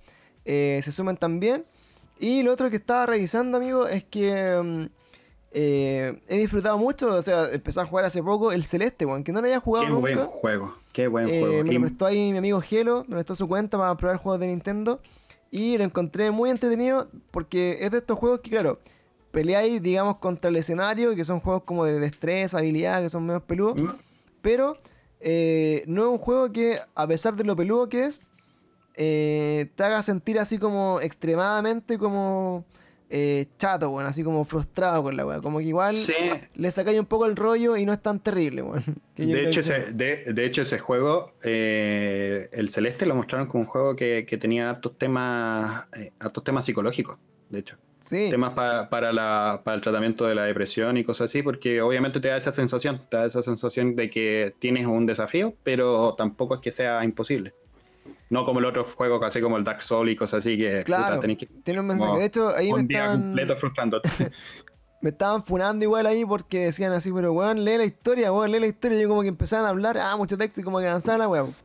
eh, 0.46 0.80
se 0.84 0.92
sumen 0.92 1.18
también. 1.18 1.64
Y 2.22 2.44
lo 2.44 2.54
otro 2.54 2.70
que 2.70 2.76
estaba 2.78 3.06
revisando, 3.08 3.58
amigo, 3.58 3.88
es 3.88 4.04
que 4.04 4.32
mm, 4.64 4.86
eh, 5.54 6.22
he 6.28 6.38
disfrutado 6.38 6.78
mucho, 6.78 7.16
o 7.16 7.22
sea, 7.22 7.50
empecé 7.52 7.82
a 7.82 7.86
jugar 7.86 8.06
hace 8.06 8.22
poco 8.24 8.52
el 8.52 8.64
Celeste, 8.64 9.06
weón, 9.06 9.24
que 9.24 9.32
no 9.32 9.42
lo 9.42 9.48
había 9.48 9.60
jugado 9.60 9.86
Qué 9.88 9.92
nunca. 9.92 10.16
buen 10.16 10.28
juego, 10.28 10.76
qué 10.94 11.08
buen 11.08 11.28
Eh, 11.28 11.40
juego. 11.42 11.64
me 11.64 11.74
lo 11.74 11.82
prestó 11.82 12.06
ahí 12.06 12.32
mi 12.32 12.38
amigo 12.38 12.62
Gelo, 12.62 13.04
me 13.08 13.16
prestó 13.16 13.36
su 13.36 13.48
cuenta 13.48 13.78
para 13.78 13.96
probar 13.98 14.18
juegos 14.18 14.40
de 14.40 14.48
Nintendo. 14.48 15.00
Y 15.50 15.78
lo 15.78 15.84
encontré 15.84 16.32
muy 16.32 16.50
entretenido 16.50 17.10
porque 17.32 17.78
es 17.82 17.92
de 17.92 17.98
estos 17.98 18.18
juegos 18.18 18.40
que, 18.40 18.52
claro, 18.52 18.80
peleáis, 19.32 19.82
digamos, 19.82 20.18
contra 20.18 20.50
el 20.50 20.56
escenario, 20.56 21.14
que 21.16 21.26
son 21.26 21.42
juegos 21.42 21.64
como 21.64 21.84
de 21.86 22.00
destreza, 22.00 22.60
habilidad, 22.60 23.02
que 23.02 23.10
son 23.10 23.26
menos 23.26 23.44
peludos. 23.44 23.82
¿Mm? 23.82 23.90
Pero 24.42 24.78
eh, 25.20 25.84
no 25.88 26.04
es 26.04 26.08
un 26.08 26.18
juego 26.20 26.52
que, 26.54 26.78
a 26.96 27.06
pesar 27.08 27.36
de 27.36 27.44
lo 27.44 27.56
peludo 27.58 27.90
que 27.90 28.06
es, 28.06 28.22
eh, 28.96 29.70
te 29.76 29.84
haga 29.84 30.02
sentir 30.04 30.40
así 30.40 30.58
como 30.58 31.00
extremadamente 31.02 31.98
como 31.98 32.66
eh, 33.10 33.48
chato, 33.58 33.90
bueno, 33.90 34.08
así 34.10 34.24
como 34.24 34.46
frustrado 34.46 35.04
con 35.04 35.18
la 35.18 35.26
weá. 35.26 35.42
Como 35.42 35.58
que 35.60 35.66
igual 35.66 35.94
Sí, 35.94 36.14
le 36.56 36.72
sacáis 36.72 36.98
un 37.00 37.06
poco 37.06 37.26
el 37.26 37.36
rollo 37.36 37.76
y 37.78 37.86
no 37.86 37.92
es 37.94 38.02
tan 38.02 38.20
terrible, 38.20 38.62
yo 39.18 39.26
de 39.28 39.44
hecho, 39.48 39.60
ese, 39.60 39.92
de, 39.94 40.24
de 40.34 40.46
hecho, 40.46 40.62
ese 40.62 40.80
juego, 40.80 41.34
eh, 41.44 42.50
el 42.54 42.70
Celeste, 42.70 43.06
lo 43.06 43.16
mostraron 43.16 43.48
como 43.48 43.64
un 43.64 43.68
juego 43.68 43.96
que, 43.96 44.26
que 44.26 44.38
tenía 44.38 44.70
hartos 44.70 44.98
temas, 44.98 45.86
hartos 46.20 46.44
temas 46.44 46.66
psicológicos, 46.66 47.18
de 47.50 47.60
hecho. 47.60 47.78
Sí. 48.00 48.30
Temas 48.32 48.54
pa- 48.54 48.90
para, 48.90 49.12
la, 49.14 49.62
para 49.64 49.76
el 49.76 49.82
tratamiento 49.82 50.26
de 50.26 50.34
la 50.34 50.46
depresión 50.46 50.98
y 50.98 51.04
cosas 51.04 51.26
así, 51.30 51.44
porque 51.44 51.82
obviamente 51.82 52.20
te 52.20 52.30
da 52.30 52.38
esa 52.38 52.52
sensación, 52.52 53.02
te 53.12 53.18
da 53.18 53.26
esa 53.26 53.44
sensación 53.44 53.96
de 53.96 54.10
que 54.10 54.56
tienes 54.58 54.88
un 54.88 55.06
desafío, 55.06 55.54
pero 55.64 56.16
tampoco 56.18 56.56
es 56.56 56.62
que 56.62 56.72
sea 56.72 57.04
imposible. 57.04 57.54
No 58.30 58.46
como 58.46 58.60
el 58.60 58.66
otro 58.66 58.84
juego, 58.84 59.24
así 59.24 59.42
como 59.42 59.58
el 59.58 59.64
Dark 59.64 59.82
Souls 59.84 60.12
y 60.12 60.16
cosas 60.16 60.40
así, 60.40 60.58
que 60.58 60.84
Claro, 60.84 61.16
puta, 61.16 61.20
tenés 61.20 61.38
que 61.38 61.46
tiene 61.48 61.80
un 61.82 61.88
mensaje. 61.88 62.08
como 62.08 62.20
De 62.20 62.26
hecho, 62.26 62.50
ahí 62.56 62.72
me 62.72 62.82
estaban, 62.82 63.22
completo 63.22 63.56
frustrándote. 63.58 64.10
me 65.02 65.10
estaban 65.10 65.44
funando 65.44 65.84
igual 65.84 66.06
ahí 66.06 66.24
porque 66.26 66.66
decían 66.66 66.94
así, 66.94 67.12
pero 67.12 67.34
weón, 67.34 67.66
lee 67.66 67.78
la 67.78 67.86
historia, 67.86 68.32
weón, 68.32 68.52
lee 68.52 68.60
la 68.60 68.68
historia. 68.68 68.98
Y 68.98 69.02
yo 69.02 69.10
como 69.10 69.22
que 69.22 69.28
empezaban 69.28 69.66
a 69.66 69.70
hablar, 69.70 69.98
ah, 69.98 70.16
mucho 70.18 70.38
texto 70.38 70.62
y 70.62 70.64
como 70.64 70.80
que 70.80 70.88
avanzaba 70.88 71.18
la 71.18 71.28
weón. 71.28 71.56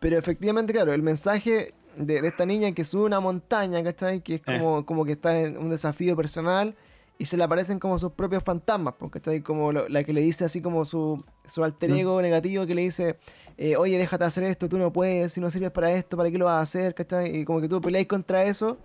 Pero 0.00 0.18
efectivamente, 0.18 0.72
claro, 0.72 0.92
el 0.92 1.02
mensaje 1.02 1.74
de, 1.96 2.20
de 2.22 2.28
esta 2.28 2.44
niña 2.44 2.72
que 2.72 2.84
sube 2.84 3.04
una 3.04 3.20
montaña, 3.20 3.82
¿cachai? 3.82 4.20
Que 4.20 4.34
es 4.36 4.40
Eh. 4.40 4.58
como, 4.58 4.84
como 4.84 5.04
que 5.04 5.12
está 5.12 5.38
en 5.38 5.56
un 5.56 5.70
desafío 5.70 6.16
personal 6.16 6.74
y 7.18 7.24
se 7.24 7.36
le 7.38 7.44
aparecen 7.44 7.78
como 7.78 7.98
sus 7.98 8.12
propios 8.12 8.42
fantasmas, 8.42 8.94
¿cachai? 9.10 9.40
Como 9.42 9.72
lo- 9.72 9.88
la 9.88 10.04
que 10.04 10.12
le 10.12 10.20
dice 10.20 10.44
así 10.44 10.60
como 10.60 10.84
su, 10.84 11.24
su 11.46 11.64
alter 11.64 11.90
Mm. 11.90 11.96
ego 11.96 12.20
negativo 12.22 12.66
que 12.66 12.74
le 12.74 12.82
dice, 12.82 13.16
eh, 13.58 13.76
oye, 13.76 13.96
déjate 13.98 14.24
hacer 14.24 14.44
esto, 14.44 14.68
tú 14.68 14.78
no 14.78 14.92
puedes, 14.92 15.32
si 15.32 15.40
no 15.40 15.50
sirves 15.50 15.70
para 15.70 15.92
esto, 15.92 16.16
¿para 16.16 16.30
qué 16.30 16.38
lo 16.38 16.44
vas 16.46 16.54
a 16.58 16.60
hacer? 16.62 16.94
¿cachai? 16.94 17.36
Y 17.38 17.44
como 17.44 17.60
que 17.60 17.68
tú 17.68 17.80
peleáis 17.80 18.06
contra 18.08 18.44
eso 18.44 18.78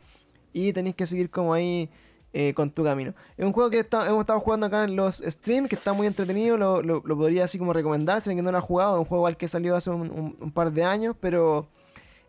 y 0.54 0.72
tenéis 0.74 0.96
que 0.96 1.06
seguir 1.06 1.30
como 1.30 1.54
ahí 1.54 1.90
eh, 2.34 2.54
con 2.54 2.72
tu 2.72 2.84
camino. 2.84 3.14
Es 3.38 3.46
un 3.46 3.52
juego 3.52 3.70
que 3.70 3.80
está- 3.80 4.06
hemos 4.08 4.22
estado 4.22 4.40
jugando 4.40 4.66
acá 4.68 4.86
en 4.86 4.96
los 4.96 5.18
streams, 5.18 5.68
que 5.68 5.76
está 5.76 5.92
muy 5.92 6.08
entretenido, 6.08 6.56
lo, 6.58 6.82
lo- 6.82 7.02
lo 7.06 7.18
podría 7.18 7.44
así 7.44 7.58
como 7.58 7.74
recomendar, 7.74 8.22
si 8.22 8.30
alguien 8.30 8.46
no 8.46 8.52
lo 8.54 8.58
ha 8.58 8.62
jugado, 8.62 8.96
es 8.96 9.00
un 9.00 9.06
juego 9.06 9.28
al 9.28 9.36
que 9.36 9.48
salió 9.50 9.76
hace 9.76 9.90
un, 9.90 10.10
un- 10.10 10.38
un 10.40 10.52
par 10.52 10.72
de 10.72 10.84
años, 10.86 11.16
pero... 11.20 11.68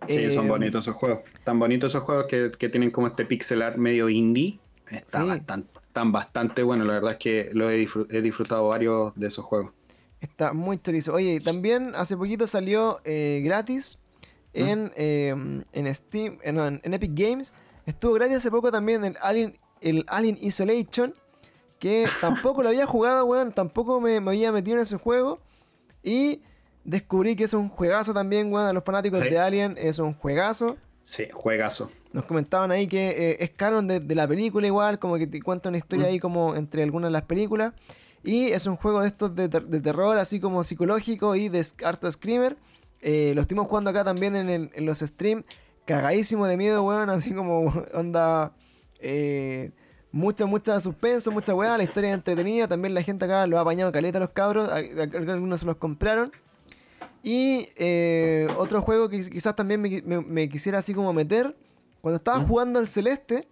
Sí, 0.09 0.33
son 0.35 0.47
eh, 0.47 0.49
bonitos 0.49 0.85
esos 0.85 0.97
juegos. 0.97 1.21
Tan 1.45 1.61
bonitos 1.61 1.93
esos 1.93 2.03
juegos 2.03 2.27
que, 2.27 2.51
que 2.59 2.69
tienen 2.69 2.91
como 2.91 3.07
este 3.07 3.25
pixel 3.25 3.63
art 3.63 3.77
medio 3.77 4.09
indie. 4.09 4.59
Está 4.91 5.23
Sí. 5.23 5.29
bastante, 5.29 5.79
están 5.87 6.11
bastante 6.11 6.65
bueno. 6.65 6.85
La 6.85 6.95
verdad 6.95 7.13
es 7.13 7.19
que 7.19 7.51
lo 7.53 7.71
he, 7.71 7.79
disfrut- 7.87 8.09
he 8.13 8.21
disfrutado 8.21 8.67
varios 8.67 9.15
de 9.15 9.29
esos 9.29 9.45
juegos. 9.45 9.71
Está 10.23 10.53
muy 10.55 10.79
chorizo. 10.81 11.13
Oye, 11.13 11.41
también 11.41 11.93
hace 11.97 12.17
poquito 12.17 12.47
salió 12.47 13.01
eh, 13.05 13.43
gratis 13.45 13.99
en, 14.55 14.91
eh, 14.97 15.35
en 15.73 15.95
Steam, 15.95 16.35
eh, 16.43 16.51
en, 16.51 16.81
en 16.83 16.95
Epic 16.95 17.11
Games. 17.15 17.53
Estuvo 17.87 18.13
gratis 18.15 18.37
hace 18.37 18.51
poco 18.51 18.71
también 18.71 19.05
el 19.05 19.17
Alien, 19.21 19.59
el 19.81 20.05
Alien 20.07 20.39
Isolation, 20.41 21.13
que 21.81 22.07
tampoco 22.21 22.63
lo 22.63 22.69
había 22.69 22.87
jugado, 22.87 23.27
weón, 23.27 23.53
tampoco 23.53 24.01
me, 24.01 24.21
me 24.21 24.31
había 24.31 24.53
metido 24.53 24.77
en 24.77 24.83
ese 24.85 24.97
juego. 24.97 25.41
Y 26.05 26.41
descubrí 26.85 27.35
que 27.37 27.45
es 27.45 27.55
un 27.55 27.69
juegazo 27.69 28.15
también, 28.15 28.53
weón, 28.53 28.67
a 28.69 28.73
los 28.73 28.85
fanáticos 28.85 29.21
Sí. 29.23 29.29
de 29.29 29.39
Alien, 29.39 29.77
es 29.79 29.99
un 29.99 30.15
juegazo. 30.15 30.77
Sí, 31.03 31.25
juegazo. 31.33 31.91
Nos 32.13 32.27
comentaban 32.27 32.71
ahí 32.71 32.87
que 32.87 33.09
eh, 33.09 33.37
es 33.41 33.51
canon 33.51 33.89
de, 33.89 33.99
de 33.99 34.15
la 34.15 34.29
película 34.29 34.67
igual, 34.69 35.01
como 35.01 35.17
que 35.19 35.27
te 35.27 35.43
cuenta 35.43 35.69
una 35.69 35.79
historia 35.79 36.07
Mm. 36.07 36.09
ahí 36.11 36.21
como 36.21 36.55
entre 36.55 36.85
algunas 36.85 37.09
de 37.09 37.13
las 37.13 37.23
películas. 37.23 37.73
Y 38.25 38.47
es 38.47 38.67
un 38.67 38.77
juego 38.77 39.01
de 39.03 39.09
estos 39.09 39.35
de, 39.35 39.49
ter- 39.49 39.67
de 39.67 39.81
terror, 39.81 40.17
así 40.19 40.39
como 40.41 40.63
psicológico 40.65 41.35
y 41.35 41.49
de 41.49 41.67
harto 41.85 42.11
screamer. 42.11 42.57
Eh, 43.01 43.33
lo 43.35 43.41
estuvimos 43.43 43.67
jugando 43.69 43.91
acá 43.91 44.05
también 44.05 44.37
en, 44.37 44.49
el- 44.49 44.71
en 44.75 44.87
los 44.87 45.01
streams. 45.01 45.45
Cagadísimo 45.85 46.47
de 46.47 46.57
miedo, 46.57 46.83
weón, 46.85 47.11
así 47.11 47.33
como 47.35 47.73
onda... 47.95 48.53
Eh, 49.01 49.73
mucha, 50.13 50.47
mucha 50.47 50.79
suspenso, 50.79 51.33
mucha 51.33 51.55
weá, 51.55 51.77
la 51.77 51.83
historia 51.85 52.11
es 52.11 52.15
entretenida. 52.15 52.69
También 52.69 52.95
la 52.95 53.03
gente 53.03 53.25
acá 53.25 53.47
lo 53.49 53.59
ha 53.59 53.63
apañado 53.63 53.91
caleta 53.91 54.19
a 54.19 54.21
los 54.21 54.31
cabros. 54.31 54.69
a- 54.69 54.77
a- 54.77 55.33
Algunos 55.33 55.61
se 55.61 55.67
los 55.67 55.77
compraron. 55.77 56.31
Y 57.25 57.69
eh, 57.77 58.47
otro 58.59 58.83
juego 58.83 59.09
que 59.09 59.19
quizás 59.29 59.55
también 59.57 59.81
me, 59.81 60.03
me- 60.03 60.21
me 60.21 60.49
quisiera 60.49 60.79
así 60.79 60.95
como 60.95 61.13
meter. 61.13 61.57
Cuando 62.01 62.17
estaba 62.17 62.41
jugando 62.45 62.79
al 62.79 62.89
Celeste, 62.89 63.49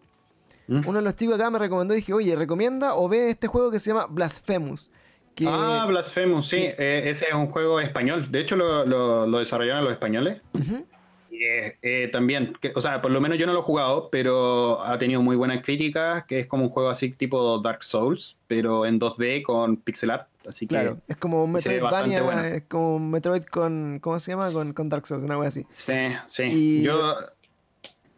¿Mm? 0.69 0.83
uno 0.87 0.93
de 0.99 1.03
los 1.03 1.17
chicos 1.17 1.35
acá 1.35 1.51
me 1.51 1.59
recomendó 1.59 1.95
y 1.95 1.99
dije, 1.99 2.13
oye, 2.13 2.37
recomienda 2.37 2.95
o 2.95 3.09
ve 3.09 3.29
este 3.31 3.47
juego 3.49 3.71
que 3.71 3.81
se 3.81 3.91
llama 3.91 4.07
Blasphemous. 4.09 4.91
Que, 5.35 5.47
Ah, 5.49 5.85
Blasphemous, 5.89 6.49
sí. 6.49 6.57
que- 6.57 6.75
eh, 6.79 7.11
ese 7.11 7.27
es 7.29 7.35
un 7.35 7.47
juego 7.49 7.81
español. 7.81 8.31
De 8.31 8.41
hecho, 8.41 8.57
lo, 8.57 8.85
lo- 8.85 9.27
lo 9.27 9.39
desarrollaron 9.39 9.85
los 9.85 9.93
españoles. 9.93 10.41
Ujú. 10.53 10.85
Y, 11.31 11.45
eh, 11.45 11.79
eh, 11.83 12.09
también, 12.13 12.53
que- 12.61 12.73
o 12.75 12.81
sea, 12.81 13.01
por 13.01 13.11
lo 13.11 13.21
menos 13.21 13.39
yo 13.39 13.47
no 13.47 13.53
lo 13.55 13.61
he 13.61 13.63
jugado, 13.63 14.09
pero 14.11 14.81
ha 14.83 14.99
tenido 14.99 15.23
muy 15.23 15.37
buenas 15.37 15.63
críticas, 15.63 16.25
que 16.27 16.41
es 16.41 16.47
como 16.47 16.65
un 16.65 16.71
juego 16.71 16.91
así 16.91 17.11
tipo 17.13 17.59
Dark 17.61 17.83
Souls, 17.85 18.37
pero 18.47 18.85
en 18.85 18.99
2D 18.99 19.43
con 19.43 19.77
pixel 19.77 20.11
art. 20.11 20.29
Así 20.47 20.67
que 20.67 20.75
Claro, 20.75 20.99
es 21.07 21.17
como 21.17 21.45
un 21.45 21.53
Metroidvania, 21.53 22.23
bueno. 22.23 22.43
es 22.43 22.63
como 22.69 22.99
Metroid 22.99 23.45
con, 23.45 23.99
¿cómo 24.01 24.19
se 24.19 24.33
llama? 24.33 24.51
Con, 24.53 24.73
con 24.73 24.89
Dark 24.89 25.07
Souls, 25.07 25.23
una 25.25 25.39
wea 25.39 25.49
así. 25.49 25.65
sí, 25.71 25.95
sí. 26.27 26.43
Y- 26.45 26.83
Yo... 26.83 27.15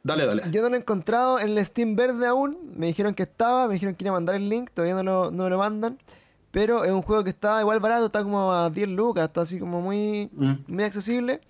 Dale, 0.04 0.26
dale. 0.26 0.42
Yo 0.50 0.62
no 0.62 0.68
lo 0.68 0.74
he 0.74 0.78
encontrado 0.78 1.38
en 1.38 1.50
el 1.50 1.64
Steam 1.64 1.94
verde 1.94 2.26
aún. 2.26 2.58
Me 2.76 2.86
dijeron 2.86 3.14
que 3.14 3.22
estaba, 3.22 3.68
me 3.68 3.74
dijeron 3.74 3.94
que 3.94 4.04
iba 4.04 4.10
a 4.10 4.14
mandar 4.16 4.34
el 4.34 4.48
link, 4.48 4.70
todavía 4.72 4.94
no 4.96 5.02
lo, 5.02 5.30
no 5.30 5.44
me 5.44 5.50
lo 5.50 5.58
mandan. 5.58 5.98
Pero 6.50 6.84
es 6.84 6.90
un 6.90 7.02
juego 7.02 7.22
que 7.24 7.30
está 7.30 7.60
igual 7.60 7.80
barato, 7.80 8.06
está 8.06 8.22
como 8.22 8.52
a 8.52 8.68
10 8.68 8.88
lucas, 8.88 9.24
está 9.24 9.42
así 9.42 9.58
como 9.58 9.80
muy, 9.80 10.28
Mm. 10.32 10.52
muy 10.66 10.84
accesible. 10.84 11.40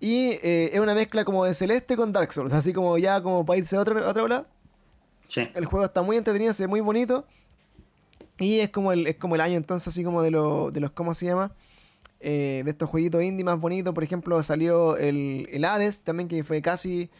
Y 0.00 0.30
eh, 0.42 0.70
es 0.72 0.80
una 0.80 0.94
mezcla 0.94 1.24
como 1.24 1.44
de 1.44 1.54
Celeste 1.54 1.96
con 1.96 2.12
Dark 2.12 2.32
Souls, 2.32 2.52
así 2.52 2.72
como 2.72 2.98
ya 2.98 3.22
como 3.22 3.44
para 3.46 3.58
irse 3.58 3.76
a 3.76 3.80
otra, 3.80 4.00
a 4.04 4.10
otra. 4.10 4.46
Sí. 5.28 5.42
El 5.54 5.66
juego 5.66 5.84
está 5.84 6.02
muy 6.02 6.16
entretenido, 6.16 6.52
se 6.52 6.64
ve 6.64 6.68
muy 6.68 6.80
bonito. 6.80 7.24
Y 8.38 8.60
es 8.60 8.70
como 8.70 8.92
el, 8.92 9.06
es 9.06 9.16
como 9.16 9.34
el 9.34 9.40
año 9.42 9.56
entonces, 9.56 9.88
así 9.88 10.02
como 10.02 10.22
de, 10.22 10.30
lo- 10.30 10.70
de 10.70 10.80
los, 10.80 10.90
¿cómo 10.92 11.14
se 11.14 11.26
llama? 11.26 11.52
Eh, 12.20 12.62
de 12.64 12.70
estos 12.70 12.88
jueguitos 12.88 13.22
indie 13.22 13.44
más 13.44 13.60
bonitos. 13.60 13.94
Por 13.94 14.02
ejemplo, 14.02 14.42
salió 14.42 14.96
el, 14.96 15.46
el 15.52 15.64
Hades 15.64 16.02
también, 16.02 16.28
que 16.28 16.42
fue 16.44 16.60
casi 16.62 17.10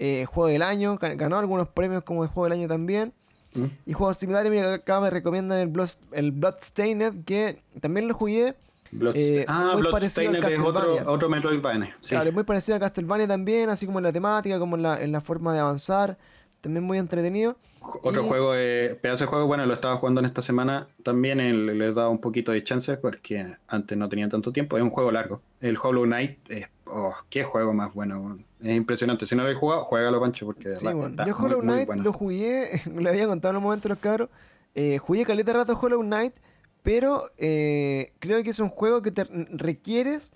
eh, 0.00 0.24
juego 0.24 0.48
del 0.48 0.62
año. 0.62 0.98
Gan- 0.98 1.16
Ganó 1.16 1.38
algunos 1.38 1.68
premios 1.68 2.02
como 2.02 2.22
de 2.24 2.28
juego 2.28 2.44
del 2.48 2.58
año 2.58 2.66
también. 2.68 3.12
Mm. 3.54 3.64
Y 3.86 3.92
juegos 3.92 4.16
similares, 4.16 4.50
mira, 4.50 4.74
acá 4.74 5.00
me 5.00 5.10
recomiendan 5.10 5.60
el, 5.60 5.68
Blood, 5.68 5.88
el 6.12 6.32
Bloodstained, 6.32 7.24
que 7.24 7.62
también 7.80 8.08
lo 8.08 8.14
jugué. 8.14 8.54
Bloodsta- 8.92 9.20
Eh, 9.20 9.44
ah, 9.46 9.72
muy 9.74 9.90
parecido 9.90 10.30
al 10.30 10.36
Bloodstained 10.36 10.54
es 10.60 10.60
otro, 10.68 10.72
Castlevania. 10.80 11.10
otro 11.12 11.28
Metroidvania. 11.28 11.96
Sí. 12.00 12.10
Claro, 12.10 12.28
es 12.30 12.34
muy 12.34 12.42
parecido 12.44 12.76
a 12.76 12.80
Castlevania 12.80 13.28
también, 13.28 13.68
así 13.70 13.86
como 13.86 13.98
en 14.00 14.04
la 14.04 14.12
temática, 14.12 14.58
como 14.58 14.74
en 14.76 14.82
la, 14.82 15.00
en 15.00 15.12
la 15.12 15.20
forma 15.20 15.52
de 15.52 15.60
avanzar. 15.60 16.16
También 16.60 16.84
muy 16.84 16.98
entretenido. 16.98 17.56
Otro 18.02 18.22
Y- 18.24 18.28
juego, 18.28 18.52
eh, 18.54 18.98
pedazo 19.00 19.24
de 19.24 19.28
juego, 19.30 19.46
bueno, 19.46 19.64
lo 19.64 19.72
estaba 19.74 19.96
jugando 19.96 20.20
en 20.20 20.26
esta 20.26 20.42
semana 20.42 20.88
también, 21.02 21.40
eh, 21.40 21.52
le 21.54 21.86
he 21.88 21.92
dado 21.92 22.10
un 22.10 22.20
poquito 22.20 22.52
de 22.52 22.62
chance 22.62 22.96
porque 22.98 23.56
antes 23.68 23.96
no 23.96 24.08
tenía 24.08 24.28
tanto 24.28 24.52
tiempo, 24.52 24.76
es 24.76 24.82
un 24.82 24.90
juego 24.90 25.10
largo. 25.10 25.40
El 25.60 25.78
Hollow 25.82 26.04
Knight, 26.04 26.38
es, 26.50 26.66
oh, 26.92 27.14
qué 27.28 27.44
juego 27.44 27.72
más 27.72 27.92
bueno, 27.94 28.38
es 28.62 28.76
impresionante. 28.76 29.26
Si 29.26 29.34
no 29.34 29.42
lo 29.42 29.50
he 29.50 29.54
jugado, 29.54 29.82
juégalo, 29.84 30.20
Pancho, 30.20 30.46
porque 30.46 30.76
Sí, 30.76 30.86
bueno. 30.92 31.24
Yo 31.26 31.36
Hollow 31.36 31.60
Knight 31.60 31.86
bueno. 31.86 32.02
lo 32.02 32.12
jugué, 32.12 32.82
le 32.94 33.08
había 33.08 33.26
contado 33.26 33.50
en 33.50 33.54
los 33.54 33.62
momentos 33.62 33.88
los 33.88 33.98
cabros. 33.98 34.28
Eh, 34.74 34.98
jugué 34.98 35.24
caleta 35.24 35.52
rato 35.52 35.78
Hollow 35.80 36.00
Knight, 36.02 36.34
pero 36.82 37.30
eh, 37.38 38.12
creo 38.18 38.42
que 38.42 38.50
es 38.50 38.58
un 38.60 38.68
juego 38.68 39.02
que 39.02 39.10
te 39.10 39.24
requieres 39.24 40.32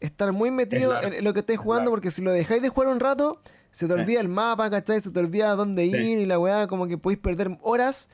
estar 0.00 0.32
muy 0.32 0.50
metido 0.50 1.00
en, 1.02 1.24
lo 1.24 1.32
que 1.32 1.40
estés 1.40 1.54
es 1.54 1.60
jugando, 1.60 1.90
porque 1.90 2.10
si 2.10 2.22
lo 2.22 2.32
dejáis 2.32 2.62
de 2.62 2.68
jugar 2.68 2.88
un 2.88 3.00
rato, 3.00 3.40
se 3.70 3.86
te 3.86 3.92
olvida 3.92 4.20
el 4.20 4.28
mapa, 4.28 4.70
¿cachai? 4.70 5.00
Se 5.00 5.10
te 5.10 5.20
olvida 5.20 5.54
dónde 5.54 5.84
Sí. 5.84 5.90
ir 5.90 6.18
y 6.18 6.26
la 6.26 6.38
weá, 6.38 6.66
como 6.66 6.86
que 6.86 6.98
podéis 6.98 7.20
perder 7.20 7.58
horas 7.62 8.08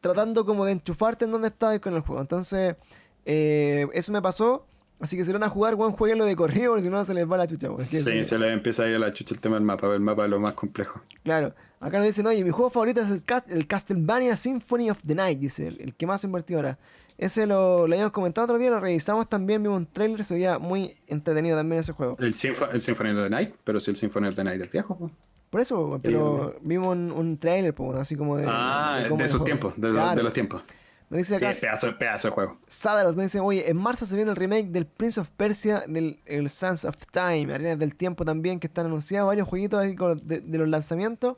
tratando 0.00 0.44
como 0.44 0.64
de 0.64 0.72
enchufarte 0.72 1.24
en 1.24 1.30
donde 1.32 1.48
estabas 1.48 1.80
con 1.80 1.94
el 1.94 2.00
juego. 2.00 2.20
Entonces, 2.20 2.76
eh, 3.24 3.86
eso 3.92 4.12
me 4.12 4.22
pasó. 4.22 4.66
Así 5.00 5.16
que 5.16 5.24
si 5.24 5.32
lo 5.32 5.38
van 5.38 5.48
a 5.48 5.50
jugar, 5.50 5.74
weón, 5.76 5.92
jueguenlo 5.92 6.26
de 6.26 6.36
corrido, 6.36 6.72
porque 6.72 6.82
si 6.82 6.90
no 6.90 7.02
se 7.04 7.14
les 7.14 7.28
va 7.30 7.36
la 7.38 7.46
chucha, 7.46 7.68
Sí, 7.78 8.24
se 8.24 8.38
le 8.38 8.52
empieza 8.52 8.82
a 8.82 8.88
ir 8.88 8.96
a 8.96 8.98
la 8.98 9.12
chucha 9.12 9.34
el 9.34 9.40
tema 9.40 9.56
del 9.56 9.64
mapa. 9.64 9.86
El 9.94 10.00
mapa 10.00 10.24
es 10.24 10.30
lo 10.30 10.38
más 10.40 10.52
complejo. 10.52 11.00
Claro. 11.22 11.54
Acá 11.80 11.96
nos 11.98 12.06
dicen, 12.06 12.26
oye, 12.26 12.44
mi 12.44 12.50
juego 12.50 12.68
favorito 12.68 13.00
es 13.00 13.10
el, 13.10 13.24
Cas- 13.24 13.44
el 13.48 13.66
Castlevania 13.66 14.36
Symphony 14.36 14.90
of 14.90 15.00
the 15.06 15.14
Night, 15.14 15.38
dice, 15.38 15.68
el, 15.68 15.80
el 15.80 15.94
que 15.94 16.06
más 16.06 16.22
invertido 16.24 16.60
ahora. 16.60 16.78
Ese 17.16 17.46
lo, 17.46 17.86
lo 17.86 17.94
habíamos 17.94 18.12
comentado 18.12 18.44
otro 18.46 18.58
día, 18.58 18.68
lo 18.70 18.80
revisamos 18.80 19.28
también, 19.28 19.62
vimos 19.62 19.78
un 19.78 19.86
trailer, 19.86 20.22
se 20.24 20.34
veía 20.34 20.58
muy 20.58 20.96
entretenido 21.06 21.56
también 21.56 21.80
ese 21.80 21.92
juego. 21.92 22.16
El, 22.18 22.34
Sinfo- 22.34 22.68
el 22.72 22.82
Symphony 22.82 23.10
of 23.10 23.24
the 23.24 23.30
Night, 23.30 23.54
pero 23.64 23.80
si 23.80 23.90
el 23.90 23.96
Symphony 23.96 24.28
of 24.28 24.34
the 24.36 24.44
Night 24.44 24.60
es 24.60 24.70
viejo. 24.70 24.98
po. 24.98 25.10
Por 25.50 25.60
eso, 25.60 25.98
pero 26.02 26.54
vimos 26.62 26.88
un, 26.88 27.10
un 27.10 27.36
trailer, 27.38 27.74
pues, 27.74 27.98
así 27.98 28.14
como 28.16 28.36
de... 28.36 28.44
ah, 28.48 28.98
de 28.98 29.02
el 29.02 29.08
sus 29.22 29.30
juego. 29.30 29.44
tiempos, 29.44 29.72
de, 29.76 29.90
Claro. 29.90 30.16
de 30.16 30.22
los 30.22 30.32
tiempos. 30.32 30.62
Nos 31.10 31.18
dice 31.18 31.38
Sí, 31.38 31.44
acá, 31.44 31.56
pedazo, 31.60 31.98
pedazo 31.98 32.28
de 32.28 32.34
juego. 32.34 32.58
Sadaros 32.68 33.16
nos 33.16 33.24
dice, 33.24 33.40
oye, 33.40 33.68
en 33.68 33.76
marzo 33.76 34.06
se 34.06 34.14
viene 34.16 34.30
el 34.30 34.36
remake 34.36 34.68
del 34.68 34.86
Prince 34.86 35.20
of 35.20 35.28
Persia, 35.36 35.82
del 35.88 36.20
el 36.24 36.48
Sands 36.48 36.84
of 36.84 36.94
Time, 37.12 37.52
Arenas 37.52 37.78
del 37.78 37.96
Tiempo 37.96 38.24
también, 38.24 38.60
que 38.60 38.68
están 38.68 38.86
anunciados, 38.86 39.26
varios 39.26 39.48
jueguitos 39.48 39.80
ahí 39.80 39.96
de, 40.22 40.40
de 40.40 40.58
los 40.58 40.68
lanzamientos. 40.68 41.36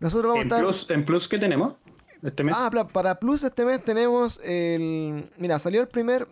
Nosotros 0.00 0.30
vamos 0.32 0.44
En 0.44 0.52
a 0.52 0.56
estar... 0.56 0.62
plus, 0.68 0.90
en 0.90 1.04
plus, 1.04 1.28
¿qué 1.28 1.38
tenemos? 1.38 1.74
Este 2.22 2.44
mes. 2.44 2.54
Ah, 2.58 2.70
para 2.92 3.18
Plus 3.18 3.42
este 3.44 3.64
mes 3.64 3.82
tenemos 3.82 4.38
el... 4.44 5.30
Mira, 5.38 5.58
salió 5.58 5.80
el 5.80 5.88
primer 5.88 6.28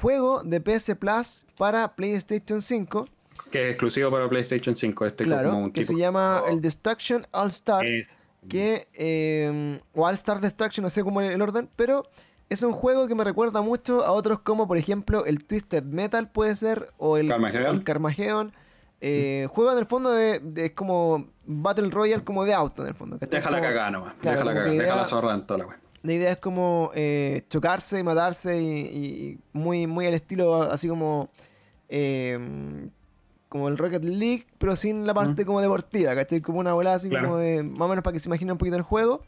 juego 0.00 0.42
de 0.44 0.60
PS 0.60 0.94
Plus 0.96 1.44
para 1.56 1.96
PlayStation 1.96 2.62
5, 2.62 3.08
que 3.50 3.64
es 3.64 3.70
exclusivo 3.70 4.10
para 4.12 4.28
PlayStation 4.28 4.76
5. 4.76 5.06
Este 5.06 5.24
claro, 5.24 5.50
como 5.50 5.62
un 5.64 5.72
que 5.72 5.80
tipo- 5.80 5.94
se 5.94 5.98
llama 5.98 6.42
Oh, 6.44 6.48
el 6.48 6.60
Destruction 6.60 7.26
All 7.32 7.48
Stars, 7.48 7.90
Es- 7.90 8.06
que... 8.48 8.88
eh, 8.94 9.80
o 9.94 10.06
All 10.06 10.14
Star 10.14 10.40
Destruction, 10.40 10.82
no 10.82 10.90
sé 10.90 11.02
cómo 11.04 11.20
es 11.20 11.30
el 11.30 11.40
orden, 11.42 11.68
pero 11.76 12.04
es 12.48 12.62
un 12.62 12.72
juego 12.72 13.06
que 13.08 13.14
me 13.14 13.24
recuerda 13.24 13.60
mucho 13.60 14.04
a 14.04 14.12
otros 14.12 14.40
como, 14.40 14.66
por 14.66 14.78
ejemplo, 14.78 15.26
el 15.26 15.44
Twisted 15.44 15.82
Metal 15.84 16.30
puede 16.30 16.54
ser, 16.56 16.92
o 16.98 17.16
el 17.18 17.28
Carmageddon. 17.28 17.76
el 17.76 17.84
Carmageddon. 17.84 18.52
Eh, 19.00 19.46
Juego 19.52 19.70
en 19.72 19.78
el 19.78 19.86
fondo 19.86 20.10
de, 20.10 20.40
de- 20.40 20.66
es 20.66 20.72
como 20.72 21.28
Battle 21.46 21.88
Royale 21.90 22.24
como 22.24 22.44
de 22.44 22.52
auto 22.52 22.82
en 22.82 22.88
el 22.88 22.94
fondo. 22.94 23.16
Déjala 23.18 23.60
cagar 23.60 23.92
nomás. 23.92 24.14
Claro, 24.20 24.38
déjala 24.40 24.64
que 24.64 24.70
Déjala 24.70 25.04
zorra 25.04 25.34
en 25.34 25.46
toda 25.46 25.58
la 25.58 25.66
wea. 25.66 25.78
La 26.02 26.12
idea 26.12 26.30
es 26.32 26.38
como 26.38 26.90
eh, 26.94 27.42
chocarse 27.48 28.00
y 28.00 28.02
matarse 28.02 28.60
y, 28.60 28.66
y 28.80 29.38
muy, 29.52 29.86
muy 29.86 30.06
al 30.06 30.14
estilo 30.14 30.62
así 30.62 30.88
como 30.88 31.28
eh, 31.88 32.88
como 33.48 33.68
el 33.68 33.78
Rocket 33.78 34.04
League, 34.04 34.46
pero 34.58 34.76
sin 34.76 35.06
la 35.06 35.14
parte 35.14 35.44
como 35.46 35.60
deportiva, 35.60 36.14
¿cachai? 36.14 36.40
Como 36.40 36.58
una 36.58 36.74
bola 36.74 36.94
así 36.94 37.08
Claro. 37.08 37.28
como 37.28 37.38
de 37.38 37.62
más 37.62 37.80
o 37.82 37.88
menos 37.88 38.02
para 38.04 38.12
que 38.12 38.18
se 38.18 38.28
imaginen 38.28 38.52
un 38.52 38.58
poquito 38.58 38.76
el 38.76 38.82
juego. 38.82 39.22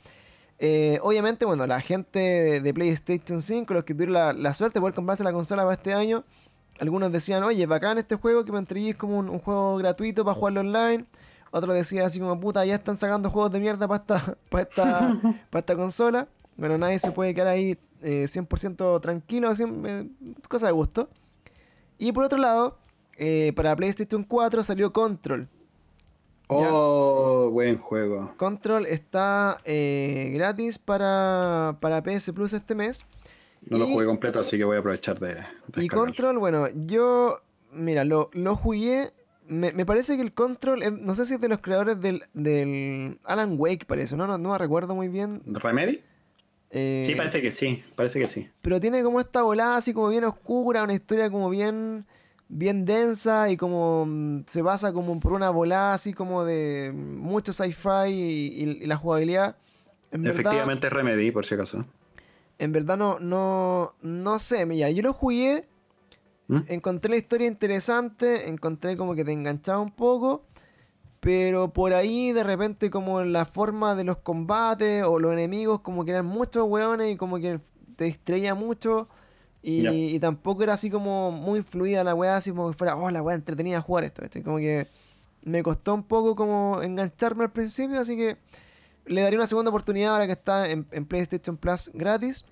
Eh, 0.59 0.99
obviamente, 1.03 1.47
bueno, 1.47 1.67
la 1.67 1.81
gente 1.81 2.19
de, 2.19 2.61
de 2.61 2.75
PlayStation 2.75 3.41
5, 3.41 3.73
los 3.73 3.85
que 3.85 3.95
tuvieron 3.95 4.13
la, 4.15 4.33
la 4.35 4.53
suerte 4.53 4.75
de 4.79 4.81
poder 4.83 4.95
comprarse 4.95 5.25
la 5.25 5.33
consola 5.33 5.63
para 5.63 5.75
este 5.75 5.95
año, 5.95 6.25
algunos 6.79 7.11
decían, 7.13 7.43
oye, 7.43 7.65
bacán 7.67 7.97
este 7.99 8.17
juego 8.17 8.45
que 8.45 8.53
me 8.53 8.59
entregué 8.59 8.91
es 8.91 8.97
como 8.97 9.19
un, 9.19 9.29
un 9.31 9.39
juego 9.39 9.77
gratuito 9.79 10.25
para 10.25 10.35
jugarlo 10.35 10.61
online. 10.61 11.07
Otros 11.51 11.75
decían 11.75 12.05
así 12.05 12.21
como, 12.21 12.39
puta, 12.39 12.65
ya 12.65 12.75
están 12.75 12.97
sacando 12.97 13.31
juegos 13.31 13.51
de 13.53 13.61
mierda 13.61 13.89
para 13.89 14.03
esta, 14.03 14.37
para 14.51 14.63
esta, 14.65 15.21
para 15.51 15.61
esta 15.61 15.77
consola. 15.77 16.29
Bueno, 16.57 16.77
nadie 16.77 16.99
se 16.99 17.11
puede 17.11 17.35
quedar 17.35 17.49
ahí 17.49 17.79
eh, 18.03 18.25
100% 18.27 19.01
tranquilo, 19.01 19.49
así, 19.49 19.65
eh, 19.67 20.09
cosa 20.49 20.67
de 20.67 20.73
gusto. 20.73 21.09
Y 21.99 22.13
por 22.13 22.25
otro 22.25 22.39
lado, 22.39 22.79
eh, 23.21 23.53
para 23.55 23.77
PlayStation 23.77 24.25
4 24.25 24.63
salió 24.65 24.93
Control. 24.93 25.47
Oh, 26.49 27.49
buen 27.53 27.79
juego. 27.79 28.33
Control 28.37 28.87
está 28.87 29.61
eh, 29.65 30.31
gratis 30.35 30.79
para, 30.79 31.77
para 31.81 32.03
PS 32.03 32.33
Plus 32.33 32.53
este 32.53 32.75
mes. 32.75 33.05
No 33.69 33.79
lo 33.79 33.87
jugué 33.87 34.07
completo, 34.07 34.41
así 34.41 34.57
que 34.59 34.65
voy 34.65 34.77
a 34.77 34.81
aprovechar 34.81 35.21
de. 35.21 35.35
de 35.69 35.85
Y. 35.85 35.89
Control, 35.89 36.39
bueno, 36.39 36.67
yo, 36.87 37.39
mira, 37.73 38.05
lo, 38.05 38.31
lo 38.33 38.57
jugué. 38.57 39.13
Me, 39.47 39.73
me 39.73 39.85
parece 39.85 40.17
que 40.17 40.23
el 40.23 40.33
Control, 40.33 40.83
es- 40.83 40.93
no 40.93 41.15
sé 41.15 41.25
si 41.25 41.35
es 41.35 41.41
de 41.41 41.49
los 41.49 41.61
creadores 41.61 42.01
del, 42.01 42.25
del 42.35 43.19
Alan 43.25 43.55
Wake, 43.59 43.85
parece, 43.87 44.17
¿no? 44.17 44.27
No, 44.27 44.39
no 44.39 44.51
me 44.51 44.59
recuerdo 44.59 44.95
muy 44.95 45.09
bien. 45.09 45.43
¿Remedy? 45.47 46.01
Eh, 46.71 47.03
Sí, 47.05 47.15
parece 47.15 47.43
que 47.43 47.51
sí. 47.53 47.85
Parece 47.97 48.19
que 48.19 48.27
sí. 48.27 48.49
Pero 48.63 48.81
tiene 48.81 49.03
como 49.03 49.21
esta 49.21 49.43
volada 49.43 49.77
así 49.77 49.93
como 49.93 50.09
bien 50.09 50.25
oscura, 50.25 50.83
una 50.85 50.95
historia 50.95 51.31
como 51.31 51.51
bien, 51.51 52.07
bien 52.53 52.85
densa 52.85 53.49
y 53.51 53.57
como 53.57 54.05
mm, 54.07 54.41
se 54.47 54.61
basa 54.61 54.93
como 54.93 55.19
por 55.21 55.33
una 55.33 55.51
volada 55.51 55.95
así 55.95 56.13
como 56.13 56.45
de 56.45 56.93
mucho 56.93 57.53
sci-fi 57.53 58.09
y, 58.09 58.13
y- 58.65 58.79
y 58.83 58.87
la 58.87 58.97
jugabilidad. 58.97 59.57
En 60.11 60.23
verdad, 60.23 60.35
Efectivamente 60.35 60.89
es 60.89 60.93
Remedy, 60.93 61.31
por 61.31 61.47
si 61.47 61.55
acaso. 61.55 61.85
en 62.59 62.73
verdad 62.73 62.97
no, 62.99 63.19
no, 63.21 63.95
no 64.03 64.39
sé, 64.41 64.67
mira, 64.67 64.91
yo 64.91 65.03
lo 65.03 65.13
jugué, 65.13 65.67
¿Mm? 66.49 66.59
encontré 66.67 67.11
la 67.11 67.17
historia 67.17 67.47
interesante, 67.47 68.49
encontré 68.49 68.97
como 68.97 69.15
que 69.15 69.25
te 69.25 69.33
enganchaba 69.33 69.79
un 69.81 69.93
poco, 69.93 70.45
pero 71.21 71.73
por 71.73 71.93
ahí 71.93 72.33
de 72.33 72.43
repente 72.43 72.91
como 72.91 73.23
la 73.23 73.45
forma 73.45 73.95
de 73.95 74.05
los 74.05 74.17
combates 74.19 75.05
o 75.05 75.19
los 75.21 75.33
enemigos 75.33 75.81
como 75.83 76.05
que 76.05 76.11
eran 76.11 76.27
muchos 76.27 76.65
hueones 76.69 77.13
y 77.13 77.17
como 77.17 77.39
que 77.39 77.61
te 77.97 78.05
distraía 78.07 78.55
mucho 78.57 79.09
y, 79.63 80.19
tampoco 80.21 80.63
era 80.63 80.73
así 80.73 80.91
como 80.91 81.31
muy 81.31 81.63
fluida 81.63 82.03
la 82.05 82.15
weá, 82.15 82.37
así 82.37 82.51
como 82.51 82.71
que 82.71 82.77
fuera, 82.77 82.97
oh 82.97 83.11
la 83.11 83.23
weá 83.23 83.35
entretenida 83.35 83.81
jugar 83.81 84.05
esto, 84.05 84.23
¿cachai? 84.23 84.43
como 84.43 84.57
que 84.59 84.89
me 85.43 85.63
costó 85.63 85.95
un 85.95 86.03
poco 86.03 86.35
como 86.37 86.83
engancharme 86.83 87.45
al 87.45 87.53
principio, 87.53 88.01
así 88.01 88.17
que 88.17 88.37
le 89.07 89.23
daría 89.23 89.39
una 89.39 89.47
segunda 89.47 89.71
oportunidad 89.71 90.13
ahora 90.13 90.27
que 90.27 90.33
está 90.33 90.69
en, 90.71 90.87
en 90.93 91.05
PlayStation 91.05 91.57
Plus 91.57 91.91
gratis. 91.95 92.45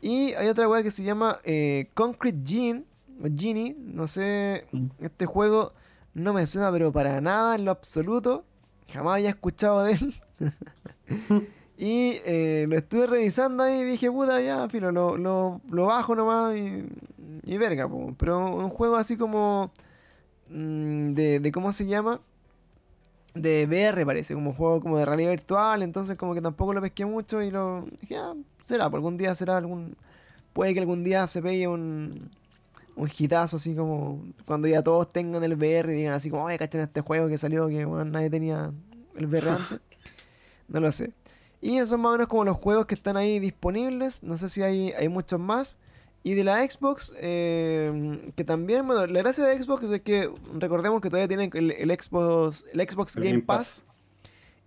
Y 0.00 0.34
hay 0.34 0.48
otra 0.48 0.68
weá 0.68 0.82
que 0.82 0.90
se 0.90 1.02
llama 1.02 1.40
eh, 1.44 1.88
Concrete 1.94 2.38
Gene, 2.44 2.84
o 3.22 3.26
Genie, 3.34 3.74
no 3.78 4.06
sé, 4.06 4.66
Mm. 4.72 4.86
este 5.00 5.24
juego 5.24 5.72
no 6.12 6.32
me 6.32 6.44
suena 6.46 6.70
pero 6.70 6.92
para 6.92 7.20
nada 7.20 7.54
en 7.54 7.64
lo 7.64 7.70
absoluto, 7.70 8.44
jamás 8.92 9.14
había 9.14 9.30
escuchado 9.30 9.82
de 9.84 9.92
él. 9.92 10.20
y 11.76 12.18
eh, 12.24 12.66
lo 12.68 12.76
estuve 12.76 13.06
revisando 13.06 13.62
ahí 13.64 13.80
y 13.80 13.84
dije, 13.84 14.10
puta, 14.10 14.40
ya, 14.40 14.68
filo, 14.68 14.92
lo, 14.92 15.16
lo, 15.16 15.60
lo 15.68 15.86
bajo 15.86 16.14
nomás 16.14 16.56
y, 16.56 16.84
y 17.44 17.58
verga, 17.58 17.88
po. 17.88 18.14
pero 18.16 18.54
un 18.54 18.70
juego 18.70 18.96
así 18.96 19.16
como 19.16 19.72
mm, 20.50 21.14
de, 21.14 21.40
de, 21.40 21.52
¿cómo 21.52 21.72
se 21.72 21.86
llama? 21.86 22.20
De 23.34 23.66
VR 23.66 24.06
parece, 24.06 24.34
como 24.34 24.50
un 24.50 24.56
juego 24.56 24.80
como 24.80 24.98
de 24.98 25.04
realidad 25.04 25.30
virtual, 25.30 25.82
entonces 25.82 26.16
como 26.16 26.34
que 26.34 26.40
tampoco 26.40 26.72
lo 26.72 26.80
pesqué 26.80 27.04
mucho 27.04 27.42
y 27.42 27.50
lo 27.50 27.84
dije, 28.00 28.16
ah, 28.16 28.34
será, 28.62 28.88
por 28.88 28.98
algún 28.98 29.16
día 29.16 29.34
será 29.34 29.56
algún... 29.56 29.96
Puede 30.52 30.72
que 30.72 30.80
algún 30.80 31.02
día 31.02 31.26
se 31.26 31.42
pegue 31.42 31.66
un, 31.66 32.30
un 32.96 33.10
hitazo 33.18 33.56
así 33.56 33.74
como 33.74 34.24
cuando 34.44 34.68
ya 34.68 34.82
todos 34.82 35.12
tengan 35.12 35.42
el 35.42 35.54
VR 35.56 35.92
y 35.92 35.96
digan 35.96 36.14
así 36.14 36.30
como, 36.30 36.44
oye, 36.44 36.58
cachen 36.58 36.80
este 36.82 37.00
juego 37.00 37.28
que 37.28 37.38
salió 37.38 37.68
que 37.68 37.84
bueno, 37.84 38.04
nadie 38.04 38.30
tenía 38.30 38.72
el 39.16 39.26
VR 39.26 39.50
antes. 39.50 39.80
No 40.66 40.80
lo 40.80 40.90
sé. 40.92 41.12
Y 41.64 41.76
esos 41.78 41.88
son 41.88 42.02
más 42.02 42.10
o 42.10 42.12
menos 42.12 42.28
como 42.28 42.44
los 42.44 42.58
juegos 42.58 42.84
que 42.84 42.94
están 42.94 43.16
ahí 43.16 43.38
disponibles. 43.38 44.22
No 44.22 44.36
sé 44.36 44.50
si 44.50 44.60
hay, 44.62 44.92
hay 44.92 45.08
muchos 45.08 45.40
más. 45.40 45.78
Y 46.22 46.34
de 46.34 46.44
la 46.44 46.58
Xbox, 46.68 47.12
eh, 47.20 48.32
que 48.36 48.44
también, 48.44 48.86
bueno, 48.86 49.06
la 49.06 49.20
gracia 49.20 49.44
de 49.44 49.60
Xbox 49.60 49.84
es 49.90 50.00
que 50.02 50.30
recordemos 50.58 51.00
que 51.00 51.08
todavía 51.08 51.26
tienen 51.28 51.50
el, 51.54 51.70
el 51.70 51.90
Xbox, 51.98 52.66
el 52.72 52.80
Xbox 52.86 53.16
El 53.16 53.24
Game 53.24 53.40
Pass. 53.40 53.86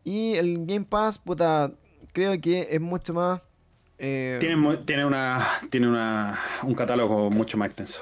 Y 0.03 0.33
el 0.35 0.65
Game 0.65 0.85
Pass, 0.85 1.19
puta, 1.19 1.71
creo 2.13 2.39
que 2.41 2.67
es 2.71 2.81
mucho 2.81 3.13
más... 3.13 3.41
eh, 3.99 4.37
Tiene, 4.39 4.55
una, 4.55 4.85
tiene 5.69 5.87
una, 5.87 6.39
un 6.63 6.73
catálogo 6.73 7.29
mucho 7.29 7.57
más 7.57 7.67
extenso. 7.67 8.01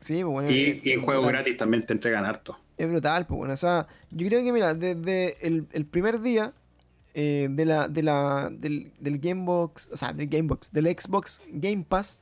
sí, 0.00 0.22
pues, 0.22 0.26
bueno, 0.26 0.50
Y, 0.50 0.80
en 0.84 1.02
juegos 1.02 1.26
gratis 1.26 1.56
también 1.56 1.86
te 1.86 1.94
entregan 1.94 2.26
harto. 2.26 2.58
Es 2.76 2.86
brutal, 2.86 3.26
pues 3.26 3.38
bueno. 3.38 3.54
O 3.54 3.56
sea, 3.56 3.86
yo 4.10 4.26
creo 4.26 4.44
que, 4.44 4.52
mira, 4.52 4.74
desde 4.74 5.38
el, 5.46 5.66
el 5.72 5.86
primer 5.86 6.20
día 6.20 6.52
eh, 7.18 7.48
de 7.50 7.64
la, 7.64 7.88
de 7.88 8.02
la, 8.02 8.50
del, 8.52 8.92
del 9.00 9.18
Gamebox, 9.18 9.88
o 9.92 9.96
sea, 9.96 10.12
del 10.12 10.28
Gamebox, 10.28 10.70
del 10.70 10.86
Xbox 10.86 11.42
Game 11.48 11.84
Pass, 11.88 12.20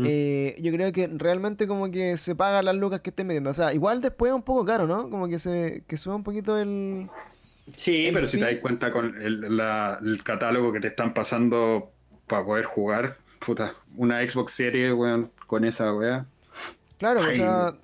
Mm. 0.00 0.04
eh, 0.06 0.56
yo 0.60 0.70
creo 0.70 0.92
que 0.92 1.08
realmente 1.08 1.66
como 1.66 1.90
que 1.90 2.16
se 2.18 2.36
pagan 2.36 2.66
las 2.66 2.76
lucas 2.76 3.00
que 3.00 3.10
estén 3.10 3.26
metiendo. 3.26 3.50
O 3.50 3.54
sea, 3.54 3.74
igual 3.74 4.00
después 4.00 4.30
es 4.30 4.36
un 4.36 4.44
poco 4.44 4.64
caro, 4.64 4.86
¿no? 4.86 5.10
Como 5.10 5.26
que 5.26 5.40
se 5.40 5.82
que 5.88 5.96
sube 5.96 6.14
un 6.14 6.22
poquito 6.22 6.56
el... 6.56 7.08
Sí, 7.74 8.06
El 8.06 8.14
pero 8.14 8.28
si 8.28 8.38
te 8.38 8.44
das 8.44 8.54
cuenta 8.62 8.92
con 8.92 9.20
el, 9.20 9.56
la- 9.56 9.98
el 10.00 10.22
catálogo 10.22 10.72
que 10.72 10.78
te 10.78 10.86
están 10.86 11.14
pasando 11.14 11.90
para 12.28 12.44
poder 12.44 12.64
jugar, 12.66 13.16
puta, 13.44 13.74
una 13.96 14.20
Xbox 14.22 14.52
Series, 14.52 14.92
weón, 14.94 15.32
con 15.48 15.64
esa 15.64 15.92
weá. 15.92 16.26
Claro, 16.98 17.20
o 17.28 17.32
sea, 17.32 17.74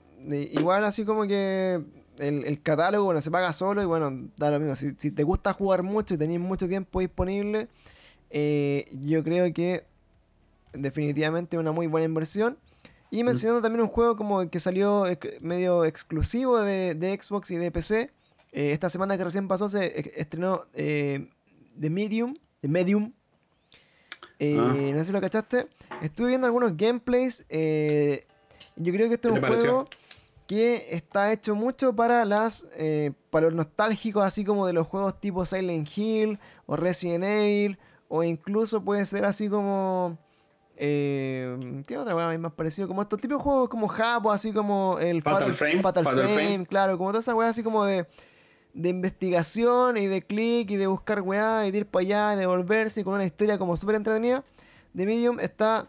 igual 0.52 0.84
así 0.84 1.04
como 1.04 1.26
que 1.26 1.80
el, 2.18 2.44
el 2.44 2.62
catálogo, 2.62 3.04
bueno, 3.06 3.20
se 3.20 3.30
paga 3.30 3.52
solo 3.52 3.82
y 3.82 3.86
bueno, 3.86 4.28
da 4.36 4.50
lo 4.50 4.58
mismo. 4.60 4.76
Si, 4.76 4.92
si 4.96 5.10
te 5.10 5.22
gusta 5.22 5.52
jugar 5.52 5.82
mucho 5.82 6.14
y 6.14 6.18
tenés 6.18 6.40
mucho 6.40 6.68
tiempo 6.68 7.00
disponible, 7.00 7.68
eh, 8.30 8.88
yo 9.04 9.22
creo 9.24 9.52
que 9.52 9.84
definitivamente 10.72 11.56
es 11.56 11.60
una 11.60 11.72
muy 11.72 11.86
buena 11.86 12.06
inversión. 12.06 12.58
Y 13.10 13.22
mencionando 13.22 13.62
también 13.62 13.82
un 13.82 13.88
juego 13.88 14.16
como 14.16 14.48
que 14.50 14.58
salió 14.58 15.04
medio 15.40 15.84
exclusivo 15.84 16.58
de, 16.60 16.94
de 16.96 17.16
Xbox 17.20 17.50
y 17.52 17.56
de 17.56 17.70
PC. 17.70 18.10
eh, 18.52 18.72
esta 18.72 18.88
semana 18.88 19.16
que 19.16 19.22
recién 19.24 19.46
pasó 19.46 19.68
se 19.68 19.84
e- 19.86 20.12
estrenó 20.16 20.62
eh, 20.74 21.28
The 21.80 21.90
Medium. 21.90 22.36
The 22.60 22.68
Medium. 22.68 23.12
Eh, 24.40 24.56
Ah. 24.58 24.74
No 24.74 24.98
sé 24.98 25.04
si 25.04 25.12
lo 25.12 25.20
cachaste. 25.20 25.68
Estuve 26.02 26.28
viendo 26.28 26.46
algunos 26.46 26.76
gameplays. 26.76 27.44
Yo 28.76 28.92
creo 28.92 29.08
que 29.08 29.14
este 29.14 29.28
es 29.28 29.34
un 29.34 29.40
juego 29.40 29.88
que 30.54 30.86
está 30.94 31.32
hecho 31.32 31.54
mucho 31.54 31.94
para 31.94 32.24
las 32.24 32.66
eh, 32.76 33.12
para 33.30 33.46
los 33.46 33.54
nostálgicos, 33.54 34.24
así 34.24 34.44
como 34.44 34.66
de 34.66 34.72
los 34.72 34.86
juegos 34.86 35.20
tipo 35.20 35.44
Silent 35.44 35.88
Hill 35.96 36.38
o 36.66 36.76
Resident 36.76 37.24
Evil, 37.24 37.78
o 38.08 38.22
incluso 38.22 38.82
puede 38.84 39.04
ser 39.06 39.24
así 39.24 39.48
como. 39.48 40.18
Eh, 40.76 41.82
¿Qué 41.86 41.96
otra 41.96 42.16
weá 42.16 42.36
más 42.38 42.52
parecido? 42.52 42.88
Como 42.88 43.02
estos 43.02 43.20
tipos 43.20 43.38
de 43.38 43.44
juegos 43.44 43.68
como 43.68 43.86
Japo, 43.86 44.32
así 44.32 44.52
como 44.52 44.98
el 44.98 45.22
Fatal, 45.22 45.54
Frame. 45.54 45.82
Fatal, 45.82 46.04
Frame, 46.04 46.66
claro, 46.66 46.98
como 46.98 47.10
todas 47.10 47.24
esas 47.24 47.34
weas 47.36 47.50
así 47.50 47.62
como 47.62 47.84
de, 47.84 48.06
de 48.72 48.88
investigación 48.88 49.96
y 49.96 50.06
de 50.06 50.22
clic 50.22 50.70
y 50.70 50.76
de 50.76 50.88
buscar 50.88 51.20
weá 51.20 51.66
y 51.66 51.70
de 51.70 51.78
ir 51.78 51.86
para 51.86 52.02
allá 52.02 52.34
y 52.34 52.38
de 52.38 52.46
volverse 52.46 53.00
y 53.00 53.04
con 53.04 53.14
una 53.14 53.24
historia 53.24 53.56
como 53.56 53.76
súper 53.76 53.94
entretenida. 53.94 54.44
De 54.92 55.06
Medium 55.06 55.38
está 55.38 55.88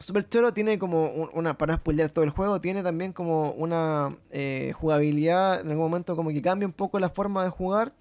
Super 0.00 0.26
Choro 0.26 0.54
tiene 0.54 0.78
como 0.78 1.10
una, 1.34 1.58
para 1.58 1.74
no 1.74 1.78
spoiler 1.78 2.10
todo 2.10 2.24
el 2.24 2.30
juego, 2.30 2.58
tiene 2.58 2.82
también 2.82 3.12
como 3.12 3.52
una 3.52 4.16
eh, 4.30 4.72
jugabilidad, 4.74 5.60
en 5.60 5.68
algún 5.68 5.84
momento 5.84 6.16
como 6.16 6.30
que 6.30 6.40
cambia 6.40 6.66
un 6.66 6.72
poco 6.72 6.98
la 6.98 7.10
forma 7.10 7.44
de 7.44 7.50
jugar 7.50 7.92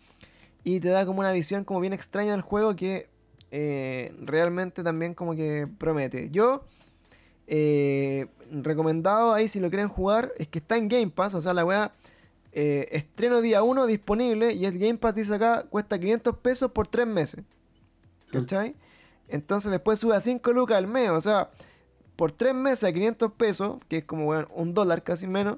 y 0.64 0.80
te 0.80 0.88
da 0.88 1.06
como 1.06 1.20
una 1.20 1.34
visión 1.34 1.66
como 1.66 1.82
bien 1.82 1.92
extraña 1.92 2.32
del 2.32 2.42
juego 2.42 2.74
que 2.78 3.10
eh, 3.52 4.14
realmente 4.22 4.82
también 4.82 5.14
como 5.14 5.36
que 5.36 5.68
promete. 5.78 6.30
Yo, 6.32 6.64
eh, 7.48 8.28
recomendado 8.50 9.34
ahí 9.34 9.50
si 9.50 9.60
lo 9.60 9.70
quieren 9.70 9.90
jugar, 9.90 10.32
es 10.38 10.48
que 10.48 10.60
está 10.60 10.78
en 10.78 10.88
Game 10.88 11.10
Pass, 11.10 11.34
o 11.34 11.42
sea, 11.42 11.54
la 11.54 11.66
weá, 11.66 11.92
estreno 12.54 13.42
día 13.42 13.62
1 13.62 13.88
disponible 13.88 14.54
y 14.54 14.66
el 14.66 14.80
Game 14.80 15.00
Pass 15.00 15.16
dice 15.16 15.36
acá, 15.36 15.66
cuesta 15.70 16.00
500 16.00 16.38
pesos 16.38 16.72
por 16.72 16.88
3 16.88 17.06
meses. 17.08 17.44
¿Cachai? 18.32 18.76
Entonces 19.28 19.70
después 19.70 20.00
sube 20.00 20.16
a 20.16 20.22
5 20.22 20.54
lucas 20.54 20.78
al 20.78 20.88
mes, 20.88 21.10
o 21.10 21.20
sea 21.20 21.50
por 22.20 22.34
tres 22.34 22.54
meses 22.54 22.84
a 22.84 22.92
500 22.92 23.32
pesos, 23.32 23.78
que 23.88 24.00
es 24.00 24.04
como 24.04 24.28
un 24.54 24.74
dólar 24.74 25.04
casi 25.04 25.26
menos, 25.26 25.56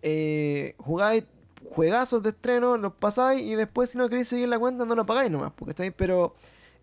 eh, 0.00 0.76
jugáis 0.78 1.24
juegazos 1.70 2.22
de 2.22 2.30
estreno, 2.30 2.76
los 2.76 2.92
pasáis 2.92 3.42
y 3.42 3.56
después 3.56 3.90
si 3.90 3.98
no 3.98 4.08
queréis 4.08 4.28
seguir 4.28 4.48
la 4.48 4.60
cuenta 4.60 4.84
no 4.84 4.94
lo 4.94 5.04
pagáis 5.04 5.28
nomás, 5.28 5.50
porque 5.56 5.70
estáis, 5.70 5.92
pero 5.96 6.36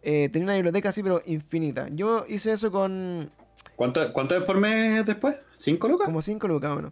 eh, 0.03 0.27
tenía 0.33 0.47
una 0.47 0.55
biblioteca 0.55 0.89
así, 0.89 1.01
pero 1.01 1.21
infinita. 1.27 1.87
Yo 1.93 2.25
hice 2.27 2.51
eso 2.51 2.69
con... 2.73 3.31
¿Cuánto, 3.77 4.11
cuánto 4.11 4.35
es 4.35 4.43
por 4.43 4.57
mes 4.57 5.05
después? 5.05 5.37
¿Cinco 5.55 5.87
lucas? 5.87 6.07
Como 6.07 6.21
cinco 6.21 6.49
lucas, 6.49 6.73
bueno. 6.73 6.91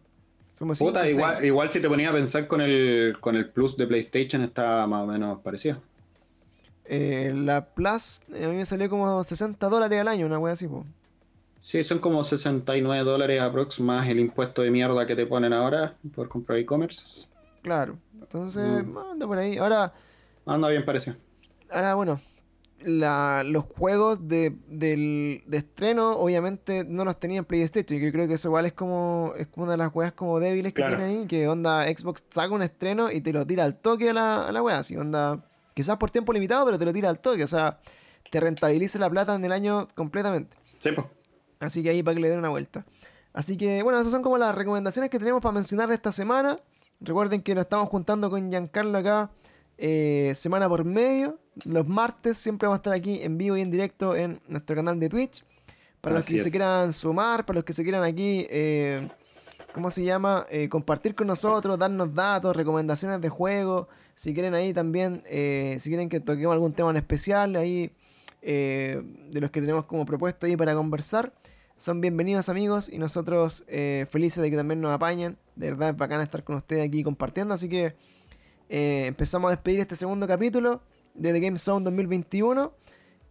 Puta, 0.80 1.06
igual, 1.10 1.44
igual 1.44 1.70
si 1.72 1.82
te 1.82 1.90
ponía 1.90 2.12
a 2.12 2.14
pensar 2.14 2.48
con 2.48 2.62
el, 2.62 3.18
con 3.20 3.36
el 3.36 3.50
Plus 3.50 3.76
de 3.76 3.86
PlayStation 3.86 4.44
está 4.44 4.88
más 4.88 5.04
o 5.04 5.08
menos 5.08 5.42
parecido. 5.42 5.82
Eh, 6.86 7.34
la 7.36 7.66
Plus 7.66 8.22
a 8.30 8.48
mí 8.48 8.56
me 8.56 8.66
salió 8.66 8.90
como 8.90 9.22
60 9.22 9.68
dólares 9.68 10.00
al 10.00 10.08
año, 10.08 10.26
una 10.26 10.40
wea 10.40 10.54
así, 10.54 10.70
pues. 10.70 10.86
Sí, 11.64 11.82
son 11.82 12.00
como 12.00 12.26
69 12.26 13.06
dólares 13.06 13.42
aprox 13.42 13.80
más 13.80 14.06
el 14.10 14.20
impuesto 14.20 14.64
de 14.64 14.70
mierda 14.70 15.08
que 15.08 15.16
te 15.16 15.26
ponen 15.26 15.54
ahora 15.54 15.96
por 16.14 16.28
comprar 16.28 16.60
e-commerce. 16.60 17.26
Claro, 17.62 17.98
entonces 18.20 18.86
mm. 18.86 18.98
anda 18.98 19.26
por 19.26 19.38
ahí. 19.38 19.58
Ahora. 19.58 19.94
Anda 20.46 20.68
bien, 20.68 20.84
parece. 20.84 21.16
Ahora, 21.72 21.96
bueno, 21.96 22.20
los 22.84 23.64
juegos 23.64 24.28
de, 24.28 24.54
del, 24.68 25.42
de 25.46 25.58
estreno 25.58 26.18
obviamente 26.18 26.84
no 26.84 27.06
los 27.06 27.18
tenía 27.18 27.40
en 27.40 27.46
PlayStation. 27.46 27.98
Y 27.98 28.08
yo 28.08 28.12
creo 28.12 28.28
que 28.28 28.34
eso 28.34 28.50
igual 28.50 28.66
es 28.66 28.74
como, 28.74 29.32
es 29.38 29.48
como 29.48 29.64
una 29.64 29.72
de 29.72 29.78
las 29.78 29.96
weas 29.96 30.12
como 30.12 30.42
débiles 30.42 30.74
que 30.74 30.84
tiene 30.84 31.04
ahí. 31.04 31.28
Que 31.28 31.48
onda 31.48 31.86
Xbox 31.86 32.26
saca 32.30 32.54
un 32.54 32.62
estreno 32.62 33.10
y 33.10 33.22
te 33.22 33.32
lo 33.32 33.48
tira 33.48 33.64
al 33.64 33.78
toque 33.78 34.10
a 34.10 34.14
la, 34.14 34.48
a 34.50 34.52
la 34.52 34.62
wea. 34.62 34.80
Así 34.80 34.98
onda, 34.98 35.42
quizás 35.74 35.96
por 35.96 36.12
tiempo 36.12 36.34
limitado, 36.34 36.66
pero 36.66 36.78
te 36.78 36.84
lo 36.84 36.92
tira 36.92 37.10
al 37.10 37.20
toque. 37.20 37.46
O 37.46 37.48
sea, 37.48 37.80
te 38.30 38.42
rentabiliza 38.42 39.00
la 39.00 39.10
plata 39.10 39.34
en 39.34 39.46
el 39.46 39.54
año 39.54 39.88
completamente. 39.96 40.58
Sí, 40.80 40.92
pues. 40.92 41.08
Así 41.64 41.82
que 41.82 41.90
ahí 41.90 42.04
para 42.04 42.16
que 42.16 42.22
le 42.22 42.30
den 42.30 42.40
una 42.40 42.50
vuelta. 42.50 42.86
Así 43.34 43.58
que 43.58 43.82
bueno, 43.82 44.00
esas 44.00 44.12
son 44.12 44.22
como 44.22 44.38
las 44.38 44.54
recomendaciones 44.54 45.10
que 45.10 45.18
tenemos 45.18 45.42
para 45.42 45.54
mencionar 45.54 45.90
de 45.90 45.96
esta 45.96 46.12
semana. 46.12 46.60
Recuerden 47.00 47.42
que 47.42 47.56
nos 47.56 47.64
estamos 47.64 47.90
juntando 47.90 48.30
con 48.30 48.50
Giancarlo 48.50 48.98
acá 48.98 49.32
eh, 49.78 50.34
semana 50.36 50.70
por 50.70 50.84
medio. 50.86 51.40
Los 51.66 51.88
martes 51.88 52.38
siempre 52.38 52.68
vamos 52.68 52.78
a 52.78 52.82
estar 52.82 52.94
aquí 52.94 53.22
en 53.22 53.38
vivo 53.38 53.58
y 53.58 53.62
en 53.62 53.72
directo 53.72 54.16
en 54.16 54.40
nuestro 54.48 54.76
canal 54.76 55.00
de 55.00 55.10
Twitch. 55.10 55.44
Para 56.02 56.18
los 56.18 56.26
que 56.26 56.38
se 56.38 56.52
quieran 56.52 56.92
sumar, 56.92 57.46
para 57.46 57.58
los 57.58 57.64
que 57.64 57.72
se 57.72 57.82
quieran 57.82 58.04
aquí, 58.04 58.46
eh, 58.50 59.08
¿cómo 59.74 59.90
se 59.90 60.04
llama? 60.04 60.46
Eh, 60.50 60.68
compartir 60.68 61.16
con 61.16 61.28
nosotros, 61.28 61.80
darnos 61.80 62.14
datos, 62.14 62.56
recomendaciones 62.56 63.22
de 63.22 63.30
juego. 63.30 63.88
Si 64.14 64.34
quieren 64.34 64.54
ahí 64.54 64.74
también, 64.74 65.24
si 65.26 65.90
quieren 65.90 66.10
que 66.10 66.20
toquemos 66.20 66.54
algún 66.54 66.74
tema 66.74 66.92
en 66.92 66.98
especial, 66.98 67.56
ahí 67.56 67.92
de 68.42 69.40
los 69.40 69.50
que 69.50 69.62
tenemos 69.62 69.86
como 69.86 70.06
propuesto 70.06 70.46
ahí 70.46 70.58
para 70.58 70.76
conversar 70.76 71.34
son 71.76 72.02
bienvenidos 72.02 72.50
amigos 72.50 72.88
y 72.90 72.98
nosotros 72.98 73.64
eh, 73.68 74.06
felices 74.10 74.42
de 74.42 74.50
que 74.50 74.56
también 74.56 74.80
nos 74.80 74.92
apañen. 74.92 75.38
De 75.56 75.72
verdad 75.72 75.90
es 75.90 75.98
bacán 75.98 76.22
estar 76.22 76.44
con 76.44 76.56
ustedes 76.56 76.88
aquí 76.88 77.04
compartiendo. 77.04 77.54
Así 77.54 77.68
que 77.68 77.96
eh, 78.70 79.06
empezamos 79.08 79.50
a 79.50 79.52
despedir 79.52 79.80
este 79.80 79.96
segundo 79.96 80.28
capítulo 80.28 80.82
de 81.16 81.34
The 81.34 81.40
Game 81.40 81.58
Zone 81.58 81.84
2021 81.84 82.74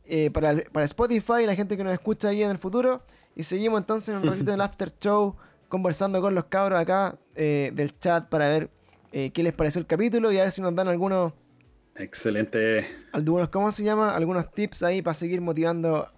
eh, 0.05 0.31
para, 0.31 0.57
para 0.73 0.85
Spotify 0.87 1.43
y 1.43 1.47
la 1.47 1.55
gente 1.55 1.77
que 1.77 1.85
nos 1.85 1.93
escucha 1.93 2.29
ahí 2.29 2.43
en 2.43 2.51
el 2.51 2.59
futuro. 2.59 3.03
Y 3.35 3.45
seguimos 3.45 3.81
entonces 3.81 4.11
en 4.11 4.17
un 4.17 4.27
ratito 4.27 4.51
del 4.51 4.61
after 4.61 4.93
show 4.99 5.37
conversando 5.69 6.21
con 6.21 6.35
los 6.35 6.45
cabros 6.47 6.79
acá 6.79 7.19
del 7.35 7.99
chat 7.99 8.29
para 8.29 8.49
ver 8.49 8.71
qué 9.11 9.43
les 9.43 9.55
pareció 9.55 9.79
el 9.79 9.87
capítulo 9.87 10.31
y 10.31 10.39
a 10.39 10.43
ver 10.43 10.51
si 10.51 10.61
nos 10.61 10.75
dan 10.75 10.89
algunos... 10.89 11.33
Excelente. 11.95 12.87
Algunos, 13.13 13.49
¿cómo 13.49 13.73
se 13.73 13.83
llama? 13.83 14.15
Algunos 14.15 14.53
tips 14.53 14.83
ahí 14.83 15.01
para 15.01 15.15
seguir 15.15 15.41
motivando 15.41 16.13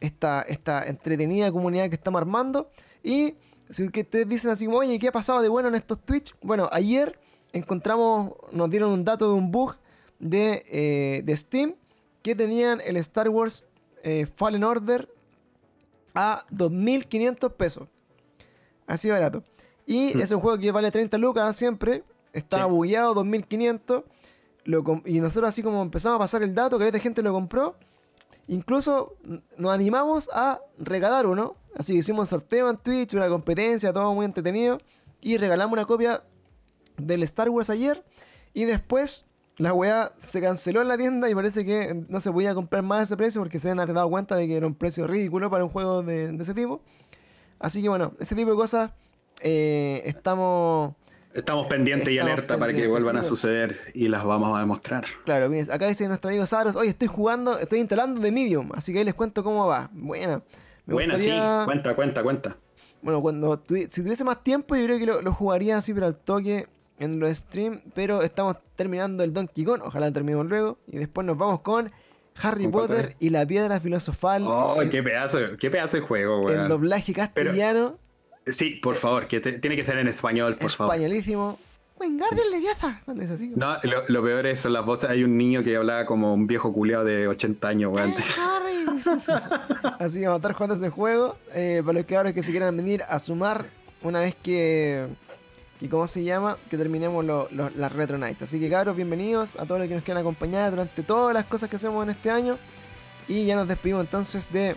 esta, 0.00 0.42
esta 0.42 0.86
entretenida 0.86 1.50
comunidad 1.50 1.88
que 1.88 1.94
estamos 1.94 2.20
armando. 2.20 2.70
Y 3.02 3.34
si 3.70 3.88
que 3.90 4.04
te 4.04 4.24
dicen 4.24 4.50
así, 4.50 4.66
oye, 4.66 4.98
¿qué 4.98 5.08
ha 5.08 5.12
pasado 5.12 5.42
de 5.42 5.48
bueno 5.48 5.68
en 5.68 5.74
estos 5.74 6.00
Twitch? 6.00 6.34
Bueno, 6.42 6.68
ayer 6.72 7.18
encontramos, 7.52 8.32
nos 8.52 8.70
dieron 8.70 8.90
un 8.90 9.04
dato 9.04 9.28
de 9.28 9.34
un 9.34 9.50
bug 9.50 9.76
de, 10.18 10.64
eh, 10.68 11.36
Steam 11.36 11.74
que 12.22 12.34
tenían 12.34 12.80
el 12.80 12.96
Star 12.96 13.28
Wars 13.28 13.66
eh, 14.02 14.26
Fallen 14.26 14.64
Order 14.64 15.08
a 16.14 16.44
2.500 16.50 17.52
pesos. 17.52 17.88
Así 18.86 19.10
barato. 19.10 19.42
Y 19.86 20.14
hmm. 20.14 20.20
es 20.20 20.30
un 20.30 20.40
juego 20.40 20.58
que 20.58 20.72
vale 20.72 20.90
30 20.90 21.18
lucas 21.18 21.54
siempre. 21.56 22.02
Está 22.32 22.66
bugueado 22.66 23.14
2.500. 23.14 24.04
y 25.06 25.20
nosotros 25.20 25.48
así 25.48 25.62
como 25.62 25.82
empezamos 25.82 26.16
a 26.16 26.18
pasar 26.18 26.42
el 26.42 26.54
dato, 26.54 26.78
que 26.78 26.90
de 26.90 27.00
gente 27.00 27.22
lo 27.22 27.32
compró. 27.32 27.76
Incluso 28.48 29.16
nos 29.56 29.72
animamos 29.72 30.30
a 30.32 30.60
regalar 30.78 31.26
uno. 31.26 31.56
Así 31.76 31.92
que 31.92 32.00
hicimos 32.00 32.30
sorteo 32.30 32.68
en 32.70 32.78
Twitch, 32.78 33.14
una 33.14 33.28
competencia, 33.28 33.92
todo 33.92 34.12
muy 34.14 34.24
entretenido. 34.24 34.80
Y 35.20 35.36
regalamos 35.36 35.74
una 35.74 35.84
copia 35.84 36.22
del 36.96 37.22
Star 37.22 37.50
Wars 37.50 37.70
ayer. 37.70 38.02
Y 38.54 38.64
después 38.64 39.26
la 39.58 39.72
weá 39.72 40.12
se 40.18 40.40
canceló 40.40 40.80
en 40.80 40.88
la 40.88 40.96
tienda 40.96 41.28
y 41.28 41.34
parece 41.34 41.64
que 41.64 42.04
no 42.08 42.20
se 42.20 42.32
podía 42.32 42.54
comprar 42.54 42.82
más 42.82 43.02
ese 43.02 43.16
precio 43.16 43.40
porque 43.40 43.58
se 43.58 43.70
han 43.70 43.76
dado 43.76 44.08
cuenta 44.08 44.36
de 44.36 44.46
que 44.46 44.56
era 44.56 44.66
un 44.66 44.74
precio 44.74 45.06
ridículo 45.06 45.50
para 45.50 45.64
un 45.64 45.70
juego 45.70 46.02
de, 46.02 46.34
ese 46.40 46.54
tipo. 46.54 46.80
Así 47.58 47.82
que 47.82 47.88
bueno, 47.88 48.14
ese 48.20 48.34
tipo 48.34 48.50
de 48.50 48.56
cosas 48.56 48.92
eh, 49.40 50.02
estamos 50.06 50.94
Estamos 51.34 51.66
pendientes 51.66 52.08
y 52.08 52.18
alerta 52.18 52.56
para 52.56 52.72
que 52.72 52.86
vuelvan 52.86 53.16
a 53.16 53.22
suceder 53.22 53.78
y 53.94 54.08
las 54.08 54.24
vamos 54.24 54.56
a 54.56 54.60
demostrar. 54.60 55.04
Claro, 55.24 55.50
acá 55.70 55.86
dice 55.86 56.08
nuestro 56.08 56.30
amigo 56.30 56.46
Saros, 56.46 56.74
hoy 56.74 56.88
estoy 56.88 57.08
jugando, 57.08 57.58
estoy 57.58 57.80
instalando 57.80 58.20
de 58.20 58.32
Medium, 58.32 58.70
así 58.74 58.92
que 58.92 59.00
ahí 59.00 59.04
les 59.04 59.14
cuento 59.14 59.44
cómo 59.44 59.66
va. 59.66 59.90
Buena. 59.92 60.42
Buena, 60.86 61.18
sí, 61.18 61.30
cuenta, 61.66 61.94
cuenta, 61.94 62.22
cuenta. 62.22 62.56
Bueno, 63.02 63.20
cuando 63.20 63.62
si 63.66 64.02
tuviese 64.02 64.24
más 64.24 64.42
tiempo, 64.42 64.74
yo 64.74 64.84
creo 64.86 64.98
que 64.98 65.22
lo, 65.22 65.32
jugaría 65.32 65.76
así, 65.76 65.92
pero 65.92 66.06
al 66.06 66.16
toque 66.16 66.66
en 66.98 67.20
los 67.20 67.36
streams. 67.36 67.80
Pero 67.94 68.22
estamos 68.22 68.56
terminando 68.74 69.22
el 69.22 69.32
Donkey 69.32 69.64
Kong, 69.64 69.82
ojalá 69.84 70.10
terminemos 70.10 70.46
luego. 70.46 70.78
Y 70.88 70.96
después 70.96 71.26
nos 71.26 71.36
vamos 71.36 71.60
con 71.60 71.92
Harry 72.42 72.66
Potter 72.68 73.16
y 73.20 73.30
la 73.30 73.46
piedra 73.46 73.80
filosofal. 73.80 74.42
Oh, 74.46 74.78
qué 74.90 75.02
pedazo, 75.02 75.38
qué 75.58 75.70
pedazo 75.70 75.98
de 75.98 76.02
juego, 76.02 76.40
weón. 76.40 76.62
El 76.62 76.68
doblaje 76.68 77.12
castellano. 77.12 77.98
Sí, 78.52 78.70
por 78.70 78.96
favor, 78.96 79.26
que 79.26 79.40
tiene 79.40 79.76
que 79.76 79.84
ser 79.84 79.98
en 79.98 80.08
español, 80.08 80.56
por 80.56 80.70
favor. 80.70 80.94
Españolísimo. 80.94 81.58
Wingardium 82.00 82.50
Leviosa. 82.50 83.00
¿Dónde 83.06 83.24
es 83.24 83.30
así? 83.30 83.52
No, 83.56 83.76
lo, 83.82 84.22
peor 84.22 84.46
es 84.46 84.60
son 84.60 84.72
las 84.72 84.84
voces. 84.84 85.10
Hay 85.10 85.24
un 85.24 85.36
niño 85.36 85.62
que 85.64 85.76
hablaba 85.76 86.06
como 86.06 86.32
un 86.32 86.46
viejo 86.46 86.72
culeado 86.72 87.04
de 87.04 87.26
80 87.28 87.68
años, 87.68 87.92
weón. 87.92 88.14
así 89.98 90.20
que 90.20 90.26
vamos 90.26 90.36
a 90.36 90.38
estar 90.38 90.52
jugando 90.52 90.74
ese 90.74 90.90
juego. 90.90 91.36
Eh, 91.54 91.82
para 91.84 91.98
los 91.98 92.06
que 92.06 92.16
ahora 92.16 92.32
que 92.32 92.42
se 92.42 92.52
quieran 92.52 92.76
venir 92.76 93.02
a 93.08 93.18
sumar 93.18 93.66
una 94.02 94.20
vez 94.20 94.34
que. 94.36 95.06
¿Y 95.80 95.88
cómo 95.88 96.06
se 96.08 96.24
llama? 96.24 96.58
Que 96.70 96.76
terminemos 96.76 97.24
las 97.24 97.92
Retro 97.92 98.18
Nights. 98.18 98.42
Así 98.42 98.58
que 98.58 98.68
cabros, 98.68 98.96
bienvenidos 98.96 99.56
a 99.56 99.64
todos 99.64 99.80
los 99.80 99.88
que 99.88 99.94
nos 99.94 100.02
quieran 100.02 100.22
acompañar 100.22 100.70
durante 100.70 101.02
todas 101.04 101.32
las 101.32 101.44
cosas 101.44 101.70
que 101.70 101.76
hacemos 101.76 102.02
en 102.02 102.10
este 102.10 102.30
año. 102.30 102.58
Y 103.28 103.44
ya 103.44 103.54
nos 103.54 103.68
despedimos 103.68 104.02
entonces 104.02 104.50
de 104.52 104.74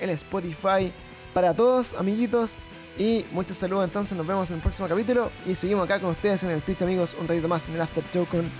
el 0.00 0.10
Spotify 0.10 0.90
para 1.34 1.52
todos, 1.52 1.94
amiguitos. 1.94 2.54
Y 2.98 3.24
muchos 3.32 3.56
saludos 3.56 3.84
entonces, 3.84 4.16
nos 4.18 4.26
vemos 4.26 4.50
en 4.50 4.56
el 4.56 4.62
próximo 4.62 4.88
capítulo. 4.88 5.30
Y 5.46 5.54
seguimos 5.54 5.84
acá 5.84 6.00
con 6.00 6.10
ustedes 6.10 6.42
en 6.42 6.50
el 6.50 6.62
Twitch 6.62 6.82
amigos, 6.82 7.14
un 7.20 7.28
ratito 7.28 7.48
más 7.48 7.68
en 7.68 7.74
el 7.76 7.80
After 7.80 8.02
Show 8.12 8.26
con 8.26 8.50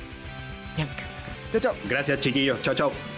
Chao, 1.51 1.61
chao. 1.61 1.75
Gracias 1.89 2.21
chiquillos, 2.21 2.61
chao, 2.63 2.75
chao. 2.75 3.18